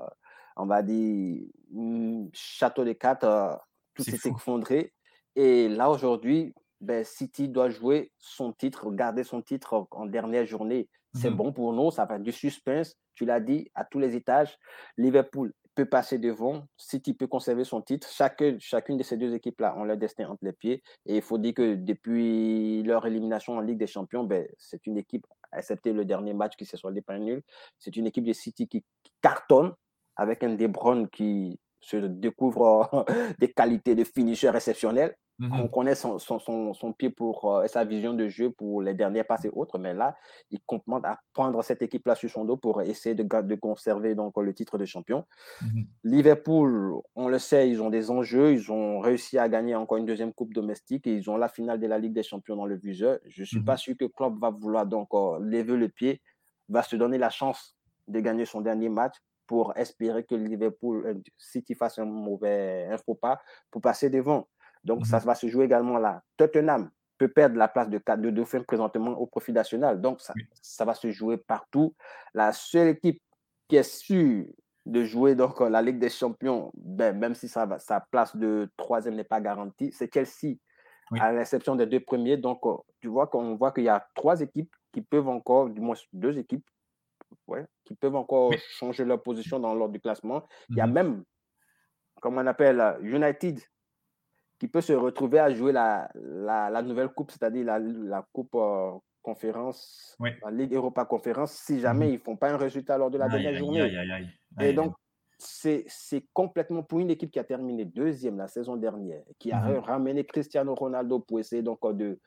on 0.57 0.66
va 0.66 0.84
dire, 0.84 1.41
hmm, 1.72 2.28
château 2.34 2.84
de 2.84 2.91
cartes, 2.91 3.24
euh, 3.24 3.55
tout 3.95 4.03
s'est 4.03 4.30
effondré. 4.30 4.93
Et 5.36 5.70
là, 5.70 5.89
aujourd'hui, 5.89 6.53
ben, 6.82 7.05
City 7.05 7.47
doit 7.47 7.70
jouer 7.70 8.12
son 8.18 8.51
titre, 8.51 8.91
garder 8.91 9.24
son 9.24 9.41
titre 9.41 9.88
en 9.91 10.05
dernière 10.05 10.45
journée. 10.45 10.89
C'est 11.14 11.32
mmh 11.32 11.36
bon 11.36 11.53
pour 11.53 11.74
nous, 11.74 11.89
ça 11.89 12.05
va 12.05 12.20
du 12.20 12.32
suspense, 12.32 12.95
tu 13.16 13.26
l'as 13.26 13.39
dit, 13.39 13.72
à 13.74 13.84
tous 13.84 13.97
les 13.97 14.16
étages. 14.16 14.57
Liverpool 14.97 15.53
peut 15.80 15.86
passer 15.86 16.17
devant, 16.17 16.67
City 16.75 17.13
peut 17.13 17.27
conserver 17.27 17.63
son 17.63 17.82
titre. 17.82 18.09
Chacune, 18.11 18.59
chacune 18.59 18.97
de 18.97 19.03
ces 19.03 19.15
deux 19.15 19.34
équipes-là 19.34 19.77
ont 19.77 19.86
leur 19.86 19.95
destin 19.95 20.27
entre 20.27 20.43
les 20.43 20.51
pieds. 20.51 20.84
Et 21.05 21.15
il 21.15 21.21
faut 21.21 21.38
dire 21.38 21.53
que 21.53 21.75
depuis 21.75 22.84
leur 22.84 23.05
élimination 23.05 23.53
en 23.53 23.61
Ligue 23.61 23.77
des 23.77 23.88
Champions, 23.88 24.25
ben, 24.25 24.45
c'est 24.57 24.86
une 24.88 24.97
équipe, 24.97 25.25
excepté 25.55 25.93
le 25.93 26.03
dernier 26.03 26.34
match 26.34 26.57
qui 26.57 26.65
s'est 26.65 26.75
soldé 26.75 27.01
par 27.01 27.17
nul, 27.17 27.41
c'est 27.77 27.95
une 27.95 28.07
équipe 28.07 28.25
de 28.25 28.34
City 28.34 28.67
qui, 28.67 28.84
cartonne 29.21 29.73
avec 30.17 30.43
un 30.43 30.55
De 30.55 30.67
Bruyne 30.67 31.07
qui 31.09 31.59
se 31.80 31.95
découvre 31.95 33.05
des 33.39 33.53
qualités 33.53 33.95
de 33.95 34.03
finisher 34.03 34.51
Mmh 35.39 35.53
on 35.53 35.67
connaît 35.69 35.95
son, 35.95 36.19
son, 36.19 36.39
son, 36.73 36.93
pied 36.93 37.09
pour 37.09 37.49
euh, 37.49 37.65
sa 37.67 37.85
vision 37.85 38.13
de 38.13 38.27
jeu 38.27 38.49
pour 38.49 38.81
les 38.81 38.93
derniers 38.93 39.23
passes 39.23 39.45
et 39.45 39.49
autres, 39.53 39.79
mais 39.79 39.93
là, 39.93 40.17
il 40.51 40.59
compte 40.65 40.83
à 41.05 41.19
prendre 41.33 41.63
cette 41.63 41.81
équipe-là 41.81 42.15
sur 42.15 42.29
son 42.29 42.43
dos 42.43 42.57
pour 42.57 42.81
essayer 42.81 43.15
de, 43.15 43.23
de 43.23 43.55
conserver 43.55 44.15
donc, 44.15 44.35
le 44.37 44.53
titre 44.53 44.77
de 44.77 44.83
champion. 44.83 45.25
Mmh 45.61 45.83
Liverpool, 46.03 46.95
on 47.15 47.29
le 47.29 47.39
sait, 47.39 47.69
ils 47.69 47.81
ont 47.81 47.89
des 47.89 48.11
enjeux. 48.11 48.51
Ils 48.51 48.69
ont 48.71 48.99
réussi 48.99 49.37
à 49.37 49.47
gagner 49.47 49.75
encore 49.75 49.97
une 49.97 50.05
deuxième 50.05 50.33
coupe 50.33 50.53
domestique 50.53 51.07
et 51.07 51.13
ils 51.13 51.29
ont 51.29 51.37
la 51.37 51.47
finale 51.47 51.79
de 51.79 51.87
la 51.87 51.97
Ligue 51.99 52.13
des 52.13 52.23
Champions 52.23 52.57
dans 52.57 52.65
le 52.65 52.75
viseur. 52.75 53.19
Je 53.25 53.41
ne 53.41 53.45
suis 53.45 53.59
mmh 53.59 53.65
pas 53.65 53.77
sûr 53.77 53.95
que 53.97 54.05
Klopp 54.05 54.37
va 54.39 54.49
vouloir 54.49 54.85
donc 54.85 55.07
euh, 55.13 55.39
lever 55.39 55.77
le 55.77 55.87
pied, 55.87 56.21
va 56.67 56.83
se 56.83 56.97
donner 56.97 57.17
la 57.17 57.29
chance 57.29 57.77
de 58.09 58.19
gagner 58.19 58.45
son 58.45 58.59
dernier 58.59 58.89
match 58.89 59.15
pour 59.47 59.75
espérer 59.77 60.23
que 60.23 60.35
Liverpool 60.35 61.05
euh, 61.07 61.13
City 61.37 61.73
fasse 61.73 61.97
un 61.97 62.05
mauvais 62.05 62.87
un 62.91 62.97
faux 62.97 63.15
pas 63.15 63.41
pour 63.71 63.81
passer 63.81 64.09
devant. 64.09 64.47
Donc, 64.84 65.05
ça 65.05 65.19
mhm. 65.19 65.25
va 65.25 65.36
se 65.36 65.47
jouer 65.47 65.65
également 65.65 65.97
là. 65.97 66.21
Tottenham 66.38 66.89
peut 67.17 67.27
perdre 67.27 67.57
la 67.57 67.67
place 67.67 67.89
de, 67.89 67.97
de 67.97 68.30
Dauphin 68.30 68.63
présentement 68.63 69.11
au 69.11 69.27
profit 69.27 69.51
national. 69.51 69.99
Donc, 69.99 70.21
ça, 70.21 70.34
ça 70.61 70.86
va 70.86 70.93
se 70.93 71.11
jouer 71.11 71.38
partout. 71.38 71.93
La 72.34 72.53
seule 72.53 72.89
équipe 72.89 73.21
qui 73.67 73.75
est 73.75 73.84
sûre 73.84 74.45
de 74.86 75.03
jouer 75.03 75.36
donc 75.36 75.59
la 75.59 75.82
Ligue 75.82 75.99
des 75.99 76.09
Champions, 76.09 76.71
ben, 76.73 77.17
même 77.17 77.36
si 77.36 77.47
ça 77.47 77.67
sa 77.80 77.99
place 77.99 78.36
de 78.36 78.69
troisième 78.77 79.15
n'est 79.15 79.23
pas 79.23 79.41
garantie, 79.41 79.91
c'est 79.91 80.11
Chelsea, 80.11 80.57
à 81.19 81.32
l'exception 81.32 81.75
des 81.75 81.86
deux 81.86 81.99
premiers. 81.99 82.38
Donc, 82.38 82.65
euh, 82.65 82.75
tu 82.99 83.07
vois 83.07 83.27
qu'on 83.27 83.55
voit 83.55 83.71
qu'il 83.71 83.84
y 83.84 83.89
a 83.89 84.07
trois 84.15 84.41
équipes 84.41 84.73
qui 84.91 85.01
peuvent 85.01 85.27
encore, 85.27 85.69
du 85.69 85.82
moins 85.82 85.95
deux 86.13 86.38
équipes, 86.38 86.65
ouais, 87.47 87.65
qui 87.86 87.95
peuvent 87.95 88.15
encore 88.15 88.51
changer 88.80 89.05
leur 89.05 89.21
position 89.21 89.59
dans 89.59 89.73
l'ordre 89.75 89.93
du 89.93 89.99
classement. 89.99 90.43
Il 90.69 90.77
y 90.77 90.82
a 90.82 90.88
mhm. 90.88 90.93
même, 90.93 91.23
comme 92.21 92.38
on 92.38 92.47
appelle, 92.47 92.97
United 93.01 93.59
qui 94.60 94.68
peut 94.68 94.82
se 94.82 94.93
retrouver 94.93 95.39
à 95.39 95.49
jouer 95.53 95.72
la, 95.72 96.10
la, 96.16 96.82
nouvelle 96.82 97.10
coupe, 97.10 97.32
c'est-à-dire 97.32 97.66
la, 97.66 97.80
la, 97.80 98.26
coupe 98.34 98.55
euh, 98.55 98.91
conférence, 99.22 100.18
la 100.20 100.51
Ligue 100.51 100.74
Europa 100.74 101.05
Conférence, 101.05 101.53
si 101.53 101.80
jamais 101.80 102.07
mhm. 102.07 102.12
ils 102.12 102.18
ne 102.18 102.24
font 102.24 102.36
pas 102.36 102.51
un 102.51 102.57
résultat 102.57 102.97
lors 102.97 103.10
de 103.10 103.18
la 103.18 103.30
dernière 103.30 103.55
journée. 103.55 103.89
Et 104.60 104.74
donc, 104.74 104.93
c'est 105.38 105.88
complètement 106.34 106.84
pour 106.84 106.99
une 106.99 107.10
équipe 107.10 107.32
qui 107.32 107.39
a 107.39 107.43
terminé 107.45 107.86
deuxième 107.86 108.38
la 108.38 108.47
saison 108.47 108.76
dernière, 108.76 109.24
qui 109.39 109.51
a 109.53 109.62
mhm. 109.62 109.78
ramené 109.80 110.26
Cristiano 110.26 110.76
Ronaldo 110.76 111.20
pour 111.20 111.39
essayer 111.39 111.62
donc 111.62 111.80
de 111.95 112.20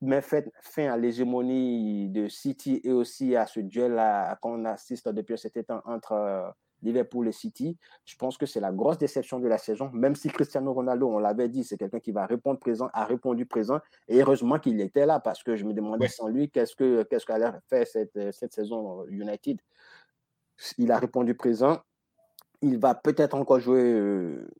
mettre 0.00 0.36
fin 0.62 0.92
à 0.92 0.96
l'hégémonie 0.96 2.08
de 2.10 2.28
City 2.28 2.80
et 2.84 2.92
aussi 2.92 3.34
à 3.34 3.46
ce 3.46 3.60
duel 3.60 4.00
qu'on 4.42 4.64
assiste 4.66 5.08
depuis 5.08 5.38
cet 5.38 5.66
temps 5.66 5.82
entre 5.86 6.12
euh, 6.12 6.48
Liverpool 6.82 7.28
et 7.28 7.32
City. 7.32 7.76
Je 8.04 8.16
pense 8.16 8.38
que 8.38 8.46
c'est 8.46 8.60
la 8.60 8.72
grosse 8.72 8.98
déception 8.98 9.38
de 9.38 9.48
la 9.48 9.58
saison, 9.58 9.90
même 9.92 10.14
si 10.14 10.28
Cristiano 10.28 10.72
Ronaldo, 10.72 11.08
on 11.08 11.18
l'avait 11.18 11.48
dit, 11.48 11.64
c'est 11.64 11.76
quelqu'un 11.76 12.00
qui 12.00 12.12
va 12.12 12.26
répondre 12.26 12.58
présent, 12.58 12.88
a 12.92 13.04
répondu 13.04 13.46
présent. 13.46 13.80
Et 14.08 14.20
heureusement 14.20 14.58
qu'il 14.58 14.80
était 14.80 15.06
là 15.06 15.20
parce 15.20 15.42
que 15.42 15.56
je 15.56 15.64
me 15.64 15.72
demandais 15.72 16.08
sans 16.08 16.28
lui, 16.28 16.50
qu'est-ce 16.50 16.76
que 16.76 17.02
qu'est-ce 17.04 17.26
qu'allait 17.26 17.50
faire 17.68 17.86
cette, 17.86 18.32
cette 18.32 18.52
saison 18.52 19.04
United? 19.06 19.58
Il 20.76 20.90
a 20.92 20.98
répondu 20.98 21.34
présent. 21.34 21.78
Il 22.60 22.78
va 22.78 22.94
peut-être 22.94 23.34
encore 23.34 23.60
jouer, 23.60 23.92
euh, 23.92 24.50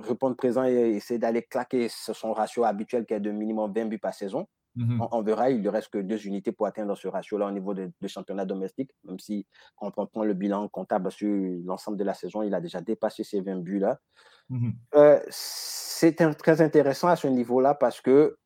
répondre 0.00 0.36
présent 0.36 0.64
et 0.64 0.96
essayer 0.96 1.18
d'aller 1.18 1.42
claquer 1.42 1.88
son 1.88 2.32
ratio 2.32 2.64
habituel 2.64 3.06
qui 3.06 3.14
est 3.14 3.20
de 3.20 3.30
minimum 3.30 3.72
20 3.72 3.86
buts 3.86 3.98
par 3.98 4.14
saison. 4.14 4.46
Mmh 4.78 5.02
on, 5.10 5.22
verra, 5.22 5.50
il 5.50 5.60
ne 5.60 5.68
reste 5.68 5.88
que 5.88 5.98
deux 5.98 6.24
unités 6.24 6.52
pour 6.52 6.66
atteindre 6.66 6.96
ce 6.96 7.08
ratio-là 7.08 7.46
au 7.46 7.50
niveau 7.50 7.74
de, 7.74 7.90
championnat 8.06 8.44
domestique, 8.44 8.92
même 9.02 9.18
si 9.18 9.44
quand 9.76 9.92
on 9.96 10.06
prend 10.06 10.22
le 10.22 10.34
bilan 10.34 10.68
comptable 10.68 11.10
sur 11.10 11.28
l'ensemble 11.64 11.96
de 11.96 12.04
la 12.04 12.14
saison, 12.14 12.42
il 12.42 12.54
a 12.54 12.60
déjà 12.60 12.80
dépassé 12.80 13.24
ces 13.24 13.40
20 13.40 13.56
buts-là. 13.56 13.98
Mmh 14.50 14.70
euh, 14.94 15.20
c'est 15.30 16.14
très 16.36 16.60
intéressant 16.62 17.08
à 17.08 17.16
ce 17.16 17.26
niveau-là 17.26 17.74
parce 17.74 18.00
que 18.00 18.38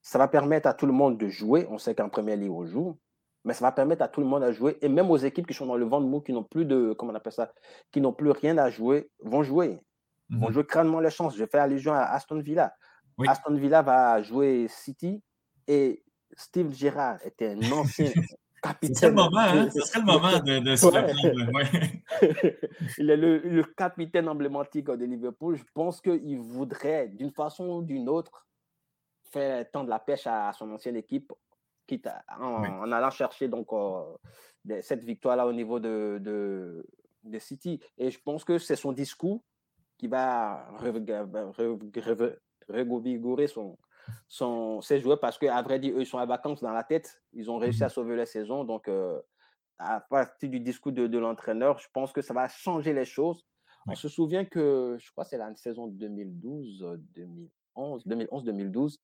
ça 0.00 0.16
va 0.16 0.28
permettre 0.28 0.68
à 0.68 0.74
tout 0.74 0.86
le 0.86 0.92
monde 0.92 1.18
de 1.18 1.26
jouer. 1.26 1.66
On 1.70 1.78
sait 1.78 1.96
qu'en 1.96 2.08
première 2.08 2.36
ligue, 2.36 2.52
on 2.52 2.64
joue, 2.64 2.96
mais 3.44 3.52
ça 3.52 3.64
va 3.64 3.72
permettre 3.72 4.02
à 4.02 4.08
tout 4.08 4.20
le 4.20 4.26
monde 4.26 4.44
à 4.44 4.52
jouer 4.52 4.78
et 4.80 4.88
même 4.88 5.10
aux 5.10 5.16
équipes 5.16 5.48
qui 5.48 5.54
sont 5.54 5.66
dans 5.66 5.76
le 5.76 5.86
vent 5.86 6.00
de 6.00 6.06
mou, 6.06 6.20
qui 6.20 6.32
n'ont 6.32 6.44
plus 6.44 6.66
de, 6.66 6.94
comment 6.96 7.10
on 7.10 7.16
appelle 7.16 7.32
ça, 7.32 7.52
qui 7.90 8.00
n'ont 8.00 8.12
plus 8.12 8.30
rien 8.30 8.58
à 8.58 8.70
jouer, 8.70 9.10
vont 9.24 9.42
jouer. 9.42 9.80
Vont 10.30 10.50
mmh 10.50 10.52
jouer 10.52 10.64
crânement 10.64 11.00
les 11.00 11.10
chances. 11.10 11.36
Je 11.36 11.44
fais 11.44 11.58
allusion 11.58 11.92
à 11.92 12.02
Aston 12.02 12.38
Villa. 12.38 12.74
Aston 13.26 13.54
Villa 13.54 13.82
va 13.82 14.22
jouer 14.22 14.66
City 14.68 15.22
et 15.66 16.02
Steve 16.36 16.72
Gerrard 16.74 17.18
était 17.24 17.52
un 17.52 17.72
ancien 17.72 18.10
capitaine. 18.62 18.94
C'est 18.94 19.08
le 19.08 19.14
moment, 19.14 19.38
hein? 19.38 19.70
Ce 19.70 19.80
serait 19.80 20.00
le 20.00 20.06
moment 20.06 20.38
de, 20.38 20.58
de 20.58 20.76
se 20.76 20.86
ouais. 21.54 22.02
Il 22.98 23.10
est 23.10 23.16
le, 23.16 23.38
le, 23.38 23.64
capitaine 23.64 24.28
emblématique 24.28 24.86
de 24.86 25.04
Liverpool. 25.04 25.56
Je 25.56 25.64
pense 25.74 26.00
qu'il 26.00 26.38
voudrait, 26.38 27.08
d'une 27.08 27.32
façon 27.32 27.68
ou 27.68 27.82
d'une 27.82 28.08
autre, 28.08 28.46
faire 29.30 29.70
tendre 29.70 29.90
la 29.90 29.98
pêche 29.98 30.26
à, 30.26 30.52
son 30.52 30.70
ancienne 30.72 30.96
équipe, 30.96 31.32
quitte 31.86 32.08
en, 32.40 32.90
allant 32.90 33.10
chercher 33.10 33.48
donc 33.48 33.72
euh, 33.72 34.16
cette 34.80 35.04
victoire-là 35.04 35.46
au 35.46 35.52
niveau 35.52 35.78
de, 35.78 36.18
de, 36.20 36.86
de, 37.24 37.38
City. 37.38 37.80
Et 37.98 38.10
je 38.10 38.18
pense 38.20 38.44
que 38.44 38.58
c'est 38.58 38.76
son 38.76 38.92
discours 38.92 39.42
qui 39.98 40.08
va 40.08 40.66
revigorer 42.68 43.46
son, 43.46 43.78
son, 44.28 44.80
ses 44.80 45.00
joueurs 45.00 45.20
parce 45.20 45.38
qu'à 45.38 45.60
vrai 45.62 45.78
dire, 45.78 45.94
eux, 45.96 46.00
ils 46.00 46.06
sont 46.06 46.18
à 46.18 46.26
vacances 46.26 46.60
dans 46.60 46.72
la 46.72 46.84
tête. 46.84 47.22
Ils 47.32 47.50
ont 47.50 47.58
réussi 47.58 47.82
à 47.82 47.86
mmh 47.86 47.90
sauver 47.90 48.16
la 48.16 48.26
saison. 48.26 48.64
Donc, 48.64 48.88
euh, 48.88 49.20
à 49.78 50.00
partir 50.00 50.48
du 50.48 50.60
discours 50.60 50.92
de, 50.92 51.06
de 51.06 51.18
l'entraîneur, 51.18 51.78
je 51.78 51.88
pense 51.92 52.12
que 52.12 52.22
ça 52.22 52.34
va 52.34 52.48
changer 52.48 52.92
les 52.92 53.04
choses. 53.04 53.44
On 53.86 53.94
se 53.94 54.08
souvient 54.08 54.44
que, 54.44 54.96
je 54.98 55.10
crois 55.10 55.24
que 55.24 55.30
c'est 55.30 55.38
la 55.38 55.54
saison 55.56 55.88
2012, 55.88 56.98
2011, 57.14 58.06
2011-2012, 58.06 58.98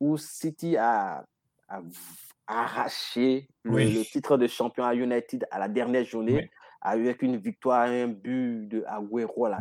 où 0.00 0.16
City 0.16 0.76
a, 0.76 1.24
arraché 2.46 3.48
le, 3.62 4.02
titre 4.04 4.36
de 4.36 4.46
champion 4.46 4.84
à 4.84 4.94
United 4.94 5.46
à 5.50 5.58
la 5.58 5.68
dernière 5.68 6.04
journée 6.04 6.50
avec 6.84 7.22
une 7.22 7.38
victoire, 7.38 7.88
un 7.88 8.08
but 8.08 8.68
de 8.68 8.84
Agüero 8.86 9.46
à 9.46 9.50
la 9.50 9.58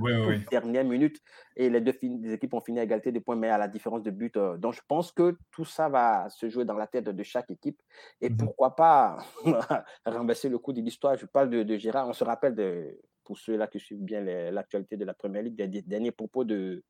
dernière 0.52 0.84
minute. 0.84 1.20
Et 1.56 1.70
les 1.70 1.80
deux 1.80 1.94
équipes 2.34 2.54
ont 2.54 2.60
fini 2.60 2.80
à 2.80 2.84
égalité 2.84 3.14
de 3.14 3.20
points, 3.20 3.38
mais 3.38 3.50
à 3.50 3.58
la 3.58 3.70
différence 3.70 4.04
de 4.04 4.12
but. 4.12 4.36
Euh, 4.36 4.58
donc, 4.58 4.74
je 4.74 4.82
pense 4.88 5.14
que 5.14 5.38
tout 5.50 5.64
ça 5.64 5.88
va 5.88 6.30
se 6.30 6.50
jouer 6.50 6.66
dans 6.66 6.76
la 6.76 6.86
tête 6.86 7.06
de 7.06 7.24
chaque 7.24 7.50
équipe. 7.50 7.82
Et 8.20 8.30
mmh 8.30 8.38
pourquoi 8.38 8.76
pas 8.76 9.18
renverser 10.06 10.50
le 10.50 10.58
coup 10.58 10.74
de 10.74 10.82
l'histoire. 10.82 11.16
Je 11.16 11.26
parle 11.26 11.50
de, 11.50 11.78
Gérard. 11.78 12.10
On 12.10 12.14
se 12.14 12.26
rappelle, 12.26 12.56
de, 12.56 13.00
pour 13.24 13.38
ceux-là 13.38 13.68
qui 13.68 13.80
suivent 13.80 14.04
bien 14.04 14.22
l'actualité 14.52 14.98
de 14.98 15.06
la 15.06 15.14
Première 15.14 15.44
Ligue, 15.44 15.56
des, 15.56 15.82
derniers 15.82 16.12
propos 16.12 16.44
de, 16.44 16.84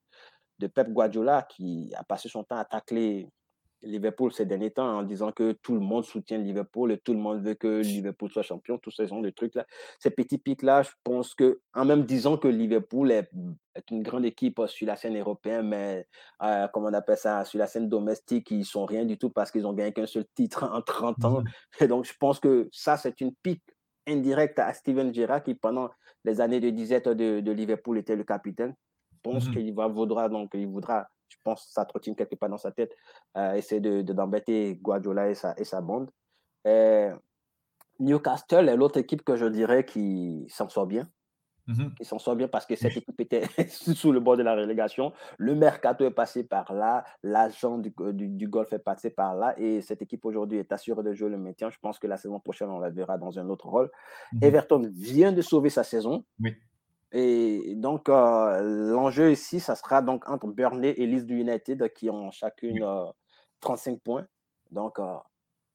de 0.57 0.67
Pep 0.67 0.89
Guardiola 0.89 1.43
qui 1.43 1.93
a 1.95 2.03
passé 2.03 2.27
son 2.27 2.43
temps 2.43 2.57
à 2.57 2.65
tacler 2.65 3.29
Liverpool 3.83 4.31
ces 4.33 4.45
derniers 4.45 4.71
temps 4.71 4.97
en 4.97 5.03
disant 5.03 5.31
que 5.31 5.51
tout 5.51 5.73
le 5.73 5.79
monde 5.79 6.05
soutient 6.05 6.37
Liverpool 6.37 6.91
et 6.91 6.97
tout 6.97 7.13
le 7.13 7.19
monde 7.19 7.43
veut 7.43 7.53
que 7.53 7.81
Liverpool 7.81 8.31
soit 8.31 8.43
champion, 8.43 8.77
tous 8.77 8.91
ces 8.91 9.07
genre 9.07 9.21
de 9.21 9.29
trucs-là. 9.29 9.65
Ces 9.99 10.09
petits 10.09 10.37
pics-là, 10.37 10.83
je 10.83 10.91
pense 11.03 11.35
que, 11.35 11.59
en 11.73 11.85
même 11.85 12.03
disant 12.05 12.37
que 12.37 12.47
Liverpool 12.47 13.11
est, 13.11 13.29
une 13.89 14.03
grande 14.03 14.25
équipe 14.25 14.61
sur 14.67 14.87
la 14.87 14.95
scène 14.95 15.17
européenne, 15.17 15.67
mais 15.67 16.07
euh, 16.43 16.67
comment 16.71 16.87
on 16.87 16.93
appelle 16.93 17.17
ça, 17.17 17.43
sur 17.43 17.59
la 17.59 17.67
scène 17.67 17.89
domestique, 17.89 18.51
ils 18.51 18.65
sont 18.65 18.85
rien 18.85 19.03
du 19.03 19.17
tout 19.17 19.29
parce 19.29 19.51
qu'ils 19.51 19.65
ont 19.65 19.73
gagné 19.73 19.91
qu'un 19.91 20.05
seul 20.05 20.25
titre 20.35 20.63
en 20.63 20.81
30 20.81 21.25
ans. 21.25 21.41
Mmh 21.41 21.45
et 21.79 21.87
donc, 21.87 22.05
je 22.05 22.13
pense 22.19 22.39
que 22.39 22.69
ça, 22.71 22.97
c'est 22.97 23.19
une 23.19 23.33
pique 23.33 23.63
indirecte 24.07 24.59
à 24.59 24.73
Steven 24.73 25.13
Gerrard 25.13 25.43
qui, 25.43 25.55
pendant 25.55 25.89
les 26.23 26.39
années 26.39 26.59
de 26.59 26.69
disette 26.69 27.09
de, 27.09 27.51
Liverpool, 27.51 27.97
était 27.97 28.15
le 28.15 28.23
capitaine. 28.23 28.75
Je 29.11 29.17
pense 29.23 29.47
mmh 29.47 29.51
qu'il 29.51 29.73
va, 29.73 29.87
voudra, 29.87 30.29
donc, 30.29 30.51
il 30.53 30.67
voudra 30.67 31.07
pense 31.43 31.65
que 31.65 31.71
ça 31.71 31.85
trottine 31.85 32.15
quelque 32.15 32.35
part 32.35 32.49
dans 32.49 32.57
sa 32.57 32.71
tête, 32.71 32.95
euh, 33.37 33.53
essayer 33.53 33.81
d'embêter 34.03 34.75
de, 34.75 34.81
Guardiola 34.81 35.29
et 35.29 35.35
sa, 35.35 35.53
et 35.57 35.63
sa 35.63 35.81
bande. 35.81 36.09
Euh, 36.67 37.15
Newcastle 37.99 38.69
est 38.69 38.75
l'autre 38.75 38.99
équipe 38.99 39.23
que 39.23 39.35
je 39.35 39.45
dirais 39.45 39.85
qui 39.85 40.45
s'en 40.49 40.69
sort 40.69 40.87
bien. 40.87 41.07
Mmh 41.65 41.95
qui 41.97 42.03
s'en 42.03 42.19
sort 42.19 42.35
bien 42.35 42.49
parce 42.49 42.65
que 42.65 42.75
cette 42.75 42.97
équipe 42.97 43.21
était 43.21 43.43
sous 43.69 44.11
le 44.11 44.19
bord 44.19 44.35
de 44.35 44.43
la 44.43 44.53
relégation. 44.53 45.13
Le 45.37 45.55
mercato 45.55 46.03
est 46.03 46.11
passé 46.11 46.43
par 46.43 46.73
là, 46.73 47.05
l'agent 47.23 47.77
du, 47.77 47.93
du, 48.13 48.47
golf 48.49 48.73
est 48.73 48.79
passé 48.79 49.09
par 49.09 49.33
là 49.33 49.53
et 49.57 49.79
cette 49.79 50.01
équipe 50.01 50.25
aujourd'hui 50.25 50.57
est 50.57 50.73
assurée 50.73 51.03
de 51.03 51.13
jouer 51.13 51.29
le 51.29 51.37
maintien. 51.37 51.69
Je 51.69 51.77
pense 51.79 51.99
que 51.99 52.07
la 52.07 52.17
saison 52.17 52.41
prochaine, 52.41 52.69
on 52.69 52.79
la 52.79 52.89
verra 52.89 53.17
dans 53.17 53.39
un 53.39 53.47
autre 53.47 53.67
rôle. 53.67 53.89
Mmh 54.33 54.39
Everton 54.41 54.91
vient 54.93 55.31
de 55.31 55.41
sauver 55.41 55.69
sa 55.69 55.85
saison. 55.85 56.25
Oui. 56.41 56.53
Et 57.13 57.75
donc, 57.75 58.09
euh, 58.09 58.59
l'enjeu 58.91 59.31
ici, 59.31 59.59
ça 59.59 59.75
sera 59.75 60.01
donc 60.01 60.27
entre 60.27 60.47
Burnley 60.47 60.95
et 60.97 61.05
Leeds 61.05 61.31
United 61.31 61.93
qui 61.93 62.09
ont 62.09 62.31
chacune 62.31 62.83
35 63.59 63.91
euh, 63.91 63.97
points. 64.03 64.25
Donc, 64.71 64.97
euh, 64.97 65.15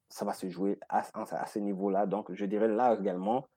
ça 0.09 0.25
va 0.25 0.33
se 0.33 0.49
jouer 0.49 0.77
à, 0.89 1.03
ce 1.47 1.59
niveau-là. 1.59 2.05
Donc, 2.07 2.33
je 2.33 2.45
dirais 2.45 2.67
là 2.67 2.97
également, 2.99 3.47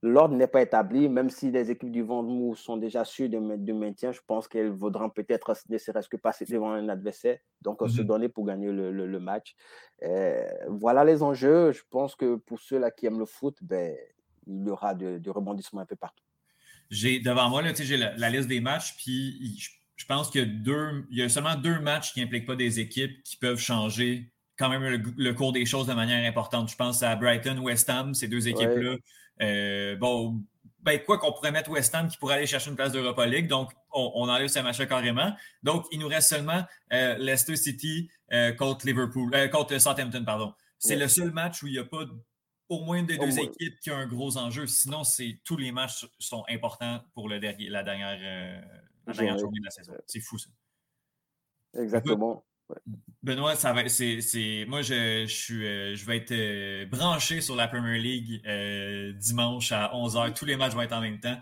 l'ordre 0.00 0.36
n'est 0.36 0.46
pas 0.46 0.62
établi, 0.62 1.08
même 1.08 1.28
si 1.28 1.50
les 1.50 1.72
équipes 1.72 1.90
du 1.90 2.02
Vendôme 2.02 2.54
sont 2.54 2.76
déjà 2.76 3.04
sûres 3.04 3.28
de, 3.28 3.56
de, 3.56 3.72
maintien, 3.72 4.12
je 4.12 4.20
pense 4.24 4.46
qu'elles 4.46 4.70
vaudront 4.70 5.10
peut-être 5.10 5.54
ne 5.68 5.78
serait-ce 5.78 6.08
que 6.08 6.16
passer 6.16 6.44
devant 6.44 6.70
un 6.70 6.88
adversaire, 6.88 7.38
donc 7.62 7.80
se 7.88 8.02
mmh 8.02 8.04
donner 8.04 8.28
pour 8.28 8.44
gagner 8.44 8.70
le, 8.70 9.18
match. 9.18 9.56
voilà 10.68 11.04
les 11.04 11.22
enjeux. 11.22 11.72
Je 11.72 11.82
pense 11.90 12.14
que 12.14 12.36
pour 12.36 12.60
ceux-là 12.60 12.92
qui 12.92 13.06
aiment 13.06 13.18
le 13.18 13.26
foot, 13.26 13.56
ben, 13.62 13.96
il 14.46 14.68
y 14.68 14.70
aura 14.70 14.94
de, 14.94 15.18
de 15.18 15.30
rebondissements 15.30 15.80
un 15.80 15.86
peu 15.86 15.96
partout 15.96 16.23
j'ai 16.90 17.20
devant 17.20 17.48
moi, 17.48 17.62
j'ai 17.72 17.96
la, 17.96 18.30
liste 18.30 18.48
des 18.48 18.60
matchs, 18.60 18.94
puis 18.96 19.58
je, 19.96 20.06
pense 20.06 20.30
qu'il 20.30 20.40
y, 20.40 20.44
a 20.44 20.92
il 21.10 21.18
y 21.18 21.22
a 21.22 21.28
seulement 21.28 21.56
deux 21.56 21.80
matchs 21.80 22.12
qui 22.12 22.20
n'impliquent 22.20 22.46
pas 22.46 22.56
des 22.56 22.80
équipes 22.80 23.22
qui 23.22 23.36
peuvent 23.36 23.60
changer 23.60 24.30
quand 24.56 24.68
même 24.68 25.02
le, 25.16 25.32
cours 25.34 25.52
des 25.52 25.66
choses 25.66 25.86
de 25.86 25.94
manière 25.94 26.24
importante. 26.28 26.70
Je 26.70 26.76
pense 26.76 27.02
à 27.02 27.16
Brighton, 27.16 27.58
West 27.58 27.88
Ham, 27.90 28.14
ces 28.14 28.28
deux 28.28 28.46
équipes-là. 28.48 28.96
Euh, 29.42 29.96
bon, 29.96 30.40
ben, 30.80 31.00
quoi 31.00 31.18
qu'on 31.18 31.32
pourrait 31.32 31.50
mettre 31.50 31.70
West 31.70 31.94
Ham 31.94 32.08
qui 32.08 32.16
pourrait 32.18 32.36
aller 32.36 32.46
chercher 32.46 32.70
une 32.70 32.76
place 32.76 32.92
d'Europa 32.92 33.26
League. 33.26 33.48
Donc, 33.48 33.72
on, 33.92 34.28
enlève 34.28 34.48
ce 34.48 34.60
match 34.60 34.84
carrément. 34.86 35.34
Donc, 35.62 35.86
il 35.90 35.98
nous 35.98 36.08
reste 36.08 36.28
seulement 36.28 36.64
euh, 36.92 37.16
Leicester 37.18 37.56
City 37.56 38.08
euh, 38.32 38.52
contre 38.52 38.86
Liverpool, 38.86 39.30
contre 39.50 39.78
Southampton, 39.78 40.24
pardon. 40.24 40.54
C'est 40.78 40.96
le 40.96 41.08
seul 41.08 41.30
match 41.30 41.62
où 41.62 41.66
il 41.66 41.72
n'y 41.72 41.78
a 41.78 41.84
pas 41.84 42.04
au 42.74 42.84
moins 42.84 43.02
des 43.02 43.18
deux 43.18 43.38
équipes 43.38 43.78
qui 43.80 43.90
ont 43.90 43.96
un 43.96 44.06
gros 44.06 44.36
enjeu. 44.36 44.66
Sinon, 44.66 45.04
c'est 45.04 45.40
tous 45.44 45.56
les 45.56 45.72
matchs 45.72 46.06
sont 46.18 46.44
importants 46.48 47.00
pour 47.14 47.28
le 47.28 47.40
dernier, 47.40 47.68
la 47.68 47.82
dernière, 47.82 48.18
euh, 48.20 49.12
dernière 49.12 49.38
journée 49.38 49.60
de 49.60 49.64
la 49.64 49.70
saison. 49.70 49.94
C'est 50.06 50.20
fou, 50.20 50.38
ça. 50.38 50.50
Exactement. 51.74 52.44
Benoît, 53.22 53.56
ça 53.56 53.72
va, 53.72 53.88
c'est, 53.88 54.66
moi, 54.68 54.82
je, 54.82 55.24
je, 55.26 55.34
suis, 55.34 55.66
euh, 55.66 55.94
je 55.96 56.04
vais 56.04 56.18
être 56.18 56.32
euh, 56.32 56.86
branché 56.86 57.40
sur 57.40 57.56
la 57.56 57.68
Premier 57.68 57.98
League 57.98 58.42
dimanche 59.18 59.72
à 59.72 59.92
11h. 59.94 60.34
Tous 60.34 60.44
les 60.44 60.56
matchs 60.56 60.72
vont 60.72 60.82
être 60.82 60.92
en 60.92 61.00
même 61.00 61.20
temps. 61.20 61.36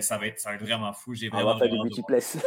ça, 0.00 0.18
va 0.18 0.26
être, 0.26 0.40
ça 0.40 0.50
va 0.50 0.56
être 0.56 0.62
vraiment 0.62 0.92
fou. 0.92 1.14
J'ai 1.14 1.28
vraiment, 1.28 1.50
On 1.50 1.52
va 1.54 1.58
faire 1.58 1.68
du 1.68 1.80
multiplex. 1.80 2.38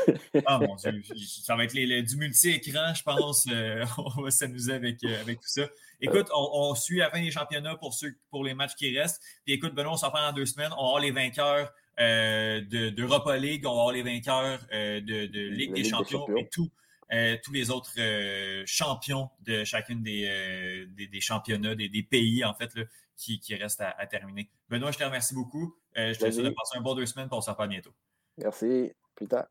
ah 0.45 0.59
mon 0.59 0.75
Dieu, 0.75 1.01
ça 1.43 1.55
va 1.55 1.63
être 1.63 1.73
les, 1.73 2.03
du 2.03 2.17
multi-écran, 2.17 2.93
je 2.93 3.03
pense. 3.03 3.45
on 3.97 4.21
va 4.21 4.31
s'amuser 4.31 4.73
avec, 4.73 5.03
avec 5.03 5.39
tout 5.39 5.47
ça. 5.47 5.67
Écoute, 6.01 6.27
on, 6.33 6.73
suit 6.75 6.97
la 6.97 7.09
fin 7.09 7.21
des 7.21 7.31
championnats 7.31 7.75
pour, 7.75 7.93
ceux, 7.93 8.15
pour 8.29 8.43
les 8.43 8.53
matchs 8.53 8.75
qui 8.75 8.97
restent. 8.97 9.21
Puis 9.45 9.53
écoute, 9.53 9.73
Benoît, 9.73 9.93
on 9.93 9.97
s'en 9.97 10.09
prend 10.09 10.21
dans 10.21 10.33
deux 10.33 10.45
semaines. 10.45 10.71
On 10.77 10.83
va 10.83 10.87
avoir 10.87 10.99
les 10.99 11.11
vainqueurs 11.11 11.71
euh, 11.99 12.61
d'Europa 12.91 13.37
League, 13.37 13.65
on 13.65 13.75
va 13.75 13.81
avoir 13.81 13.93
les 13.93 14.01
vainqueurs 14.01 14.59
euh, 14.73 15.01
de, 15.01 15.25
de, 15.27 15.41
Ligue, 15.49 15.73
des, 15.73 15.83
champions, 15.83 16.25
et 16.37 16.47
tout, 16.47 16.69
euh, 17.13 17.37
tous 17.43 17.51
les 17.51 17.69
autres 17.69 17.93
euh, 17.99 18.63
champions 18.65 19.29
de 19.41 19.63
chacune 19.63 20.03
des, 20.03 20.87
des, 20.95 21.21
championnats, 21.21 21.75
des, 21.75 22.03
pays, 22.03 22.43
en 22.43 22.53
fait, 22.53 22.73
là, 22.75 22.83
qui, 23.17 23.39
qui 23.39 23.55
restent 23.55 23.81
à, 23.81 24.05
terminer. 24.07 24.49
Benoît, 24.69 24.91
je 24.91 24.97
te 24.97 25.03
remercie 25.03 25.33
beaucoup. 25.33 25.75
je 25.95 26.13
te 26.13 26.31
souhaite 26.31 26.45
de 26.45 26.49
passer 26.49 26.77
un 26.77 26.81
bon 26.81 26.95
deux 26.95 27.05
semaines, 27.05 27.29
pour 27.29 27.37
on 27.37 27.41
s'en 27.41 27.51
reparle 27.51 27.69
bientôt. 27.69 27.93
Merci. 28.37 28.91
Plus 29.15 29.27
tard. 29.27 29.47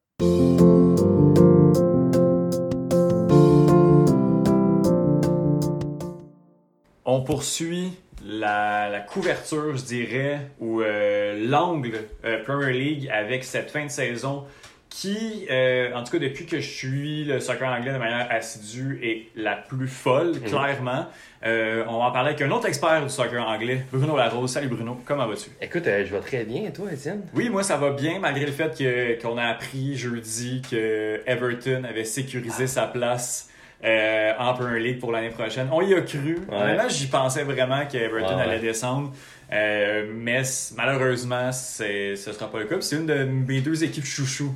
On 7.05 7.23
poursuit 7.23 7.93
la, 8.24 9.05
couverture, 9.09 9.77
je 9.77 9.85
dirais, 9.85 10.51
ou 10.61 10.81
euh, 10.81 11.45
l'angle 11.49 12.05
euh, 12.24 12.45
Premier 12.45 12.73
League 12.73 13.09
avec 13.12 13.45
cette 13.45 13.70
fin 13.70 13.85
de 13.85 13.91
saison 13.91 14.45
qui, 14.90 15.46
euh, 15.50 15.94
en 15.94 16.04
tout 16.04 16.12
cas 16.12 16.18
depuis 16.18 16.44
que 16.44 16.60
je 16.60 16.68
suis 16.68 17.24
le 17.24 17.40
soccer 17.40 17.68
anglais 17.68 17.92
de 17.92 17.98
manière 17.98 18.26
assidue, 18.30 19.00
est 19.02 19.40
la 19.40 19.54
plus 19.56 19.88
folle, 19.88 20.32
mhm. 20.32 20.42
clairement. 20.42 21.06
on 21.42 21.98
va 21.98 22.04
en 22.04 22.10
parler 22.12 22.30
avec 22.30 22.42
un 22.42 22.50
autre 22.50 22.66
expert 22.66 23.02
du 23.02 23.08
soccer 23.08 23.46
anglais, 23.46 23.86
Bruno 23.92 24.16
Larose. 24.16 24.50
Salut 24.50 24.68
Bruno, 24.68 25.00
comment 25.06 25.26
vas-tu? 25.26 25.50
Écoute, 25.62 25.84
je 25.84 26.12
vais 26.12 26.20
très 26.20 26.44
bien, 26.44 26.64
et 26.66 26.72
toi, 26.72 26.92
Étienne? 26.92 27.22
Oui, 27.34 27.48
moi 27.48 27.62
ça 27.62 27.76
va 27.76 27.90
bien, 27.90 28.18
malgré 28.18 28.44
le 28.44 28.52
fait 28.52 29.18
qu'on 29.22 29.38
a 29.38 29.44
appris 29.44 29.96
jeudi 29.96 30.60
que 30.68 31.22
Everton 31.24 31.84
avait 31.88 32.04
sécurisé 32.04 32.64
ah. 32.64 32.66
sa 32.66 32.86
place 32.86 33.50
euh, 33.82 34.32
en 34.38 34.52
Premier 34.52 34.80
League 34.80 35.00
pour 35.00 35.10
l'année 35.10 35.30
prochaine. 35.30 35.68
On 35.72 35.80
y 35.80 35.94
a 35.94 36.02
cru. 36.02 36.38
Là, 36.50 36.88
j'y 36.88 37.06
pensais 37.06 37.44
vraiment 37.44 37.86
qu'Everton 37.86 38.36
allait 38.36 38.58
descendre. 38.58 39.12
Euh, 39.52 40.06
mais 40.14 40.42
malheureusement, 40.76 41.50
ce 41.50 42.10
ne 42.10 42.16
sera 42.16 42.50
pas 42.50 42.58
le 42.58 42.66
cas. 42.66 42.76
C'est 42.80 42.96
une 42.96 43.06
de 43.06 43.24
mes 43.24 43.60
deux 43.60 43.82
équipes 43.82 44.04
chouchou 44.04 44.54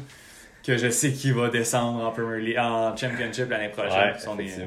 que 0.65 0.77
je 0.77 0.89
sais 0.89 1.12
qui 1.12 1.31
va 1.31 1.49
descendre 1.49 2.05
en 2.05 2.11
Premier 2.11 2.41
League, 2.41 2.59
en 2.59 2.97
Championship 2.97 3.51
l'année 3.51 3.69
prochaine. 3.69 4.19
sont 4.19 4.35
des, 4.35 4.59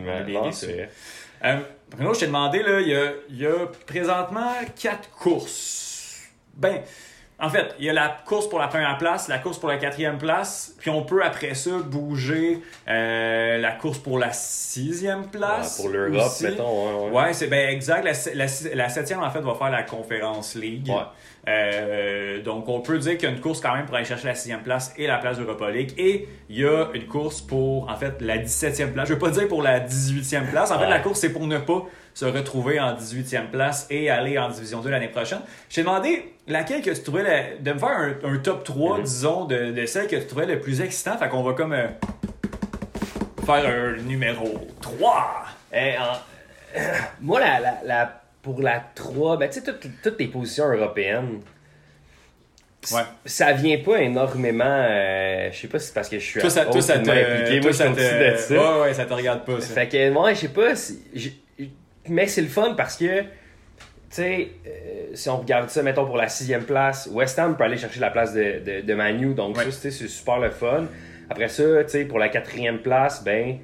euh, 1.44 1.58
Bruno, 1.92 2.14
je 2.14 2.20
t'ai 2.22 2.26
demandé, 2.28 2.64
là, 2.64 2.80
il 2.82 2.88
y 2.90 2.96
a, 2.96 3.12
il 3.30 3.38
y 3.38 3.46
a 3.46 3.68
présentement 3.86 4.52
quatre 4.80 5.10
courses. 5.10 6.22
Ben, 6.56 6.82
en 7.40 7.50
fait, 7.50 7.76
il 7.78 7.86
y 7.86 7.90
a 7.90 7.94
la 7.94 8.18
course 8.26 8.50
pour 8.50 8.58
la 8.58 8.68
première 8.68 8.98
place, 8.98 9.28
la 9.28 9.38
course 9.38 9.60
pour 9.60 9.70
la 9.70 9.78
quatrième 9.78 10.18
place, 10.18 10.74
puis 10.80 10.90
on 10.90 11.04
peut 11.04 11.24
après 11.24 11.54
ça 11.54 11.78
bouger 11.86 12.62
euh, 12.88 13.58
la 13.60 13.72
course 13.74 14.00
pour 14.00 14.18
la 14.18 14.34
sixième 14.34 15.28
place. 15.28 15.78
Ouais, 15.78 15.84
pour 15.84 15.94
l'Europe, 15.94 16.32
mettons. 16.42 17.10
Ouais, 17.10 17.22
Ouais, 17.28 17.34
c'est 17.34 17.48
ben 17.48 17.70
exact. 17.70 18.04
La, 18.04 18.14
la, 18.34 18.46
la 18.74 18.90
septième, 18.90 19.22
en 19.22 19.30
fait, 19.30 19.42
va 19.42 19.54
faire 19.54 19.70
la 19.70 19.84
Conférence 19.84 20.56
League. 20.56 20.92
Euh, 21.48 22.42
donc, 22.42 22.68
on 22.68 22.82
peut 22.82 22.98
dire 22.98 23.14
qu'il 23.18 23.30
y 23.30 23.32
a 23.32 23.34
une 23.34 23.40
course 23.40 23.62
quand 23.62 23.74
même 23.74 23.86
pour 23.86 23.96
aller 23.96 24.04
chercher 24.06 24.28
la 24.28 24.36
sixième 24.36 24.62
place 24.64 24.94
et 24.98 25.08
la 25.08 25.18
place 25.18 25.38
d'Europa 25.38 25.70
League. 25.72 25.94
Et 25.98 26.28
il 26.50 26.60
y 26.60 26.66
a 26.66 26.88
une 26.94 27.06
course 27.08 27.42
pour, 27.42 27.90
en 27.90 27.96
fait, 27.96 28.16
la 28.22 28.38
17e 28.38 28.92
place. 28.92 29.08
Je 29.08 29.14
veux 29.14 29.20
pas 29.20 29.30
dire 29.30 29.48
pour 29.48 29.62
la 29.62 29.80
18e 29.80 30.50
place. 30.50 30.72
En 30.72 30.78
fait, 30.78 30.84
Ouais. 30.86 30.90
la 30.90 31.00
course, 31.00 31.20
c'est 31.22 31.32
pour 31.32 31.48
ne 31.48 31.58
pas 31.58 31.84
se 32.14 32.26
retrouver 32.26 32.80
en 32.80 32.94
18e 32.96 33.50
place 33.50 33.88
et 33.90 34.10
aller 34.10 34.38
en 34.38 34.50
Division 34.50 34.82
2 34.82 34.90
l'année 34.90 35.08
prochaine. 35.08 35.40
Je 35.70 35.76
t'ai 35.76 35.82
demandé 35.84 36.34
laquelle 36.48 36.82
que 36.82 36.90
tu 36.90 37.02
trouvais, 37.04 37.24
la- 37.24 37.56
de 37.58 37.74
me 37.74 37.80
faire 37.80 37.90
un, 37.90 38.14
un 38.24 38.38
top 38.40 38.64
3, 38.64 38.98
Mhm. 38.98 39.04
disons, 39.04 39.46
de, 39.46 39.72
de 39.72 39.86
celle 39.86 40.08
que 40.08 40.16
tu 40.18 40.26
trouvais 40.28 40.48
le 40.48 40.60
plus 40.60 40.82
excitant. 40.82 41.18
Fait 41.18 41.30
qu'on 41.30 41.44
va 41.44 41.54
comme 41.54 41.74
euh, 41.74 41.88
faire 43.46 43.66
un 43.66 44.02
numéro 44.04 44.68
3. 44.82 45.46
Eh, 45.74 45.94
en- 45.98 46.82
Moi, 47.22 47.40
la, 47.40 47.60
la, 47.60 47.74
la- 47.86 48.22
pour 48.54 48.62
la 48.62 48.82
3, 48.96 49.38
ben, 49.38 49.50
tu 49.50 49.60
sais, 49.60 49.62
toutes, 49.64 49.90
toutes 50.02 50.20
les 50.20 50.28
positions 50.28 50.72
européennes, 50.72 51.42
Ouais. 52.94 53.02
ça 53.26 53.52
vient 53.52 53.78
pas 53.80 54.02
énormément. 54.02 54.64
euh, 54.66 55.50
je 55.52 55.58
sais 55.60 55.68
pas 55.68 55.80
si 55.80 55.88
c'est 55.88 55.94
parce 55.94 56.08
que 56.08 56.20
je 56.20 56.24
suis 56.26 56.40
Toi, 56.40 56.50
ça, 56.50 56.66
toi, 56.66 56.82
ça 56.82 57.00
te, 57.00 57.10
impliqué. 57.10 57.60
toi, 57.60 57.72
Moi, 57.72 57.74
ça 57.74 57.90
te, 57.90 58.32
de 58.32 58.38
ça. 58.38 58.54
ouais, 58.54 58.82
ouais, 58.84 58.94
ça 58.94 59.06
te 59.06 59.14
regarde 59.14 59.44
pas, 59.44 59.60
ça. 59.60 59.74
Fait 59.74 59.88
que 59.90 60.10
moi, 60.12 60.34
je 60.34 60.40
sais 60.40 60.48
pas. 60.50 60.76
si- 60.76 61.02
Mais 62.08 62.28
c'est 62.28 62.42
le 62.42 62.48
fun 62.48 62.76
parce 62.78 62.96
que, 62.96 63.22
tu 63.22 63.26
sais, 64.12 64.48
euh, 64.66 64.70
si 65.16 65.28
on 65.30 65.38
regarde 65.40 65.70
ça, 65.70 65.84
mettons, 65.84 66.06
pour 66.06 66.16
la 66.16 66.30
sixième 66.30 66.64
place, 66.64 67.10
West 67.12 67.38
Ham 67.40 67.58
peut 67.58 67.66
aller 67.66 67.76
chercher 67.78 68.00
la 68.00 68.10
place 68.12 68.34
de, 68.34 68.60
de, 68.66 68.82
de 68.82 68.94
Manu. 68.94 69.34
Donc, 69.34 69.58
Ouais. 69.58 69.66
ça, 69.70 69.72
c'est 69.92 69.92
super 70.08 70.38
le 70.40 70.52
fun. 70.52 70.86
Après 71.30 71.50
ça, 71.50 71.84
tu 71.84 71.90
sais, 71.90 72.06
pour 72.06 72.20
la 72.20 72.30
quatrième 72.30 72.80
place, 72.80 73.22
ben, 73.26 73.58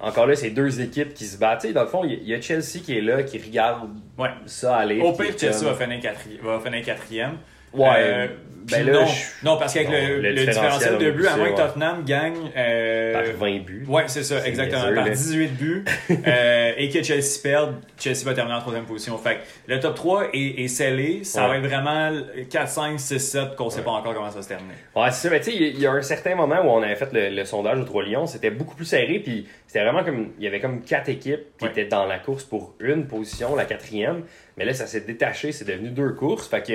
encore 0.00 0.26
là, 0.26 0.34
c'est 0.36 0.50
deux 0.50 0.80
équipes 0.80 1.14
qui 1.14 1.24
se 1.24 1.38
battent. 1.38 1.66
Dans 1.72 1.82
le 1.82 1.88
fond, 1.88 2.04
il 2.04 2.12
y 2.12 2.14
a- 2.14 2.18
il 2.22 2.28
y, 2.28 2.34
a 2.34 2.40
Chelsea 2.40 2.80
qui 2.84 2.96
est 2.96 3.00
là, 3.00 3.22
qui 3.22 3.38
regarde 3.38 3.88
Ouais. 4.16 4.28
ça 4.46 4.76
aller. 4.76 5.00
Au 5.00 5.12
pire, 5.12 5.36
Chelsea 5.38 5.58
comme- 5.60 5.68
va 5.68 5.74
finir, 5.74 6.00
va 6.42 6.60
finir 6.60 6.84
quatrième. 6.84 7.38
Ouais. 7.72 7.88
Euh, 7.96 8.26
ben 8.70 8.84
là, 8.84 8.92
non, 8.92 9.06
je- 9.06 9.46
non, 9.46 9.56
parce 9.56 9.72
qu'avec 9.72 9.88
le, 9.88 10.20
le 10.20 10.30
le 10.32 10.44
différentiel 10.44 10.98
de 10.98 11.10
but, 11.10 11.26
à 11.26 11.38
moins 11.38 11.52
que. 11.52 11.56
Tottenham 11.56 12.04
gagne. 12.04 12.50
euh, 12.54 13.14
Par 13.14 13.22
20 13.38 13.60
buts. 13.64 13.86
Ouais, 13.88 14.02
c'est 14.08 14.22
ça, 14.22 14.46
exactement. 14.46 14.82
par 14.82 15.06
là. 15.06 15.08
18 15.08 15.48
buts 15.56 15.84
euh, 16.26 16.72
et 16.76 16.90
que 16.90 17.02
Chelsea 17.02 17.40
perde, 17.42 17.76
Chelsea 17.98 18.24
va 18.26 18.34
terminer 18.34 18.56
en 18.58 18.60
troisième 18.60 18.84
position. 18.84 19.16
Fait 19.16 19.36
que 19.36 19.72
le 19.72 19.80
top 19.80 19.94
3 19.94 20.24
est, 20.34 20.64
est 20.64 20.68
scellé. 20.68 21.24
Ça 21.24 21.44
Ouais. 21.44 21.48
va 21.48 21.56
être 21.58 21.66
vraiment 21.66 22.12
4, 22.50 22.68
5, 22.68 23.00
6, 23.00 23.18
7 23.18 23.56
qu'on 23.56 23.70
sait 23.70 23.80
pas 23.80 23.92
encore 23.92 24.12
comment 24.12 24.28
ça 24.28 24.36
va 24.36 24.42
se 24.42 24.48
terminer. 24.48 24.74
Ouais, 24.94 25.10
c'est 25.12 25.28
ça. 25.28 25.30
Mais 25.30 25.40
tu 25.40 25.50
sais, 25.50 25.56
il 25.56 25.80
y 25.80 25.86
a- 25.86 25.92
un 25.92 26.02
certain 26.02 26.34
moment 26.34 26.56
où 26.62 26.68
on 26.68 26.82
avait 26.82 26.96
fait 26.96 27.10
le, 27.14 27.30
le 27.34 27.44
sondage 27.46 27.78
aux 27.78 27.84
Trois 27.84 28.04
Lions, 28.04 28.26
c'était 28.26 28.50
beaucoup 28.50 28.74
plus 28.76 28.84
serré, 28.84 29.18
puis 29.20 29.48
c'était 29.66 29.82
vraiment 29.82 30.04
comme. 30.04 30.32
Il 30.38 30.44
y 30.44 30.46
avait 30.46 30.60
comme 30.60 30.82
quatre 30.82 31.08
équipes 31.08 31.56
qui 31.58 31.64
Ouais. 31.64 31.70
étaient 31.70 31.86
dans 31.86 32.04
la 32.04 32.18
course 32.18 32.44
pour 32.44 32.74
une 32.80 33.06
position, 33.06 33.56
la 33.56 33.64
quatrième. 33.64 34.24
Mais 34.58 34.66
là, 34.66 34.74
ça 34.74 34.86
s'est 34.86 35.00
détaché, 35.00 35.52
c'est 35.52 35.64
devenu 35.66 35.88
deux 35.88 36.10
courses. 36.12 36.46
Fait 36.48 36.60
que. 36.62 36.72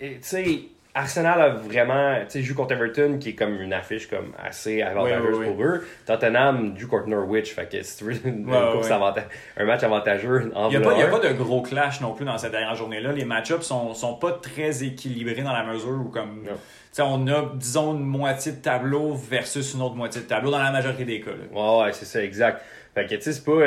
Tu 0.00 0.18
sais, 0.20 0.60
Arsenal 0.94 1.42
a 1.42 1.48
vraiment. 1.50 2.16
Tu 2.20 2.24
sais, 2.30 2.42
joue 2.42 2.54
contre 2.54 2.72
Everton, 2.72 3.18
qui 3.20 3.30
est 3.30 3.34
comme 3.34 3.60
une 3.60 3.72
affiche 3.72 4.08
comme 4.08 4.32
assez 4.42 4.80
avantageuse 4.82 5.46
pour 5.46 5.62
eux. 5.62 5.86
Tottenham 6.06 6.74
joue 6.76 6.88
contre 6.88 7.08
Norwich. 7.08 7.54
Fait 7.54 7.70
que 7.70 7.82
si 7.82 7.98
tu 7.98 8.04
veux 8.04 8.26
une, 8.26 8.46
course 8.46 8.90
un 8.90 9.64
match 9.64 9.82
avantageux 9.82 10.50
en 10.54 10.70
Il 10.70 10.78
n'y 10.78 10.84
a, 10.84 11.06
a 11.06 11.08
pas 11.08 11.18
de 11.18 11.32
gros 11.34 11.60
clash 11.60 12.00
non 12.00 12.14
plus 12.14 12.24
dans 12.24 12.38
cette 12.38 12.52
dernière 12.52 12.74
journée-là. 12.74 13.12
Les 13.12 13.24
match-ups 13.26 13.64
sont, 13.64 13.92
sont 13.94 14.14
pas 14.14 14.32
très 14.32 14.84
équilibrés 14.84 15.42
dans 15.42 15.52
la 15.52 15.64
mesure 15.64 16.00
où, 16.04 16.08
comme, 16.08 16.44
tu 16.44 16.50
sais, 16.92 17.02
on 17.02 17.26
a, 17.26 17.52
disons, 17.54 17.94
une 17.94 18.04
moitié 18.04 18.52
de 18.52 18.62
tableau 18.62 19.14
versus 19.14 19.74
une 19.74 19.82
autre 19.82 19.96
moitié 19.96 20.22
de 20.22 20.26
tableau 20.26 20.50
dans 20.50 20.62
la 20.62 20.72
majorité 20.72 21.04
des 21.04 21.20
cas. 21.20 21.30
là. 21.30 21.78
Ouais, 21.78 21.84
ouais, 21.84 21.92
c'est 21.92 22.06
ça, 22.06 22.22
exact. 22.22 22.62
Fait 22.94 23.04
que, 23.04 23.14
tu 23.16 23.20
sais, 23.20 23.32
c'est 23.32 23.44
pas. 23.44 23.60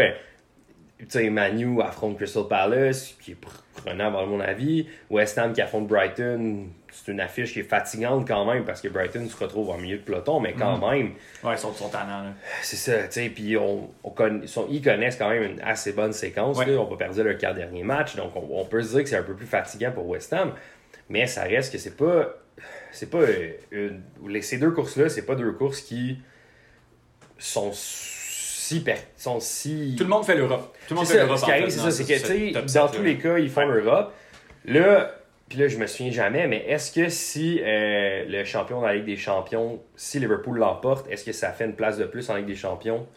Tu 0.99 1.05
sais, 1.07 1.29
Manu 1.29 1.81
affronte 1.81 2.17
Crystal 2.17 2.43
Palace, 2.49 3.15
qui 3.21 3.31
est 3.31 3.35
pr- 3.41 3.61
prenant, 3.83 4.07
à 4.19 4.25
mon 4.25 4.41
avis. 4.41 4.85
West 5.09 5.37
Ham 5.37 5.53
qui 5.53 5.61
affronte 5.61 5.87
Brighton, 5.87 6.65
c'est 6.91 7.11
une 7.13 7.21
affiche 7.21 7.53
qui 7.53 7.61
est 7.61 7.63
fatigante 7.63 8.27
quand 8.27 8.43
même, 8.51 8.65
parce 8.65 8.81
que 8.81 8.89
Brighton 8.89 9.25
se 9.29 9.37
retrouve 9.37 9.69
en 9.69 9.77
milieu 9.77 9.95
de 9.97 10.01
peloton, 10.03 10.41
mais 10.41 10.51
quand 10.51 10.77
même, 10.89 11.13
Ouais, 11.41 11.53
ils 11.53 11.57
sont, 11.57 11.71
sont 11.73 11.87
tannants. 11.87 12.23
là. 12.23 12.33
c'est 12.61 12.75
ça, 12.75 13.03
tu 13.03 13.11
sais. 13.13 13.29
Puis 13.29 13.55
on, 13.55 13.89
on 14.03 14.09
conna- 14.09 14.43
ils 14.69 14.81
connaissent 14.81 15.15
quand 15.15 15.29
même 15.29 15.43
une 15.43 15.61
assez 15.61 15.93
bonne 15.93 16.11
séquence. 16.11 16.57
Ouais. 16.57 16.65
là. 16.65 16.73
On 16.81 16.83
va 16.89 16.97
perdre 16.97 17.23
leur 17.23 17.37
quatre 17.37 17.55
derniers 17.55 17.83
matchs, 17.83 18.17
donc 18.17 18.35
on, 18.35 18.59
on 18.59 18.65
peut 18.65 18.81
se 18.81 18.89
dire 18.95 19.03
que 19.03 19.09
c'est 19.09 19.15
un 19.17 19.23
peu 19.23 19.35
plus 19.35 19.47
fatigant 19.47 19.91
pour 19.93 20.05
West 20.05 20.33
Ham, 20.33 20.51
mais 21.07 21.27
ça 21.27 21.43
reste 21.43 21.71
que 21.71 21.77
c'est 21.79 21.95
pas. 21.95 22.27
C'est 22.91 23.09
pas. 23.09 23.19
euh, 23.19 23.51
une- 23.71 24.41
ces 24.41 24.57
deux 24.57 24.71
courses-là, 24.71 25.07
c'est 25.07 25.25
pas 25.25 25.35
deux 25.35 25.53
courses 25.53 25.79
qui 25.79 26.17
sont 27.37 27.71
si. 28.77 28.83
per- 28.83 28.93
sont 29.17 29.39
si 29.39 29.95
Tout 29.97 30.03
le 30.03 30.09
monde 30.09 30.25
fait 30.25 30.35
l'Europe. 30.35 30.75
Tout 30.87 30.93
le 30.93 30.99
monde 30.99 31.07
fait 31.07 31.17
l'Europe. 31.17 31.37
ce 31.37 31.45
qui 31.45 31.51
arrive, 31.51 31.69
c'est 31.69 31.77
dans 31.77 31.83
ça, 31.85 31.91
c'est 31.91 32.03
que, 32.03 32.19
tu 32.19 32.53
sais, 32.53 32.77
dans 32.79 32.87
tous 32.87 33.01
les 33.03 33.17
cas, 33.17 33.37
ils 33.37 33.49
font 33.49 33.65
l'Europe. 33.67 34.13
Là, 34.65 35.15
puis 35.47 35.57
là, 35.57 35.67
je 35.67 35.77
me 35.77 35.87
souviens 35.87 36.11
jamais, 36.11 36.45
mais 36.47 36.63
est-ce 36.67 36.91
que 36.91 37.09
si 37.09 37.59
euh, 37.63 38.23
le 38.27 38.43
champion 38.45 38.81
de 38.81 38.85
la 38.85 38.93
Ligue 38.95 39.05
des 39.05 39.17
Champions, 39.17 39.79
si 39.95 40.19
Liverpool 40.19 40.57
l'emporte, 40.59 41.09
est-ce 41.09 41.23
que 41.25 41.31
ça 41.31 41.51
fait 41.51 41.65
une 41.65 41.73
place 41.75 41.97
de 41.97 42.05
plus 42.05 42.29
en 42.29 42.35
Ligue 42.35 42.45
des 42.45 42.55
Champions? 42.55 43.07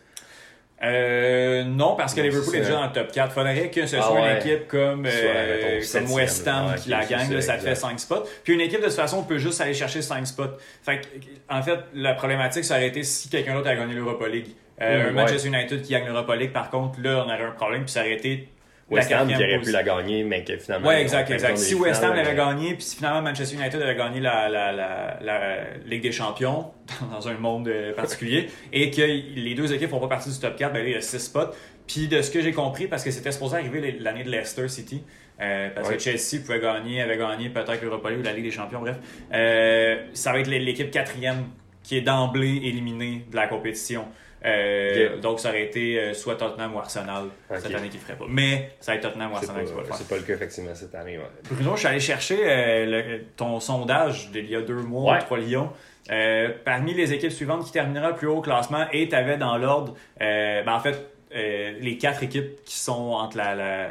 Euh, 0.84 1.62
non, 1.62 1.94
parce 1.94 2.12
que 2.12 2.20
Non, 2.20 2.26
Liverpool 2.26 2.56
est 2.56 2.60
déjà 2.60 2.72
dans 2.72 2.86
le 2.86 2.92
top 2.92 3.12
4. 3.12 3.32
Faudrait 3.32 3.70
que 3.70 3.86
ce 3.86 3.96
Ah 3.96 4.02
soit 4.02 4.18
une 4.30 4.36
équipe 4.38 4.66
comme, 4.66 5.06
Soit, 5.06 5.12
euh, 5.30 5.56
mettons, 5.56 5.68
comme 5.74 5.80
septième, 5.82 6.12
West 6.16 6.48
Ham 6.48 6.66
ouais, 6.70 6.74
qui 6.78 6.88
la 6.88 7.04
gagne. 7.04 7.28
ça, 7.28 7.34
là, 7.34 7.40
ça 7.40 7.52
te 7.54 7.60
fait 7.62 7.68
exact. 7.70 7.88
5 7.88 8.00
spots. 8.00 8.24
Puis 8.42 8.54
une 8.54 8.60
équipe, 8.60 8.80
de 8.80 8.86
toute 8.86 8.94
façon, 8.94 9.22
peut 9.22 9.38
juste 9.38 9.60
aller 9.60 9.74
chercher 9.74 10.02
5 10.02 10.26
spots. 10.26 10.56
Fait 10.82 11.00
que, 11.02 11.06
en 11.48 11.62
fait, 11.62 11.78
la 11.94 12.14
problématique, 12.14 12.64
ça 12.64 12.74
aurait 12.74 12.88
été 12.88 13.04
si 13.04 13.28
quelqu'un 13.28 13.54
d'autre 13.54 13.68
a 13.68 13.76
gagné 13.76 13.94
l'Europa 13.94 14.26
League. 14.26 14.48
Euh, 14.82 15.12
Manchester 15.12 15.48
United 15.48 15.82
qui 15.82 15.92
gagne 15.92 16.06
l'Europa 16.06 16.36
League, 16.36 16.52
par 16.52 16.70
contre, 16.70 17.00
là, 17.00 17.24
on 17.24 17.28
aurait 17.30 17.42
un 17.44 17.50
problème, 17.52 17.82
puis 17.84 17.92
ça 17.92 18.00
aurait 18.00 18.14
été 18.14 18.48
West 18.90 19.10
Ham 19.12 19.28
qui 19.28 19.34
aurait 19.36 19.58
pu 19.60 19.70
la 19.70 19.82
gagner, 19.82 20.22
mais 20.24 20.44
que 20.44 20.56
finalement. 20.58 20.88
Ont 20.88 20.92
exact, 20.92 21.56
Si 21.56 21.74
West 21.74 22.02
Ham 22.04 22.14
l'avait 22.14 22.34
gagné, 22.34 22.74
puis 22.74 22.82
si 22.82 22.96
finalement 22.96 23.22
Manchester 23.22 23.56
United 23.56 23.80
avait 23.80 23.96
gagné 23.96 24.20
la, 24.20 24.48
la, 24.48 24.72
la, 24.72 25.18
la 25.22 25.40
Ligue 25.86 26.02
des 26.02 26.12
Champions, 26.12 26.72
dans 27.10 27.26
un 27.28 27.34
monde 27.34 27.68
euh, 27.68 27.94
particulier, 27.94 28.48
et 28.72 28.90
que 28.90 29.00
les 29.02 29.54
deux 29.54 29.72
équipes 29.72 29.90
font 29.90 30.00
pas 30.00 30.08
partie 30.08 30.30
du 30.30 30.38
top 30.38 30.56
4, 30.56 30.72
ben 30.72 30.80
là, 30.82 30.88
il 30.88 30.92
y 30.92 30.96
a 30.96 31.00
6 31.00 31.18
spots. 31.18 31.52
Puis 31.86 32.06
de 32.08 32.20
ce 32.22 32.30
que 32.30 32.40
j'ai 32.42 32.52
compris, 32.52 32.86
parce 32.86 33.02
que 33.02 33.10
c'était 33.10 33.32
supposé 33.32 33.56
arriver 33.56 33.96
l'année 33.98 34.24
de 34.24 34.30
Leicester 34.30 34.68
City, 34.68 35.02
euh, 35.40 35.70
parce 35.74 35.88
Ouais. 35.88 35.96
que 35.96 36.02
Chelsea 36.02 36.42
pouvait 36.44 36.60
gagner, 36.60 37.00
avait 37.00 37.16
gagné 37.16 37.48
peut-être 37.48 37.82
l'Europa 37.82 38.10
League 38.10 38.20
ou 38.20 38.22
la 38.22 38.32
Ligue 38.32 38.44
des 38.44 38.50
Champions, 38.50 38.80
bref. 38.80 38.96
Euh, 39.32 39.96
ça 40.12 40.32
va 40.32 40.40
être 40.40 40.48
l'équipe 40.48 40.90
quatrième 40.90 41.46
qui 41.82 41.96
est 41.96 42.02
d'emblée 42.02 42.60
éliminée 42.64 43.24
de 43.30 43.36
la 43.36 43.46
compétition. 43.48 44.04
Euh. 44.44 45.18
Donc 45.18 45.40
ça 45.40 45.50
aurait 45.50 45.62
été 45.64 45.98
euh, 45.98 46.14
soit 46.14 46.36
Tottenham 46.36 46.74
ou 46.74 46.78
Arsenal 46.78 47.24
cette 47.58 47.74
année 47.74 47.88
qui 47.88 47.98
ferait 47.98 48.16
pas. 48.16 48.24
Mais 48.28 48.70
ça 48.80 48.92
va 48.92 48.96
être 48.96 49.02
Tottenham 49.08 49.32
ou 49.32 49.36
Arsenal 49.36 49.64
qui 49.64 49.70
va 49.72 49.76
le 49.78 49.82
pas, 49.82 49.88
faire. 49.88 49.96
c'est 49.96 50.08
pas 50.08 50.16
le 50.16 50.22
cas, 50.22 50.34
effectivement, 50.34 50.74
cette 50.74 50.94
année. 50.94 51.18
ouais. 51.18 51.24
Bruno, 51.50 51.72
je 51.74 51.78
suis 51.80 51.88
allé 51.88 52.00
chercher 52.00 52.38
euh, 52.44 52.86
le- 52.86 53.24
ton 53.36 53.60
sondage 53.60 54.30
d'il 54.30 54.50
y 54.50 54.56
a 54.56 54.60
deux 54.62 54.74
mois, 54.82 55.14
Ouais. 55.14 55.18
trois 55.20 55.38
Lions. 55.38 55.70
Euh, 56.10 56.48
parmi 56.64 56.94
les 56.94 57.12
équipes 57.12 57.30
suivantes 57.30 57.64
qui 57.64 57.70
terminera 57.72 58.08
le 58.10 58.16
plus 58.16 58.26
haut 58.26 58.38
au 58.38 58.40
classement, 58.40 58.86
et 58.92 59.08
tu 59.08 59.14
avais 59.14 59.36
dans 59.36 59.56
l'ordre, 59.56 59.94
ben 60.18 60.64
en 60.66 60.80
fait, 60.80 60.96
euh, 61.34 61.72
les 61.80 61.98
quatre 61.98 62.22
équipes 62.22 62.62
qui 62.64 62.78
sont 62.78 62.92
entre 63.12 63.36
la, 63.36 63.54
la, 63.54 63.88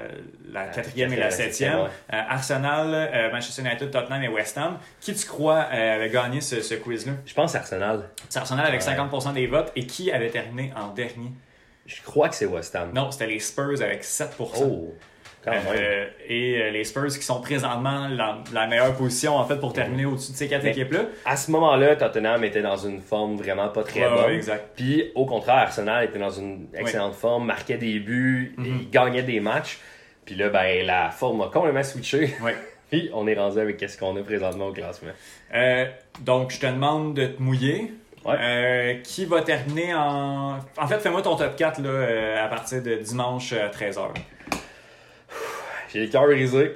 la 0.51 0.65
quatrième 0.67 1.11
et 1.13 1.15
la 1.17 1.29
septième. 1.31 1.75
ouais. 1.81 1.89
Euh, 2.13 2.21
Arsenal, 2.29 2.93
euh, 2.93 3.31
Manchester 3.31 3.61
United, 3.61 3.91
Tottenham 3.91 4.23
et 4.23 4.27
West 4.27 4.57
Ham. 4.57 4.77
Qui 4.99 5.13
tu 5.13 5.25
crois 5.27 5.59
avait 5.61 6.09
gagné 6.09 6.41
ce, 6.41 6.61
ce 6.61 6.75
quiz-là? 6.75 7.13
Je 7.25 7.33
pense 7.33 7.55
Arsenal. 7.55 8.09
C'est 8.29 8.39
Arsenal 8.39 8.65
avec 8.65 8.81
Ouais. 8.81 8.95
50% 8.95 9.33
des 9.33 9.47
votes. 9.47 9.71
Et 9.75 9.85
qui 9.85 10.11
avait 10.11 10.29
terminé 10.29 10.71
en 10.75 10.89
dernier? 10.89 11.31
Je 11.85 12.01
crois 12.01 12.29
que 12.29 12.35
c'est 12.35 12.45
West 12.45 12.75
Ham. 12.75 12.91
Non, 12.93 13.11
c'était 13.11 13.27
les 13.27 13.39
Spurs 13.39 13.81
avec 13.81 14.03
7%. 14.03 14.27
Oh. 14.63 14.93
Euh, 15.47 16.07
et 16.27 16.61
euh, 16.61 16.69
les 16.69 16.83
Spurs 16.83 17.07
qui 17.07 17.23
sont 17.23 17.41
présentement 17.41 18.07
la, 18.07 18.37
la 18.53 18.67
meilleure 18.67 18.93
position 18.93 19.35
en 19.37 19.45
fait 19.45 19.55
pour 19.57 19.73
terminer 19.73 20.05
au-dessus 20.05 20.33
de 20.33 20.37
ces 20.37 20.47
quatre 20.47 20.65
équipes-là. 20.65 21.05
À 21.25 21.35
ce 21.35 21.49
moment-là, 21.51 21.95
Tottenham 21.95 22.43
était 22.43 22.61
dans 22.61 22.77
une 22.77 23.01
forme 23.01 23.37
vraiment 23.37 23.69
pas 23.69 23.83
très 23.83 24.01
bonne. 24.07 24.25
ouais, 24.25 24.35
exact. 24.35 24.69
Puis 24.75 25.11
au 25.15 25.25
contraire, 25.25 25.55
Arsenal 25.55 26.05
était 26.05 26.19
dans 26.19 26.29
une 26.29 26.67
excellente 26.75 27.15
forme, 27.15 27.45
marquait 27.47 27.77
des 27.77 27.99
buts, 27.99 28.53
Mhm. 28.57 28.65
il 28.81 28.89
gagnait 28.91 29.23
des 29.23 29.39
matchs. 29.39 29.79
Puis 30.25 30.35
là, 30.35 30.49
ben, 30.49 30.85
la 30.85 31.09
forme 31.09 31.41
a 31.41 31.47
complètement 31.47 31.83
switché. 31.83 32.35
Ouais. 32.43 32.55
Puis 32.91 33.09
on 33.13 33.25
est 33.25 33.33
rendu 33.35 33.57
avec 33.59 33.83
ce 33.89 33.97
qu'on 33.97 34.15
a 34.17 34.21
présentement 34.21 34.67
au 34.67 34.73
classement. 34.73 35.11
Euh, 35.55 35.85
donc 36.19 36.51
je 36.51 36.59
te 36.59 36.65
demande 36.67 37.15
de 37.15 37.25
te 37.25 37.41
mouiller. 37.41 37.93
Ouais. 38.23 38.35
Euh, 38.39 38.93
qui 39.03 39.25
va 39.25 39.41
terminer 39.41 39.95
en. 39.95 40.59
En 40.77 40.87
fait, 40.87 40.99
fais-moi 40.99 41.23
ton 41.23 41.35
top 41.35 41.55
4 41.55 41.81
là, 41.81 41.89
euh, 41.89 42.45
à 42.45 42.47
partir 42.49 42.83
de 42.83 42.95
dimanche 42.97 43.51
à 43.53 43.67
13h. 43.69 44.09
J'ai 45.93 46.01
le 46.01 46.07
cœur 46.07 46.25
brisé. 46.25 46.75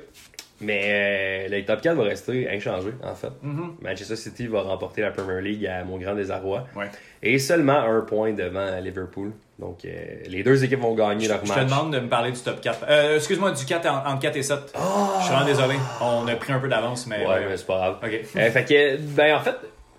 Mais 0.62 1.48
euh, 1.50 1.50
le 1.50 1.66
top 1.66 1.82
4 1.82 1.98
va 1.98 2.04
rester 2.04 2.50
inchangé, 2.50 2.92
en 3.04 3.14
fait. 3.14 3.28
Mhm. 3.42 3.76
Manchester 3.82 4.16
City 4.16 4.48
va 4.48 4.62
remporter 4.62 5.02
la 5.02 5.12
Premier 5.12 5.42
League 5.42 5.66
à 5.68 5.84
mon 5.84 5.98
grand 5.98 6.16
désarroi. 6.16 6.66
Ouais. 6.78 6.90
Et 7.22 7.40
seulement 7.40 7.78
un 7.82 8.00
point 8.02 8.32
devant 8.32 8.80
Liverpool. 8.80 9.34
Donc, 9.60 9.84
euh, 9.84 9.90
les 10.28 10.44
deux 10.44 10.64
équipes 10.64 10.80
vont 10.80 10.94
gagner 10.96 11.28
leur 11.28 11.44
Je 11.44 11.50
match. 11.50 11.60
te 11.60 11.64
demande 11.66 11.92
de 11.94 12.00
me 12.00 12.08
parler 12.08 12.32
du 12.32 12.40
top 12.40 12.62
4. 12.62 12.86
Euh, 12.90 13.18
Excuse-moi, 13.18 13.52
du 13.52 13.66
4 13.66 13.86
en- 13.86 14.08
entre 14.14 14.22
4 14.22 14.38
et 14.38 14.44
7. 14.44 14.60
Je 14.74 15.24
suis 15.24 15.30
vraiment 15.34 15.46
désolé. 15.46 15.76
On 16.02 16.26
a 16.26 16.36
pris 16.36 16.54
un 16.54 16.60
peu 16.60 16.70
d'avance, 16.70 17.06
mais. 17.06 17.28
Ouais, 17.28 17.46
mais 17.50 17.58
c'est 17.58 17.68
pas 17.68 17.76
grave. 17.76 17.98
Ok. 18.02 18.14
Euh, 18.38 18.50
fait 18.52 18.64
que, 18.66 18.98
ben, 18.98 19.36
en 19.36 19.42
fait, 19.42 19.56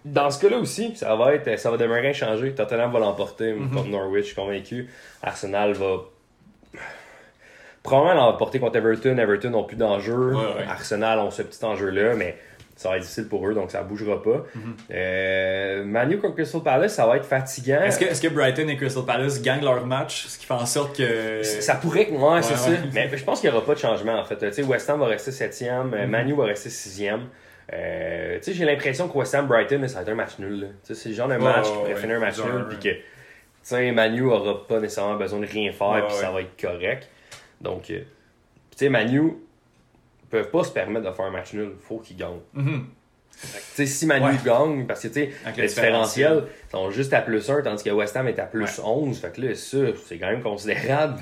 dans 0.06 0.30
ce 0.30 0.40
cas-là 0.40 0.56
aussi, 0.56 0.96
ça 0.96 1.14
va 1.16 1.34
être, 1.34 1.58
ça 1.58 1.70
va 1.70 1.76
demeurer 1.76 2.08
inchangé. 2.08 2.54
Tottenham 2.54 2.90
va 2.92 2.98
l'emporter 2.98 3.52
Mhm. 3.52 3.70
contre 3.74 3.88
Norwich, 3.88 4.22
je 4.22 4.26
suis 4.28 4.36
convaincu. 4.36 4.88
Arsenal 5.22 5.74
va 5.74 5.96
probablement 7.86 8.26
l'emporter 8.26 8.58
contre 8.60 8.76
Everton. 8.76 9.16
Everton 9.16 9.50
n'ont 9.50 9.64
plus 9.64 9.76
d'enjeu. 9.76 10.34
Ouais, 10.34 10.36
ouais. 10.36 10.66
Arsenal 10.68 11.18
ont 11.20 11.30
ce 11.30 11.42
petit 11.42 11.64
enjeu-là, 11.64 12.14
mais 12.14 12.36
ça 12.76 12.90
va 12.90 12.96
être 12.96 13.02
difficile 13.02 13.26
pour 13.26 13.48
eux, 13.48 13.54
donc 13.54 13.70
ça 13.70 13.82
bougera 13.82 14.22
pas. 14.22 14.44
Mhm. 14.54 14.76
Euh, 14.92 15.84
Manu 15.84 16.18
contre 16.18 16.34
Crystal 16.34 16.62
Palace, 16.62 16.94
ça 16.94 17.06
va 17.06 17.16
être 17.16 17.24
fatigant. 17.24 17.80
Est-ce 17.80 17.98
que, 17.98 18.04
est-ce 18.04 18.20
que 18.20 18.28
Brighton 18.28 18.68
et 18.68 18.76
Crystal 18.76 19.04
Palace 19.04 19.40
gagnent 19.40 19.64
leur 19.64 19.86
match, 19.86 20.26
ce 20.26 20.38
qui 20.38 20.44
fait 20.44 20.54
en 20.54 20.66
sorte 20.66 20.96
que. 20.96 21.42
Ça 21.42 21.76
pourrait 21.76 22.06
que 22.06 22.12
ouais, 22.12 22.42
c'est 22.42 22.52
ouais. 22.52 22.76
ça. 22.76 22.82
Mais 22.92 23.10
je 23.16 23.24
pense 23.24 23.40
qu'il 23.40 23.50
n'y 23.50 23.56
aura 23.56 23.64
pas 23.64 23.74
de 23.74 23.78
changement 23.78 24.18
en 24.18 24.24
fait. 24.24 24.36
Tu 24.36 24.52
sais, 24.52 24.62
West 24.62 24.90
Ham 24.90 25.00
va 25.00 25.06
rester 25.06 25.32
septième, 25.32 25.94
euh, 25.94 26.06
Manu 26.06 26.34
va 26.34 26.44
rester 26.44 26.68
sixième. 26.68 27.28
Euh, 27.72 28.36
tu 28.36 28.44
sais, 28.44 28.52
j'ai 28.52 28.64
l'impression 28.66 29.08
que 29.08 29.16
West 29.16 29.34
Ham 29.34 29.46
Brighton, 29.46 29.82
ça 29.88 29.96
va 29.96 30.02
être 30.02 30.08
un 30.10 30.14
match 30.14 30.38
nul. 30.38 30.68
Tu 30.84 30.94
sais, 30.94 31.00
c'est 31.02 31.08
le 31.08 31.14
genre 31.14 31.28
de 31.28 31.36
match 31.36 31.64
qui 31.64 31.72
pourrait 31.72 31.94
ouais. 31.94 32.00
finir 32.00 32.16
un 32.16 32.20
match 32.20 32.36
Genre, 32.36 32.46
nul, 32.46 32.66
puis 32.68 32.78
que 32.78 32.94
tu 32.94 33.00
sais, 33.62 33.90
Manu 33.90 34.22
aura 34.22 34.66
pas 34.66 34.80
nécessairement 34.80 35.16
besoin 35.16 35.40
de 35.40 35.46
rien 35.46 35.72
faire, 35.72 36.06
puis 36.06 36.16
ça 36.16 36.30
va 36.30 36.42
être 36.42 36.60
correct. 36.60 37.08
Donc, 37.60 37.90
euh, 37.90 38.00
tu 38.70 38.76
sais, 38.76 38.88
Manu 38.88 39.32
peuvent 40.30 40.50
pas 40.50 40.64
se 40.64 40.70
permettre 40.72 41.06
de 41.08 41.12
faire 41.14 41.24
un 41.26 41.30
match 41.30 41.52
nul. 41.54 41.72
faut 41.80 41.98
qu'ils 41.98 42.16
gagnent. 42.16 42.40
Mhm. 42.54 42.86
Tu 43.38 43.46
sais, 43.74 43.86
si 43.86 44.06
Manu 44.06 44.26
Ouais. 44.26 44.34
gagne, 44.44 44.86
parce 44.86 45.02
que 45.02 45.08
tu 45.08 45.14
sais, 45.14 45.30
le 45.56 45.62
le 45.62 45.68
différentiel, 45.68 46.44
ils 46.68 46.70
sont 46.70 46.90
juste 46.90 47.12
à 47.12 47.20
plus 47.20 47.50
1, 47.50 47.62
tandis 47.62 47.84
que 47.84 47.90
West 47.90 48.16
Ham 48.16 48.26
est 48.28 48.38
à 48.38 48.46
plus 48.46 48.80
11. 48.82 49.18
Fait 49.20 49.30
que 49.34 49.40
là, 49.42 49.54
ça, 49.54 49.78
c'est 50.06 50.18
quand 50.18 50.28
même 50.30 50.42
considérable. 50.42 51.18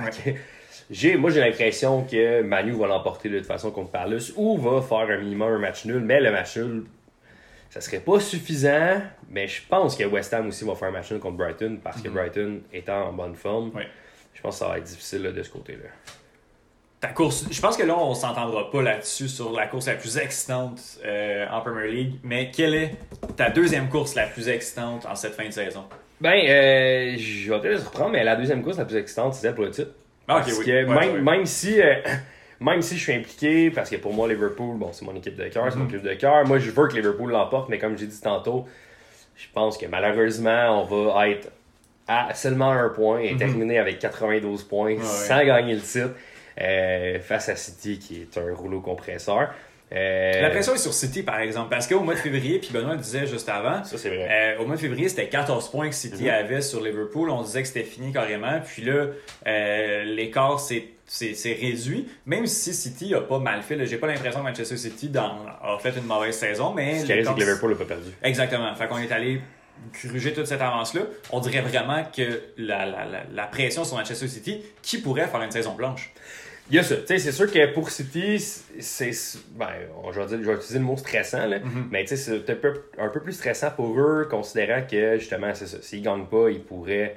J'ai, 0.91 1.17
moi, 1.17 1.31
j'ai 1.31 1.41
l'impression 1.41 2.05
que 2.05 2.43
Manu 2.43 2.73
va 2.73 2.87
l'emporter 2.87 3.29
de 3.31 3.39
toute 3.39 3.47
façon 3.49 3.71
contre 3.71 3.91
Palace 3.91 4.33
ou 4.37 4.59
va 4.59 4.81
faire 4.83 5.09
un 5.11 5.19
minimum 5.19 5.55
un 5.55 5.59
match 5.59 5.87
nul. 5.87 6.01
Mais 6.01 6.21
le 6.21 6.31
match 6.31 6.57
nul, 6.59 6.85
ça 7.71 7.81
serait 7.81 8.01
pas 8.01 8.21
suffisant. 8.21 9.01
Mais 9.31 9.49
je 9.49 9.63
pense 9.69 9.97
que 9.97 10.05
West 10.05 10.33
Ham 10.35 10.49
aussi 10.49 10.65
va 10.65 10.75
faire 10.75 10.89
un 10.89 10.93
match 10.93 11.11
nul 11.11 11.21
contre 11.21 11.37
Brighton 11.39 11.79
parce 11.83 12.01
que 12.03 12.09
Brighton 12.11 12.61
étant 12.73 13.09
en 13.09 13.13
bonne 13.13 13.35
forme. 13.35 13.71
Ouais. 13.75 13.89
Je 14.35 14.41
pense 14.43 14.57
que 14.57 14.59
ça 14.61 14.69
va 14.69 14.79
être 14.79 14.85
difficile 14.85 15.23
là, 15.23 15.33
de 15.33 15.43
ce 15.43 15.51
côté-là. 15.51 15.89
Ta 17.05 17.11
course, 17.13 17.45
je 17.51 17.61
pense 17.61 17.77
que 17.77 17.83
là, 17.83 17.95
on 17.99 18.15
s'entendra 18.15 18.71
pas 18.71 18.81
là-dessus 18.81 19.29
sur 19.29 19.53
la 19.53 19.67
course 19.67 19.89
la 19.89 19.95
plus 19.97 20.17
excitante 20.17 20.81
euh, 21.05 21.45
en 21.51 21.61
Premier 21.61 21.89
League, 21.89 22.15
mais 22.23 22.51
quelle 22.51 22.73
est 22.75 22.93
ta 23.37 23.51
deuxième 23.51 23.91
course 23.91 24.15
la 24.15 24.25
plus 24.25 24.49
excitante 24.49 25.05
en 25.05 25.15
cette 25.15 25.35
fin 25.35 25.45
de 25.45 25.51
saison? 25.51 25.85
Ben, 26.23 26.33
euh, 26.49 27.15
je 27.19 27.53
vais 27.53 27.61
peut-être 27.61 27.85
reprendre, 27.91 28.13
mais 28.13 28.25
la 28.25 28.37
deuxième 28.37 28.63
course 28.63 28.79
la 28.79 28.87
plus 28.87 28.97
excitante, 28.97 29.35
c'est 29.35 29.43
celle 29.43 29.55
pour 29.55 29.65
le 29.65 29.71
titre. 29.71 29.91
Ah, 30.29 30.39
ok, 30.39 30.45
Parce 30.47 30.59
oui. 30.61 30.65
que 30.65 30.71
Ouais, 30.71 30.85
même, 30.87 31.15
ouais. 31.17 31.21
même 31.37 31.45
si 31.45 31.79
euh, 31.83 31.95
même 32.61 32.81
si 32.81 32.97
je 32.97 33.03
suis 33.03 33.13
impliqué, 33.13 33.71
parce 33.71 33.91
que 33.91 33.97
pour 33.97 34.15
moi, 34.15 34.27
Liverpool, 34.27 34.79
bon, 34.79 34.89
c'est 34.95 35.05
mon 35.05 35.15
équipe 35.15 35.37
de 35.37 35.47
cœur, 35.49 35.67
c'est 35.69 35.77
mon 35.77 35.85
Mhm. 35.85 35.91
club 35.91 36.03
de 36.05 36.15
cœur. 36.15 36.47
Moi, 36.47 36.59
je 36.59 36.71
veux 36.71 36.89
que 36.89 36.95
Liverpool 36.95 37.31
l'emporte, 37.33 37.69
mais 37.69 37.77
comme 37.79 37.99
j'ai 37.99 38.07
dit 38.07 38.19
tantôt, 38.23 38.65
je 39.37 39.45
pense 39.53 39.77
que 39.77 39.85
malheureusement, 39.85 40.83
on 40.91 41.13
va 41.13 41.29
être 41.29 41.51
à 42.09 42.33
seulement 42.33 42.71
un 42.71 42.89
point 42.89 43.19
et 43.19 43.33
Mhm. 43.33 43.39
terminer 43.39 43.79
avec 43.79 43.99
92 43.99 44.63
points 44.63 44.97
sans 45.03 45.45
gagner 45.45 45.75
le 45.75 45.83
titre 45.83 46.15
euh, 46.61 47.21
face 47.21 47.49
à 47.49 47.57
City, 47.57 47.99
qui 47.99 48.23
est 48.23 48.39
un 48.39 48.55
rouleau 48.55 48.81
compresseur. 48.81 49.51
Euh, 49.93 50.41
La 50.41 50.51
pression 50.51 50.75
est 50.75 50.79
sur 50.79 50.95
City, 50.95 51.23
par 51.23 51.39
exemple, 51.39 51.69
parce 51.71 51.87
qu'au 51.87 52.01
mois 52.01 52.15
de 52.15 52.19
février, 52.19 52.59
puis 52.59 52.71
Benoît 52.73 52.95
le 52.95 53.01
disait 53.01 53.27
juste 53.27 53.49
avant, 53.49 53.85
Ça, 53.85 53.97
c'est 53.99 54.09
vrai. 54.09 54.29
euh, 54.57 54.63
au 54.63 54.67
mois 54.67 54.77
de 54.77 54.81
février, 54.81 55.09
c'était 55.09 55.29
14 55.29 55.71
points 55.71 55.89
que 55.89 55.95
City 55.95 56.25
Mhm. 56.25 56.31
avait 56.31 56.61
sur 56.63 56.83
Liverpool. 56.83 57.31
On 57.31 57.43
disait 57.43 57.63
que 57.63 57.69
c'était 57.69 57.85
fini 57.85 58.13
carrément. 58.13 58.61
Puis 58.65 58.83
là, 58.83 59.07
euh, 59.47 60.05
l'écart 60.05 60.59
s'est 60.59 60.89
réduit. 61.61 62.09
Même 62.27 62.47
si 62.47 62.73
City 62.75 63.15
a 63.15 63.21
pas 63.21 63.39
mal 63.39 63.63
fait, 63.63 63.85
j'ai 63.87 63.99
pas 63.99 64.07
l'impression 64.09 64.41
que 64.41 64.45
Manchester 64.47 64.77
City 64.79 65.09
dans- 65.11 65.37
a 65.63 65.79
fait 65.79 65.93
une 65.97 66.07
mauvaise 66.07 66.37
saison, 66.37 66.73
mais 66.75 67.01
Ce 67.01 67.05
qui 67.07 67.13
arrive, 67.13 67.25
c'est 67.25 67.31
l'écart- 67.31 67.35
que 67.35 67.41
Liverpool 67.41 67.71
n'a 67.73 67.77
pas 67.77 67.85
perdu. 67.85 68.11
Exactement. 68.23 68.75
Fait 68.75 68.89
qu'on 68.89 68.99
est 68.99 69.13
allé 69.13 69.41
gruger 69.93 70.33
toute 70.33 70.47
cette 70.47 70.63
avance-là. 70.63 71.03
On 71.31 71.41
dirait 71.41 71.61
vraiment 71.61 72.05
que 72.17 72.41
la, 72.57 72.87
la, 72.87 73.05
la, 73.05 73.23
la 73.33 73.43
pression 73.47 73.85
sur 73.85 73.97
Manchester 73.97 74.29
City, 74.29 74.63
qui 74.83 74.99
pourrait 74.99 75.27
faire 75.27 75.43
une 75.43 75.51
saison 75.51 75.75
blanche? 75.75 76.13
Il 76.71 76.77
y 76.77 76.79
a 76.79 76.83
ça. 76.83 76.97
Tu 76.97 77.07
sais, 77.07 77.19
c'est 77.19 77.33
sûr 77.33 77.51
que 77.53 77.73
pour 77.75 77.91
City, 77.91 78.39
c'est. 78.39 79.11
Ben, 79.51 79.67
je 80.13 80.19
vais, 80.21 80.27
dire, 80.27 80.39
je 80.41 80.47
vais 80.51 80.55
utiliser 80.55 80.79
le 80.79 80.85
mot 80.85 80.97
stressant, 80.97 81.47
là. 81.47 81.59
Mhm. 81.59 81.89
Mais 81.91 82.05
tu 82.05 82.17
sais, 82.17 82.17
c'est 82.17 82.51
un 82.51 82.57
peu, 82.57 82.73
un 82.99 83.09
peu 83.09 83.21
plus 83.21 83.33
stressant 83.35 83.71
pour 83.71 83.99
eux, 84.01 84.27
considérant 84.31 84.81
que 84.91 85.19
justement, 85.19 85.51
c'est 85.55 85.67
ça. 85.67 85.77
S'ils 85.83 86.03
gagnent 86.03 86.25
pas, 86.27 86.49
ils 86.51 86.63
pourraient 86.63 87.17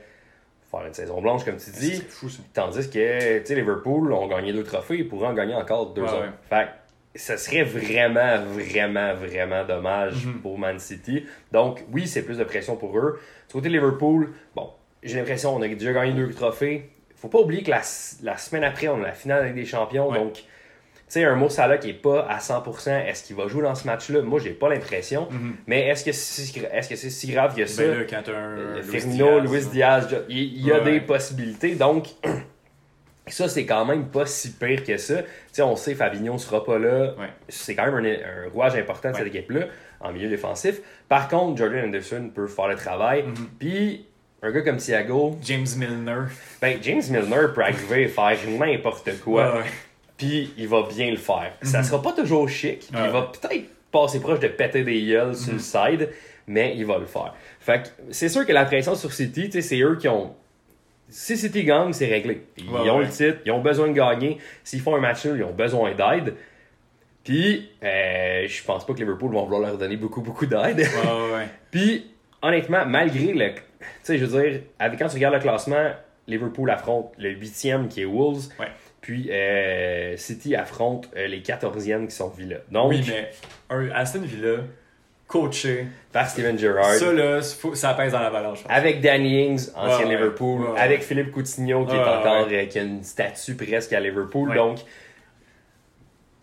faire 0.70 0.86
une 0.86 0.94
saison 0.94 1.22
blanche, 1.22 1.46
comme 1.46 1.56
tu 1.58 1.70
dis. 1.72 2.04
Fou. 2.10 2.28
Tandis 2.54 2.90
que, 2.90 3.40
tu 3.40 3.46
sais, 3.46 3.56
Liverpool 3.56 4.12
ont 4.12 4.28
gagné 4.28 4.52
deux 4.52 4.64
trophées, 4.66 4.98
ils 4.98 5.08
pourraient 5.08 5.28
en 5.28 5.34
gagner 5.34 5.56
encore 5.56 5.94
deux 5.94 6.02
autres. 6.04 6.20
ouais. 6.24 6.28
Fait 6.50 6.68
ça 7.16 7.36
serait 7.38 7.64
vraiment, 7.64 8.44
vraiment, 8.44 9.16
vraiment 9.16 9.64
dommage 9.66 10.26
Mhm. 10.26 10.42
pour 10.42 10.60
Man 10.60 10.78
City. 10.78 11.26
Donc, 11.54 11.84
oui, 11.94 12.06
c'est 12.06 12.22
plus 12.22 12.38
de 12.38 12.44
pression 12.44 12.76
pour 12.76 12.96
eux. 13.00 13.20
Du 13.48 13.54
côté 13.54 13.70
de 13.70 13.74
Liverpool, 13.74 14.34
bon, 14.56 14.70
j'ai 15.02 15.16
l'impression 15.18 15.54
qu'on 15.56 15.62
a 15.64 15.68
déjà 15.70 15.94
gagné 15.94 16.12
deux 16.14 16.30
trophées. 16.32 16.92
Faut 17.20 17.28
pas 17.30 17.40
oublier 17.40 17.64
que 17.64 17.72
la, 17.72 17.82
la 18.24 18.38
semaine 18.38 18.64
après, 18.64 18.88
on 18.88 19.02
a 19.04 19.08
la 19.08 19.14
finale 19.14 19.42
avec 19.42 19.56
des 19.56 19.66
champions. 19.66 20.10
Ouais. 20.12 20.20
Donc, 20.20 20.34
tu 20.36 20.44
sais, 21.08 21.24
un 21.24 21.36
Mo 21.36 21.50
Salah 21.50 21.78
qui 21.78 21.90
est 21.90 21.94
pas 21.94 22.28
à 22.30 22.38
100%, 22.40 23.06
est-ce 23.08 23.24
qu'il 23.24 23.36
va 23.36 23.48
jouer 23.48 23.64
dans 23.64 23.74
ce 23.76 23.88
match-là? 23.88 24.22
Moi, 24.22 24.40
j'ai 24.40 24.52
pas 24.52 24.70
l'impression. 24.70 25.28
Mhm. 25.32 25.56
Mais 25.66 25.88
est-ce 25.88 26.04
que 26.06 26.12
c'est 26.12 26.60
que 26.60 26.96
c'est 26.96 27.10
si 27.10 27.32
grave 27.32 27.56
que 27.56 27.66
ça? 27.66 27.84
Ben 27.84 27.98
là, 28.00 28.04
quand 28.10 28.22
t'as 28.24 28.32
un. 28.34 28.58
Euh, 28.58 28.82
Luis 28.82 29.00
Firmino, 29.00 29.40
Diaz, 29.42 29.52
Luis 29.52 29.66
Diaz, 29.72 30.08
jo- 30.12 30.18
il, 30.30 30.66
y 30.66 30.72
a 30.72 30.76
Ouais, 30.84 30.92
des 30.92 31.00
possibilités. 31.02 31.76
Donc, 31.76 32.08
ça, 33.28 33.48
c'est 33.50 33.66
quand 33.66 33.86
même 33.86 34.10
pas 34.10 34.26
si 34.26 34.52
pire 34.52 34.84
que 34.84 34.98
ça. 34.98 35.24
Tu 35.24 35.30
sais, 35.54 35.62
on 35.62 35.76
sait 35.76 35.96
Fabinho 35.96 36.38
sera 36.38 36.64
pas 36.64 36.78
là. 36.78 37.14
Ouais. 37.18 37.30
C'est 37.50 37.74
quand 37.76 37.90
même 37.92 37.96
un, 38.06 38.46
un 38.46 38.50
rouage 38.52 38.76
important 38.76 39.12
de 39.12 39.16
cette 39.16 39.28
équipe-là, 39.28 39.68
en 40.02 40.12
milieu 40.14 40.30
défensif. 40.30 40.82
Par 41.10 41.28
contre, 41.30 41.58
Jordan 41.58 41.86
Anderson 41.86 42.30
peut 42.36 42.48
faire 42.48 42.68
le 42.68 42.76
travail. 42.76 43.24
Mhm. 43.24 43.36
Puis, 43.60 44.07
un 44.42 44.52
gars 44.52 44.62
comme 44.62 44.78
Thiago, 44.78 45.38
James 45.44 45.66
Milner. 45.78 46.26
ben, 46.62 46.78
James 46.82 47.02
Milner 47.10 47.48
peut 47.54 47.62
arriver 47.64 48.04
et 48.04 48.08
faire 48.08 48.38
n'importe 48.60 49.20
quoi. 49.24 49.64
Puis, 50.18 50.54
il 50.58 50.68
va 50.68 50.84
bien 50.84 51.12
le 51.12 51.18
faire. 51.18 51.54
Ça 51.62 51.84
sera 51.84 52.02
pas 52.02 52.12
toujours 52.14 52.48
chic. 52.50 52.90
Mhm. 52.92 53.00
Il 53.06 53.12
va 53.12 53.22
peut-être 53.24 53.66
passer 53.92 54.20
proche 54.20 54.40
de 54.40 54.48
péter 54.48 54.84
des 54.84 55.06
gueules 55.06 55.36
sur 55.36 55.54
le 55.54 55.60
side, 55.60 56.10
mais 56.48 56.74
il 56.76 56.86
va 56.86 56.98
le 56.98 57.06
faire. 57.06 57.34
Fait 57.60 57.84
que 57.84 57.88
c'est 58.12 58.30
sûr 58.30 58.46
que 58.46 58.52
la 58.54 58.66
pression 58.66 58.96
sur 58.96 59.12
City, 59.14 59.46
tu 59.46 59.52
sais, 59.54 59.62
c'est 59.62 59.80
eux 59.82 59.96
qui 59.96 60.08
ont. 60.08 60.36
Si 61.10 61.38
City 61.38 61.64
gagne, 61.64 61.94
c'est 61.94 62.08
réglé. 62.08 62.44
Ils 62.58 62.70
Ouais, 62.70 62.90
ont 62.90 62.98
ouais. 62.98 63.06
le 63.06 63.10
titre, 63.10 63.38
ils 63.46 63.52
ont 63.52 63.62
besoin 63.62 63.88
de 63.88 63.94
gagner. 63.94 64.38
S'ils 64.64 64.82
font 64.82 64.96
un 64.96 65.00
match 65.00 65.26
nul, 65.26 65.38
ils 65.38 65.44
ont 65.44 65.54
besoin 65.54 65.94
d'aide. 65.94 66.36
Puis, 67.24 67.70
euh, 67.84 68.46
je 68.48 68.64
pense 68.64 68.86
pas 68.86 68.94
que 68.94 69.00
Liverpool 69.00 69.32
vont 69.34 69.44
vouloir 69.44 69.62
leur 69.62 69.78
donner 69.78 69.98
beaucoup, 69.98 70.22
beaucoup 70.22 70.46
d'aide. 70.46 70.80
Ouais. 70.80 71.48
Puis, 71.72 72.12
honnêtement, 72.42 72.86
malgré 72.86 73.34
le. 73.34 73.52
Tu 74.04 74.14
sais, 74.14 74.18
je 74.18 74.26
veux 74.26 74.42
dire, 74.42 74.62
avec, 74.80 75.00
quand 75.00 75.08
tu 75.08 75.16
regardes 75.16 75.36
le 75.36 75.40
classement, 75.42 75.92
Liverpool 76.28 76.70
affronte 76.70 77.14
le 77.18 77.30
huitième 77.32 77.88
qui 77.88 78.02
est 78.02 78.06
Wolves. 78.06 78.48
Ouais. 78.60 78.68
Puis, 79.02 79.30
euh, 79.32 80.18
City 80.18 80.56
affronte 80.56 81.10
euh, 81.16 81.28
les 81.28 81.40
14e 81.42 82.08
qui 82.08 82.16
sont 82.16 82.30
Villa. 82.30 82.58
Donc, 82.72 82.90
Oui, 82.92 83.04
mais 83.08 83.30
un 83.70 83.90
Aston 83.92 84.22
Villa, 84.22 84.58
coaché, 85.28 85.86
par 86.12 86.28
Steven 86.30 86.58
Gerrard. 86.58 86.94
ça 86.96 87.14
là, 87.14 87.42
ça 87.42 87.94
pèse 87.94 88.12
dans 88.14 88.20
la 88.20 88.30
balance. 88.30 88.64
Avec 88.70 89.02
Danny 89.02 89.46
Ings, 89.46 89.70
ancien. 89.76 90.08
Liverpool. 90.10 90.62
Ouais, 90.62 90.68
ouais. 90.72 90.80
Avec 90.80 91.04
Philippe 91.04 91.32
Coutinho, 91.32 91.86
qui 91.86 91.96
est 91.96 92.00
encore. 92.00 92.48
euh, 92.52 92.66
qui 92.66 92.80
a 92.80 92.84
une 92.84 93.04
statue 93.04 93.56
presque 93.56 93.94
à 93.94 94.00
Liverpool. 94.00 94.54
Donc, 94.56 94.80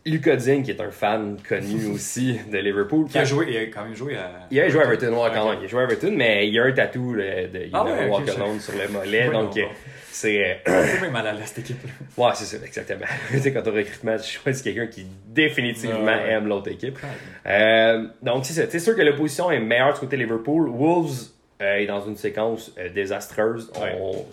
Lucas 0.06 0.36
Digne, 0.36 0.62
qui 0.62 0.70
est 0.70 0.80
un 0.80 0.90
fan 0.90 1.36
connu 1.48 1.86
aussi 1.94 2.38
de 2.50 2.58
Liverpool. 2.58 3.06
Qui 3.08 3.18
a 3.18 3.24
joué, 3.24 3.46
il 3.48 3.56
a 3.56 3.60
quand 3.66 3.84
même 3.84 3.94
joué 3.94 4.16
à. 4.16 4.30
Il 4.50 4.60
a 4.60 4.68
joué 4.68 4.80
à 4.82 4.84
Everton, 4.84 5.06
ouais, 5.22 5.30
quand 5.34 5.48
même. 5.50 5.58
Il 5.60 5.64
a 5.64 5.68
joué 5.68 5.80
à 5.80 5.84
Everton, 5.84 6.12
mais 6.14 6.48
il 6.48 6.58
a 6.58 6.64
un 6.64 6.72
tatou 6.72 7.14
là, 7.14 7.46
de 7.46 7.68
Ah 7.72 7.84
ouais, 7.84 8.08
Walk 8.08 8.28
Alone 8.28 8.60
sur 8.60 8.74
le 8.74 8.88
mollet. 8.88 9.28
Oui, 9.28 9.32
donc, 9.32 9.56
euh, 9.56 9.62
bon. 9.62 9.68
c'est. 10.10 10.60
euh, 10.68 10.84
C'est 10.86 11.00
même 11.00 11.12
mal 11.12 11.26
à 11.26 11.32
l'aise, 11.32 11.46
cette 11.46 11.60
équipe-là. 11.60 11.90
Ouais, 12.24 12.30
c'est 12.34 12.44
ça, 12.44 12.64
exactement. 12.64 13.06
tu 13.30 13.38
sais, 13.40 13.52
quand 13.52 13.66
on 13.66 13.72
recrutement, 13.72 14.16
tu 14.18 14.30
choisis 14.38 14.62
quelqu'un 14.62 14.86
qui 14.88 15.06
définitivement 15.26 16.04
Ouais, 16.04 16.30
aime 16.32 16.48
l'autre 16.48 16.70
équipe. 16.70 16.98
Euh, 17.46 18.06
donc, 18.22 18.44
c'est 18.46 18.52
ça. 18.52 18.62
C'est 18.68 18.78
sûr 18.80 18.94
que 18.94 19.02
l'opposition 19.02 19.50
est 19.50 19.60
meilleure 19.60 19.94
du 19.94 20.00
côté 20.00 20.16
Liverpool. 20.16 20.68
Wolves 20.68 21.28
euh, 21.62 21.76
est 21.76 21.86
dans 21.86 22.06
une 22.06 22.16
séquence 22.16 22.72
euh, 22.78 22.88
désastreuse. 22.90 23.72
On- 23.76 24.24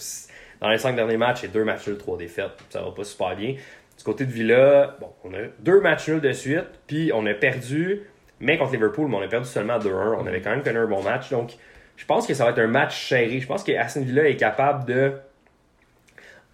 dans 0.59 0.69
les 0.69 0.77
cinq 0.77 0.95
derniers 0.95 1.17
matchs, 1.17 1.39
c'est 1.41 1.51
deux 1.51 1.63
matchs 1.63 1.89
trois 1.97 2.17
défaites. 2.19 2.51
Ça 2.69 2.81
va 2.83 2.91
pas 2.91 3.03
super 3.03 3.35
bien. 3.35 3.55
Du 4.01 4.05
côté 4.05 4.25
de 4.25 4.31
Villa, 4.31 4.97
bon, 4.99 5.13
on 5.23 5.31
a 5.35 5.37
deux 5.59 5.79
matchs 5.79 6.09
nuls 6.09 6.21
de 6.21 6.31
suite, 6.31 6.65
puis 6.87 7.11
on 7.13 7.23
a 7.27 7.35
perdu, 7.35 8.01
mais 8.39 8.57
contre 8.57 8.71
Liverpool, 8.71 9.07
mais 9.07 9.17
on 9.17 9.21
a 9.21 9.27
perdu 9.27 9.47
seulement 9.47 9.77
2-1. 9.77 10.15
On 10.19 10.25
avait 10.25 10.41
quand 10.41 10.49
même 10.49 10.63
connu 10.63 10.79
un 10.79 10.87
bon 10.87 11.03
match. 11.03 11.29
Donc, 11.29 11.51
je 11.97 12.05
pense 12.07 12.25
que 12.25 12.33
ça 12.33 12.45
va 12.45 12.49
être 12.49 12.57
un 12.57 12.65
match 12.65 13.09
serré. 13.09 13.39
Je 13.39 13.45
pense 13.45 13.63
que 13.63 13.71
Aston 13.71 14.01
Villa 14.01 14.27
est 14.27 14.37
capable 14.37 14.85
de 14.85 15.13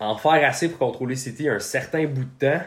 en 0.02 0.18
faire 0.18 0.46
assez 0.46 0.68
pour 0.68 0.78
contrôler 0.80 1.16
City 1.16 1.48
un 1.48 1.60
certain 1.60 2.04
bout 2.06 2.26
de 2.26 2.48
temps. 2.50 2.62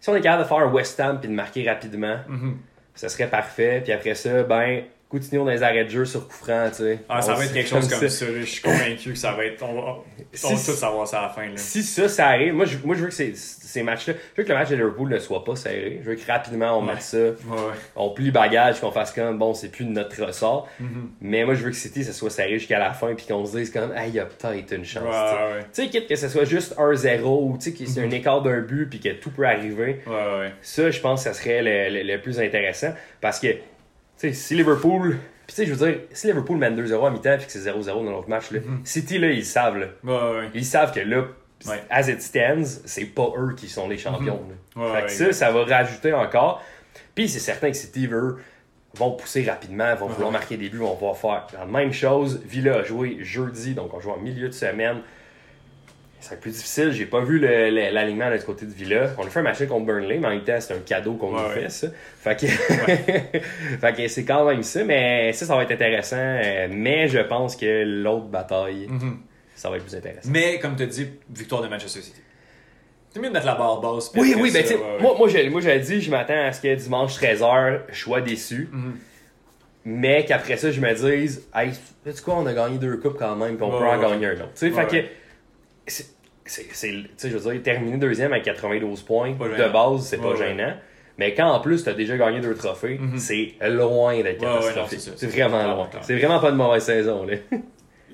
si 0.00 0.08
on 0.08 0.16
est 0.16 0.22
capable 0.22 0.44
de 0.44 0.48
faire 0.48 0.58
un 0.58 0.72
West 0.72 0.98
Ham 1.00 1.20
puis 1.20 1.28
de 1.28 1.34
marquer 1.34 1.68
rapidement, 1.68 2.16
Mhm. 2.28 2.56
ça 2.94 3.10
serait 3.10 3.28
parfait. 3.28 3.82
Puis 3.84 3.92
après 3.92 4.14
ça, 4.14 4.42
ben, 4.42 4.84
continuons 5.08 5.44
dans 5.44 5.50
les 5.50 5.62
arrêts 5.62 5.84
de 5.84 5.90
jeu 5.90 6.04
sur 6.04 6.26
coup 6.28 6.34
franc, 6.34 6.66
tu 6.70 6.76
sais. 6.82 6.98
Ah, 7.08 7.22
ça 7.22 7.32
On 7.32 7.36
va 7.36 7.44
être 7.46 7.52
quelque 7.54 7.68
chose 7.68 7.88
comme 7.88 8.08
ça. 8.08 8.26
Je 8.26 8.44
suis 8.44 8.60
convaincu 8.62 9.12
que 9.12 9.18
ça 9.18 9.32
va 9.32 9.44
être. 9.46 9.62
On 9.62 9.74
va, 9.74 9.80
on 9.80 10.04
Si- 10.32 10.46
va 10.46 10.50
tous 10.52 10.76
savoir 10.78 11.08
ça 11.08 11.20
à 11.20 11.22
la 11.22 11.28
fin. 11.30 11.46
Là. 11.46 11.56
Si 11.56 11.82
ça, 11.82 12.08
ça 12.08 12.26
arrive, 12.28 12.52
moi 12.54 12.66
je, 12.66 12.76
moi, 12.84 12.94
je 12.94 13.00
veux 13.02 13.08
que 13.08 13.14
ces, 13.14 13.32
ces 13.34 13.82
matchs-là, 13.82 14.14
je 14.36 14.42
veux 14.42 14.44
que 14.46 14.52
le 14.52 14.58
match 14.58 14.68
de 14.68 14.76
Liverpool 14.76 15.08
ne 15.08 15.18
soit 15.18 15.44
pas 15.44 15.56
serré. 15.56 16.00
Je 16.04 16.10
veux 16.10 16.16
que 16.16 16.26
rapidement 16.26 16.78
on 16.78 16.86
Ouais. 16.86 16.92
mette 16.94 17.02
ça, 17.02 17.16
Ouais, 17.18 17.24
ouais. 17.30 17.74
on 17.96 18.10
plie 18.10 18.30
bagage, 18.30 18.80
qu'on 18.80 18.90
fasse 18.92 19.12
comme, 19.12 19.38
bon, 19.38 19.54
c'est 19.54 19.68
plus 19.70 19.84
de 19.86 19.90
notre 19.90 20.22
ressort. 20.24 20.68
Mhm. 20.78 21.10
Mais 21.22 21.44
moi, 21.44 21.54
je 21.54 21.64
veux 21.64 21.70
que 21.70 21.76
City, 21.76 22.04
ça 22.04 22.12
soit 22.12 22.30
serré 22.30 22.58
jusqu'à 22.58 22.78
la 22.78 22.92
fin, 22.92 23.14
puis 23.14 23.26
qu'on 23.26 23.46
se 23.46 23.56
dise 23.56 23.70
comme, 23.70 23.92
ah, 23.96 24.06
il 24.06 24.14
y 24.14 24.20
a 24.20 24.26
peut-être 24.26 24.72
une 24.74 24.84
chance. 24.84 25.04
Tu 25.72 25.82
sais. 25.84 25.88
quitte 25.88 26.06
que 26.08 26.16
ce 26.16 26.28
soit 26.28 26.44
juste 26.44 26.74
1-0 26.76 27.22
ou 27.44 27.56
tu 27.58 27.70
sais, 27.70 27.72
que 27.72 27.88
c'est 27.90 28.00
un 28.02 28.10
écart 28.10 28.42
d'un 28.42 28.60
but 28.60 28.86
puis 28.90 29.00
que 29.00 29.08
tout 29.10 29.30
peut 29.30 29.46
arriver. 29.46 30.02
ouais. 30.06 30.12
Ouais, 30.12 30.38
ouais. 30.40 30.52
Ça, 30.60 30.90
je 30.90 31.00
pense 31.00 31.24
que 31.24 31.32
ça 31.32 31.34
serait 31.40 31.62
le, 31.62 31.96
le- 32.02 32.12
le 32.14 32.20
plus 32.20 32.38
intéressant. 32.40 32.92
Parce 33.20 33.40
que, 33.40 33.48
sais, 34.18 34.32
si 34.32 34.54
Liverpool. 34.54 35.18
Puis, 35.46 35.54
tu 35.56 35.62
sais, 35.62 35.66
je 35.66 35.72
veux 35.74 35.86
dire, 35.90 36.00
si 36.12 36.26
Liverpool 36.26 36.58
mène 36.58 36.76
2-0 36.76 37.06
à 37.06 37.10
mi-temps 37.10 37.36
puis 37.38 37.46
que 37.46 37.52
c'est 37.52 37.60
0-0 37.60 37.84
dans 38.04 38.10
l'autre 38.10 38.28
match, 38.28 38.50
là, 38.50 38.60
City, 38.84 39.18
là, 39.18 39.30
ils 39.30 39.46
savent, 39.46 39.78
là. 39.78 39.86
Ouais, 40.04 40.38
ouais. 40.40 40.50
Ils 40.54 40.64
savent 40.64 40.92
que 40.92 41.00
là, 41.00 41.24
Ouais. 41.66 41.82
as 41.90 42.08
it 42.08 42.22
stands, 42.22 42.80
c'est 42.84 43.06
pas 43.06 43.32
eux 43.36 43.54
qui 43.56 43.66
sont 43.68 43.88
les 43.88 43.98
champions. 43.98 44.40
Ouais, 44.76 44.92
fait 45.00 45.06
que 45.06 45.10
ça, 45.10 45.32
ça 45.32 45.50
va 45.50 45.64
rajouter 45.64 46.12
encore. 46.12 46.62
Puis, 47.14 47.28
c'est 47.28 47.40
certain 47.40 47.70
que 47.70 47.76
City, 47.76 48.08
eux, 48.12 48.36
vont 48.94 49.12
pousser 49.12 49.42
rapidement, 49.44 49.94
vont 49.96 50.06
vouloir 50.06 50.30
marquer 50.32 50.56
des 50.56 50.68
buts, 50.68 50.78
vont 50.78 50.94
pouvoir 50.94 51.16
faire 51.16 51.46
la 51.58 51.66
même 51.66 51.92
chose. 51.92 52.40
Villa 52.44 52.76
a 52.78 52.82
joué 52.84 53.18
jeudi, 53.22 53.74
donc 53.74 53.92
on 53.94 54.00
joue 54.00 54.10
en 54.10 54.18
milieu 54.18 54.48
de 54.48 54.52
semaine. 54.54 54.98
Ça 56.20 56.30
va 56.30 56.34
être 56.34 56.40
plus 56.40 56.50
difficile. 56.50 56.90
J'ai 56.92 57.06
pas 57.06 57.20
vu 57.20 57.38
l'alignement 57.38 58.30
de 58.30 58.36
du 58.38 58.42
côté 58.44 58.66
de 58.66 58.72
Villa. 58.72 59.10
On 59.18 59.22
a 59.26 59.30
fait 59.30 59.38
un 59.38 59.42
match 59.42 59.64
contre 59.66 59.86
Burnley, 59.86 60.18
mais 60.18 60.26
en 60.26 60.30
même 60.30 60.42
temps, 60.44 60.56
c'est 60.60 60.74
un 60.74 60.80
cadeau 60.80 61.14
qu'on 61.14 61.32
Ouais, 61.34 61.42
nous 61.42 61.48
ouais. 61.48 61.62
fait, 61.62 61.68
ça. 61.70 61.86
Fait 62.20 62.36
que, 62.36 62.46
fait 63.80 63.96
que 63.96 64.08
c'est 64.08 64.24
quand 64.24 64.44
même 64.44 64.62
ça, 64.62 64.82
mais 64.84 65.32
ça, 65.32 65.46
ça 65.46 65.54
va 65.56 65.62
être 65.62 65.70
intéressant. 65.72 66.16
Mais 66.70 67.06
je 67.08 67.20
pense 67.20 67.54
que 67.56 67.84
l'autre 67.84 68.26
bataille, 68.26 68.86
Mhm. 68.88 69.18
ça 69.54 69.70
va 69.70 69.76
être 69.76 69.84
plus 69.84 69.94
intéressant. 69.96 70.28
Mais, 70.32 70.58
comme 70.58 70.74
tu 70.76 70.86
dis, 70.86 71.06
victoire 71.34 71.62
de 71.62 71.68
Manchester 71.68 72.00
City. 72.00 72.20
C'est 73.10 73.20
mieux 73.20 73.28
de 73.28 73.32
mettre 73.32 73.46
la 73.46 73.54
barre 73.54 73.80
basse. 73.80 74.10
Oui, 74.16 74.34
oui, 74.38 74.50
ben 74.52 74.62
tu 74.62 74.68
sais, 74.68 74.74
ouais, 74.74 74.98
moi, 75.00 75.14
moi, 75.16 75.28
j'avais 75.28 75.78
dit, 75.80 76.00
je 76.02 76.10
m'attends 76.10 76.44
à 76.46 76.52
ce 76.52 76.60
que 76.60 76.74
dimanche 76.74 77.14
13h, 77.18 77.80
je 77.90 77.98
sois 77.98 78.20
déçu. 78.20 78.68
Mhm. 78.72 78.96
Mais 79.84 80.24
qu'après 80.26 80.56
ça, 80.58 80.70
je 80.70 80.80
me 80.80 80.92
dise, 80.92 81.48
hey, 81.54 81.70
sais-tu 82.04 82.22
quoi, 82.22 82.34
on 82.36 82.44
a 82.46 82.52
gagné 82.52 82.76
deux 82.78 82.98
coupes 82.98 83.16
quand 83.18 83.34
même, 83.36 83.54
puis 83.56 83.64
on 83.64 83.72
Ouais, 83.72 83.78
peut 83.78 83.86
en 83.86 84.10
gagner 84.10 84.26
un 84.26 84.32
autre. 84.32 84.52
Tu 84.54 84.68
sais, 84.68 84.70
fait 84.72 84.86
que, 84.86 85.08
c'est, 85.90 86.92
je 87.28 87.36
veux 87.36 87.52
dire, 87.52 87.62
terminer 87.62 87.96
deuxième 87.98 88.32
avec 88.32 88.44
92 88.44 89.02
points, 89.02 89.32
de 89.32 89.72
base, 89.72 90.06
c'est 90.06 90.18
pas 90.18 90.34
gênant. 90.36 90.74
Mais 91.18 91.34
quand 91.34 91.50
en 91.50 91.58
plus, 91.60 91.82
tu 91.82 91.88
as 91.90 91.94
déjà 91.94 92.16
gagné 92.16 92.40
deux 92.40 92.54
trophées, 92.54 92.96
Mhm. 93.00 93.18
c'est 93.18 93.54
loin 93.60 94.22
d'être 94.22 94.40
Ouais, 94.40 94.46
ouais, 94.46 94.54
non, 94.54 94.60
catastrophique. 94.60 95.00
c'est 95.16 95.26
vraiment 95.26 95.74
loin. 95.74 95.90
C'est 96.02 96.16
vraiment 96.16 96.38
pas 96.38 96.52
de 96.52 96.56
mauvaise 96.56 96.84
saison. 96.84 97.26
Là. 97.26 97.34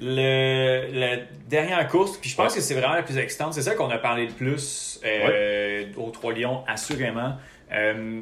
Le, 0.01 0.91
la 0.93 1.17
dernière 1.49 1.87
course, 1.89 2.17
puis 2.17 2.29
je 2.29 2.35
pense 2.37 2.53
que 2.55 2.61
c'est 2.61 2.75
vraiment 2.75 2.95
la 2.95 3.05
plus 3.05 3.17
excitante, 3.17 3.55
c'est 3.55 3.63
ça 3.63 3.75
qu'on 3.77 3.91
a 3.91 3.99
parlé 3.99 4.27
le 4.27 4.33
plus 4.33 5.01
euh, 5.05 5.85
aux 5.97 6.11
Trois 6.11 6.33
Lions, 6.33 6.65
assurément. 6.67 7.35
Euh, 7.73 8.21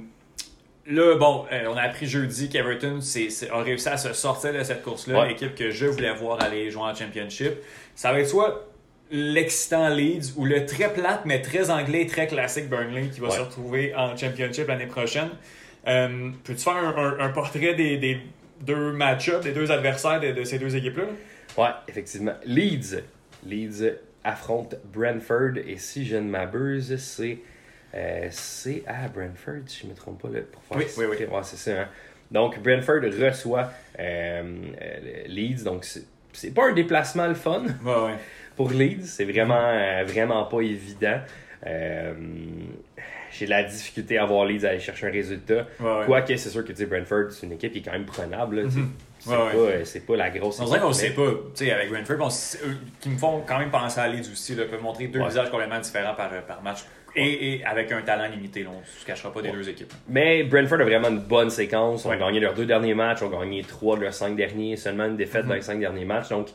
là, 0.87 1.17
bon, 1.17 1.47
euh, 1.51 1.65
on 1.71 1.77
a 1.77 1.83
appris 1.83 2.07
jeudi 2.07 2.51
qu'Everton 2.51 3.01
c'est- 3.01 3.31
c'est- 3.31 3.49
a 3.51 3.57
réussi 3.63 3.89
à 3.89 3.97
se 3.97 4.13
sortir 4.13 4.53
de 4.53 4.63
cette 4.63 4.83
course-là, 4.83 5.27
l'équipe 5.27 5.55
que 5.55 5.71
je 5.71 5.87
voulais 5.87 6.13
voir 6.13 6.43
aller 6.43 6.71
jouer 6.71 6.83
en 6.83 6.95
Championship. 6.95 7.53
Ça 7.95 8.13
va 8.13 8.21
être 8.21 8.29
soit 8.29 8.69
l'excitant 9.13 9.89
Leeds 9.91 10.33
ou 10.37 10.45
le 10.45 10.65
très 10.67 10.93
plate 10.93 11.21
mais 11.27 11.41
très 11.43 11.71
anglais, 11.71 12.07
très 12.07 12.27
classique 12.27 12.69
Burnley 12.69 13.09
qui 13.09 13.21
va 13.21 13.29
Ouais. 13.29 13.37
se 13.37 13.41
retrouver 13.41 13.95
en 13.95 14.17
Championship 14.17 14.67
l'année 14.67 14.87
prochaine. 14.87 15.29
Euh, 15.87 16.31
Peux-tu 16.45 16.63
faire 16.63 16.77
un, 16.77 16.97
un- 16.97 17.19
un 17.21 17.29
portrait 17.29 17.75
des, 17.75 17.99
des 17.99 18.19
deux 18.61 18.93
match-ups, 18.93 19.41
des 19.45 19.53
deux 19.53 19.71
adversaires 19.71 20.19
de, 20.21 20.33
de 20.33 20.45
ces 20.45 20.59
deux 20.59 20.75
équipes-là? 20.75 21.05
là? 21.05 21.63
Ouais, 21.63 21.71
effectivement. 21.89 22.35
Leeds. 22.47 23.03
Leeds 23.45 23.93
affronte 24.25 24.77
Brentford. 24.93 25.59
Et 25.67 25.77
si 25.77 26.07
je 26.07 26.17
ne 26.17 26.31
m'abuse, 26.31 26.97
c'est. 26.97 27.39
euh, 27.95 28.29
c'est 28.31 28.83
à 28.87 29.09
Brentford, 29.09 29.63
si 29.67 29.81
je 29.81 29.87
ne 29.87 29.91
me 29.91 29.97
trompe 29.97 30.23
pas. 30.23 30.29
Là, 30.29 30.41
pour 30.51 30.63
faire 30.63 30.77
Oui, 30.79 30.85
oui, 30.97 31.05
oui. 31.11 31.27
Ouais, 31.27 31.41
c'est 31.43 31.57
ça. 31.57 31.83
hein. 31.83 31.89
Donc, 32.31 32.59
Brentford 32.63 33.03
reçoit 33.21 33.71
euh, 33.99 34.43
euh, 34.81 35.23
Leeds. 35.27 35.65
Donc, 35.65 35.85
c'est 35.85 36.05
c'est 36.35 36.55
pas 36.55 36.71
un 36.71 36.73
déplacement 36.73 37.27
le 37.27 37.35
fun 37.35 37.63
Ouais, 37.85 37.93
ouais. 37.93 38.15
Pour 38.57 38.71
Leeds. 38.71 39.05
C'est 39.05 39.25
vraiment, 39.25 39.59
euh, 39.61 40.05
vraiment 40.07 40.45
pas 40.45 40.61
évident. 40.61 41.21
Euh, 41.67 42.13
J'ai 43.35 43.47
la 43.47 43.63
difficulté 43.63 44.19
à 44.19 44.27
voir 44.27 44.45
Leeds 44.45 44.67
aller 44.67 44.79
chercher 44.79 45.07
un 45.07 45.11
résultat. 45.11 45.67
Ouais, 45.81 45.87
ouais. 45.87 46.07
Quoique, 46.07 46.37
c'est 46.37 46.51
sûr 46.51 46.63
que 46.65 46.73
tu 46.73 46.77
sais, 46.79 46.87
Brentford, 46.87 47.31
c'est 47.31 47.47
une 47.47 47.53
équipe 47.53 47.73
qui 47.73 47.79
est 47.79 47.83
quand 47.83 47.93
même 47.93 48.05
prenable. 48.05 48.65
Mhm. 48.65 48.91
C'est 49.21 49.31
Ouais, 49.31 49.37
pas, 49.37 49.45
ouais. 49.45 49.55
euh, 49.57 49.85
c'est 49.85 50.05
pas 50.05 50.17
la 50.17 50.31
grosse 50.31 50.61
On 50.61 50.65
dirait 50.65 50.81
qu'on 50.81 50.93
sait 50.93 51.11
pas, 51.11 51.23
avec 51.23 51.91
Brentford, 51.91 52.29
qui 53.01 53.09
me 53.09 53.17
font 53.17 53.43
quand 53.47 53.59
même 53.59 53.71
penser 53.71 54.01
à 54.01 54.09
Leeds 54.09 54.29
aussi, 54.33 54.55
là, 54.55 54.65
peuvent 54.65 54.83
montrer 54.83 55.07
deux 55.07 55.25
visages 55.25 55.49
complètement 55.51 55.79
différents 55.79 56.15
par, 56.15 56.31
par 56.43 56.61
match. 56.63 56.81
Et, 57.15 57.55
et 57.57 57.65
avec 57.65 57.93
un 57.93 58.03
talent 58.03 58.27
limité, 58.29 58.63
là, 58.65 58.71
on 58.75 58.81
ne 58.81 58.85
se 58.85 59.05
cachera 59.07 59.33
pas 59.33 59.41
des 59.43 59.51
Ouais. 59.51 59.55
deux 59.57 59.69
équipes. 59.69 59.93
Mais 60.09 60.43
Brentford 60.45 60.81
a 60.81 60.85
vraiment 60.85 61.09
une 61.09 61.21
bonne 61.21 61.51
séquence. 61.51 62.05
On 62.05 62.09
Ouais. 62.11 62.17
a 62.17 62.19
gagné 62.19 62.41
leurs 62.41 62.55
deux 62.55 62.67
derniers 62.67 62.95
matchs, 62.95 63.23
on 63.23 63.35
a 63.35 63.41
gagné 63.45 63.63
trois 63.63 63.97
de 63.97 64.03
leurs 64.03 64.15
cinq 64.15 64.35
derniers, 64.35 64.77
seulement 64.77 65.05
une 65.07 65.17
défaite 65.17 65.47
dans 65.47 65.55
les 65.55 65.63
cinq 65.63 65.79
derniers 65.79 66.05
matchs. 66.07 66.31
Donc, 66.31 66.49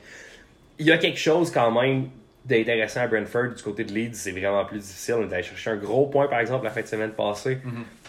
il 0.79 0.85
y 0.85 0.91
a 0.91 0.97
quelque 0.97 1.19
chose 1.19 1.51
quand 1.51 1.71
même 1.71 2.09
d'intéressant 2.45 3.01
à 3.01 3.07
Brentford. 3.07 3.49
Du 3.55 3.63
côté 3.63 3.83
de 3.83 3.91
Leeds, 3.93 4.13
c'est 4.15 4.31
vraiment 4.31 4.63
plus 4.65 4.79
difficile. 4.79 5.15
On 5.19 5.29
est 5.29 5.33
allé 5.33 5.43
chercher 5.43 5.71
un 5.71 5.75
gros 5.77 6.05
point, 6.07 6.27
par 6.27 6.39
exemple, 6.39 6.63
la 6.65 6.71
fin 6.71 6.81
de 6.81 6.87
semaine 6.87 7.11
passée, 7.11 7.57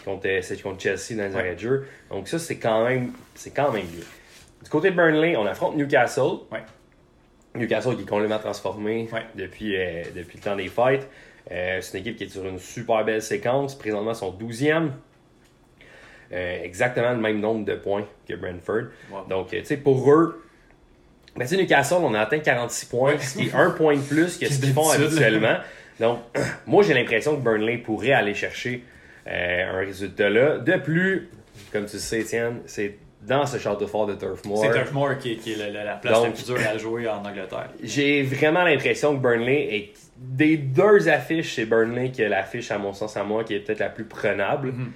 contre, 0.05 0.25
euh, 0.27 0.41
contre 0.63 0.81
Chelsea 0.81 1.15
dans 1.17 1.27
les 1.27 1.33
Ouais. 1.35 1.39
arrêts 1.39 1.55
de 1.55 1.59
jeu. 1.59 1.87
Donc, 2.09 2.27
ça, 2.27 2.39
c'est 2.39 2.57
quand 2.57 2.85
même, 2.85 3.11
c'est 3.35 3.51
quand 3.51 3.71
même 3.71 3.85
bien. 3.85 4.05
Du 4.63 4.69
côté 4.69 4.91
de 4.91 4.95
Burnley, 4.95 5.35
on 5.35 5.45
affronte 5.45 5.75
Newcastle. 5.75 6.39
Ouais. 6.51 6.61
Newcastle 7.55 7.95
qui 7.97 8.03
est 8.03 8.05
complètement 8.05 8.39
transformé 8.39 9.09
Ouais. 9.11 9.23
depuis, 9.35 9.75
euh, 9.75 10.03
depuis 10.15 10.37
le 10.37 10.43
temps 10.43 10.55
des 10.55 10.67
fêtes. 10.67 11.09
Euh, 11.51 11.79
c'est 11.81 11.97
une 11.97 12.01
équipe 12.05 12.17
qui 12.17 12.23
est 12.25 12.29
sur 12.29 12.45
une 12.45 12.59
super 12.59 13.03
belle 13.03 13.21
séquence. 13.21 13.75
Présentement, 13.77 14.13
son 14.13 14.31
12e. 14.31 14.91
Euh, 16.31 16.63
exactement 16.63 17.11
le 17.11 17.17
même 17.17 17.39
nombre 17.39 17.65
de 17.65 17.73
points 17.75 18.05
que 18.27 18.35
Brentford. 18.35 18.83
Wow. 19.11 19.25
Donc, 19.27 19.47
tu 19.49 19.65
sais, 19.65 19.77
pour 19.77 20.11
eux, 20.11 20.43
sais, 21.47 21.57
Newcastle, 21.57 21.95
on 22.01 22.13
a 22.13 22.19
atteint 22.21 22.39
46 22.39 22.85
points, 22.87 23.17
ce 23.19 23.37
qui 23.37 23.47
est 23.47 23.53
un 23.55 23.71
point 23.71 23.95
de 23.95 24.01
plus 24.01 24.37
que 24.37 24.45
ce 24.51 24.59
qu'ils 24.59 24.73
font 24.73 24.89
habituellement. 24.89 25.57
Donc, 25.99 26.19
moi, 26.67 26.83
j'ai 26.83 26.93
l'impression 26.93 27.35
que 27.35 27.41
Burnley 27.41 27.77
pourrait 27.77 28.13
aller 28.13 28.33
chercher 28.33 28.83
euh, 29.27 29.71
un 29.73 29.79
résultat 29.79 30.29
là. 30.29 30.57
De 30.57 30.77
plus, 30.77 31.29
comme 31.71 31.85
tu 31.85 31.97
sais, 31.99 32.21
Étienne, 32.21 32.61
c'est 32.65 32.97
dans 33.21 33.45
ce 33.45 33.57
château 33.57 33.85
fort 33.85 34.07
de 34.07 34.15
Turf 34.15 34.45
Moor. 34.45 34.63
C'est 34.63 34.71
Turf 34.71 34.91
Moor 34.93 35.17
qui, 35.17 35.37
qui 35.37 35.51
est 35.53 35.57
la, 35.57 35.69
la- 35.69 35.83
la 35.83 35.95
place 35.95 36.13
Donc- 36.13 36.25
la 36.27 36.31
plus 36.31 36.45
dure 36.45 36.57
à 36.67 36.77
jouer 36.77 37.07
en 37.07 37.23
Angleterre. 37.23 37.69
J'ai 37.83 38.23
vraiment 38.23 38.63
l'impression 38.63 39.15
que 39.15 39.21
Burnley 39.21 39.75
est 39.75 39.93
des 40.17 40.57
deux 40.57 41.09
affiches 41.09 41.49
chez 41.55 41.65
Burnley 41.65 42.11
qui 42.11 42.21
est 42.21 42.29
l'affiche 42.29 42.71
à 42.71 42.77
mon 42.77 42.93
sens 42.93 43.15
à 43.17 43.23
moi 43.23 43.43
qui 43.43 43.53
est 43.55 43.59
peut-être 43.59 43.79
la 43.79 43.89
plus 43.89 44.05
prenable. 44.05 44.71
Mhm. 44.71 44.91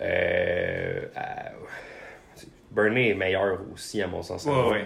Euh, 0.00 1.00
à- 1.16 1.52
Burnley 2.70 3.08
est 3.10 3.14
meilleur 3.14 3.58
aussi 3.74 4.02
à 4.02 4.06
mon 4.06 4.22
sens 4.22 4.46
à 4.46 4.50
Ouais, 4.50 4.56
moi. 4.56 4.72
ouais. 4.72 4.84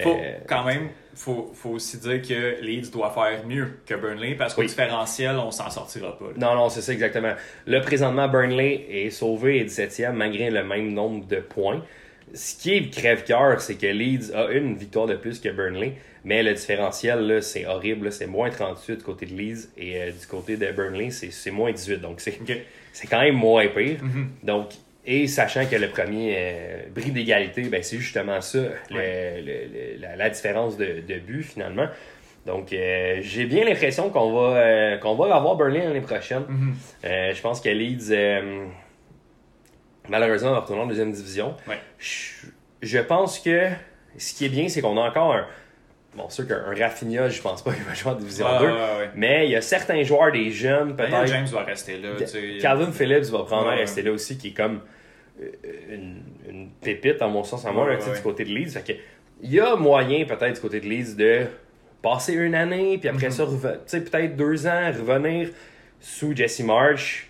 Faut, 0.00 0.10
Euh, 0.14 0.38
quand 0.46 0.64
même, 0.64 0.88
faut, 1.14 1.50
faut 1.54 1.70
aussi 1.70 1.98
dire 1.98 2.22
que 2.22 2.60
Leeds 2.62 2.90
doit 2.90 3.10
faire 3.10 3.44
mieux 3.46 3.68
que 3.86 3.94
Burnley 3.94 4.34
parce 4.34 4.54
qu'au 4.54 4.62
Oui. 4.62 4.66
différentiel, 4.68 5.36
on 5.36 5.50
s'en 5.50 5.68
sortira 5.70 6.18
pas. 6.18 6.26
là. 6.26 6.32
Non, 6.36 6.54
non, 6.54 6.68
c'est 6.68 6.80
ça 6.80 6.92
exactement. 6.92 7.34
Là, 7.66 7.80
présentement, 7.80 8.28
Burnley 8.28 8.86
est 8.88 9.10
sauvé 9.10 9.58
et 9.58 9.64
17e 9.64 10.12
malgré 10.12 10.50
le 10.50 10.64
même 10.64 10.92
nombre 10.94 11.26
de 11.26 11.36
points. 11.40 11.82
Ce 12.34 12.54
qui 12.56 12.74
est 12.74 12.88
crève-cœur, 12.90 13.60
c'est 13.60 13.74
que 13.74 13.86
Leeds 13.86 14.32
a 14.34 14.50
une 14.52 14.74
victoire 14.76 15.06
de 15.06 15.16
plus 15.16 15.38
que 15.38 15.50
Burnley, 15.50 15.94
mais 16.24 16.42
le 16.42 16.54
différentiel, 16.54 17.42
c'est 17.42 17.66
horrible. 17.66 18.10
C'est 18.10 18.26
moins 18.28 18.48
38 18.48 18.96
du 18.98 19.02
côté 19.02 19.26
de 19.26 19.34
Leeds 19.34 19.68
et 19.76 20.00
euh, 20.00 20.10
du 20.12 20.26
côté 20.26 20.56
de 20.56 20.70
Burnley, 20.72 21.10
c'est 21.10 21.50
moins 21.50 21.72
18. 21.72 22.00
Donc, 22.00 22.20
c'est 22.20 23.06
quand 23.08 23.20
même 23.20 23.34
moins 23.34 23.66
pire. 23.68 23.98
Mhm. 24.02 24.30
Donc, 24.44 24.68
et 25.04 25.26
sachant 25.26 25.66
que 25.66 25.76
le 25.76 25.88
premier 25.88 26.34
euh, 26.38 26.76
bris 26.94 27.10
d'égalité, 27.10 27.62
ben, 27.62 27.82
c'est 27.82 27.98
justement 27.98 28.40
ça, 28.40 28.58
le- 28.90 28.96
le- 29.40 29.42
le- 29.96 30.00
la, 30.00 30.16
la 30.16 30.30
différence 30.30 30.76
de, 30.76 31.00
de 31.06 31.18
but 31.18 31.42
finalement. 31.42 31.86
Donc, 32.46 32.72
euh, 32.72 33.18
j'ai 33.20 33.44
bien 33.46 33.64
l'impression 33.64 34.10
qu'on 34.10 34.32
va, 34.32 34.56
euh, 34.58 34.96
qu'on 34.98 35.14
va 35.14 35.34
avoir 35.34 35.56
Burnley 35.56 35.84
l'année 35.84 36.00
prochaine. 36.00 36.44
Mhm. 36.48 36.74
Euh, 37.04 37.32
je 37.34 37.40
pense 37.40 37.60
que 37.60 37.68
Leeds, 37.68 38.12
malheureusement, 40.08 40.52
va 40.52 40.60
retourner 40.60 40.82
en 40.82 40.86
deuxième 40.86 41.12
division. 41.12 41.54
Ouais. 41.68 41.78
Je, 41.98 42.46
je 42.82 42.98
pense 42.98 43.38
que 43.38 43.68
ce 44.18 44.34
qui 44.34 44.44
est 44.46 44.48
bien, 44.48 44.68
c'est 44.68 44.80
qu'on 44.80 44.96
a 44.98 45.08
encore 45.08 45.34
un. 45.34 45.46
Bon, 46.14 46.24
c'est 46.28 46.44
sûr 46.44 46.48
qu'un 46.48 46.74
Rafinha, 46.78 47.30
je 47.30 47.40
pense 47.40 47.62
pas 47.62 47.72
qu'il 47.72 47.84
va 47.84 47.94
jouer 47.94 48.10
en 48.12 48.14
division 48.16 48.44
Ouais, 48.46 48.58
2. 48.58 48.64
ouais, 48.66 48.72
ouais. 48.72 49.10
Mais 49.14 49.46
il 49.46 49.52
y 49.52 49.56
a 49.56 49.62
certains 49.62 50.02
joueurs, 50.02 50.30
des 50.30 50.50
jeunes, 50.50 50.94
peut-être. 50.94 51.26
James 51.26 51.46
va 51.46 51.62
rester 51.62 51.96
là. 51.98 52.10
Calvin 52.60 52.92
Phillips 52.92 53.24
va 53.30 53.38
probablement 53.44 53.70
Ouais, 53.74 53.80
rester 53.80 54.02
là 54.02 54.12
aussi, 54.12 54.36
qui 54.36 54.48
est 54.48 54.52
comme 54.52 54.80
une, 55.90 56.22
une 56.48 56.68
pépite, 56.80 57.20
en 57.22 57.28
mon 57.30 57.44
sens, 57.44 57.64
à 57.66 57.72
moi, 57.72 57.86
Ouais, 57.86 57.96
là, 57.98 58.06
ouais. 58.06 58.14
du 58.16 58.22
côté 58.22 58.44
de 58.44 58.50
Leeds. 58.50 58.70
Fait 58.70 58.84
que, 58.94 58.98
il 59.42 59.52
y 59.52 59.60
a 59.60 59.74
moyen, 59.76 60.24
peut-être, 60.24 60.54
du 60.54 60.60
côté 60.60 60.80
de 60.80 60.86
Leeds, 60.86 61.16
de 61.16 61.46
passer 62.00 62.34
une 62.34 62.54
année, 62.54 62.98
puis 62.98 63.08
après 63.08 63.26
Mhm. 63.26 63.32
ça, 63.32 63.44
reve- 63.44 63.78
tu 63.78 63.80
sais, 63.86 64.00
peut-être 64.04 64.36
deux 64.36 64.66
ans, 64.66 64.86
revenir 64.92 65.48
sous 66.00 66.34
Jesse 66.36 66.60
Marsh. 66.60 67.28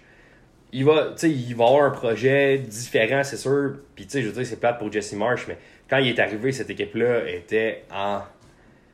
il 0.74 0.86
va, 0.86 1.14
il 1.22 1.54
va 1.54 1.64
avoir 1.66 1.84
un 1.84 1.90
projet 1.90 2.56
différent, 2.56 3.22
c'est 3.22 3.36
sûr. 3.36 3.74
Puis, 3.94 4.06
tu 4.06 4.12
sais, 4.12 4.22
je 4.22 4.28
veux 4.28 4.32
dire, 4.32 4.46
c'est 4.46 4.58
plate 4.58 4.78
pour 4.78 4.90
Jesse 4.90 5.12
Marsh, 5.12 5.44
mais 5.46 5.58
quand 5.88 5.98
il 5.98 6.08
est 6.08 6.18
arrivé, 6.18 6.50
cette 6.50 6.70
équipe-là 6.70 7.28
était 7.28 7.82
en 7.94 8.22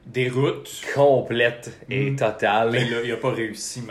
déroute 0.04 0.68
complète 0.94 1.70
et 1.88 2.10
Mm. 2.10 2.16
totale. 2.16 2.70
Mais 2.72 2.84
là, 2.84 2.96
il 3.04 3.12
a 3.12 3.16
pas 3.16 3.30
réussi. 3.30 3.82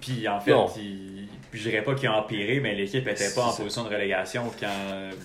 Puis 0.00 0.26
en 0.26 0.40
fait, 0.40 0.50
Non. 0.50 0.66
il... 0.76 1.28
puis 1.54 1.62
je 1.62 1.68
dirais 1.70 1.82
pas 1.84 1.94
qu'il 1.94 2.08
a 2.08 2.18
empiré, 2.18 2.58
mais 2.58 2.74
l'équipe 2.74 3.06
était 3.06 3.32
pas 3.32 3.42
en 3.42 3.52
position 3.54 3.84
de 3.84 3.88
relégation 3.94 4.42
quand 4.58 4.66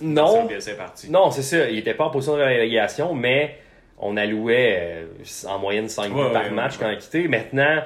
Non. 0.00 0.22
Marcel 0.22 0.46
Bielsa 0.46 0.70
est 0.70 0.76
parti. 0.76 1.10
Non, 1.10 1.30
c'est 1.32 1.42
ça. 1.42 1.68
Il 1.68 1.76
était 1.76 1.94
pas 1.94 2.04
en 2.04 2.10
position 2.10 2.36
de 2.36 2.42
relégation, 2.42 3.14
mais 3.14 3.56
on 3.98 4.16
allouait 4.16 4.78
euh, 4.80 5.06
en 5.48 5.58
moyenne 5.58 5.88
5 5.88 6.14
Ouais, 6.14 6.26
buts 6.28 6.32
par 6.32 6.44
ouais, 6.44 6.50
match 6.50 6.74
ouais, 6.74 6.78
quand 6.80 6.88
il 6.88 6.92
a 6.92 6.96
quitté. 6.96 7.26
Maintenant, 7.26 7.82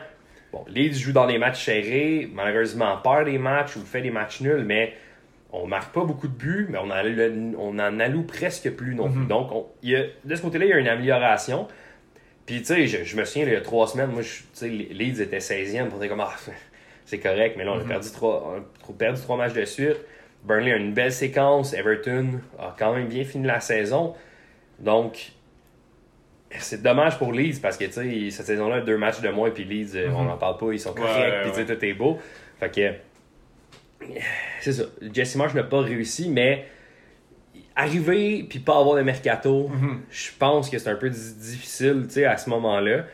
bon, 0.53 0.63
Leeds 0.69 0.93
joue 0.99 1.13
dans 1.13 1.27
des 1.27 1.39
matchs 1.39 1.65
serrés, 1.65 2.29
malheureusement 2.35 2.99
perd 2.99 3.25
des 3.25 3.39
matchs 3.39 3.77
ou 3.77 3.81
fait 3.81 4.03
des 4.03 4.11
matchs 4.11 4.43
nuls, 4.43 4.63
mais 4.67 4.93
on 5.51 5.67
marque 5.67 5.95
pas 5.95 6.05
beaucoup 6.05 6.29
de 6.29 6.35
buts, 6.37 6.67
mais 6.69 6.77
on 6.79 6.91
en, 6.91 7.55
on 7.59 7.79
en 7.79 7.99
alloue 7.99 8.25
presque 8.25 8.71
plus 8.73 8.95
non 8.95 9.11
plus. 9.11 9.21
Mhm. 9.23 9.29
Donc, 9.29 9.53
on- 9.53 9.67
y 9.83 9.97
a- 9.97 10.05
de 10.23 10.35
ce 10.37 10.43
côté-là, 10.43 10.67
il 10.67 10.69
y 10.69 10.73
a 10.75 10.79
une 10.79 10.89
amélioration. 10.89 11.67
Puis, 12.45 12.59
tu 12.59 12.67
sais, 12.67 12.87
je, 12.89 13.05
je 13.05 13.17
me 13.17 13.25
souviens, 13.25 13.47
il 13.47 13.53
y 13.55 13.57
a 13.57 13.63
trois 13.63 13.87
semaines, 13.87 14.11
moi, 14.11 14.21
je- 14.21 14.41
tu 14.41 14.45
sais, 14.53 14.69
Leeds 14.69 15.23
était 15.23 15.41
16e, 15.41 15.89
on 15.95 15.97
était 15.97 16.09
comme, 16.09 16.21
ah, 16.21 16.35
c'est 17.07 17.19
correct, 17.19 17.55
mais 17.59 17.65
là, 17.65 17.73
on 17.73 17.79
a 17.79 17.83
Mhm. 17.83 17.89
perdu, 17.89 18.11
trois, 18.11 18.55
on 18.57 18.91
a 18.93 18.97
perdu 18.97 19.21
trois 19.21 19.37
matchs 19.37 19.53
de 19.55 19.65
suite. 19.65 19.97
Burnley 20.45 20.73
a 20.73 20.77
une 20.77 20.93
belle 20.93 21.13
séquence, 21.13 21.73
Everton 21.75 22.41
a 22.59 22.75
quand 22.79 22.95
même 22.95 23.09
bien 23.09 23.25
fini 23.25 23.47
la 23.47 23.61
saison. 23.61 24.15
Donc, 24.79 25.33
c'est 26.59 26.83
dommage 26.83 27.19
pour 27.19 27.33
Leeds 27.33 27.61
parce 27.61 27.77
que, 27.77 27.85
tu 27.87 27.93
sais, 27.93 28.31
cette 28.31 28.47
saison-là, 28.47 28.81
deux 28.83 28.97
matchs 28.99 29.21
de 29.21 29.29
moins, 29.31 29.51
puis 29.51 29.65
Leeds, 29.65 29.97
euh, 29.97 30.09
on 30.15 30.23
Mhm. 30.23 30.29
n'en 30.29 30.37
parle 30.37 30.57
pas, 30.59 30.73
ils 30.73 30.79
sont 30.81 30.93
corrects, 30.95 31.17
ouais, 31.17 31.51
puis 31.53 31.63
ouais. 31.63 31.77
tout 31.77 31.85
est 31.85 31.95
beau. 31.95 32.19
Fait 32.61 32.71
que, 32.71 32.93
c'est 34.61 34.73
ça. 34.73 34.85
Jesse 35.13 35.37
Marsh 35.37 35.55
n'a 35.55 35.65
pas 35.65 35.81
réussi, 35.81 36.29
mais 36.29 36.67
arriver 37.77 38.45
puis 38.49 38.59
pas 38.61 38.79
avoir 38.79 38.97
de 38.97 39.03
mercato, 39.03 39.69
Mhm. 39.69 40.03
je 40.11 40.31
pense 40.39 40.71
que 40.71 40.79
c'est 40.79 40.91
un 40.91 40.95
peu 40.97 41.11
di- 41.11 41.35
difficile, 41.35 42.03
tu 42.07 42.15
sais, 42.15 42.25
à 42.25 42.37
ce 42.37 42.49
moment-là. 42.51 43.05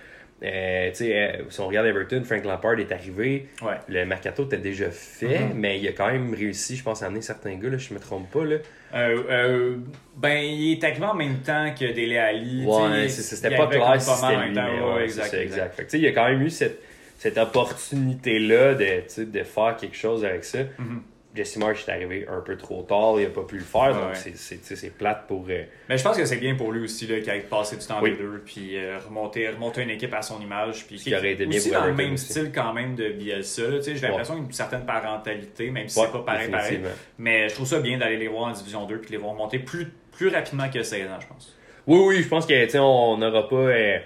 Euh, 0.42 0.90
euh, 1.00 1.32
si 1.50 1.60
on 1.60 1.66
regarde 1.66 1.86
Everton, 1.86 2.22
Frank 2.24 2.44
Lampard 2.44 2.78
est 2.78 2.90
arrivé, 2.92 3.48
Ouais. 3.62 3.74
le 3.88 4.06
mercato 4.06 4.44
était 4.44 4.56
déjà 4.56 4.90
fait, 4.90 5.38
Mhm. 5.40 5.52
mais 5.54 5.78
il 5.78 5.86
a 5.88 5.92
quand 5.92 6.10
même 6.10 6.32
réussi, 6.32 6.76
je 6.76 6.82
pense, 6.82 7.02
à 7.02 7.06
amener 7.06 7.20
certains 7.20 7.56
gars, 7.56 7.68
là, 7.68 7.76
je 7.76 7.92
me 7.92 7.98
trompe 8.00 8.30
pas, 8.30 8.44
là. 8.44 8.56
Euh, 8.94 9.22
euh, 9.28 9.76
ben, 10.16 10.38
il 10.42 10.72
est 10.72 10.82
arrivé 10.84 11.04
en 11.04 11.14
même 11.14 11.38
temps 11.40 11.72
que 11.78 11.84
Dele 11.92 12.16
Ali. 12.16 12.64
Ouais, 12.64 13.08
c'était 13.08 13.54
pas 13.56 13.66
clair 13.66 14.00
si 14.00 14.10
c'était 14.10 14.36
lui, 14.46 14.54
mais 14.54 14.80
Ouais, 14.94 15.04
exact, 15.04 15.26
ça, 15.26 15.42
exact. 15.42 15.42
exact. 15.76 15.90
Fait 15.90 15.98
il 15.98 16.06
a 16.06 16.12
quand 16.12 16.28
même 16.28 16.40
eu 16.42 16.50
cette, 16.50 16.80
cette 17.18 17.36
opportunité-là 17.38 18.74
de, 18.74 19.24
de 19.24 19.42
faire 19.42 19.76
quelque 19.78 19.96
chose 19.96 20.24
avec 20.24 20.44
ça. 20.44 20.60
Mhm. 20.78 21.02
Jesse 21.32 21.58
Marsh 21.58 21.86
est 21.88 21.92
arrivé 21.92 22.26
un 22.28 22.40
peu 22.40 22.56
trop 22.56 22.82
tard, 22.82 23.14
il 23.20 23.26
a 23.26 23.30
pas 23.30 23.42
pu 23.44 23.54
le 23.58 23.60
faire, 23.64 23.82
Ouais, 23.82 23.92
donc 23.92 24.10
ouais. 24.14 24.32
c'est- 24.34 24.90
plate 24.98 25.26
pour... 25.28 25.46
euh, 25.48 25.62
Mais 25.88 25.96
je 25.96 26.02
pense 26.02 26.16
que 26.16 26.24
c'est 26.24 26.38
bien 26.38 26.56
pour 26.56 26.72
lui 26.72 26.82
aussi 26.82 27.06
qu'il 27.06 27.14
ait 27.14 27.38
passé 27.48 27.76
du 27.76 27.86
temps 27.86 28.00
Oui. 28.02 28.10
les 28.10 28.16
deux, 28.16 28.42
puis 28.44 28.76
euh, 28.76 28.98
remonter, 28.98 29.48
remonter 29.48 29.82
une 29.82 29.90
équipe 29.90 30.12
à 30.12 30.22
son 30.22 30.40
image. 30.40 30.86
Puis 30.88 30.96
qui 30.96 31.14
aurait 31.14 31.32
été 31.32 31.46
bien 31.46 31.58
aussi 31.58 31.70
dans 31.70 31.84
le 31.86 31.94
même 31.94 32.14
aussi. 32.14 32.26
style 32.32 32.50
quand 32.52 32.72
même 32.72 32.96
de 32.96 33.10
Bielsa. 33.10 33.80
J'ai 33.80 33.94
l'impression 33.94 34.34
qu'il 34.34 34.42
y 34.42 34.44
a 34.44 34.46
une 34.48 34.52
certaine 34.52 34.84
parentalité, 34.84 35.70
même 35.70 35.88
si 35.88 36.00
ouais, 36.00 36.06
c'est 36.06 36.12
pas 36.12 36.22
pareil, 36.24 36.50
pareil. 36.50 36.80
Mais 37.18 37.48
je 37.48 37.54
trouve 37.54 37.66
ça 37.68 37.78
bien 37.78 37.96
d'aller 37.98 38.16
les 38.16 38.26
voir 38.28 38.48
en 38.48 38.52
Division 38.52 38.84
2 38.86 38.98
puis 38.98 39.06
de 39.06 39.12
les 39.12 39.18
voir 39.18 39.34
monter 39.34 39.60
plus, 39.60 39.86
plus 40.10 40.28
rapidement 40.28 40.68
que 40.68 40.82
16 40.82 41.06
ans, 41.10 41.18
je 41.20 41.26
pense. 41.28 41.56
Oui, 41.86 42.00
oui, 42.06 42.22
je 42.24 42.28
pense 42.28 42.44
que 42.44 42.64
tu 42.64 42.70
sais, 42.70 42.78
on 42.80 43.16
n'aura 43.18 43.48
pas 43.48 43.54
euh, 43.56 43.98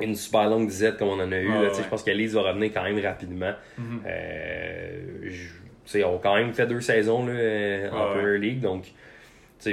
une 0.00 0.14
super 0.14 0.48
longue 0.50 0.68
disette 0.68 0.98
comme 0.98 1.08
on 1.08 1.20
en 1.20 1.32
a 1.32 1.38
eu. 1.38 1.50
Ouais, 1.50 1.58
ouais. 1.68 1.70
Je 1.74 1.88
pense 1.88 2.02
que 2.02 2.10
Leeds 2.10 2.34
va 2.34 2.42
revenir 2.42 2.72
quand 2.74 2.82
même 2.84 2.98
rapidement. 3.00 3.52
Mhm. 3.78 4.02
Je- 5.24 5.59
tu 5.90 5.98
sais, 5.98 6.04
on 6.04 6.16
a 6.16 6.20
quand 6.22 6.36
même 6.36 6.52
fait 6.52 6.66
deux 6.66 6.80
saisons 6.80 7.26
là, 7.26 7.32
euh, 7.32 7.90
en 7.90 8.12
Premier 8.14 8.38
League, 8.38 8.60
donc 8.60 8.84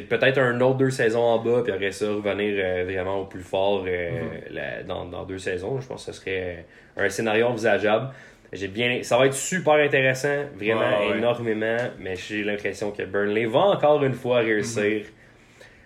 peut-être 0.10 0.38
un 0.39 0.60
autre 0.61 0.77
deux 0.77 0.89
saisons 0.89 1.22
en 1.22 1.38
bas, 1.39 1.61
puis 1.64 1.72
après 1.72 1.91
ça, 1.91 2.07
revenir 2.07 2.56
euh, 2.57 2.84
vraiment 2.85 3.22
au 3.22 3.26
plus 3.26 3.41
fort 3.44 3.85
euh, 3.88 4.10
Mhm. 4.10 4.30
la- 4.52 4.84
dans, 4.84 5.06
dans 5.06 5.23
deux 5.23 5.38
saisons. 5.39 5.80
Je 5.80 5.88
pense 5.88 6.06
que 6.06 6.11
ce 6.11 6.19
serait 6.19 6.65
un 6.98 7.07
scénario 7.10 7.45
envisageable. 7.48 8.10
J'ai 8.52 8.68
bien, 8.68 9.03
ça 9.03 9.18
va 9.18 9.27
être 9.27 9.34
super 9.34 9.73
intéressant, 9.76 10.45
vraiment 10.56 10.80
ouais. 11.10 11.18
énormément, 11.18 11.77
mais 11.99 12.15
j'ai 12.15 12.44
l'impression 12.44 12.91
que 12.91 13.03
Burnley 13.03 13.45
va 13.45 13.60
encore 13.60 14.03
une 14.03 14.14
fois 14.14 14.39
réussir 14.39 15.06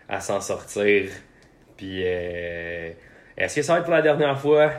à 0.08 0.20
s'en 0.20 0.40
sortir. 0.42 1.06
Puis, 1.78 2.02
euh, 2.06 2.92
est-ce 3.38 3.56
que 3.56 3.62
ça 3.64 3.74
va 3.74 3.80
être 3.80 3.86
pour 3.86 3.94
la 3.94 4.02
dernière 4.04 4.40
fois? 4.40 4.72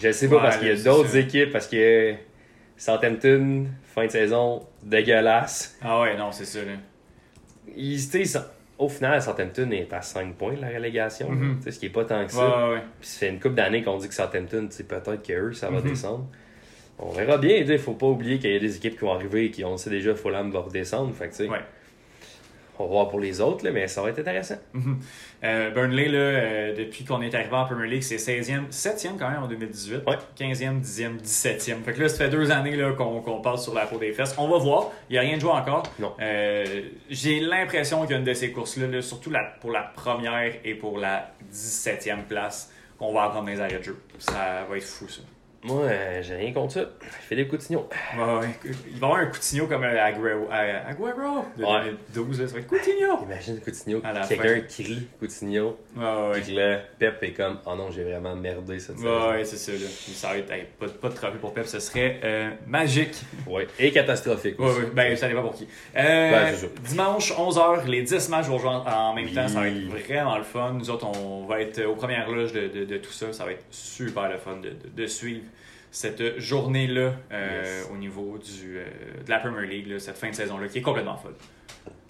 Je 0.00 0.10
sais 0.12 0.28
pas, 0.28 0.36
Ouais, 0.36 0.42
parce 0.42 0.56
qu'il 0.58 0.68
y 0.68 0.70
a 0.70 0.76
d'autres 0.84 1.16
équipes, 1.16 1.52
parce 1.52 1.66
que 1.66 2.14
Southampton, 2.76 3.66
fin 3.84 4.06
de 4.06 4.10
saison, 4.10 4.66
dégueulasse. 4.82 5.78
Ah 5.82 6.00
ouais, 6.00 6.16
non, 6.16 6.32
c'est 6.32 6.44
ça. 6.44 6.60
Là. 6.60 6.72
Ils, 7.76 7.98
au 8.78 8.88
final, 8.88 9.22
Southampton 9.22 9.70
est 9.70 9.92
à 9.92 10.02
5 10.02 10.34
points 10.34 10.54
de 10.54 10.60
la 10.60 10.68
relégation, 10.68 11.28
sais, 11.62 11.70
ce 11.70 11.78
qui 11.78 11.86
est 11.86 11.90
pas 11.90 12.04
tant 12.04 12.24
que 12.26 12.32
ça. 12.32 12.68
ouais, 12.68 12.74
ouais. 12.74 12.82
Puis 13.00 13.08
ça 13.08 13.18
fait 13.20 13.28
une 13.28 13.40
couple 13.40 13.54
d'années 13.54 13.82
qu'on 13.82 13.96
dit 13.98 14.08
que 14.08 14.14
Southampton, 14.14 14.68
peut-être 14.88 15.22
qu'eux, 15.22 15.52
ça 15.52 15.70
va 15.70 15.78
Mhm. 15.80 15.88
descendre. 15.88 16.26
On 16.98 17.10
verra 17.10 17.38
bien, 17.38 17.56
il 17.56 17.78
faut 17.78 17.94
pas 17.94 18.06
oublier 18.06 18.38
qu'il 18.38 18.52
y 18.52 18.56
a 18.56 18.58
des 18.60 18.76
équipes 18.76 18.94
qui 18.94 19.00
vont 19.04 19.12
arriver 19.14 19.46
et 19.46 19.50
qui, 19.50 19.64
on 19.64 19.76
sait 19.76 19.90
déjà, 19.90 20.14
Fulham 20.14 20.50
va 20.50 20.60
redescendre. 20.60 21.12
Fait 21.14 21.26
que, 21.26 21.30
tu 21.30 21.44
sais, 21.44 21.48
Ouais. 21.48 21.58
On 22.78 22.84
va 22.84 22.90
voir 22.90 23.08
pour 23.08 23.20
les 23.20 23.40
autres, 23.40 23.64
là, 23.64 23.70
mais 23.70 23.86
ça 23.88 24.02
va 24.02 24.10
être 24.10 24.18
intéressant. 24.18 24.56
Mhm. 24.72 24.98
Euh, 25.44 25.70
Burnley, 25.70 26.08
là, 26.08 26.18
euh, 26.18 26.76
depuis 26.76 27.04
qu'on 27.04 27.22
est 27.22 27.34
arrivé 27.34 27.54
en 27.54 27.64
Premier 27.64 27.88
League, 27.88 28.02
c'est 28.02 28.16
16e, 28.16 28.70
7e 28.70 29.16
quand 29.18 29.30
même 29.30 29.42
en 29.42 29.46
2018. 29.46 30.02
Ouais. 30.06 30.16
15e, 30.38 30.80
10e, 30.80 31.20
17e. 31.20 31.82
Fait 31.84 31.92
que 31.92 32.00
là, 32.00 32.08
ça 32.08 32.16
fait 32.16 32.30
deux 32.30 32.50
années 32.50 32.76
là, 32.76 32.92
qu'on 32.92 33.20
qu'on 33.20 33.40
passe 33.40 33.64
sur 33.64 33.74
la 33.74 33.86
peau 33.86 33.98
des 33.98 34.12
fesses. 34.12 34.34
On 34.38 34.48
va 34.48 34.58
voir. 34.58 34.90
Il 35.08 35.12
n'y 35.12 35.18
a 35.18 35.22
rien 35.22 35.36
de 35.36 35.40
joué 35.40 35.50
encore. 35.50 35.84
Non. 35.98 36.12
Euh, 36.20 36.82
J'ai 37.10 37.40
l'impression 37.40 38.00
qu'il 38.02 38.10
y 38.10 38.14
a 38.14 38.18
une 38.18 38.24
de 38.24 38.34
ces 38.34 38.50
courses-là, 38.50 38.86
là, 38.86 39.02
surtout 39.02 39.30
la, 39.30 39.44
pour 39.60 39.70
la 39.70 39.82
première 39.82 40.54
et 40.64 40.74
pour 40.74 40.98
la 40.98 41.30
17e 41.52 42.24
place, 42.28 42.72
qu'on 42.98 43.12
va 43.12 43.24
apprendre 43.24 43.46
dans 43.46 43.52
les 43.52 43.60
arrêts 43.60 43.78
de 43.78 43.84
jeu. 43.84 43.98
Ça 44.18 44.66
va 44.68 44.76
être 44.76 44.84
fou, 44.84 45.08
ça. 45.08 45.20
Moi, 45.64 45.80
euh, 45.84 46.22
j'ai 46.22 46.34
rien 46.36 46.52
contre 46.52 46.74
ça. 46.74 46.84
Philippe 47.28 47.48
Coutinho. 47.48 47.88
Ouais, 48.18 48.22
ouais. 48.40 48.48
Il 48.92 48.98
va 49.00 49.06
y 49.08 49.10
avoir 49.10 49.16
un 49.20 49.26
Coutinho 49.26 49.66
comme 49.66 49.82
euh, 49.82 50.04
Aguero, 50.04 50.48
euh, 50.52 50.80
Aguero 50.90 51.44
de 51.56 51.64
Ouais. 51.64 51.94
2012. 52.14 52.40
là. 52.42 52.48
Ça 52.48 52.54
va 52.54 52.60
être 52.60 52.66
Coutinho. 52.66 53.22
Imagine 53.24 53.60
Coutinho, 53.60 54.02
quelqu'un 54.28 54.60
crie 54.60 55.08
Coutinho, 55.18 55.78
Ouais, 55.96 56.04
ouais. 56.04 56.38
et 56.38 56.42
que 56.42 56.50
là, 56.52 56.78
Pep 56.98 57.22
est 57.22 57.32
comme, 57.32 57.58
oh 57.64 57.74
non, 57.76 57.90
j'ai 57.90 58.04
vraiment 58.04 58.36
merdé 58.36 58.78
cette 58.78 58.98
saison. 58.98 59.08
Ouais, 59.30 59.36
ouais, 59.38 59.44
c'est 59.44 59.56
ça. 59.56 59.72
Là. 59.72 59.78
Puis 59.78 60.12
Ça 60.12 60.28
va 60.28 60.36
être, 60.38 60.50
hey, 60.52 60.64
pas, 60.78 60.86
pas 60.86 61.08
de 61.08 61.14
trophée 61.14 61.38
pour 61.38 61.54
Pep, 61.54 61.66
ce 61.66 61.78
serait 61.80 62.20
euh, 62.24 62.50
magique. 62.66 63.14
Ouais. 63.46 63.66
Et 63.78 63.90
catastrophique 63.90 64.58
Ouais, 64.58 64.66
aussi. 64.66 64.80
ouais, 64.80 64.86
ben, 64.92 65.16
ça 65.16 65.28
dépend 65.28 65.42
pour 65.42 65.54
qui. 65.54 65.66
Euh, 65.96 66.30
Ben, 66.30 66.54
dimanche, 66.84 67.32
11h, 67.32 67.86
les 67.86 68.02
10 68.02 68.28
matchs 68.28 68.46
vont 68.46 68.58
jouer 68.58 68.68
en, 68.70 68.84
en 68.86 69.14
même 69.14 69.24
Oui. 69.24 69.34
temps. 69.34 69.48
Ça 69.48 69.60
va 69.60 69.68
être 69.68 69.88
vraiment 70.06 70.36
le 70.36 70.44
fun. 70.44 70.74
Nous 70.78 70.90
autres, 70.90 71.06
on 71.06 71.46
va 71.46 71.62
être 71.62 71.82
aux 71.86 71.94
premières 71.94 72.28
loges 72.30 72.52
de, 72.52 72.68
de, 72.68 72.84
de 72.84 72.96
tout 72.98 73.12
ça. 73.12 73.32
Ça 73.32 73.46
va 73.46 73.52
être 73.52 73.64
super 73.70 74.28
le 74.28 74.36
fun 74.36 74.58
de, 74.58 74.72
de 74.94 75.06
suivre 75.06 75.44
cette 75.94 76.40
journée-là 76.40 77.12
euh, 77.32 77.62
Yes. 77.62 77.88
au 77.92 77.96
niveau 77.96 78.36
du, 78.38 78.78
euh, 78.78 78.84
de 79.24 79.30
la 79.30 79.38
Premier 79.38 79.66
League, 79.66 79.86
là, 79.86 79.98
cette 80.00 80.16
fin 80.18 80.28
de 80.28 80.34
saison-là, 80.34 80.66
qui 80.68 80.78
est 80.78 80.82
complètement 80.82 81.16
folle. 81.16 81.36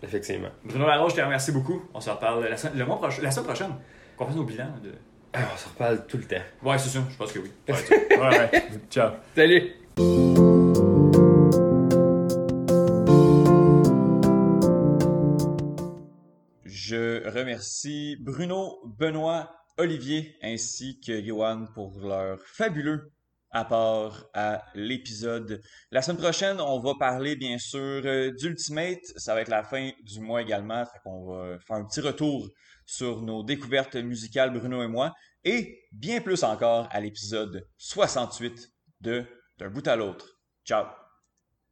Effectivement. 0.02 0.48
Bruno 0.65 0.86
Laroche, 0.86 1.12
je 1.12 1.16
te 1.19 1.23
remercie 1.23 1.52
beaucoup. 1.52 1.82
On 1.93 2.01
se 2.01 2.09
reparle 2.11 2.44
la, 2.48 2.56
semaine- 2.56 2.78
le 2.78 2.86
mois 2.86 2.97
prochain, 2.97 3.23
la 3.23 3.31
semaine 3.31 3.47
prochaine. 3.47 3.73
Qu'on 4.16 4.27
fasse 4.27 4.36
nos 4.36 4.44
bilans. 4.44 4.73
De... 4.82 4.93
Ah, 5.35 5.40
on 5.52 5.56
se 5.59 5.69
reparle 5.69 6.06
tout 6.06 6.16
le 6.16 6.24
temps. 6.24 6.43
Ouais, 6.62 6.78
c'est 6.78 6.89
ça. 6.89 7.01
Je 7.11 7.16
pense 7.16 7.32
que 7.32 7.40
oui. 7.40 7.51
Ouais, 7.69 8.16
ouais. 8.19 8.51
Ciao. 8.90 9.11
Salut! 9.35 9.73
Je 16.65 17.28
remercie 17.28 18.16
Bruno, 18.20 18.81
Benoît, 18.85 19.51
Olivier 19.78 20.36
ainsi 20.43 21.01
que 21.01 21.20
Johan 21.23 21.66
pour 21.74 21.98
leur 22.01 22.40
fabuleux 22.47 23.12
apport 23.55 24.29
à 24.35 24.65
l'épisode. 24.75 25.63
La 25.91 26.03
semaine 26.03 26.21
prochaine, 26.21 26.61
on 26.61 26.81
va 26.81 26.93
parler 26.99 27.37
bien 27.37 27.57
sûr 27.57 28.03
euh, 28.05 28.31
d'Ultimate. 28.33 29.05
Ça 29.17 29.35
va 29.35 29.41
être 29.41 29.49
la 29.49 29.63
fin 29.63 29.91
du 30.03 30.21
mois 30.21 30.43
également. 30.43 30.85
Fait 30.85 30.99
qu'on 31.03 31.27
va 31.27 31.59
faire 31.61 31.77
un 31.77 31.85
petit 31.85 32.01
retour 32.01 32.51
sur 32.85 33.23
nos 33.23 33.43
découvertes 33.43 33.97
musicales, 33.97 34.53
Bruno 34.53 34.83
et 34.83 34.89
moi. 34.89 35.15
Et 35.45 35.81
bien 35.93 36.21
plus 36.21 36.43
encore 36.43 36.89
à 36.91 37.01
l'épisode 37.01 37.67
68 37.79 38.71
de 39.01 39.25
D'un 39.59 39.71
bout 39.71 39.87
à 39.87 39.95
l'autre. 39.97 40.27
Ciao! 40.65 41.04